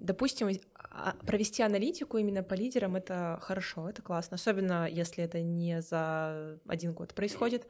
Допустим, 0.00 0.48
а, 0.74 1.16
провести 1.26 1.62
аналитику 1.62 2.16
именно 2.16 2.42
по 2.42 2.54
лидерам 2.54 2.96
это 2.96 3.38
хорошо, 3.42 3.90
это 3.90 4.00
классно, 4.00 4.36
особенно 4.36 4.88
если 4.88 5.22
это 5.22 5.42
не 5.42 5.82
за 5.82 6.58
один 6.66 6.94
год 6.94 7.12
происходит. 7.14 7.66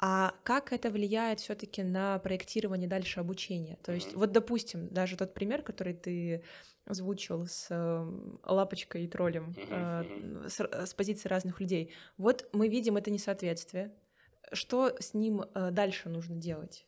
А 0.00 0.34
как 0.42 0.72
это 0.72 0.90
влияет 0.90 1.40
все-таки 1.40 1.82
на 1.82 2.18
проектирование 2.18 2.88
дальше 2.88 3.20
обучения? 3.20 3.78
То 3.82 3.92
есть, 3.92 4.14
вот, 4.14 4.32
допустим, 4.32 4.88
даже 4.88 5.16
тот 5.16 5.34
пример, 5.34 5.62
который 5.62 5.94
ты 5.94 6.42
озвучил 6.84 7.46
с 7.46 7.68
э, 7.70 8.40
лапочкой 8.44 9.04
и 9.04 9.08
троллем 9.08 9.54
э, 9.56 10.48
с, 10.48 10.60
с 10.60 10.94
позиции 10.94 11.28
разных 11.28 11.60
людей. 11.60 11.94
Вот 12.18 12.48
мы 12.52 12.68
видим 12.68 12.96
это 12.96 13.10
несоответствие. 13.10 13.94
Что 14.52 14.94
с 15.00 15.14
ним 15.14 15.42
э, 15.54 15.70
дальше 15.70 16.08
нужно 16.08 16.36
делать? 16.36 16.86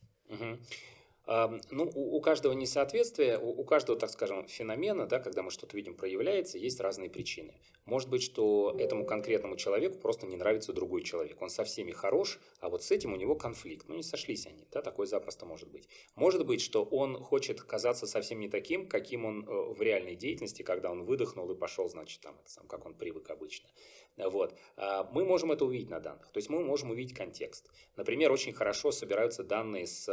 Ну, 1.27 1.91
у, 1.93 2.21
каждого 2.21 2.53
несоответствия, 2.53 3.39
у, 3.39 3.65
каждого, 3.65 3.99
так 3.99 4.11
скажем, 4.11 4.47
феномена, 4.47 5.07
да, 5.07 5.19
когда 5.19 5.43
мы 5.43 5.51
что-то 5.51 5.77
видим 5.77 5.97
проявляется, 5.97 6.57
есть 6.57 6.79
разные 6.79 7.11
причины. 7.11 7.55
Может 7.85 8.09
быть, 8.09 8.23
что 8.23 8.77
этому 8.79 9.05
конкретному 9.05 9.57
человеку 9.57 9.99
просто 9.99 10.27
не 10.27 10.37
нравится 10.37 10.73
другой 10.73 11.03
человек. 11.03 11.43
Он 11.43 11.51
со 11.51 11.65
всеми 11.65 11.91
хорош, 11.91 12.39
а 12.61 12.69
вот 12.69 12.85
с 12.85 12.93
этим 12.93 13.13
у 13.13 13.17
него 13.17 13.35
конфликт. 13.35 13.89
Ну, 13.89 13.97
не 13.97 14.05
сошлись 14.05 14.47
они, 14.47 14.69
да, 14.71 14.83
такое 14.83 15.09
запросто 15.09 15.47
может 15.47 15.69
быть. 15.69 15.89
Может 16.15 16.47
быть, 16.47 16.61
что 16.61 16.85
он 16.85 17.19
хочет 17.19 17.61
казаться 17.61 18.07
совсем 18.07 18.39
не 18.39 18.49
таким, 18.49 18.89
каким 18.89 19.25
он 19.25 19.45
э, 19.49 19.73
в 19.73 19.83
реальной 19.83 20.15
деятельности, 20.15 20.63
когда 20.63 20.93
он 20.93 21.03
выдохнул 21.03 21.51
и 21.51 21.57
пошел, 21.57 21.89
значит, 21.89 22.21
там, 22.21 22.37
как 22.69 22.87
он 22.87 22.95
привык 22.95 23.31
обычно. 23.31 23.69
Вот. 24.17 24.57
А, 24.77 25.05
мы 25.13 25.25
можем 25.25 25.53
это 25.53 25.65
увидеть 25.65 25.91
на 25.91 26.01
данных. 26.01 26.31
То 26.33 26.39
есть 26.39 26.49
мы 26.49 26.65
можем 26.65 26.91
увидеть 26.91 27.15
контекст. 27.15 27.71
Например, 27.97 28.33
очень 28.33 28.53
хорошо 28.53 28.91
собираются 28.91 29.45
данные 29.45 29.87
с 29.87 30.09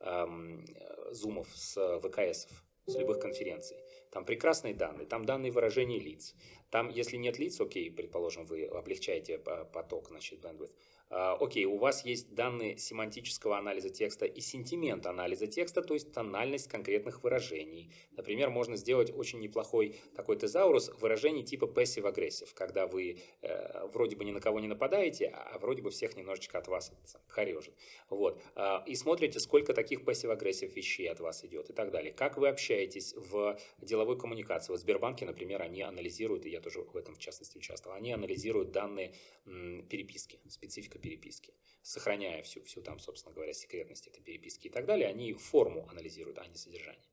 эм, 0.00 0.64
зумов, 1.10 1.48
с 1.54 2.00
ВКСов, 2.00 2.64
с 2.86 2.96
любых 2.96 3.20
конференций. 3.20 3.78
Там 4.10 4.24
прекрасные 4.24 4.74
данные, 4.74 5.06
там 5.06 5.24
данные 5.24 5.52
выражения 5.52 5.98
лиц. 5.98 6.34
Там, 6.70 6.88
если 6.88 7.16
нет 7.16 7.38
лиц, 7.38 7.60
окей, 7.60 7.90
предположим, 7.90 8.46
вы 8.46 8.64
облегчаете 8.64 9.38
поток, 9.38 10.08
значит, 10.08 10.44
bandwidth, 10.44 10.72
а, 11.10 11.34
окей, 11.40 11.64
у 11.64 11.76
вас 11.76 12.04
есть 12.04 12.34
данные 12.34 12.78
семантического 12.78 13.58
анализа 13.58 13.90
текста 13.90 14.26
и 14.26 14.40
сентимент 14.40 15.06
анализа 15.06 15.46
текста, 15.46 15.82
то 15.82 15.94
есть 15.94 16.12
тональность 16.12 16.68
конкретных 16.68 17.22
выражений. 17.22 17.92
Например, 18.12 18.50
можно 18.50 18.76
сделать 18.76 19.12
очень 19.14 19.40
неплохой 19.40 19.96
такой 20.16 20.36
тезаурус 20.36 20.90
выражений 21.00 21.44
типа 21.44 21.66
passive-aggressive, 21.66 22.48
когда 22.54 22.86
вы 22.86 23.18
э, 23.42 23.86
вроде 23.92 24.16
бы 24.16 24.24
ни 24.24 24.32
на 24.32 24.40
кого 24.40 24.60
не 24.60 24.68
нападаете, 24.68 25.26
а 25.28 25.58
вроде 25.58 25.82
бы 25.82 25.90
всех 25.90 26.16
немножечко 26.16 26.58
от 26.58 26.68
вас 26.68 26.92
хорежит. 27.28 27.74
Вот. 28.08 28.40
Э, 28.56 28.78
и 28.86 28.96
смотрите, 28.96 29.40
сколько 29.40 29.74
таких 29.74 30.02
passive-aggressive 30.02 30.72
вещей 30.72 31.08
от 31.08 31.20
вас 31.20 31.44
идет 31.44 31.70
и 31.70 31.72
так 31.72 31.90
далее. 31.90 32.12
Как 32.12 32.36
вы 32.36 32.48
общаетесь 32.48 33.14
в 33.14 33.58
деловой 33.80 34.18
коммуникации. 34.18 34.72
В 34.72 34.76
Сбербанке, 34.76 35.26
например, 35.26 35.62
они 35.62 35.82
анализируют, 35.82 36.46
и 36.46 36.50
я 36.50 36.60
тоже 36.60 36.80
в 36.82 36.96
этом 36.96 37.14
в 37.14 37.18
частности 37.18 37.58
участвовал, 37.58 37.96
они 37.96 38.12
анализируют 38.12 38.72
данные 38.72 39.14
м, 39.46 39.86
переписки, 39.88 40.40
специфика 40.48 40.93
специфика 40.94 40.98
переписки, 40.98 41.52
сохраняя 41.82 42.42
всю, 42.42 42.62
всю 42.64 42.80
там, 42.80 42.98
собственно 42.98 43.34
говоря, 43.34 43.52
секретность 43.52 44.06
этой 44.06 44.22
переписки 44.22 44.68
и 44.68 44.70
так 44.70 44.86
далее, 44.86 45.08
они 45.08 45.32
форму 45.32 45.86
анализируют, 45.90 46.38
а 46.38 46.46
не 46.46 46.56
содержание. 46.56 47.08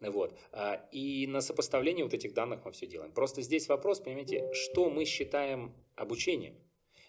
Вот. 0.00 0.38
А, 0.52 0.88
и 0.92 1.26
на 1.26 1.40
сопоставление 1.40 2.04
вот 2.04 2.14
этих 2.14 2.34
данных 2.34 2.64
мы 2.64 2.72
все 2.72 2.86
делаем. 2.86 3.12
Просто 3.12 3.42
здесь 3.42 3.68
вопрос, 3.68 4.00
понимаете, 4.00 4.52
что 4.52 4.90
мы 4.90 5.04
считаем 5.06 5.72
обучением? 5.94 6.54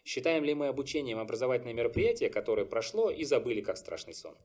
Считаем 0.06 0.46
ли 0.46 0.54
мы 0.54 0.68
обучением 0.68 1.20
образовательное 1.20 1.74
мероприятие, 1.74 2.30
которое 2.30 2.66
прошло 2.66 3.12
и 3.12 3.26
забыли 3.26 3.62
как 3.62 3.78
страшный 3.78 4.14
сон? 4.14 4.38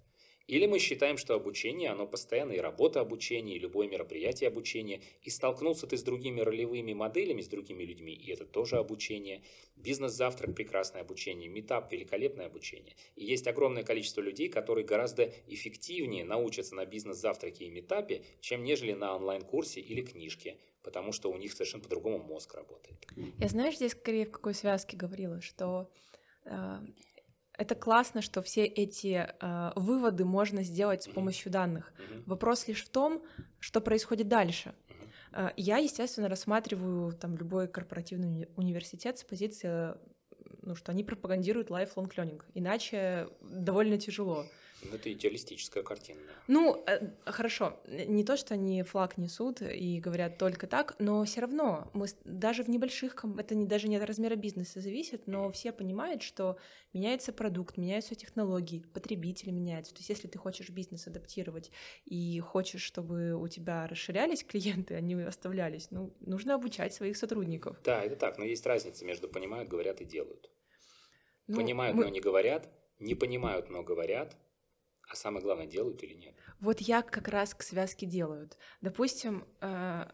Или 0.47 0.66
мы 0.66 0.78
считаем, 0.78 1.16
что 1.16 1.35
обучение, 1.35 1.90
оно 1.90 2.06
постоянно, 2.06 2.52
и 2.52 2.59
работа 2.59 3.01
обучения, 3.01 3.56
и 3.56 3.59
любое 3.59 3.89
мероприятие 3.89 4.48
обучения, 4.48 5.01
и 5.23 5.31
столкнулся 5.31 5.86
ты 5.86 5.97
с 5.97 6.02
другими 6.02 6.40
ролевыми 6.40 6.93
моделями, 6.93 7.40
с 7.40 7.48
другими 7.48 7.85
людьми, 7.85 8.12
и 8.12 8.32
это 8.32 8.44
тоже 8.44 8.77
обучение. 8.77 9.43
Бизнес-завтрак– 9.77 10.55
прекрасное 10.56 11.02
обучение, 11.02 11.48
метап– 11.48 11.93
великолепное 11.93 12.47
обучение. 12.47 12.94
И 13.16 13.24
есть 13.24 13.47
огромное 13.47 13.82
количество 13.82 14.20
людей, 14.20 14.48
которые 14.48 14.85
гораздо 14.85 15.32
эффективнее 15.47 16.24
научатся 16.24 16.74
на 16.74 16.86
бизнес-завтраке 16.86 17.64
и 17.64 17.70
метапе, 17.70 18.23
чем 18.40 18.62
нежели 18.64 18.93
на 18.93 19.16
онлайн-курсе 19.16 19.81
или 19.81 20.02
книжке, 20.02 20.59
потому 20.82 21.12
что 21.12 21.31
у 21.31 21.36
них 21.36 21.52
совершенно 21.52 21.82
по-другому 21.82 22.19
мозг 22.19 22.55
работает. 22.55 23.06
Я 23.39 23.48
знаешь, 23.48 23.77
здесь 23.77 23.93
скорее 23.93 24.27
в 24.27 24.31
какой 24.31 24.55
связке 24.55 24.97
говорила, 24.97 25.40
что 25.40 25.89
э, 26.44 26.78
это 27.59 27.74
классно, 27.74 28.23
что 28.23 28.43
все 28.43 28.65
эти 28.65 29.29
э, 29.29 29.73
выводы 29.77 30.24
можно 30.24 30.62
сделать 30.62 31.05
с 31.05 31.09
помощью 31.09 31.53
данных. 31.53 31.93
Вопрос 32.27 32.66
лишь 32.69 32.85
в 32.85 32.89
том, 32.89 33.23
что 33.59 33.81
происходит 33.81 34.29
дальше. 34.29 34.74
Э, 35.33 35.51
я, 35.57 35.79
естественно, 35.79 36.29
рассматриваю 36.29 37.12
там 37.12 37.37
любой 37.37 37.69
корпоративный 37.69 38.49
университет 38.57 39.19
с 39.19 39.24
позиции, 39.24 39.95
ну, 40.62 40.74
что 40.74 40.93
они 40.93 41.05
пропагандируют 41.05 41.70
lifelong 41.70 42.11
learning, 42.16 42.43
иначе 42.55 43.29
довольно 43.41 43.99
тяжело. 43.99 44.47
Ну, 44.84 44.96
это 44.96 45.12
идеалистическая 45.12 45.82
картина. 45.82 46.20
Ну, 46.48 46.82
э, 46.86 47.10
хорошо, 47.24 47.80
не 47.86 48.24
то, 48.24 48.36
что 48.36 48.54
они 48.54 48.82
флаг 48.82 49.16
несут 49.16 49.62
и 49.62 50.00
говорят 50.00 50.38
только 50.38 50.66
так, 50.66 50.96
но 50.98 51.24
все 51.24 51.40
равно 51.40 51.90
мы 51.94 52.06
даже 52.24 52.64
в 52.64 52.68
небольших, 52.68 53.24
это 53.38 53.54
не, 53.54 53.66
даже 53.66 53.88
не 53.88 53.96
от 53.96 54.04
размера 54.04 54.34
бизнеса 54.34 54.80
зависит, 54.80 55.26
но 55.26 55.50
все 55.50 55.72
понимают, 55.72 56.22
что 56.22 56.56
меняется 56.92 57.32
продукт, 57.32 57.76
меняются 57.76 58.14
технологии, 58.14 58.84
потребители 58.92 59.50
меняются. 59.50 59.94
То 59.94 60.00
есть 60.00 60.10
если 60.10 60.28
ты 60.28 60.38
хочешь 60.38 60.70
бизнес 60.70 61.06
адаптировать 61.06 61.70
и 62.04 62.40
хочешь, 62.40 62.82
чтобы 62.82 63.34
у 63.34 63.46
тебя 63.48 63.86
расширялись 63.86 64.44
клиенты, 64.48 64.94
они 64.94 65.14
оставлялись, 65.14 65.90
ну, 65.90 66.14
нужно 66.20 66.54
обучать 66.54 66.92
своих 66.92 67.16
сотрудников. 67.16 67.76
Да, 67.84 68.02
это 68.02 68.16
так, 68.16 68.38
но 68.38 68.44
есть 68.44 68.66
разница 68.66 69.04
между 69.04 69.28
понимают, 69.28 69.68
говорят 69.68 70.00
и 70.00 70.04
делают. 70.04 70.50
Ну, 71.46 71.56
понимают, 71.56 71.96
мы... 71.96 72.04
но 72.04 72.10
не 72.10 72.20
говорят, 72.20 72.68
не 72.98 73.14
понимают, 73.14 73.68
но 73.70 73.82
говорят, 73.82 74.36
а 75.12 75.16
самое 75.16 75.43
главное, 75.44 75.66
делают 75.66 76.02
или 76.02 76.14
нет? 76.14 76.34
Вот 76.60 76.80
я 76.80 77.02
как 77.02 77.28
раз 77.28 77.55
к 77.55 77.62
связке 77.62 78.06
делают. 78.06 78.56
Допустим, 78.80 79.44
э, 79.60 80.06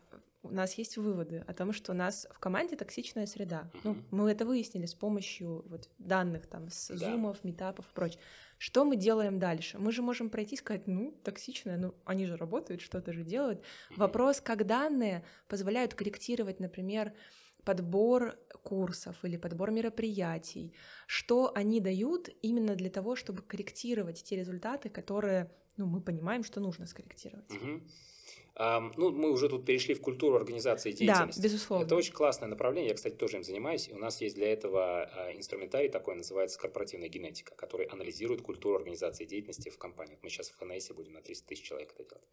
у 0.42 0.50
нас 0.50 0.74
есть 0.74 0.96
выводы 0.96 1.44
о 1.46 1.52
том, 1.52 1.72
что 1.72 1.92
у 1.92 1.94
нас 1.94 2.26
в 2.30 2.38
команде 2.38 2.76
токсичная 2.76 3.26
среда. 3.26 3.70
Uh-huh. 3.74 3.80
Ну, 3.84 3.96
мы 4.10 4.30
это 4.30 4.44
выяснили 4.44 4.86
с 4.86 4.94
помощью 4.94 5.64
вот 5.68 5.88
данных 5.98 6.46
там 6.46 6.70
с 6.70 6.88
да. 6.88 6.96
зумов, 7.10 7.44
метапов 7.44 7.86
и 7.90 7.94
прочее. 7.94 8.20
Что 8.58 8.84
мы 8.84 8.96
делаем 8.96 9.38
дальше? 9.38 9.78
Мы 9.78 9.92
же 9.92 10.02
можем 10.02 10.30
пройти 10.30 10.54
и 10.54 10.58
сказать, 10.58 10.86
ну, 10.86 11.12
токсичная, 11.22 11.76
ну, 11.76 11.94
они 12.04 12.26
же 12.26 12.36
работают, 12.36 12.80
что-то 12.80 13.12
же 13.12 13.24
делают. 13.24 13.60
Uh-huh. 13.60 13.98
Вопрос, 13.98 14.40
как 14.40 14.66
данные 14.66 15.24
позволяют 15.48 15.94
корректировать, 15.94 16.60
например, 16.60 17.12
подбор 17.68 18.38
курсов 18.62 19.16
или 19.24 19.36
подбор 19.36 19.70
мероприятий, 19.70 20.72
что 21.06 21.52
они 21.54 21.80
дают 21.80 22.30
именно 22.40 22.74
для 22.74 22.88
того, 22.88 23.14
чтобы 23.14 23.42
корректировать 23.42 24.22
те 24.22 24.36
результаты, 24.36 24.88
которые 24.88 25.50
ну, 25.76 25.84
мы 25.84 26.00
понимаем, 26.00 26.44
что 26.44 26.60
нужно 26.60 26.86
скорректировать. 26.86 27.50
Угу. 27.50 27.80
Ну, 28.96 29.10
мы 29.10 29.30
уже 29.30 29.48
тут 29.50 29.66
перешли 29.66 29.94
в 29.94 30.00
культуру 30.00 30.36
организации 30.36 30.92
деятельности. 30.92 31.40
Да, 31.40 31.48
безусловно. 31.48 31.84
Это 31.84 31.94
очень 31.94 32.14
классное 32.14 32.48
направление. 32.48 32.88
Я, 32.88 32.94
кстати, 32.94 33.14
тоже 33.14 33.36
им 33.36 33.44
занимаюсь. 33.44 33.88
И 33.88 33.92
у 33.92 33.98
нас 33.98 34.22
есть 34.22 34.34
для 34.34 34.50
этого 34.50 35.04
а, 35.04 35.32
инструментарий 35.36 35.90
такой, 35.90 36.16
называется 36.16 36.58
корпоративная 36.58 37.08
генетика, 37.08 37.54
который 37.54 37.86
анализирует 37.86 38.40
культуру 38.40 38.76
организации 38.76 39.26
деятельности 39.26 39.68
в 39.68 39.76
компании. 39.76 40.18
Мы 40.22 40.30
сейчас 40.30 40.48
в 40.48 40.56
ХНС 40.56 40.90
будем 40.92 41.12
на 41.12 41.20
300 41.20 41.46
тысяч 41.46 41.64
человек 41.64 41.92
это 41.92 42.08
делать. 42.08 42.28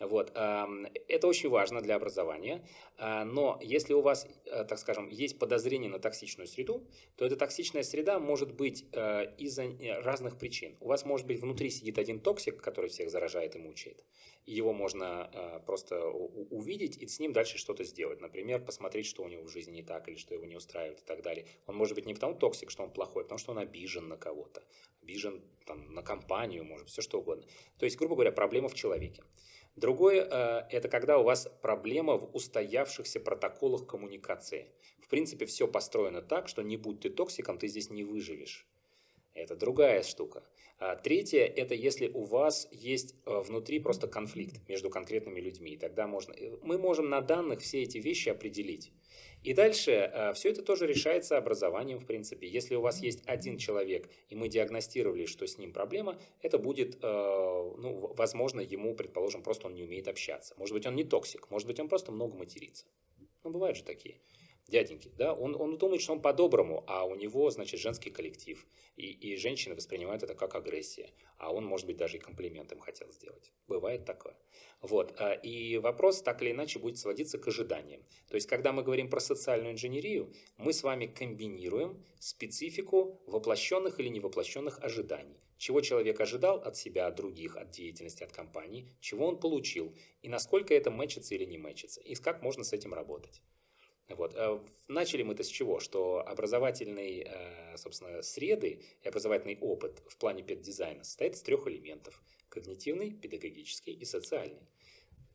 Вот. 0.00 0.30
Это 0.30 1.26
очень 1.26 1.50
важно 1.50 1.82
для 1.82 1.96
образования, 1.96 2.64
а, 2.96 3.24
но 3.24 3.58
если 3.62 3.94
у 3.94 4.00
вас, 4.00 4.26
э, 4.44 4.64
так 4.64 4.78
скажем, 4.78 5.08
есть 5.08 5.38
подозрение 5.38 5.90
на 5.90 5.98
токсичную 5.98 6.46
среду, 6.46 6.86
то 7.16 7.24
эта 7.24 7.36
токсичная 7.36 7.82
среда 7.82 8.18
может 8.18 8.52
быть 8.52 8.86
э, 8.92 9.34
из-за 9.38 9.64
э, 9.64 10.00
разных 10.00 10.38
причин. 10.38 10.76
У 10.80 10.88
вас 10.88 11.04
может 11.04 11.26
быть 11.26 11.40
внутри 11.40 11.70
сидит 11.70 11.98
один 11.98 12.20
токсик, 12.20 12.60
который 12.60 12.88
всех 12.90 13.10
заражает 13.10 13.56
и 13.56 13.58
мучает. 13.58 14.04
Его 14.46 14.72
можно 14.72 15.30
просто 15.66 16.08
увидеть 16.08 16.96
и 16.96 17.06
с 17.06 17.20
ним 17.20 17.32
дальше 17.32 17.58
что-то 17.58 17.84
сделать. 17.84 18.20
Например, 18.20 18.62
посмотреть, 18.64 19.06
что 19.06 19.22
у 19.22 19.28
него 19.28 19.44
в 19.44 19.48
жизни 19.48 19.72
не 19.72 19.82
так 19.82 20.08
или 20.08 20.16
что 20.16 20.34
его 20.34 20.44
не 20.44 20.56
устраивает 20.56 21.00
и 21.00 21.04
так 21.04 21.22
далее. 21.22 21.46
Он 21.66 21.76
может 21.76 21.94
быть 21.94 22.06
не 22.06 22.14
потому 22.14 22.34
токсик, 22.34 22.70
что 22.70 22.82
он 22.82 22.90
плохой, 22.90 23.22
а 23.22 23.24
потому 23.24 23.38
что 23.38 23.52
он 23.52 23.58
обижен 23.58 24.08
на 24.08 24.16
кого-то, 24.16 24.62
обижен 25.02 25.42
там, 25.66 25.94
на 25.94 26.02
компанию, 26.02 26.64
может, 26.64 26.88
все 26.88 27.02
что 27.02 27.20
угодно. 27.20 27.46
То 27.78 27.84
есть, 27.84 27.96
грубо 27.96 28.14
говоря, 28.14 28.32
проблема 28.32 28.68
в 28.68 28.74
человеке. 28.74 29.22
Другое 29.80 30.28
э,– 30.30 30.66
это 30.70 30.90
когда 30.90 31.16
у 31.16 31.22
вас 31.24 31.48
проблема 31.62 32.18
в 32.18 32.36
устоявшихся 32.36 33.18
протоколах 33.18 33.86
коммуникации. 33.86 34.66
В 35.00 35.08
принципе, 35.08 35.46
все 35.46 35.66
построено 35.66 36.20
так, 36.20 36.48
что 36.48 36.60
не 36.60 36.76
будь 36.76 37.00
ты 37.00 37.08
токсиком, 37.08 37.56
ты 37.56 37.66
здесь 37.66 37.88
не 37.88 38.04
выживешь. 38.04 38.66
Это 39.32 39.56
другая 39.56 40.02
штука. 40.02 40.42
А 40.78 40.96
третье– 40.96 41.46
это 41.56 41.74
если 41.74 42.08
у 42.08 42.24
вас 42.24 42.68
есть 42.72 43.14
э, 43.24 43.40
внутри 43.40 43.80
просто 43.80 44.06
конфликт 44.06 44.68
между 44.68 44.90
конкретными 44.90 45.40
людьми. 45.40 45.78
Тогда 45.78 46.06
можно… 46.06 46.34
Э, 46.34 46.58
мы 46.62 46.76
можем 46.76 47.08
на 47.08 47.22
данных 47.22 47.60
все 47.60 47.82
эти 47.82 47.96
вещи 47.96 48.28
определить. 48.28 48.92
И 49.42 49.54
дальше 49.54 49.90
э, 49.90 50.32
все 50.34 50.50
это 50.50 50.62
тоже 50.62 50.86
решается 50.86 51.38
образованием, 51.38 51.98
в 51.98 52.06
принципе. 52.06 52.46
Если 52.46 52.74
у 52.74 52.80
вас 52.80 53.00
есть 53.00 53.22
один 53.26 53.56
человек, 53.56 54.10
и 54.28 54.34
мы 54.34 54.48
диагностировали, 54.48 55.26
что 55.26 55.46
с 55.46 55.56
ним 55.56 55.72
проблема, 55.72 56.18
это 56.42 56.58
будет, 56.58 56.96
э, 56.96 56.98
ну, 57.02 58.12
возможно, 58.14 58.60
ему, 58.60 58.94
предположим, 58.94 59.42
просто 59.42 59.66
он 59.66 59.74
не 59.74 59.82
умеет 59.82 60.08
общаться. 60.08 60.54
Может 60.58 60.74
быть, 60.74 60.86
он 60.86 60.94
не 60.94 61.04
токсик, 61.04 61.50
может 61.50 61.66
быть, 61.66 61.80
он 61.80 61.88
просто 61.88 62.12
много 62.12 62.36
матерится. 62.36 62.84
Ну, 63.42 63.50
бывают 63.50 63.78
же 63.78 63.84
такие 63.84 64.16
дяденьки, 64.68 65.10
да, 65.16 65.34
он, 65.34 65.54
он 65.54 65.78
думает, 65.78 66.02
что 66.02 66.12
он 66.12 66.22
по-доброму, 66.22 66.84
а 66.86 67.04
у 67.04 67.14
него, 67.14 67.50
значит, 67.50 67.80
женский 67.80 68.10
коллектив, 68.10 68.66
и, 68.96 69.10
и 69.10 69.36
женщины 69.36 69.74
воспринимают 69.74 70.22
это 70.22 70.34
как 70.34 70.54
агрессия, 70.54 71.10
а 71.38 71.52
он, 71.52 71.64
может 71.64 71.86
быть, 71.86 71.96
даже 71.96 72.18
и 72.18 72.20
комплимент 72.20 72.72
им 72.72 72.80
хотел 72.80 73.10
сделать. 73.12 73.50
Бывает 73.66 74.04
такое. 74.04 74.36
Вот, 74.80 75.14
а, 75.18 75.32
и 75.32 75.78
вопрос 75.78 76.22
так 76.22 76.40
или 76.42 76.52
иначе 76.52 76.78
будет 76.78 76.98
сводиться 76.98 77.38
к 77.38 77.48
ожиданиям. 77.48 78.02
То 78.28 78.36
есть, 78.36 78.46
когда 78.46 78.72
мы 78.72 78.82
говорим 78.82 79.10
про 79.10 79.20
социальную 79.20 79.72
инженерию, 79.72 80.32
мы 80.56 80.72
с 80.72 80.82
вами 80.82 81.06
комбинируем 81.06 82.04
специфику 82.18 83.22
воплощенных 83.26 84.00
или 84.00 84.08
невоплощенных 84.08 84.82
ожиданий. 84.82 85.40
Чего 85.58 85.82
человек 85.82 86.18
ожидал 86.20 86.56
от 86.58 86.78
себя, 86.78 87.06
от 87.06 87.16
других, 87.16 87.56
от 87.56 87.70
деятельности, 87.70 88.22
от 88.22 88.32
компании, 88.32 88.88
чего 89.00 89.26
он 89.26 89.38
получил, 89.38 89.94
и 90.22 90.28
насколько 90.30 90.72
это 90.72 90.90
мэчится 90.90 91.34
или 91.34 91.44
не 91.44 91.58
мэчится, 91.58 92.00
и 92.00 92.14
как 92.14 92.42
можно 92.42 92.64
с 92.64 92.72
этим 92.72 92.94
работать. 92.94 93.42
Вот. 94.10 94.34
Э, 94.34 94.58
начали 94.88 95.22
мы-то 95.22 95.42
с 95.42 95.48
чего? 95.48 95.80
Что 95.80 96.26
образовательные, 96.26 97.24
э, 97.24 97.76
собственно, 97.76 98.22
среды 98.22 98.80
и 99.02 99.08
образовательный 99.08 99.58
опыт 99.60 100.02
в 100.08 100.16
плане 100.16 100.42
педдизайна 100.42 101.04
состоит 101.04 101.34
из 101.34 101.42
трех 101.42 101.66
элементов. 101.68 102.22
Когнитивный, 102.48 103.12
педагогический 103.12 103.92
и 103.92 104.04
социальный. 104.04 104.68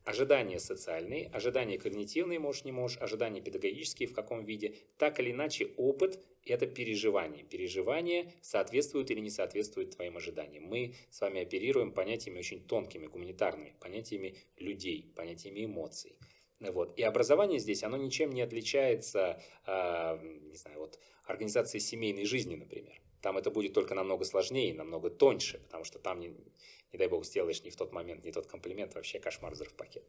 Ожидания 0.04 0.60
социальные, 0.60 1.26
ожидания 1.32 1.78
когнитивные, 1.78 2.38
можешь, 2.38 2.64
не 2.64 2.70
можешь, 2.70 2.96
ожидания 3.00 3.40
педагогические, 3.40 4.08
в 4.08 4.12
каком 4.12 4.44
виде. 4.44 4.76
Так 4.98 5.18
или 5.18 5.32
иначе, 5.32 5.72
опыт– 5.76 6.20
это 6.44 6.68
переживание. 6.68 7.42
Переживание 7.42 8.32
соответствует 8.40 9.10
или 9.10 9.18
не 9.18 9.30
соответствует 9.30 9.96
твоим 9.96 10.16
ожиданиям. 10.16 10.62
Мы 10.62 10.94
с 11.10 11.20
вами 11.20 11.40
оперируем 11.42 11.90
понятиями 11.90 12.38
очень 12.38 12.64
тонкими, 12.64 13.08
гуманитарными, 13.08 13.74
понятиями 13.80 14.36
людей, 14.58 15.12
понятиями 15.16 15.64
эмоций. 15.64 16.14
Вот. 16.60 16.98
И 16.98 17.02
образование 17.02 17.58
здесь, 17.58 17.82
оно 17.82 17.96
ничем 17.96 18.30
не 18.30 18.42
отличается, 18.42 19.42
э, 19.66 20.18
не 20.50 20.56
знаю, 20.56 20.78
вот 20.80 20.98
организацией 21.24 21.80
семейной 21.80 22.24
жизни, 22.24 22.56
например. 22.56 23.00
Там 23.20 23.36
это 23.36 23.50
будет 23.50 23.74
только 23.74 23.94
намного 23.94 24.24
сложнее, 24.24 24.72
намного 24.74 25.10
тоньше, 25.10 25.58
потому 25.58 25.84
что 25.84 25.98
там, 25.98 26.20
не, 26.20 26.28
не 26.28 26.98
дай 26.98 27.08
бог, 27.08 27.24
сделаешь 27.24 27.62
не 27.62 27.70
в 27.70 27.76
тот 27.76 27.92
момент, 27.92 28.24
не 28.24 28.32
тот 28.32 28.46
комплимент, 28.46 28.94
вообще 28.94 29.18
кошмар 29.18 29.52
взрыв 29.52 29.74
пакет. 29.74 30.04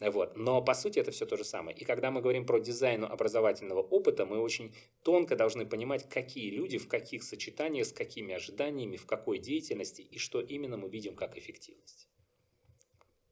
Вот. 0.00 0.36
Но 0.36 0.62
по 0.62 0.74
сути 0.74 0.98
это 0.98 1.10
все 1.10 1.26
то 1.26 1.36
же 1.36 1.44
самое. 1.44 1.76
И 1.76 1.84
когда 1.84 2.10
мы 2.10 2.20
говорим 2.20 2.46
про 2.46 2.58
дизайн 2.58 3.04
образовательного 3.04 3.80
опыта, 3.80 4.26
мы 4.26 4.38
очень 4.38 4.74
тонко 5.02 5.36
должны 5.36 5.66
понимать, 5.66 6.08
какие 6.08 6.50
люди, 6.50 6.78
в 6.78 6.86
каких 6.86 7.22
сочетаниях, 7.22 7.86
с 7.86 7.92
какими 7.92 8.34
ожиданиями, 8.34 8.96
в 8.96 9.06
какой 9.06 9.38
деятельности 9.38 10.02
и 10.02 10.18
что 10.18 10.40
именно 10.40 10.76
мы 10.76 10.88
видим 10.88 11.16
как 11.16 11.36
эффективность. 11.36 12.08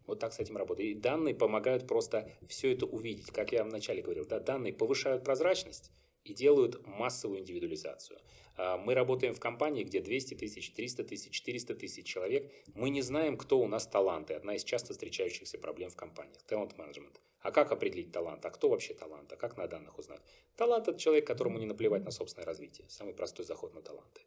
Вот 0.09 0.21
так 0.21 0.33
с 0.33 0.41
этим 0.41 0.57
работает. 0.57 0.89
И 0.89 0.95
данные 0.95 1.35
помогают 1.35 1.87
просто 1.87 2.33
все 2.49 2.73
это 2.73 2.87
увидеть. 2.87 3.31
Как 3.31 3.53
я 3.53 3.63
вначале 3.63 4.01
говорил, 4.03 4.25
да, 4.25 4.41
данные 4.41 4.73
повышают 4.73 5.23
прозрачность 5.23 5.93
и 6.25 6.33
делают 6.33 6.85
массовую 6.87 7.41
индивидуализацию. 7.41 8.19
А, 8.57 8.79
мы 8.79 8.95
работаем 8.95 9.35
в 9.35 9.39
компании, 9.39 9.85
где 9.85 10.01
200 10.01 10.35
тысяч, 10.35 10.73
300 10.73 11.05
тысяч, 11.05 11.31
400 11.31 11.75
тысяч 11.75 12.07
человек. 12.07 12.51
Мы 12.75 12.89
не 12.89 13.03
знаем, 13.03 13.37
кто 13.37 13.61
у 13.61 13.69
нас 13.69 13.87
таланты. 13.87 14.33
Одна 14.33 14.55
из 14.55 14.65
часто 14.65 14.95
встречающихся 14.95 15.59
проблем 15.59 15.91
в 15.91 15.97
компаниях. 15.97 16.43
Талант 16.45 16.79
менеджмент. 16.79 17.21
А 17.41 17.53
как 17.53 17.71
определить 17.71 18.11
талант? 18.11 18.45
А 18.47 18.51
кто 18.51 18.71
вообще 18.71 18.95
талант? 18.95 19.31
А 19.31 19.37
как 19.37 19.59
на 19.59 19.67
данных 19.67 19.99
узнать? 19.99 20.23
Талант– 20.57 20.89
это 20.89 20.99
человек, 20.99 21.27
которому 21.27 21.59
не 21.59 21.67
наплевать 21.67 22.05
на 22.05 22.11
собственное 22.11 22.47
развитие. 22.47 22.89
Самый 22.89 23.13
простой 23.13 23.45
заход 23.45 23.75
на 23.75 23.83
таланты. 23.83 24.23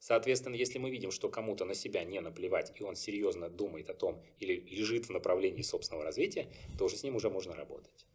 Соответственно, 0.00 0.54
если 0.54 0.78
мы 0.78 0.90
видим, 0.90 1.10
что 1.10 1.28
кому-то 1.28 1.66
на 1.66 1.74
себя 1.74 2.04
не 2.04 2.20
наплевать, 2.20 2.72
и 2.74 2.82
он 2.82 2.96
серьезно 2.96 3.50
думает 3.50 3.90
о 3.90 3.94
том 3.94 4.22
или 4.38 4.54
лежит 4.54 5.06
в 5.06 5.10
направлении 5.10 5.62
собственного 5.62 6.04
развития, 6.04 6.48
то 6.78 6.86
уже 6.86 6.96
с 6.96 7.02
ним 7.02 7.16
уже 7.16 7.28
можно 7.28 7.54
работать. 7.54 8.06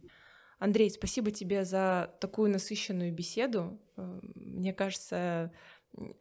Андрей, 0.57 0.89
спасибо 0.89 1.29
тебе 1.29 1.63
за 1.63 2.15
такую 2.19 2.49
насыщенную 2.49 3.13
беседу. 3.13 3.77
Э, 3.97 4.19
мне 4.33 4.73
кажется, 4.73 5.51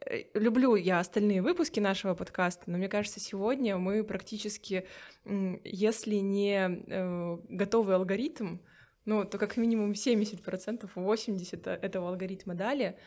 э, 0.06 0.24
люблю 0.34 0.74
я 0.74 0.98
остальные 1.00 1.40
выпуски 1.40 1.80
нашего 1.80 2.14
подкаста, 2.14 2.70
но 2.70 2.76
мне 2.76 2.88
кажется, 2.88 3.20
сегодня 3.20 3.78
мы 3.78 4.04
практически, 4.04 4.86
если 5.24 6.16
не 6.16 6.58
э, 6.58 7.38
готовый 7.48 7.96
алгоритм, 7.96 8.58
ну, 9.06 9.24
то 9.24 9.38
как 9.38 9.56
минимум 9.56 9.92
70%, 9.92 10.90
80% 10.94 11.68
этого 11.70 12.08
алгоритма 12.10 12.54
дали, 12.54 12.98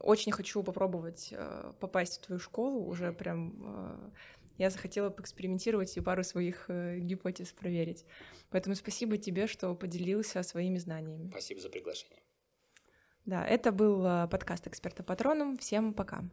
очень 0.00 0.32
хочу 0.32 0.62
попробовать 0.62 1.28
э, 1.32 1.72
попасть 1.80 2.18
в 2.18 2.26
твою 2.26 2.38
школу, 2.38 2.84
уже 2.84 3.12
прям 3.12 3.54
э, 3.64 4.10
я 4.58 4.70
захотела 4.70 5.10
поэкспериментировать 5.10 5.96
и 5.96 6.00
пару 6.00 6.24
своих 6.24 6.66
э, 6.68 6.98
гипотез 6.98 7.52
проверить. 7.52 8.04
Поэтому 8.50 8.74
спасибо 8.74 9.18
тебе, 9.18 9.46
что 9.46 9.74
поделился 9.74 10.42
своими 10.42 10.78
знаниями. 10.78 11.30
Спасибо 11.30 11.60
за 11.60 11.68
приглашение. 11.68 12.22
Да, 13.24 13.46
это 13.46 13.70
был 13.70 14.02
подкаст 14.28 14.66
«Эксперта 14.66 15.04
Патроном». 15.04 15.56
Всем 15.56 15.94
пока. 15.94 16.24